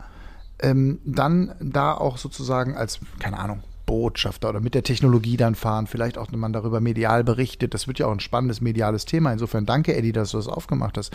ähm, 0.59 0.99
dann 1.05 1.53
da 1.59 1.93
auch 1.93 2.17
sozusagen 2.17 2.75
als, 2.75 2.99
keine 3.19 3.39
Ahnung, 3.39 3.63
Botschafter 3.85 4.49
oder 4.49 4.59
mit 4.59 4.75
der 4.75 4.83
Technologie 4.83 5.37
dann 5.37 5.55
fahren, 5.55 5.87
vielleicht 5.87 6.17
auch, 6.17 6.31
wenn 6.31 6.39
man 6.39 6.53
darüber 6.53 6.79
medial 6.79 7.23
berichtet. 7.23 7.73
Das 7.73 7.87
wird 7.87 7.99
ja 7.99 8.07
auch 8.07 8.11
ein 8.11 8.19
spannendes 8.19 8.61
mediales 8.61 9.05
Thema. 9.05 9.31
Insofern 9.31 9.65
danke, 9.65 9.95
Eddie, 9.95 10.11
dass 10.11 10.31
du 10.31 10.37
das 10.37 10.47
aufgemacht 10.47 10.97
hast. 10.97 11.11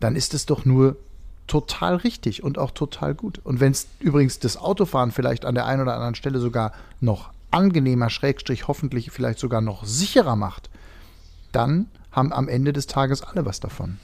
Dann 0.00 0.16
ist 0.16 0.34
es 0.34 0.46
doch 0.46 0.64
nur 0.64 0.96
total 1.46 1.96
richtig 1.96 2.42
und 2.42 2.58
auch 2.58 2.70
total 2.70 3.14
gut. 3.14 3.40
Und 3.44 3.60
wenn 3.60 3.72
es 3.72 3.86
übrigens 4.00 4.38
das 4.38 4.56
Autofahren 4.56 5.10
vielleicht 5.10 5.44
an 5.44 5.54
der 5.54 5.66
einen 5.66 5.82
oder 5.82 5.94
anderen 5.94 6.14
Stelle 6.14 6.38
sogar 6.38 6.72
noch 7.00 7.30
angenehmer, 7.50 8.10
Schrägstrich 8.10 8.68
hoffentlich 8.68 9.10
vielleicht 9.10 9.38
sogar 9.38 9.60
noch 9.60 9.84
sicherer 9.84 10.36
macht, 10.36 10.70
dann 11.52 11.86
haben 12.10 12.32
am 12.32 12.48
Ende 12.48 12.72
des 12.72 12.86
Tages 12.86 13.22
alle 13.22 13.44
was 13.44 13.60
davon. 13.60 13.98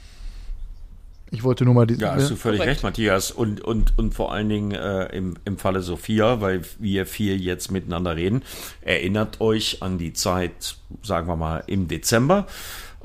Ich 1.31 1.43
wollte 1.43 1.63
nur 1.63 1.73
mal 1.73 1.85
die. 1.85 1.95
Ja, 1.95 2.15
hast 2.15 2.31
du 2.31 2.35
völlig 2.35 2.61
recht, 2.61 2.83
Matthias. 2.83 3.31
Und, 3.31 3.61
und, 3.61 3.97
und 3.97 4.13
vor 4.13 4.31
allen 4.31 4.49
Dingen 4.49 4.71
äh, 4.71 5.05
im, 5.15 5.35
im 5.45 5.57
Falle 5.57 5.81
Sophia, 5.81 6.41
weil 6.41 6.61
wir 6.79 7.05
vier 7.05 7.37
jetzt 7.37 7.71
miteinander 7.71 8.15
reden, 8.15 8.43
erinnert 8.81 9.39
euch 9.39 9.81
an 9.81 9.97
die 9.97 10.13
Zeit, 10.13 10.77
sagen 11.03 11.27
wir 11.27 11.35
mal, 11.35 11.63
im 11.67 11.87
Dezember. 11.87 12.47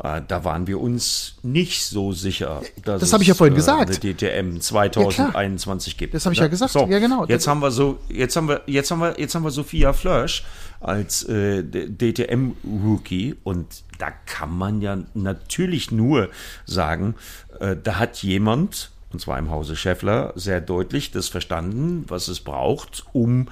Äh, 0.02 0.22
da 0.26 0.42
waren 0.42 0.66
wir 0.66 0.80
uns 0.80 1.36
nicht 1.42 1.84
so 1.84 2.12
sicher, 2.12 2.62
dass 2.84 3.00
das 3.00 3.12
habe 3.12 3.22
ich 3.22 3.28
ja 3.28 3.34
vorhin 3.34 3.54
äh, 3.54 3.56
gesagt. 3.56 3.90
eine 3.90 4.14
DTM 4.14 4.60
2021 4.60 5.92
ja, 5.92 5.98
gibt. 5.98 6.14
Das 6.14 6.24
habe 6.24 6.32
ich 6.32 6.40
ja 6.40 6.48
gesagt. 6.48 6.72
So, 6.72 6.86
ja, 6.86 6.98
genau. 6.98 7.26
Jetzt 7.26 7.46
haben 7.46 7.60
wir 7.60 7.70
so, 7.70 7.98
jetzt 8.08 8.34
haben 8.34 8.48
wir, 8.48 8.62
jetzt 8.66 8.90
haben 8.90 9.00
wir, 9.00 9.14
jetzt 9.18 9.34
haben 9.34 9.44
wir 9.44 9.50
Sophia 9.50 9.92
Flörsch 9.92 10.44
als 10.80 11.22
äh, 11.24 11.62
DTM-Rookie 11.62 13.36
und 13.42 13.84
da 13.98 14.10
kann 14.26 14.56
man 14.56 14.80
ja 14.80 14.98
natürlich 15.14 15.90
nur 15.90 16.30
sagen, 16.66 17.14
äh, 17.60 17.76
da 17.80 17.98
hat 17.98 18.22
jemand, 18.22 18.90
und 19.12 19.20
zwar 19.20 19.38
im 19.38 19.50
Hause 19.50 19.76
Scheffler, 19.76 20.32
sehr 20.36 20.60
deutlich 20.60 21.10
das 21.10 21.28
verstanden, 21.28 22.04
was 22.08 22.28
es 22.28 22.40
braucht, 22.40 23.04
um 23.12 23.48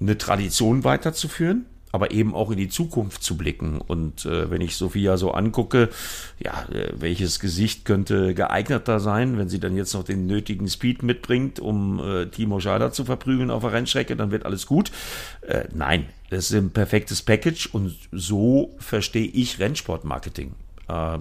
eine 0.00 0.18
Tradition 0.18 0.84
weiterzuführen 0.84 1.66
aber 1.92 2.10
eben 2.10 2.34
auch 2.34 2.50
in 2.50 2.58
die 2.58 2.68
Zukunft 2.68 3.22
zu 3.22 3.36
blicken. 3.36 3.80
Und 3.80 4.26
äh, 4.26 4.50
wenn 4.50 4.60
ich 4.60 4.76
Sophia 4.76 5.16
so 5.16 5.32
angucke, 5.32 5.88
ja, 6.38 6.66
äh, 6.70 6.92
welches 6.98 7.40
Gesicht 7.40 7.84
könnte 7.84 8.34
geeigneter 8.34 9.00
sein, 9.00 9.38
wenn 9.38 9.48
sie 9.48 9.60
dann 9.60 9.76
jetzt 9.76 9.94
noch 9.94 10.04
den 10.04 10.26
nötigen 10.26 10.68
Speed 10.68 11.02
mitbringt, 11.02 11.60
um 11.60 12.00
äh, 12.00 12.26
Timo 12.26 12.60
Schada 12.60 12.92
zu 12.92 13.04
verprügeln 13.04 13.50
auf 13.50 13.62
der 13.62 13.72
Rennstrecke, 13.72 14.16
dann 14.16 14.30
wird 14.30 14.44
alles 14.44 14.66
gut. 14.66 14.90
Äh, 15.42 15.64
nein, 15.74 16.06
das 16.30 16.50
ist 16.50 16.56
ein 16.56 16.70
perfektes 16.70 17.22
Package 17.22 17.66
und 17.72 17.96
so 18.12 18.74
verstehe 18.78 19.26
ich 19.26 19.58
Rennsportmarketing. 19.58 20.54
Äh, 20.88 21.18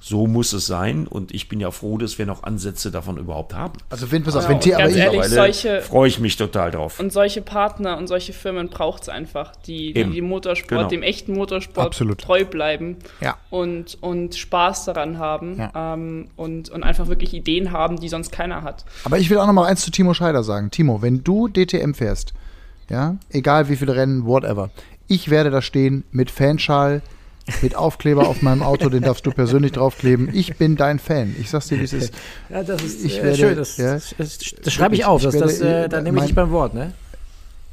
so 0.00 0.26
muss 0.26 0.52
es 0.54 0.66
sein 0.66 1.06
und 1.06 1.34
ich 1.34 1.48
bin 1.48 1.60
ja 1.60 1.70
froh, 1.70 1.98
dass 1.98 2.18
wir 2.18 2.24
noch 2.24 2.42
Ansätze 2.42 2.90
davon 2.90 3.18
überhaupt 3.18 3.54
haben. 3.54 3.74
Also 3.90 4.10
wenn, 4.10 4.22
pass 4.22 4.34
auf, 4.34 4.48
wenn 4.48 4.60
T- 4.60 4.74
aber 4.74 4.88
ehrlich, 4.88 5.24
solche- 5.26 5.82
freue 5.82 6.08
ich 6.08 6.18
mich 6.20 6.36
total 6.36 6.70
drauf. 6.70 6.98
Und 6.98 7.12
solche 7.12 7.42
Partner 7.42 7.98
und 7.98 8.06
solche 8.06 8.32
Firmen 8.32 8.68
braucht 8.68 9.02
es 9.02 9.08
einfach, 9.10 9.54
die, 9.56 9.92
die 9.92 10.04
dem 10.04 10.24
Motorsport, 10.24 10.68
Genau. 10.70 10.88
dem 10.88 11.02
echten 11.02 11.34
Motorsport 11.34 11.86
Absolut. 11.88 12.18
treu 12.20 12.44
bleiben 12.46 12.96
Ja. 13.20 13.36
und, 13.50 13.98
und 14.00 14.34
Spaß 14.36 14.86
daran 14.86 15.18
haben 15.18 15.58
Ja. 15.58 15.94
ähm, 15.94 16.28
und, 16.36 16.70
und 16.70 16.82
einfach 16.82 17.08
wirklich 17.08 17.34
Ideen 17.34 17.72
haben, 17.72 18.00
die 18.00 18.08
sonst 18.08 18.32
keiner 18.32 18.62
hat. 18.62 18.84
aber 19.04 19.18
ich 19.18 19.28
will 19.28 19.36
auch 19.38 19.46
noch 19.46 19.52
mal 19.52 19.66
eins 19.66 19.82
zu 19.82 19.90
Timo 19.90 20.14
Scheider 20.14 20.42
sagen. 20.42 20.70
Timo, 20.70 21.02
wenn 21.02 21.22
du 21.22 21.46
DTM 21.48 21.92
fährst, 21.92 22.32
ja, 22.88 23.16
egal 23.30 23.68
wie 23.68 23.76
viele 23.76 23.94
Rennen, 23.94 24.24
whatever, 24.24 24.70
ich 25.08 25.28
werde 25.28 25.50
da 25.50 25.60
stehen 25.60 26.04
mit 26.10 26.30
Fanschal, 26.30 27.02
mit 27.62 27.74
Aufkleber 27.74 28.28
auf 28.28 28.42
meinem 28.42 28.62
Auto, 28.62 28.88
den 28.88 29.02
darfst 29.02 29.26
du 29.26 29.32
persönlich 29.32 29.72
draufkleben. 29.72 30.30
Ich 30.32 30.56
bin 30.56 30.76
dein 30.76 30.98
Fan. 30.98 31.34
Ich 31.38 31.50
sag's 31.50 31.68
dir, 31.68 31.78
wie 31.80 31.84
es 31.84 31.92
ist. 31.92 32.14
Ja, 32.48 32.62
das 32.62 32.82
ist 32.82 33.04
Ich 33.04 33.18
äh, 33.18 33.22
werde- 33.24 33.36
schön. 33.36 33.56
Das, 33.56 33.76
ja. 33.76 33.94
das, 33.94 34.14
das, 34.16 34.38
das 34.62 34.72
schreibe 34.72 34.94
ich 34.94 35.04
auf. 35.04 35.20
Ich 35.20 35.26
Das, 35.30 35.36
das, 35.38 35.60
werde, 35.60 35.84
äh, 35.84 35.88
da 35.88 36.00
nehme 36.00 36.18
ich 36.18 36.26
dich 36.26 36.34
beim 36.34 36.50
Wort, 36.50 36.74
ne? 36.74 36.92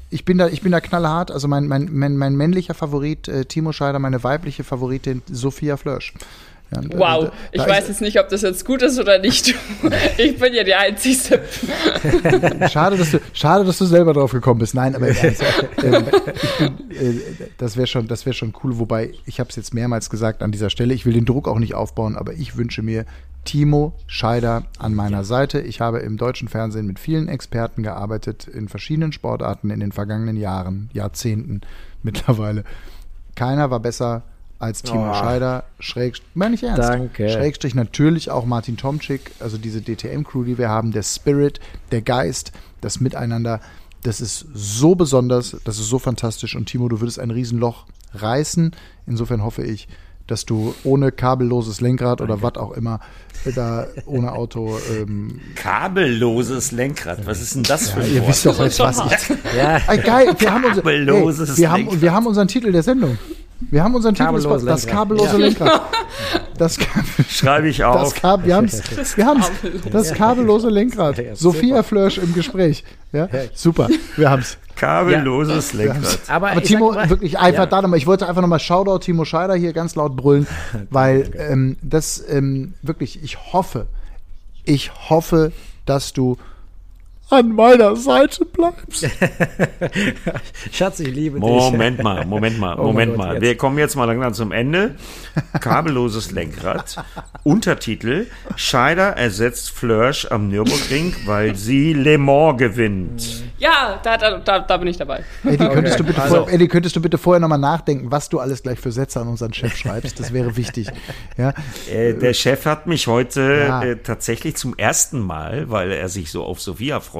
Ich 0.10 0.23
bin 0.23 0.38
da, 0.38 0.48
ich 0.48 0.61
bin 0.61 0.72
da 0.72 0.80
knallhart. 0.80 1.31
Also 1.31 1.48
mein, 1.48 1.68
mein, 1.68 1.89
mein, 1.91 2.15
mein 2.18 2.35
männlicher 2.35 2.73
Favorit 2.73 3.27
äh, 3.27 3.45
Timo 3.45 3.72
Scheider, 3.73 3.99
meine 3.99 4.23
weibliche 4.23 4.64
Favoritin 4.64 5.22
Sophia 5.31 5.76
Flörsch. 5.77 6.14
Ja, 6.73 6.81
da- 6.81 6.99
Wow, 6.99 7.31
ich 7.52 7.61
weiß 7.65 7.88
jetzt 7.88 8.02
nicht, 8.02 8.19
ob 8.19 8.27
das 8.30 8.41
jetzt 8.41 8.65
gut 8.65 8.81
ist 8.81 8.99
oder 8.99 9.19
nicht. 9.19 9.56
ich 10.18 10.38
bin 10.38 10.53
ja 10.53 10.64
die 10.64 10.76
Einzige. 10.76 11.41
Schade, 12.69 12.98
dass 12.98 13.11
du, 13.11 13.19
schade, 13.34 13.64
dass 13.64 13.77
du 13.77 13.85
selber 13.85 14.14
drauf 14.14 14.31
gekommen 14.31 14.60
bist. 14.60 14.76
Nein, 14.76 14.95
aber 14.95 15.07
ähm, 15.23 15.26
ich 16.44 16.57
bin, 16.57 16.91
äh, 16.91 17.19
das 17.57 17.77
wäre 17.77 17.88
schon, 17.88 18.07
das 18.07 18.26
wäre 18.26 18.34
schon 18.34 18.53
cool. 18.64 18.80
Wobei 18.80 19.14
ich 19.26 19.39
habe 19.39 19.49
es 19.49 19.56
jetzt 19.56 19.73
mehrmals 19.73 20.10
gesagt 20.10 20.44
an 20.44 20.52
dieser 20.52 20.69
Stelle. 20.69 20.94
Ich 20.94 21.06
will 21.06 21.14
den 21.14 21.26
Druck 21.26 21.48
auch 21.48 21.60
nicht 21.60 21.73
aufbauen, 21.73 22.15
aber 22.18 22.34
ich 22.34 22.57
wünsche 22.57 22.81
mir 22.81 23.06
Timo 23.45 23.94
Scheider 24.07 24.64
an 24.77 24.94
meiner 24.94 25.23
Seite. 25.23 25.61
Ich 25.61 25.80
habe 25.80 25.99
im 25.99 26.18
deutschen 26.18 26.49
Fernsehen 26.49 26.85
mit 26.85 26.99
vielen 26.99 27.30
Experten 27.30 27.81
gearbeitet 27.81 28.45
in 28.45 28.68
verschiedenen 28.68 29.14
Sportarten 29.14 29.69
in 29.69 29.80
den 29.80 29.94
vergangenen 29.94 30.35
Jahren, 30.35 30.89
Jahrzehnten 30.91 31.61
mittlerweile. 32.03 32.65
Keiner 33.35 33.72
war 33.72 33.80
besser 33.80 34.23
als 34.59 34.81
Timo 34.81 35.11
Oh. 35.11 35.13
Scheider, 35.13 35.65
schräg, 35.79 36.15
meine 36.34 36.55
ich 36.55 36.63
ernst. 36.63 36.79
Danke. 36.89 37.29
Schrägstrich 37.29 37.75
natürlich 37.75 38.31
auch 38.31 38.45
Martin 38.45 38.77
Tomczyk, 38.77 39.31
also 39.39 39.57
diese 39.57 39.81
DTM-Crew, 39.81 40.43
die 40.43 40.57
wir 40.57 40.69
haben, 40.69 40.91
der 40.91 41.03
Spirit, 41.03 41.59
der 41.91 42.01
Geist, 42.01 42.51
das 42.81 42.99
Miteinander, 42.99 43.59
das 44.03 44.21
ist 44.21 44.45
so 44.53 44.95
besonders, 44.95 45.57
das 45.63 45.79
ist 45.79 45.89
so 45.89 45.99
fantastisch 45.99 46.55
und 46.55 46.67
Timo, 46.67 46.88
du 46.89 47.01
würdest 47.01 47.19
ein 47.19 47.31
Riesenloch 47.31 47.85
reißen. 48.13 48.71
Insofern 49.05 49.43
hoffe 49.43 49.63
ich, 49.63 49.88
dass 50.27 50.45
du 50.45 50.73
ohne 50.84 51.11
kabelloses 51.11 51.79
Lenkrad 51.81 52.19
oder 52.21 52.41
was 52.41 52.55
auch 52.55 52.71
immer 52.73 52.99
da 53.55 53.85
ohne 54.05 54.34
Auto 54.34 54.77
ähm, 54.91 55.39
Kabelloses 55.55 56.71
Lenkrad, 56.71 57.25
was 57.25 57.41
ist 57.41 57.55
denn 57.55 57.63
das 57.63 57.91
für 57.91 58.01
ein 58.01 58.11
ihr 58.13 58.21
Wort? 58.21 58.29
wisst 58.29 58.45
doch 58.45 58.59
jetzt 58.59 58.79
was 58.79 58.97
ich 58.99 59.38
Ja, 59.57 59.77
Ey, 59.88 59.97
geil, 59.99 60.35
wir 60.38 60.53
haben, 60.53 60.65
unser, 60.65 60.81
Kabelloses 60.81 61.49
ey, 61.51 61.57
wir, 61.57 61.71
haben, 61.71 61.79
Lenkrad. 61.81 62.01
wir 62.01 62.13
haben 62.13 62.27
unseren 62.27 62.47
Titel 62.47 62.71
der 62.71 62.84
Sendung. 62.84 63.17
Wir 63.59 63.84
haben 63.84 63.95
unseren 63.95 64.13
Titel, 64.15 64.31
des 64.34 64.65
das 64.65 64.88
kabellose 64.88 65.31
Ja. 65.31 65.38
Lenkrad. 65.38 65.81
Das, 66.57 66.75
Schreibe 67.29 67.67
ich 67.69 67.77
das. 67.77 68.15
Kab 68.15 68.43
wir 68.43 68.55
haben's, 68.55 68.81
wir 69.15 69.27
haben's, 69.27 69.51
das 69.91 70.11
kabellose 70.13 70.69
Lenkrad. 70.69 71.17
Ja, 71.19 71.35
Sophia 71.35 71.84
Flörsch 71.84 72.17
im 72.17 72.34
Gespräch. 72.34 72.84
Ja, 73.11 73.29
super, 73.53 73.89
wir 74.15 74.29
haben's. 74.31 74.57
Kabelloses 74.75 75.73
Lenkrad. 75.73 76.17
aber, 76.27 76.51
Aber 76.51 76.63
Timo, 76.63 76.93
mal- 76.93 77.09
wirklich 77.11 77.38
einfach 77.38 77.63
Ja. 77.63 77.65
da 77.67 77.81
nochmal, 77.84 77.99
ich 77.99 78.07
wollte 78.07 78.27
einfach 78.27 78.41
nochmal 78.41 78.59
Shoutout 78.59 78.99
Timo 78.99 79.23
Scheider 79.25 79.53
hier 79.55 79.71
ganz 79.73 79.93
laut 79.95 80.15
brüllen, 80.15 80.47
weil 80.89 81.29
ähm, 81.38 81.77
das 81.84 82.23
ähm, 82.27 82.73
wirklich, 82.81 83.21
ich 83.23 83.38
hoffe, 83.53 83.85
ich 84.63 84.91
hoffe, 85.09 85.51
dass 85.85 86.13
du 86.13 86.38
an 87.29 87.51
meiner 87.53 87.95
Seite 87.95 88.45
bleibst. 88.45 89.05
Schatz, 90.71 90.99
ich 90.99 91.07
liebe 91.13 91.39
dich. 91.39 91.49
Moment 91.49 92.01
mal, 92.03 92.25
Moment 92.25 92.59
mal, 92.59 92.79
Oh 92.79 92.83
Moment 92.87 93.11
Gott, 93.15 93.17
mal. 93.17 93.33
jetzt. 93.35 93.41
Wir 93.43 93.57
kommen 93.57 93.77
jetzt 93.77 93.95
mal 93.95 94.05
langsam 94.05 94.33
zum 94.33 94.51
Ende. 94.51 94.95
Kabelloses 95.59 96.31
Lenkrad. 96.37 97.03
Untertitel: 97.43 98.27
Scheider 98.55 99.15
ersetzt 99.17 99.71
Flörsch 99.71 100.25
am 100.29 100.47
Nürburgring, 100.49 101.15
weil 101.25 101.55
sie 101.55 101.93
Le 101.93 102.17
Mans 102.17 102.57
gewinnt. 102.57 103.43
Ja, 103.59 103.99
da, 104.03 104.17
da, 104.17 104.37
da, 104.37 104.59
da 104.59 104.77
bin 104.77 104.87
ich 104.87 104.97
dabei. 104.97 105.23
Eddie, 105.43 105.57
könntest, 105.57 105.99
du 105.99 106.03
bitte 106.03 106.21
Also- 106.21 106.35
vor, 106.45 106.49
Eddie, 106.49 106.67
könntest 106.67 106.95
du 106.95 107.01
bitte 107.01 107.17
vorher 107.17 107.39
nochmal 107.39 107.57
nachdenken, 107.57 108.11
was 108.11 108.29
du 108.29 108.39
alles 108.39 108.61
gleich 108.61 108.79
für 108.79 108.91
Sätze 108.91 109.19
an 109.19 109.27
unseren 109.27 109.51
Chef 109.53 109.75
schreibst? 109.75 110.19
Das 110.19 110.31
wäre 110.31 110.55
wichtig. 110.57 110.87
Ja, 111.37 111.53
Äh, 111.91 112.13
der 112.13 112.33
Chef 112.33 112.65
hat 112.65 112.85
mich 112.87 113.07
heute 113.07 113.65
Ja. 113.67 113.83
äh, 113.83 113.95
tatsächlich 113.97 114.55
zum 114.57 114.77
ersten 114.77 115.19
Mal, 115.19 115.69
weil 115.71 115.91
er 115.91 116.07
sich 116.09 116.31
so 116.31 116.43
auf 116.43 116.61
Sophia 116.61 116.99
freut, 116.99 117.16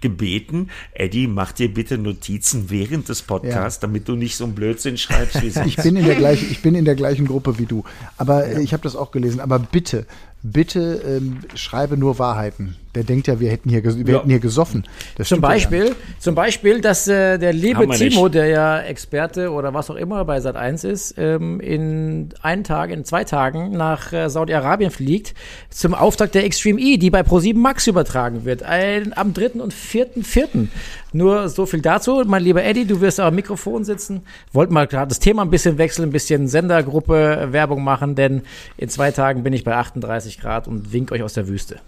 gebeten, 0.00 0.70
Eddie, 0.92 1.26
mach 1.26 1.52
dir 1.52 1.72
bitte 1.72 1.98
Notizen 1.98 2.70
während 2.70 3.08
des 3.08 3.22
Podcasts, 3.22 3.80
damit 3.80 4.08
du 4.08 4.16
nicht 4.16 4.36
so 4.36 4.44
einen 4.44 4.54
Blödsinn 4.54 4.98
schreibst 4.98 5.42
wie 5.42 5.50
sonst. 5.50 5.66
ich 5.66 5.76
bin 5.76 5.96
in 5.96 6.04
der 6.04 6.16
gleichen, 6.16 6.50
ich 6.50 6.62
bin 6.62 6.74
in 6.74 6.84
der 6.84 6.94
gleichen 6.94 7.26
Gruppe 7.26 7.58
wie 7.58 7.66
du. 7.66 7.84
Aber 8.16 8.46
äh, 8.46 8.62
ich 8.62 8.72
habe 8.72 8.82
das 8.82 8.96
auch 8.96 9.10
gelesen. 9.10 9.40
Aber 9.40 9.58
bitte, 9.58 10.06
bitte 10.42 11.02
ähm, 11.06 11.40
schreibe 11.54 11.96
nur 11.96 12.18
Wahrheiten. 12.18 12.76
Der 12.94 13.04
denkt 13.04 13.26
ja, 13.26 13.40
wir 13.40 13.50
hätten 13.50 13.70
hier, 13.70 13.82
wir 13.82 14.12
Ja. 14.12 14.18
hätten 14.18 14.28
hier 14.28 14.38
gesoffen. 14.38 14.84
Das 15.16 15.28
Zum 15.28 15.36
stimmt 15.38 15.42
ja. 15.44 15.48
Beispiel, 15.48 15.96
zum 16.18 16.34
Beispiel, 16.34 16.80
dass 16.82 17.08
äh, 17.08 17.38
der 17.38 17.54
liebe 17.54 17.88
Timo, 17.88 18.24
nicht. 18.24 18.34
der 18.34 18.46
ja 18.48 18.80
Experte 18.80 19.50
oder 19.50 19.72
was 19.72 19.88
auch 19.88 19.94
immer 19.96 20.24
bei 20.26 20.40
Sat 20.40 20.56
1 20.56 20.84
ist, 20.84 21.14
ähm, 21.16 21.58
in 21.60 22.28
einen 22.42 22.64
Tag, 22.64 22.90
in 22.90 23.04
zwei 23.06 23.24
Tagen 23.24 23.70
nach 23.72 24.12
äh, 24.12 24.28
Saudi-Arabien 24.28 24.90
fliegt 24.90 25.32
zum 25.70 25.94
Auftakt 25.94 26.34
der 26.34 26.44
Extreme 26.44 26.78
E, 26.80 26.98
die 26.98 27.08
bei 27.08 27.22
Pro7 27.22 27.56
Max 27.56 27.86
übertragen 27.86 28.44
wird. 28.44 28.62
Ein, 28.62 29.16
am 29.16 29.32
3. 29.32 29.60
und 29.62 29.72
4.4. 29.72 30.68
Nur 31.14 31.48
so 31.48 31.64
viel 31.64 31.80
dazu. 31.80 32.22
Mein 32.26 32.42
lieber 32.42 32.62
Eddie, 32.62 32.84
du 32.86 33.00
wirst 33.00 33.20
am 33.20 33.34
Mikrofon 33.34 33.84
sitzen. 33.84 34.22
Wollten 34.52 34.74
mal 34.74 34.86
gerade 34.86 35.08
das 35.08 35.18
Thema 35.18 35.42
ein 35.42 35.50
bisschen 35.50 35.78
wechseln, 35.78 36.08
ein 36.08 36.12
bisschen 36.12 36.46
Sendergruppe 36.48 37.48
Werbung 37.52 37.82
machen, 37.84 38.14
denn 38.16 38.42
in 38.76 38.90
zwei 38.90 39.10
Tagen 39.12 39.42
bin 39.42 39.52
ich 39.54 39.64
bei 39.64 39.74
38 39.74 40.38
Grad 40.40 40.68
und 40.68 40.92
wink 40.92 41.10
euch 41.12 41.22
aus 41.22 41.32
der 41.32 41.48
Wüste. 41.48 41.80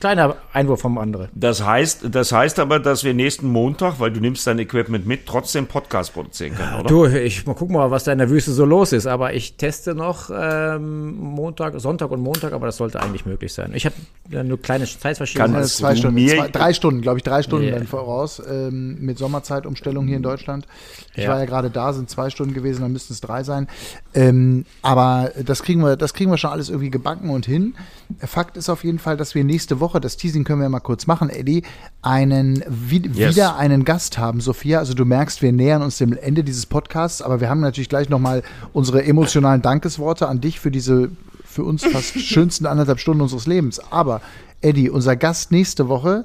Kleiner 0.00 0.36
Einwurf 0.52 0.80
vom 0.82 0.98
anderen. 0.98 1.28
Das 1.34 1.64
heißt, 1.64 2.08
das 2.10 2.30
heißt 2.32 2.58
aber, 2.58 2.78
dass 2.78 3.04
wir 3.04 3.14
nächsten 3.14 3.48
Montag, 3.48 4.00
weil 4.00 4.10
du 4.12 4.20
nimmst 4.20 4.46
dein 4.46 4.58
Equipment 4.58 5.06
mit, 5.06 5.24
trotzdem 5.24 5.66
Podcast 5.66 6.12
produzieren 6.12 6.54
können, 6.56 6.74
oder? 6.80 6.88
Du, 6.88 7.06
ich 7.06 7.46
mal 7.46 7.54
gucken 7.54 7.74
mal, 7.76 7.90
was 7.90 8.04
da 8.04 8.12
in 8.12 8.18
der 8.18 8.28
Wüste 8.28 8.52
so 8.52 8.66
los 8.66 8.92
ist. 8.92 9.06
Aber 9.06 9.32
ich 9.32 9.56
teste 9.56 9.94
noch 9.94 10.30
ähm, 10.34 11.16
Montag, 11.16 11.80
Sonntag 11.80 12.10
und 12.10 12.20
Montag, 12.20 12.52
aber 12.52 12.66
das 12.66 12.76
sollte 12.76 13.00
eigentlich 13.00 13.24
möglich 13.24 13.54
sein. 13.54 13.72
Ich 13.74 13.86
habe 13.86 13.94
ja 14.30 14.42
nur 14.44 14.60
kleine 14.60 14.84
Zeitverschiebungen. 14.84 15.54
Kann 15.54 15.62
es- 15.62 15.76
zwei 15.76 15.96
Stunden, 15.96 16.16
mir- 16.16 16.36
zwei, 16.36 16.48
drei 16.48 16.72
Stunden, 16.74 17.00
glaube 17.00 17.18
ich, 17.18 17.22
drei 17.24 17.42
Stunden 17.42 17.64
Yeah. 17.68 17.78
dann 17.78 17.86
voraus 17.86 18.42
ähm, 18.46 18.98
mit 19.00 19.16
Sommerzeitumstellung 19.16 20.06
hier 20.06 20.16
in 20.18 20.22
Deutschland. 20.22 20.66
Ich 21.14 21.22
Ja. 21.24 21.30
war 21.30 21.38
ja 21.38 21.46
gerade 21.46 21.70
da, 21.70 21.92
sind 21.94 22.10
zwei 22.10 22.28
Stunden 22.28 22.52
gewesen, 22.52 22.82
dann 22.82 22.92
müssten 22.92 23.12
es 23.14 23.20
drei 23.22 23.42
sein. 23.42 23.68
Ähm, 24.12 24.66
aber 24.82 25.30
das 25.46 25.62
kriegen 25.62 25.80
wir, 25.82 25.96
das 25.96 26.12
kriegen 26.12 26.30
wir 26.30 26.36
schon 26.36 26.50
alles 26.50 26.68
irgendwie 26.68 26.90
gebacken 26.90 27.30
und 27.30 27.46
hin. 27.46 27.74
Fakt 28.18 28.56
ist 28.58 28.68
auf 28.68 28.84
jeden 28.84 28.98
Fall, 28.98 29.16
dass 29.16 29.34
wir 29.34 29.44
nächste 29.44 29.80
Woche, 29.80 29.83
das 29.92 30.16
Teasing 30.16 30.44
können 30.44 30.60
wir 30.60 30.68
mal 30.68 30.80
kurz 30.80 31.06
machen, 31.06 31.30
Eddie, 31.30 31.62
einen 32.02 32.64
wie, 32.68 33.02
Yes. 33.12 33.34
wieder 33.34 33.56
einen 33.56 33.84
Gast 33.84 34.18
haben, 34.18 34.40
Sophia. 34.40 34.78
Also 34.78 34.94
du 34.94 35.04
merkst, 35.04 35.42
wir 35.42 35.52
nähern 35.52 35.82
uns 35.82 35.98
dem 35.98 36.16
Ende 36.16 36.42
dieses 36.44 36.66
Podcasts, 36.66 37.22
aber 37.22 37.40
wir 37.40 37.48
haben 37.48 37.60
natürlich 37.60 37.88
gleich 37.88 38.08
nochmal 38.08 38.42
unsere 38.72 39.04
emotionalen 39.04 39.62
Dankesworte 39.62 40.28
an 40.28 40.40
dich 40.40 40.60
für 40.60 40.70
diese 40.70 41.10
für 41.44 41.64
uns 41.64 41.84
fast 41.84 42.18
schönsten 42.20 42.66
anderthalb 42.66 42.98
Stunden 42.98 43.20
unseres 43.22 43.46
Lebens. 43.46 43.80
Aber 43.92 44.20
Eddie, 44.60 44.90
unser 44.90 45.14
Gast 45.14 45.52
nächste 45.52 45.88
Woche, 45.88 46.24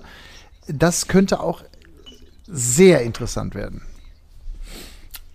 das 0.67 1.07
könnte 1.07 1.39
auch 1.39 1.63
sehr 2.47 3.01
interessant 3.01 3.53
werden. 3.53 3.81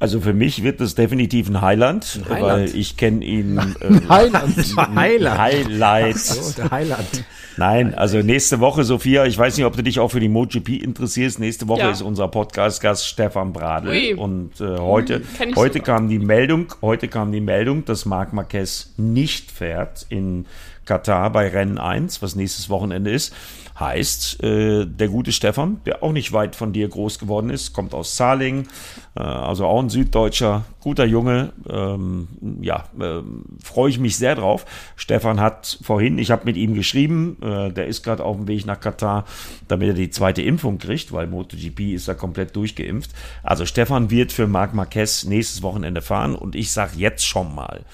Also 0.04 0.20
für 0.20 0.34
mich 0.34 0.62
wird 0.62 0.82
das 0.82 0.94
definitiv 0.94 1.48
ein 1.48 1.62
Highland, 1.62 2.20
Highland. 2.28 2.42
weil 2.42 2.76
ich 2.78 2.98
kenne 2.98 3.24
ihn. 3.24 3.56
Äh, 3.56 4.06
Highland. 4.06 4.54
Highland. 4.94 5.38
Highlights. 5.38 6.38
Oh, 6.38 6.52
der 6.60 6.70
Highland. 6.70 7.24
Nein, 7.56 7.94
also 7.94 8.18
nächste 8.18 8.60
Woche, 8.60 8.84
Sophia, 8.84 9.24
ich 9.24 9.38
weiß 9.38 9.56
nicht, 9.56 9.64
ob 9.64 9.74
du 9.76 9.82
dich 9.82 10.00
auch 10.00 10.10
für 10.10 10.20
die 10.20 10.28
MotoGP 10.28 10.82
interessierst. 10.82 11.40
Nächste 11.40 11.68
Woche 11.68 11.80
Ja. 11.80 11.90
ist 11.90 12.02
unser 12.02 12.28
Podcast-Gast 12.28 13.06
Stefan 13.08 13.54
Bradl. 13.54 13.88
Ui. 13.88 14.12
Und 14.12 14.60
äh, 14.60 14.76
heute, 14.76 15.22
ich 15.48 15.56
heute 15.56 15.78
sogar. 15.78 15.96
kam 15.96 16.08
die 16.10 16.18
Meldung, 16.18 16.66
heute 16.82 17.08
kam 17.08 17.32
die 17.32 17.40
Meldung, 17.40 17.86
dass 17.86 18.04
Marc 18.04 18.34
Marquez 18.34 18.92
nicht 18.98 19.50
fährt 19.50 20.04
in 20.10 20.44
Katar 20.84 21.30
bei 21.30 21.48
Rennen 21.48 21.78
1, 21.78 22.20
was 22.20 22.36
nächstes 22.36 22.68
Wochenende 22.68 23.10
ist. 23.10 23.32
Heißt, 23.78 24.40
äh, 24.44 24.86
der 24.86 25.08
gute 25.08 25.32
Stefan, 25.32 25.80
der 25.84 26.04
auch 26.04 26.12
nicht 26.12 26.32
weit 26.32 26.54
von 26.54 26.72
dir 26.72 26.88
groß 26.88 27.18
geworden 27.18 27.50
ist, 27.50 27.72
kommt 27.72 27.92
aus 27.92 28.14
Zahling, 28.14 28.68
äh, 29.16 29.20
also 29.20 29.66
auch 29.66 29.80
ein 29.82 29.88
Süddeutscher, 29.88 30.64
guter 30.78 31.04
Junge. 31.04 31.52
Ähm, 31.68 32.28
ja, 32.60 32.84
ähm, 33.00 33.44
freue 33.60 33.90
ich 33.90 33.98
mich 33.98 34.16
sehr 34.16 34.36
drauf. 34.36 34.64
Stefan 34.94 35.40
hat 35.40 35.78
vorhin, 35.82 36.18
ich 36.18 36.30
habe 36.30 36.44
mit 36.44 36.56
ihm 36.56 36.74
geschrieben, 36.74 37.36
äh, 37.42 37.72
der 37.72 37.88
ist 37.88 38.04
gerade 38.04 38.24
auf 38.24 38.36
dem 38.36 38.46
Weg 38.46 38.64
nach 38.64 38.78
Katar, 38.78 39.24
damit 39.66 39.88
er 39.88 39.94
die 39.94 40.10
zweite 40.10 40.42
Impfung 40.42 40.78
kriegt, 40.78 41.10
weil 41.10 41.26
MotoGP 41.26 41.94
ist 41.94 42.06
da 42.06 42.14
komplett 42.14 42.54
durchgeimpft. 42.54 43.10
Also 43.42 43.66
Stefan 43.66 44.08
wird 44.08 44.30
für 44.30 44.46
Marc 44.46 44.72
Marquez 44.74 45.24
nächstes 45.24 45.62
Wochenende 45.62 46.00
fahren 46.00 46.36
und 46.36 46.54
ich 46.54 46.70
sage 46.70 46.92
jetzt 46.96 47.26
schon 47.26 47.52
mal, 47.52 47.84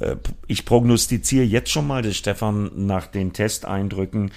äh, 0.00 0.16
ich 0.46 0.64
prognostiziere 0.64 1.44
jetzt 1.44 1.70
schon 1.70 1.86
mal, 1.86 2.02
dass 2.02 2.16
Stefan 2.16 2.70
nach 2.74 3.06
den 3.06 3.32
Testeindrücken 3.32 4.32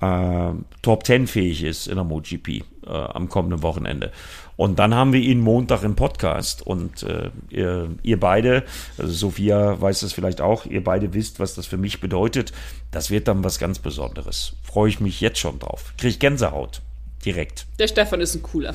äh, 0.00 0.50
Top 0.82 1.06
10 1.06 1.26
fähig 1.26 1.62
ist 1.62 1.86
in 1.86 1.96
der 1.96 2.04
MotoGP 2.04 2.48
äh, 2.48 2.62
am 2.86 3.28
kommenden 3.28 3.62
Wochenende. 3.62 4.12
Und 4.56 4.78
dann 4.78 4.94
haben 4.94 5.12
wir 5.12 5.20
ihn 5.20 5.40
Montag 5.40 5.82
im 5.82 5.96
Podcast 5.96 6.66
und 6.66 7.02
äh, 7.02 7.30
ihr, 7.50 7.90
ihr 8.02 8.18
beide, 8.18 8.64
also 8.96 9.12
Sophia 9.12 9.80
weiß 9.80 10.00
das 10.00 10.12
vielleicht 10.12 10.40
auch, 10.40 10.64
ihr 10.64 10.82
beide 10.82 11.12
wisst, 11.12 11.40
was 11.40 11.54
das 11.54 11.66
für 11.66 11.76
mich 11.76 12.00
bedeutet. 12.00 12.52
Das 12.90 13.10
wird 13.10 13.28
dann 13.28 13.44
was 13.44 13.58
ganz 13.58 13.78
Besonderes. 13.78 14.54
Freue 14.62 14.88
ich 14.88 15.00
mich 15.00 15.20
jetzt 15.20 15.38
schon 15.38 15.58
drauf. 15.58 15.92
Kriege 15.98 16.08
ich 16.08 16.18
Gänsehaut. 16.18 16.80
Direkt. 17.24 17.66
Der 17.78 17.88
Stefan 17.88 18.20
ist 18.20 18.34
ein 18.34 18.42
cooler. 18.42 18.74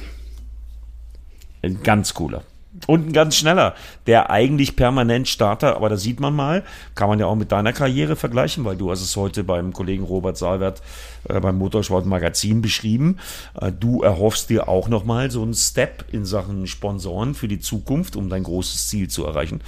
Ein 1.64 1.82
ganz 1.84 2.14
cooler. 2.14 2.44
Und 2.88 3.08
ein 3.08 3.14
ganz 3.14 3.36
schneller, 3.36 3.76
der 4.08 4.30
eigentlich 4.30 4.76
permanent 4.76 5.28
Starter, 5.28 5.76
aber 5.76 5.90
da 5.90 5.98
sieht 5.98 6.20
man 6.20 6.36
mal, 6.36 6.64
kann 6.96 7.10
man 7.10 7.20
ja 7.20 7.28
auch 7.28 7.36
mit 7.36 7.52
deiner 7.52 7.74
Karriere 7.74 8.16
vergleichen, 8.16 8.66
weil 8.66 8.76
du 8.76 8.92
hast 8.92 9.02
es 9.02 9.16
heute 9.16 9.44
beim 9.44 9.74
Kollegen 9.74 10.04
Robert 10.04 10.38
Saalwert 10.38 10.82
äh, 11.30 11.40
beim 11.40 11.58
Motorsport 11.58 12.06
Magazin 12.06 12.62
beschrieben. 12.62 13.18
Äh, 13.60 13.72
du 13.72 14.02
erhoffst 14.02 14.50
dir 14.50 14.68
auch 14.68 14.88
nochmal 14.88 15.30
so 15.32 15.44
einen 15.44 15.54
Step 15.54 16.06
in 16.12 16.26
Sachen 16.26 16.68
Sponsoren 16.68 17.36
für 17.36 17.48
die 17.48 17.60
Zukunft, 17.60 18.16
um 18.16 18.30
dein 18.30 18.44
großes 18.44 18.88
Ziel 18.88 19.10
zu 19.10 19.26
erreichen 19.26 19.62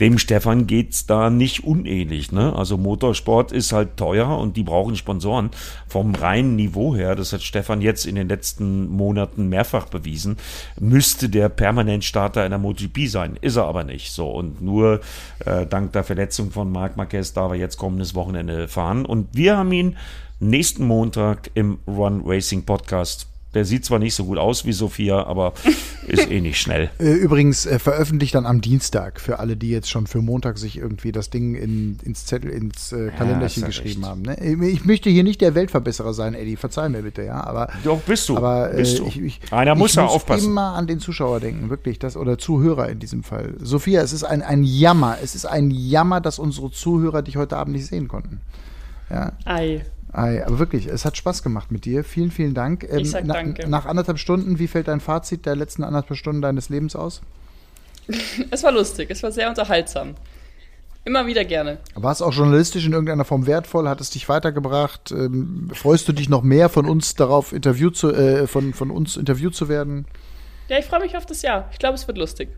dem 0.00 0.18
Stefan 0.18 0.66
geht's 0.66 1.06
da 1.06 1.30
nicht 1.30 1.64
unähnlich. 1.64 2.32
Ne? 2.32 2.54
Also 2.54 2.76
Motorsport 2.76 3.52
ist 3.52 3.72
halt 3.72 3.96
teuer 3.96 4.38
und 4.38 4.56
die 4.56 4.64
brauchen 4.64 4.96
Sponsoren 4.96 5.50
vom 5.86 6.14
reinen 6.14 6.56
Niveau 6.56 6.96
her. 6.96 7.14
Das 7.14 7.32
hat 7.32 7.42
Stefan 7.42 7.80
jetzt 7.80 8.04
in 8.04 8.16
den 8.16 8.28
letzten 8.28 8.88
Monaten 8.88 9.48
mehrfach 9.48 9.86
bewiesen. 9.86 10.36
Müsste 10.80 11.28
der 11.28 11.48
permanent 11.48 12.04
Starter 12.04 12.44
in 12.44 12.50
der 12.50 12.58
MotoGP 12.58 13.06
sein, 13.06 13.38
ist 13.40 13.56
er 13.56 13.66
aber 13.66 13.84
nicht. 13.84 14.12
So 14.12 14.30
und 14.30 14.60
nur 14.62 15.00
äh, 15.44 15.66
dank 15.66 15.92
der 15.92 16.04
Verletzung 16.04 16.50
von 16.50 16.72
Marc 16.72 16.96
Marquez 16.96 17.32
darf 17.32 17.52
er 17.52 17.58
jetzt 17.58 17.76
kommendes 17.76 18.14
Wochenende 18.14 18.68
fahren. 18.68 19.06
Und 19.06 19.28
wir 19.32 19.56
haben 19.56 19.72
ihn 19.72 19.96
nächsten 20.40 20.86
Montag 20.86 21.50
im 21.54 21.78
Run 21.86 22.22
Racing 22.24 22.64
Podcast 22.64 23.28
der 23.54 23.64
sieht 23.64 23.84
zwar 23.84 23.98
nicht 23.98 24.14
so 24.14 24.24
gut 24.24 24.38
aus 24.38 24.64
wie 24.64 24.72
Sophia, 24.72 25.24
aber 25.24 25.54
ist 26.06 26.30
eh 26.30 26.40
nicht 26.40 26.60
schnell. 26.60 26.90
Äh, 26.98 27.12
übrigens 27.12 27.66
äh, 27.66 27.78
veröffentlicht 27.78 28.34
dann 28.34 28.46
am 28.46 28.60
Dienstag 28.60 29.20
für 29.20 29.38
alle, 29.38 29.56
die 29.56 29.70
jetzt 29.70 29.90
schon 29.90 30.06
für 30.06 30.22
Montag 30.22 30.58
sich 30.58 30.78
irgendwie 30.78 31.12
das 31.12 31.30
Ding 31.30 31.54
in, 31.54 31.98
ins 32.02 32.26
Zettel, 32.26 32.50
ins 32.50 32.92
äh, 32.92 33.10
Kalenderchen 33.16 33.62
ja, 33.62 33.66
geschrieben 33.68 34.04
recht. 34.04 34.10
haben. 34.10 34.22
Ne? 34.22 34.68
Ich 34.68 34.84
möchte 34.84 35.10
hier 35.10 35.24
nicht 35.24 35.40
der 35.40 35.54
Weltverbesserer 35.54 36.14
sein, 36.14 36.34
Eddie. 36.34 36.56
Verzeih 36.56 36.88
mir 36.88 37.02
bitte, 37.02 37.22
ja. 37.22 37.44
Aber 37.44 37.68
doch 37.84 38.00
bist 38.00 38.28
du. 38.28 38.36
Aber 38.36 38.72
äh, 38.72 38.76
bist 38.76 38.98
du. 38.98 39.06
Ich, 39.06 39.20
ich, 39.20 39.40
einer 39.52 39.74
muss 39.74 39.90
ich 39.90 39.96
ja 39.96 40.04
muss 40.04 40.12
aufpassen. 40.12 40.50
Immer 40.50 40.74
an 40.74 40.86
den 40.86 41.00
Zuschauer 41.00 41.40
denken, 41.40 41.70
wirklich, 41.70 41.98
das 41.98 42.16
oder 42.16 42.38
Zuhörer 42.38 42.88
in 42.88 42.98
diesem 42.98 43.22
Fall. 43.22 43.54
Sophia, 43.60 44.02
es 44.02 44.12
ist 44.12 44.24
ein, 44.24 44.42
ein 44.42 44.64
Jammer. 44.64 45.18
Es 45.22 45.34
ist 45.34 45.46
ein 45.46 45.70
Jammer, 45.70 46.20
dass 46.20 46.38
unsere 46.38 46.70
Zuhörer 46.70 47.22
dich 47.22 47.36
heute 47.36 47.56
Abend 47.56 47.76
nicht 47.76 47.86
sehen 47.86 48.08
konnten. 48.08 48.40
Ja. 49.10 49.32
Ei. 49.44 49.84
Aber 50.14 50.60
wirklich, 50.60 50.86
es 50.86 51.04
hat 51.04 51.16
Spaß 51.16 51.42
gemacht 51.42 51.72
mit 51.72 51.84
dir. 51.84 52.04
Vielen, 52.04 52.30
vielen 52.30 52.54
Dank. 52.54 52.84
Ähm, 52.84 52.98
ich 53.00 53.10
sag 53.10 53.24
na, 53.24 53.34
danke. 53.34 53.68
Nach 53.68 53.84
anderthalb 53.84 54.18
Stunden, 54.18 54.60
wie 54.60 54.68
fällt 54.68 54.86
dein 54.86 55.00
Fazit 55.00 55.44
der 55.44 55.56
letzten 55.56 55.82
anderthalb 55.82 56.16
Stunden 56.16 56.40
deines 56.40 56.68
Lebens 56.68 56.94
aus? 56.94 57.20
es 58.50 58.62
war 58.62 58.70
lustig, 58.70 59.10
es 59.10 59.22
war 59.22 59.32
sehr 59.32 59.48
unterhaltsam. 59.48 60.14
Immer 61.04 61.26
wieder 61.26 61.44
gerne. 61.44 61.78
War 61.94 62.12
es 62.12 62.22
auch 62.22 62.32
journalistisch 62.32 62.86
in 62.86 62.92
irgendeiner 62.92 63.24
Form 63.24 63.46
wertvoll? 63.46 63.88
Hat 63.88 64.00
es 64.00 64.10
dich 64.10 64.28
weitergebracht? 64.28 65.10
Ähm, 65.10 65.68
freust 65.74 66.06
du 66.08 66.12
dich 66.12 66.28
noch 66.28 66.42
mehr 66.42 66.68
von 66.68 66.86
uns 66.86 67.14
darauf 67.14 67.52
interviewt 67.52 67.96
zu, 67.96 68.10
äh, 68.12 68.46
von, 68.46 68.72
von 68.72 68.90
uns 68.90 69.16
interviewt 69.16 69.54
zu 69.54 69.68
werden? 69.68 70.06
Ja, 70.68 70.78
ich 70.78 70.86
freue 70.86 71.00
mich 71.00 71.16
auf 71.16 71.26
das 71.26 71.42
Jahr. 71.42 71.68
Ich 71.72 71.78
glaube, 71.78 71.96
es 71.96 72.06
wird 72.06 72.16
lustig. 72.16 72.48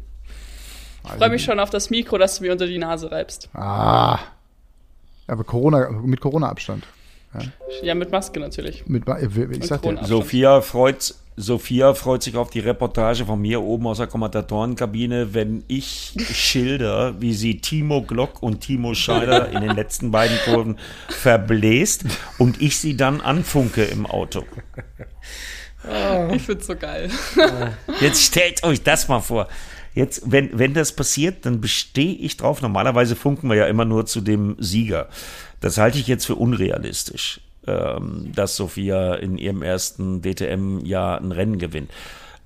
Ich 1.05 1.13
freue 1.13 1.31
mich 1.31 1.43
schon 1.43 1.59
auf 1.59 1.71
das 1.71 1.89
Mikro, 1.89 2.19
das 2.19 2.37
du 2.37 2.45
mir 2.45 2.53
unter 2.53 2.67
die 2.67 2.79
Nase 2.79 3.11
reibst. 3.11 3.49
Ah. 3.55 4.19
Aber 5.27 5.45
Corona, 5.45 5.89
mit 5.91 6.21
Corona-Abstand. 6.21 6.85
Ja. 7.83 7.95
mit 7.95 8.11
Maske 8.11 8.41
natürlich. 8.41 8.87
Mit, 8.87 9.05
ich 9.53 9.67
sag 9.67 9.83
dir. 9.83 9.99
Sophia 10.03 10.61
freut, 10.61 11.15
Sophia 11.37 11.95
freut 11.95 12.23
sich 12.23 12.37
auf 12.37 12.51
die 12.51 12.61
Reportage 12.61 13.27
von 13.27 13.41
mir 13.41 13.61
oben 13.61 13.87
aus 13.87 13.99
der 13.99 14.07
Kommentatorenkabine, 14.07 15.35
wenn 15.35 15.65
ich 15.69 16.15
schilder, 16.33 17.21
wie 17.21 17.35
sie 17.35 17.61
Timo 17.61 18.03
Glock 18.03 18.43
und 18.43 18.61
Timo 18.61 18.95
Scheider 18.95 19.51
in 19.51 19.61
den 19.61 19.77
letzten 19.77 20.11
beiden 20.11 20.39
Kurven 20.45 20.79
verbläst 21.09 22.05
und 22.39 22.63
ich 22.63 22.79
sie 22.79 22.97
dann 22.97 23.21
anfunke 23.21 23.85
im 23.85 24.07
Auto. 24.07 24.45
Oh. 25.89 26.33
Ich 26.35 26.43
find's 26.43 26.67
so 26.67 26.75
geil. 26.75 27.11
Jetzt 28.01 28.23
stellt 28.23 28.65
euch 28.65 28.83
das 28.83 29.09
mal 29.09 29.21
vor. 29.21 29.49
Jetzt, 29.95 30.31
wenn, 30.31 30.59
wenn 30.59 30.75
das 30.75 30.93
passiert, 30.93 31.47
dann 31.47 31.61
bestehe 31.63 32.15
ich 32.15 32.37
drauf. 32.37 32.61
Normalerweise 32.61 33.17
funken 33.17 33.49
wir 33.49 33.57
ja 33.57 33.67
immer 33.67 33.87
nur 33.87 34.05
zu 34.05 34.21
dem 34.21 34.57
Sieger. 34.59 35.09
Das 35.61 35.79
halte 35.79 35.99
ich 35.99 36.07
jetzt 36.07 36.27
für 36.27 36.35
unrealistisch, 36.35 37.41
ähm, 37.67 38.33
dass 38.35 38.57
Sophia 38.57 39.15
in 39.15 39.39
ihrem 39.39 39.63
ersten 39.63 40.23
DTM-Jahr 40.23 41.21
ein 41.21 41.33
Rennen 41.33 41.59
gewinnt. 41.59 41.91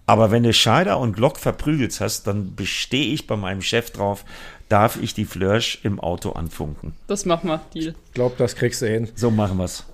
Aber 0.06 0.30
wenn 0.30 0.42
du 0.42 0.52
Scheider 0.52 0.98
und 0.98 1.14
Glock 1.14 1.38
verprügelt 1.38 2.00
hast, 2.00 2.26
dann 2.26 2.56
bestehe 2.56 3.12
ich 3.12 3.26
bei 3.26 3.36
meinem 3.36 3.62
Chef 3.62 3.90
drauf, 3.90 4.24
darf 4.68 5.00
ich 5.00 5.14
die 5.14 5.24
Flörsch 5.24 5.80
im 5.84 6.00
Auto 6.00 6.32
anfunken. 6.32 6.94
Das 7.06 7.26
machen 7.26 7.48
wir, 7.48 7.60
Deal. 7.74 7.94
Ich 8.06 8.14
glaube, 8.14 8.34
das 8.36 8.56
kriegst 8.56 8.82
du 8.82 8.88
hin. 8.88 9.08
So 9.14 9.30
machen 9.30 9.58
wir's. 9.58 9.84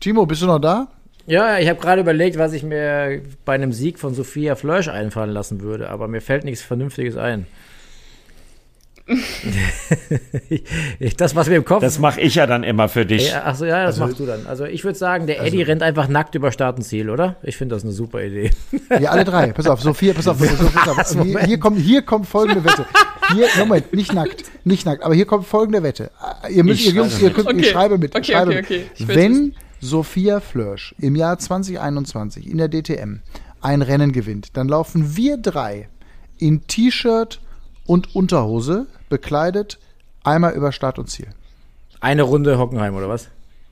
Timo, 0.00 0.26
bist 0.26 0.42
du 0.42 0.46
noch 0.46 0.60
da? 0.60 0.88
Ja, 1.26 1.58
ich 1.58 1.68
habe 1.68 1.80
gerade 1.80 2.02
überlegt, 2.02 2.36
was 2.36 2.52
ich 2.52 2.62
mir 2.62 3.22
bei 3.44 3.54
einem 3.54 3.72
Sieg 3.72 3.98
von 3.98 4.14
Sophia 4.14 4.56
Flörsch 4.56 4.88
einfallen 4.88 5.30
lassen 5.30 5.62
würde, 5.62 5.88
aber 5.88 6.06
mir 6.06 6.20
fällt 6.20 6.44
nichts 6.44 6.62
Vernünftiges 6.62 7.16
ein. 7.16 7.46
das, 11.18 11.36
was 11.36 11.48
mir 11.48 11.56
im 11.56 11.64
Kopf. 11.64 11.82
Das 11.82 11.98
mache 11.98 12.22
ich 12.22 12.36
ja 12.36 12.46
dann 12.46 12.64
immer 12.64 12.88
für 12.88 13.04
dich. 13.04 13.30
Ja, 13.30 13.44
achso, 13.44 13.66
ja, 13.66 13.84
das 13.84 13.96
also, 13.96 14.06
machst 14.06 14.18
du 14.18 14.24
dann. 14.24 14.46
Also 14.46 14.64
ich 14.64 14.82
würde 14.82 14.98
sagen, 14.98 15.26
der 15.26 15.42
Eddie 15.42 15.58
also, 15.58 15.70
rennt 15.70 15.82
einfach 15.82 16.08
nackt 16.08 16.34
über 16.34 16.50
Startenziel, 16.50 17.10
oder? 17.10 17.36
Ich 17.42 17.58
finde 17.58 17.74
das 17.74 17.84
eine 17.84 17.92
super 17.92 18.22
Idee. 18.22 18.50
Ja, 19.00 19.10
alle 19.10 19.24
drei. 19.24 19.52
Pass 19.52 19.66
auf, 19.66 19.82
Sophia, 19.82 20.14
pass 20.14 20.28
auf. 20.28 20.38
Pass 20.38 21.16
auf. 21.16 21.24
Hier, 21.24 21.40
hier, 21.40 21.58
kommt, 21.58 21.78
hier 21.78 22.02
kommt 22.02 22.26
folgende 22.26 22.64
Wette. 22.64 22.86
Hier, 23.32 23.46
Moment, 23.58 23.92
nicht 23.92 24.14
nackt, 24.14 24.44
nicht 24.64 24.86
nackt, 24.86 25.02
aber 25.02 25.14
hier 25.14 25.26
kommt 25.26 25.46
folgende 25.46 25.82
Wette. 25.82 26.10
Ihr 26.48 26.64
müsst, 26.64 26.84
ihr 26.84 26.92
Jungs, 26.92 27.20
ihr 27.20 27.30
könnt, 27.30 27.48
okay. 27.48 27.60
ich 27.60 27.70
schreibe 27.70 27.98
mit. 27.98 28.14
Okay, 28.14 28.32
schreibe 28.32 28.52
okay, 28.52 28.62
okay. 28.62 28.84
Mit. 28.98 29.16
Wenn 29.16 29.54
Sophia 29.80 30.40
Flörsch 30.40 30.94
im 30.98 31.16
Jahr 31.16 31.38
2021 31.38 32.48
in 32.48 32.58
der 32.58 32.68
DTM 32.68 33.20
ein 33.60 33.82
Rennen 33.82 34.12
gewinnt, 34.12 34.56
dann 34.56 34.68
laufen 34.68 35.16
wir 35.16 35.38
drei 35.38 35.88
in 36.38 36.66
T-Shirt 36.66 37.40
und 37.86 38.14
Unterhose 38.14 38.86
bekleidet 39.08 39.78
einmal 40.22 40.54
über 40.54 40.72
Start 40.72 40.98
und 40.98 41.08
Ziel. 41.10 41.28
Eine 42.00 42.22
Runde 42.22 42.58
Hockenheim 42.58 42.94
oder 42.94 43.08
was? 43.08 43.28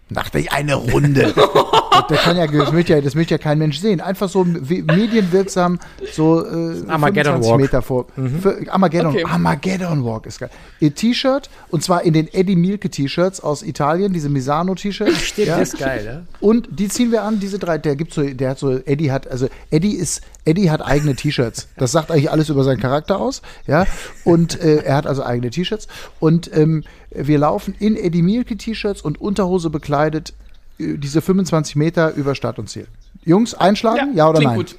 Nach 0.09 0.29
der 0.29 0.53
eine 0.53 0.75
Runde. 0.75 1.33
das, 2.09 2.19
kann 2.21 2.37
ja, 2.37 2.47
das, 2.47 2.73
möchte 2.73 2.93
ja, 2.93 3.01
das 3.01 3.15
möchte 3.15 3.35
ja 3.35 3.39
kein 3.39 3.59
Mensch 3.59 3.79
sehen. 3.79 4.01
Einfach 4.01 4.29
so 4.29 4.45
medienwirksam, 4.45 5.79
so 6.13 6.45
äh, 6.45 6.83
Armageddon 6.89 7.43
Walk. 7.43 7.61
Meter 7.61 7.83
vor. 7.83 8.07
Mhm. 8.17 8.41
Für, 8.41 8.59
Armageddon, 8.69 9.13
okay. 9.13 9.25
Armageddon 9.25 10.05
Walk 10.05 10.27
ist 10.27 10.41
geil. 10.41 10.51
Ihr 10.81 10.95
T-Shirt, 10.95 11.49
und 11.71 11.83
zwar 11.83 12.03
in 12.05 12.13
den 12.13 12.33
Eddie 12.33 12.57
Mielke 12.57 12.91
T-Shirts 12.91 13.41
aus 13.41 13.63
Italien, 13.63 14.13
diese 14.13 14.29
Misano 14.29 14.75
T-Shirts. 14.75 15.23
Stimmt, 15.23 15.49
ja. 15.49 15.59
das 15.59 15.75
ist 15.75 15.81
geil, 15.81 16.05
ja? 16.05 16.23
Und 16.41 16.69
die 16.71 16.89
ziehen 16.89 17.11
wir 17.11 17.23
an, 17.23 17.41
diese 17.41 17.59
drei. 17.59 17.79
Der 17.79 17.97
gibt 17.97 18.13
so, 18.13 18.23
der 18.23 18.51
hat 18.51 18.59
so, 18.59 18.79
Eddie 18.85 19.13
hat, 19.13 19.29
also 19.29 19.49
Eddie 19.71 19.95
ist, 19.95 20.23
Eddie 20.45 20.71
hat 20.71 20.83
eigene 20.83 21.15
T-Shirts. 21.15 21.69
Das 21.77 21.93
sagt 21.93 22.11
eigentlich 22.11 22.31
alles 22.31 22.49
über 22.49 22.65
seinen 22.65 22.81
Charakter 22.81 23.21
aus, 23.21 23.43
ja. 23.67 23.87
Und 24.25 24.61
äh, 24.61 24.83
er 24.83 24.97
hat 24.97 25.07
also 25.07 25.23
eigene 25.23 25.51
T-Shirts. 25.51 25.87
Und 26.19 26.55
ähm, 26.57 26.85
wir 27.11 27.39
laufen 27.39 27.75
in 27.79 27.97
Eddie 27.97 28.23
Mielke 28.23 28.57
T-Shirts 28.57 29.03
und 29.03 29.21
Unterhose 29.21 29.71
bekleidet 29.71 30.33
äh, 30.79 30.99
diese 30.99 31.23
25 31.23 31.77
Meter 31.77 32.15
über 32.15 32.35
Start 32.35 32.59
und 32.59 32.69
Ziel. 32.69 32.89
Jungs, 33.25 33.55
einschlagen, 33.55 34.15
ja, 34.15 34.25
ja 34.25 34.31
oder 34.31 34.41
nein? 34.41 34.57
Gut. 34.57 34.77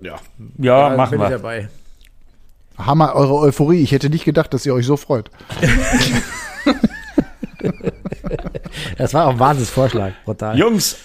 Ja, 0.00 0.16
ja, 0.58 0.90
ja 0.90 0.96
machen 0.96 1.18
wir. 1.18 1.28
dabei. 1.28 1.68
Hammer, 2.78 3.14
eure 3.14 3.34
Euphorie. 3.34 3.82
Ich 3.82 3.92
hätte 3.92 4.10
nicht 4.10 4.24
gedacht, 4.24 4.52
dass 4.52 4.66
ihr 4.66 4.74
euch 4.74 4.86
so 4.86 4.96
freut. 4.96 5.30
das 8.98 9.14
war 9.14 9.26
auch 9.26 9.32
ein 9.32 9.38
Wahnsinnsvorschlag, 9.38 10.14
brutal. 10.24 10.58
Jungs, 10.58 10.96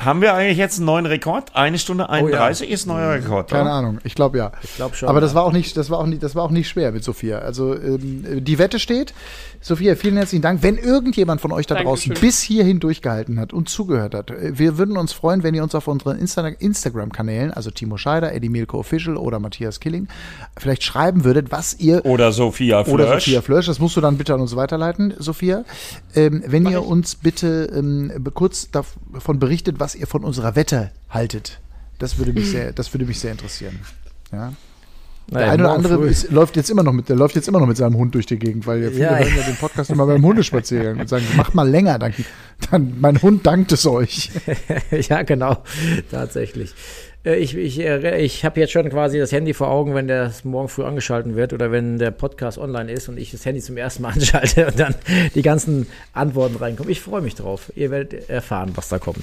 haben 0.00 0.22
wir 0.22 0.32
eigentlich 0.32 0.56
jetzt 0.56 0.78
einen 0.78 0.86
neuen 0.86 1.04
Rekord? 1.04 1.54
Eine 1.54 1.78
Stunde 1.78 2.08
31 2.08 2.66
oh 2.66 2.68
ja. 2.68 2.74
ist 2.74 2.86
ein 2.86 2.88
neuer 2.88 3.12
Rekord. 3.12 3.50
Keine 3.50 3.64
oder? 3.64 3.72
Ahnung, 3.72 3.98
ich 4.02 4.14
glaube 4.14 4.38
ja. 4.38 4.52
Ich 4.62 4.76
glaube 4.76 4.96
schon. 4.96 5.08
Aber 5.10 5.20
das 5.20 5.34
war 5.34 5.44
auch 5.44 5.52
nicht, 5.52 5.76
das 5.76 5.90
war 5.90 5.98
auch 5.98 6.06
nicht, 6.06 6.22
das 6.22 6.34
war 6.34 6.42
auch 6.44 6.50
nicht 6.50 6.68
schwer 6.68 6.90
mit 6.92 7.04
Sophia. 7.04 7.40
Also 7.40 7.74
ähm, 7.74 8.42
die 8.42 8.58
Wette 8.58 8.78
steht. 8.78 9.12
Sophia, 9.62 9.94
vielen 9.94 10.16
herzlichen 10.16 10.40
Dank. 10.40 10.62
Wenn 10.62 10.78
irgendjemand 10.78 11.42
von 11.42 11.52
euch 11.52 11.66
da 11.66 11.74
Dankeschön. 11.74 12.14
draußen 12.14 12.26
bis 12.26 12.40
hierhin 12.40 12.80
durchgehalten 12.80 13.38
hat 13.38 13.52
und 13.52 13.68
zugehört 13.68 14.14
hat, 14.14 14.30
äh, 14.30 14.58
wir 14.58 14.78
würden 14.78 14.96
uns 14.96 15.12
freuen, 15.12 15.42
wenn 15.42 15.54
ihr 15.54 15.62
uns 15.62 15.74
auf 15.74 15.86
unseren 15.86 16.18
Insta 16.18 16.46
Instagram-Kanälen, 16.48 17.52
also 17.52 17.70
Timo 17.70 17.98
Scheider, 17.98 18.32
Eddie 18.32 18.48
Mielke 18.48 18.78
Official 18.78 19.18
oder 19.18 19.38
Matthias 19.38 19.80
Killing, 19.80 20.08
vielleicht 20.58 20.82
schreiben 20.82 21.24
würdet, 21.24 21.52
was 21.52 21.78
ihr 21.78 22.06
oder 22.06 22.32
Sophia 22.32 22.84
Flösch. 22.84 22.94
Oder 22.94 23.20
Sophia 23.20 23.42
Flösch. 23.42 23.66
Das 23.66 23.78
musst 23.78 23.96
du 23.96 24.00
dann 24.00 24.16
bitte 24.16 24.32
an 24.32 24.40
uns 24.40 24.56
weiterleiten, 24.56 25.12
Sophia. 25.18 25.64
Ähm, 26.14 26.42
wenn 26.46 26.62
Mach 26.62 26.70
ihr 26.70 26.80
ich. 26.80 26.86
uns 26.86 27.16
bitte 27.16 27.70
ähm, 27.74 28.12
kurz 28.32 28.70
davon 28.70 29.38
berichtet, 29.38 29.78
was 29.78 29.89
ihr 29.94 30.06
von 30.06 30.24
unserer 30.24 30.56
Wette 30.56 30.90
haltet. 31.08 31.60
Das 31.98 32.18
würde 32.18 32.32
mich 32.32 32.50
sehr, 32.50 32.72
das 32.72 32.92
würde 32.94 33.04
mich 33.04 33.20
sehr 33.20 33.32
interessieren. 33.32 33.78
Ja. 34.32 34.52
Der 35.28 35.38
Naja, 35.40 35.52
eine 35.52 35.62
oder 35.64 35.72
andere 35.74 36.06
ist, 36.08 36.30
läuft 36.32 36.56
jetzt 36.56 36.70
immer 36.70 36.82
noch 36.82 36.92
mit, 36.92 37.08
der 37.08 37.14
läuft 37.14 37.36
jetzt 37.36 37.46
immer 37.46 37.60
noch 37.60 37.66
mit 37.68 37.76
seinem 37.76 37.94
Hund 37.96 38.14
durch 38.16 38.26
die 38.26 38.38
Gegend, 38.38 38.66
weil 38.66 38.90
viele 38.90 38.98
Ja. 39.04 39.16
hören 39.18 39.36
ja 39.36 39.42
den 39.44 39.56
Podcast 39.56 39.90
immer 39.90 40.06
beim 40.06 40.24
Hundespaziergang 40.24 40.98
und 40.98 41.08
sagen, 41.08 41.24
macht 41.36 41.54
mal 41.54 41.68
länger, 41.68 41.98
dann, 42.00 42.12
dann 42.70 42.96
mein 43.00 43.20
Hund 43.22 43.46
dankt 43.46 43.70
es 43.70 43.86
euch. 43.86 44.30
ja, 45.08 45.22
genau, 45.22 45.62
tatsächlich. 46.10 46.74
Äh, 47.24 47.36
Ich, 47.36 47.54
ich, 47.54 47.78
äh, 47.78 48.18
ich 48.20 48.44
habe 48.44 48.58
jetzt 48.58 48.72
schon 48.72 48.88
quasi 48.88 49.18
das 49.20 49.30
Handy 49.30 49.54
vor 49.54 49.68
Augen, 49.68 49.94
wenn 49.94 50.08
das 50.08 50.44
morgen 50.44 50.68
früh 50.68 50.82
angeschaltet 50.84 51.36
wird 51.36 51.52
oder 51.52 51.70
wenn 51.70 51.98
der 51.98 52.10
Podcast 52.10 52.58
online 52.58 52.90
ist 52.90 53.08
und 53.08 53.16
ich 53.18 53.30
das 53.30 53.44
Handy 53.44 53.60
zum 53.60 53.76
ersten 53.76 54.02
Mal 54.02 54.08
anschalte 54.14 54.66
und 54.66 54.80
dann 54.80 54.94
die 55.36 55.42
ganzen 55.42 55.86
Antworten 56.12 56.56
reinkommen. 56.56 56.90
Ich 56.90 57.02
freue 57.02 57.20
mich 57.20 57.36
drauf. 57.36 57.70
Ihr 57.76 57.90
werdet 57.92 58.28
erfahren, 58.30 58.72
was 58.74 58.88
da 58.88 58.98
kommt. 58.98 59.22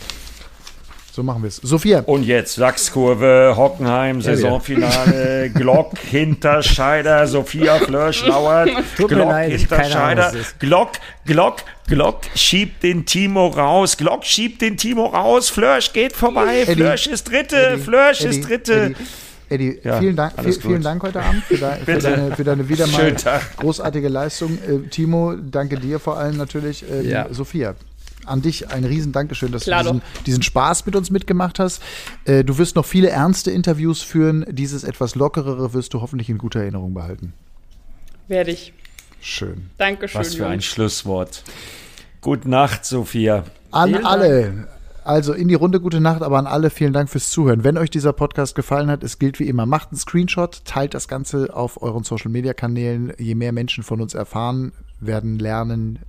So 1.18 1.24
machen 1.24 1.42
wir 1.42 1.48
es. 1.48 1.56
Sophia, 1.56 2.02
Und 2.06 2.22
jetzt 2.28 2.54
Sachskurve, 2.54 3.54
Hockenheim, 3.58 4.22
Saisonfinale, 4.22 5.50
Glock, 5.56 5.98
Hinterscheider, 5.98 7.26
Sophia 7.26 7.80
Fleur, 7.80 8.14
Schlauert, 8.14 8.70
Tut 8.96 9.10
mir 9.10 9.16
Glock, 9.18 9.30
leid, 9.32 9.46
Ahnung, 9.50 9.58
Hinterscheider, 9.58 10.34
ist. 10.36 10.60
Glock, 10.60 10.90
Glock, 11.26 11.56
Glock 11.88 12.22
schiebt 12.36 12.84
den 12.84 13.04
Timo 13.08 13.48
raus, 13.48 13.98
Glock 13.98 14.26
schiebt 14.26 14.62
den 14.62 14.78
Timo 14.78 15.08
raus, 15.08 15.50
Flörsch 15.50 15.92
geht 15.92 16.14
vorbei, 16.14 16.62
Eddie, 16.68 16.74
Flörsch 16.76 17.08
ist 17.08 17.24
Dritte, 17.32 17.70
Eddie, 17.70 17.82
Flörsch 17.82 18.22
Eddie, 18.22 18.38
ist 18.38 18.48
Dritte. 18.48 18.74
Eddie, 18.84 18.96
Eddie, 19.50 19.80
Ja, 19.84 20.00
vielen, 20.00 20.16
Dank, 20.16 20.34
viel, 20.44 20.54
vielen. 20.54 20.84
Dank 20.84 21.02
heute 21.02 21.20
Abend 21.20 21.44
für, 21.46 21.58
dein, 21.58 21.80
für, 21.84 21.98
deine, 21.98 22.36
für 22.36 22.44
deine 22.44 22.70
wieder 22.70 22.86
mal 22.86 23.16
großartige 23.58 24.08
Leistung. 24.10 24.60
Äh, 24.60 24.88
Timo, 24.90 25.34
danke 25.36 25.78
dir 25.80 26.00
vor 26.00 26.18
allem 26.20 26.38
natürlich. 26.38 26.84
Ähm, 26.88 27.10
Ja. 27.10 27.26
Sophia, 27.32 27.74
an 28.28 28.42
dich 28.42 28.70
ein 28.70 28.84
riesen 28.84 29.12
Dankeschön, 29.12 29.52
dass 29.52 29.64
Klar 29.64 29.84
du 29.84 29.94
diesen, 29.94 30.02
diesen 30.26 30.44
Spaß 30.44 30.86
mit 30.86 30.96
uns 30.96 31.10
mitgemacht 31.10 31.60
hast. 31.60 31.82
Äh, 32.26 32.44
du 32.44 32.58
wirst 32.58 32.76
noch 32.76 32.86
viele 32.86 33.10
ernste 33.10 33.52
Interviews 33.52 34.02
führen. 34.02 34.46
Dieses 34.50 34.84
etwas 34.84 35.16
lockerere 35.16 35.74
wirst 35.74 35.94
du 35.94 36.02
hoffentlich 36.02 36.30
in 36.30 36.38
guter 36.38 36.60
Erinnerung 36.62 36.94
behalten. 36.94 37.34
Werde 38.28 38.52
ich. 38.52 38.74
Schön. 39.22 39.70
Dankeschön. 39.78 40.22
Was 40.22 40.36
für 40.36 40.48
ein. 40.48 40.62
Schlusswort. 40.62 41.44
Gute 42.22 42.50
Nacht, 42.50 42.86
Sophia. 42.86 43.44
An 43.72 43.90
Vielen 43.90 44.02
Dank. 44.04 44.14
alle. 44.14 44.68
Also 45.04 45.32
in 45.32 45.48
die 45.48 45.54
Runde 45.54 45.80
gute 45.80 46.02
Nacht, 46.02 46.22
aber 46.22 46.38
an 46.38 46.48
alle 46.48 46.70
vielen 46.70 46.92
Dank 46.92 47.10
fürs 47.10 47.30
Zuhören. 47.30 47.64
Wenn 47.64 47.78
euch 47.78 47.90
dieser 47.90 48.12
Podcast 48.12 48.56
gefallen 48.56 48.90
hat, 48.90 49.04
es 49.04 49.20
gilt 49.20 49.40
wie 49.40 49.48
immer, 49.48 49.66
macht 49.66 49.92
einen 49.92 49.98
Screenshot, 49.98 50.66
teilt 50.66 50.94
das 50.94 51.08
Ganze 51.08 51.56
auf 51.56 51.82
euren 51.82 52.04
Social 52.04 52.30
Media 52.30 52.54
Kanälen. 52.54 53.14
Je 53.18 53.34
mehr 53.34 53.54
Menschen 53.54 53.86
von 53.86 54.02
uns 54.02 54.14
erfahren, 54.14 54.74
werden 55.00 55.40
lernen, 55.40 56.00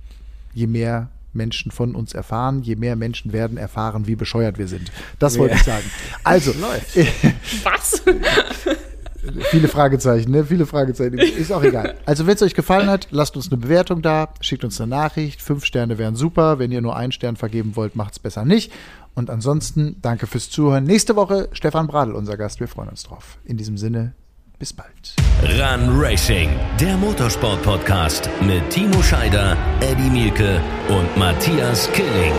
je 0.53 0.67
mehr 0.67 1.09
Menschen 1.33 1.71
von 1.71 1.95
uns 1.95 2.13
erfahren, 2.13 2.61
je 2.61 2.75
mehr 2.75 2.95
Menschen 2.95 3.33
werden 3.33 3.57
erfahren, 3.57 4.07
wie 4.07 4.15
bescheuert 4.15 4.57
wir 4.57 4.67
sind. 4.67 4.91
Das 5.19 5.37
wollte 5.37 5.55
ich 5.55 5.63
sagen. 5.63 5.85
Also, 6.23 6.53
Was? 7.63 8.03
viele 9.51 9.67
Fragezeichen, 9.67 10.31
ne? 10.31 10.45
Viele 10.45 10.65
Fragezeichen. 10.65 11.17
Ist 11.17 11.51
auch 11.51 11.63
egal. 11.63 11.95
Also, 12.05 12.25
wenn 12.25 12.35
es 12.35 12.41
euch 12.41 12.53
gefallen 12.53 12.89
hat, 12.89 13.07
lasst 13.11 13.35
uns 13.35 13.51
eine 13.51 13.61
Bewertung 13.61 14.01
da, 14.01 14.29
schickt 14.41 14.63
uns 14.63 14.79
eine 14.79 14.89
Nachricht. 14.89 15.41
Fünf 15.41 15.65
Sterne 15.65 15.97
wären 15.97 16.15
super. 16.15 16.59
Wenn 16.59 16.71
ihr 16.71 16.81
nur 16.81 16.95
einen 16.95 17.11
Stern 17.11 17.35
vergeben 17.35 17.75
wollt, 17.75 17.95
macht 17.95 18.13
es 18.13 18.19
besser 18.19 18.45
nicht. 18.45 18.71
Und 19.15 19.29
ansonsten, 19.29 19.97
danke 20.01 20.27
fürs 20.27 20.49
Zuhören. 20.49 20.83
Nächste 20.83 21.15
Woche 21.15 21.49
Stefan 21.51 21.87
Bradl, 21.87 22.13
unser 22.13 22.37
Gast. 22.37 22.59
Wir 22.59 22.67
freuen 22.67 22.89
uns 22.89 23.03
drauf. 23.03 23.37
In 23.43 23.57
diesem 23.57 23.77
Sinne, 23.77 24.13
bis 24.59 24.73
bald. 24.73 25.15
Run 25.41 25.99
Racing, 25.99 26.49
der 26.79 26.97
Motorsport-Podcast 26.97 28.29
mit 28.41 28.69
Timo 28.69 29.01
Scheider, 29.01 29.57
Eddie 29.79 30.09
Mielke 30.09 30.61
und 30.89 31.15
Matthias 31.17 31.89
Killing. 31.93 32.33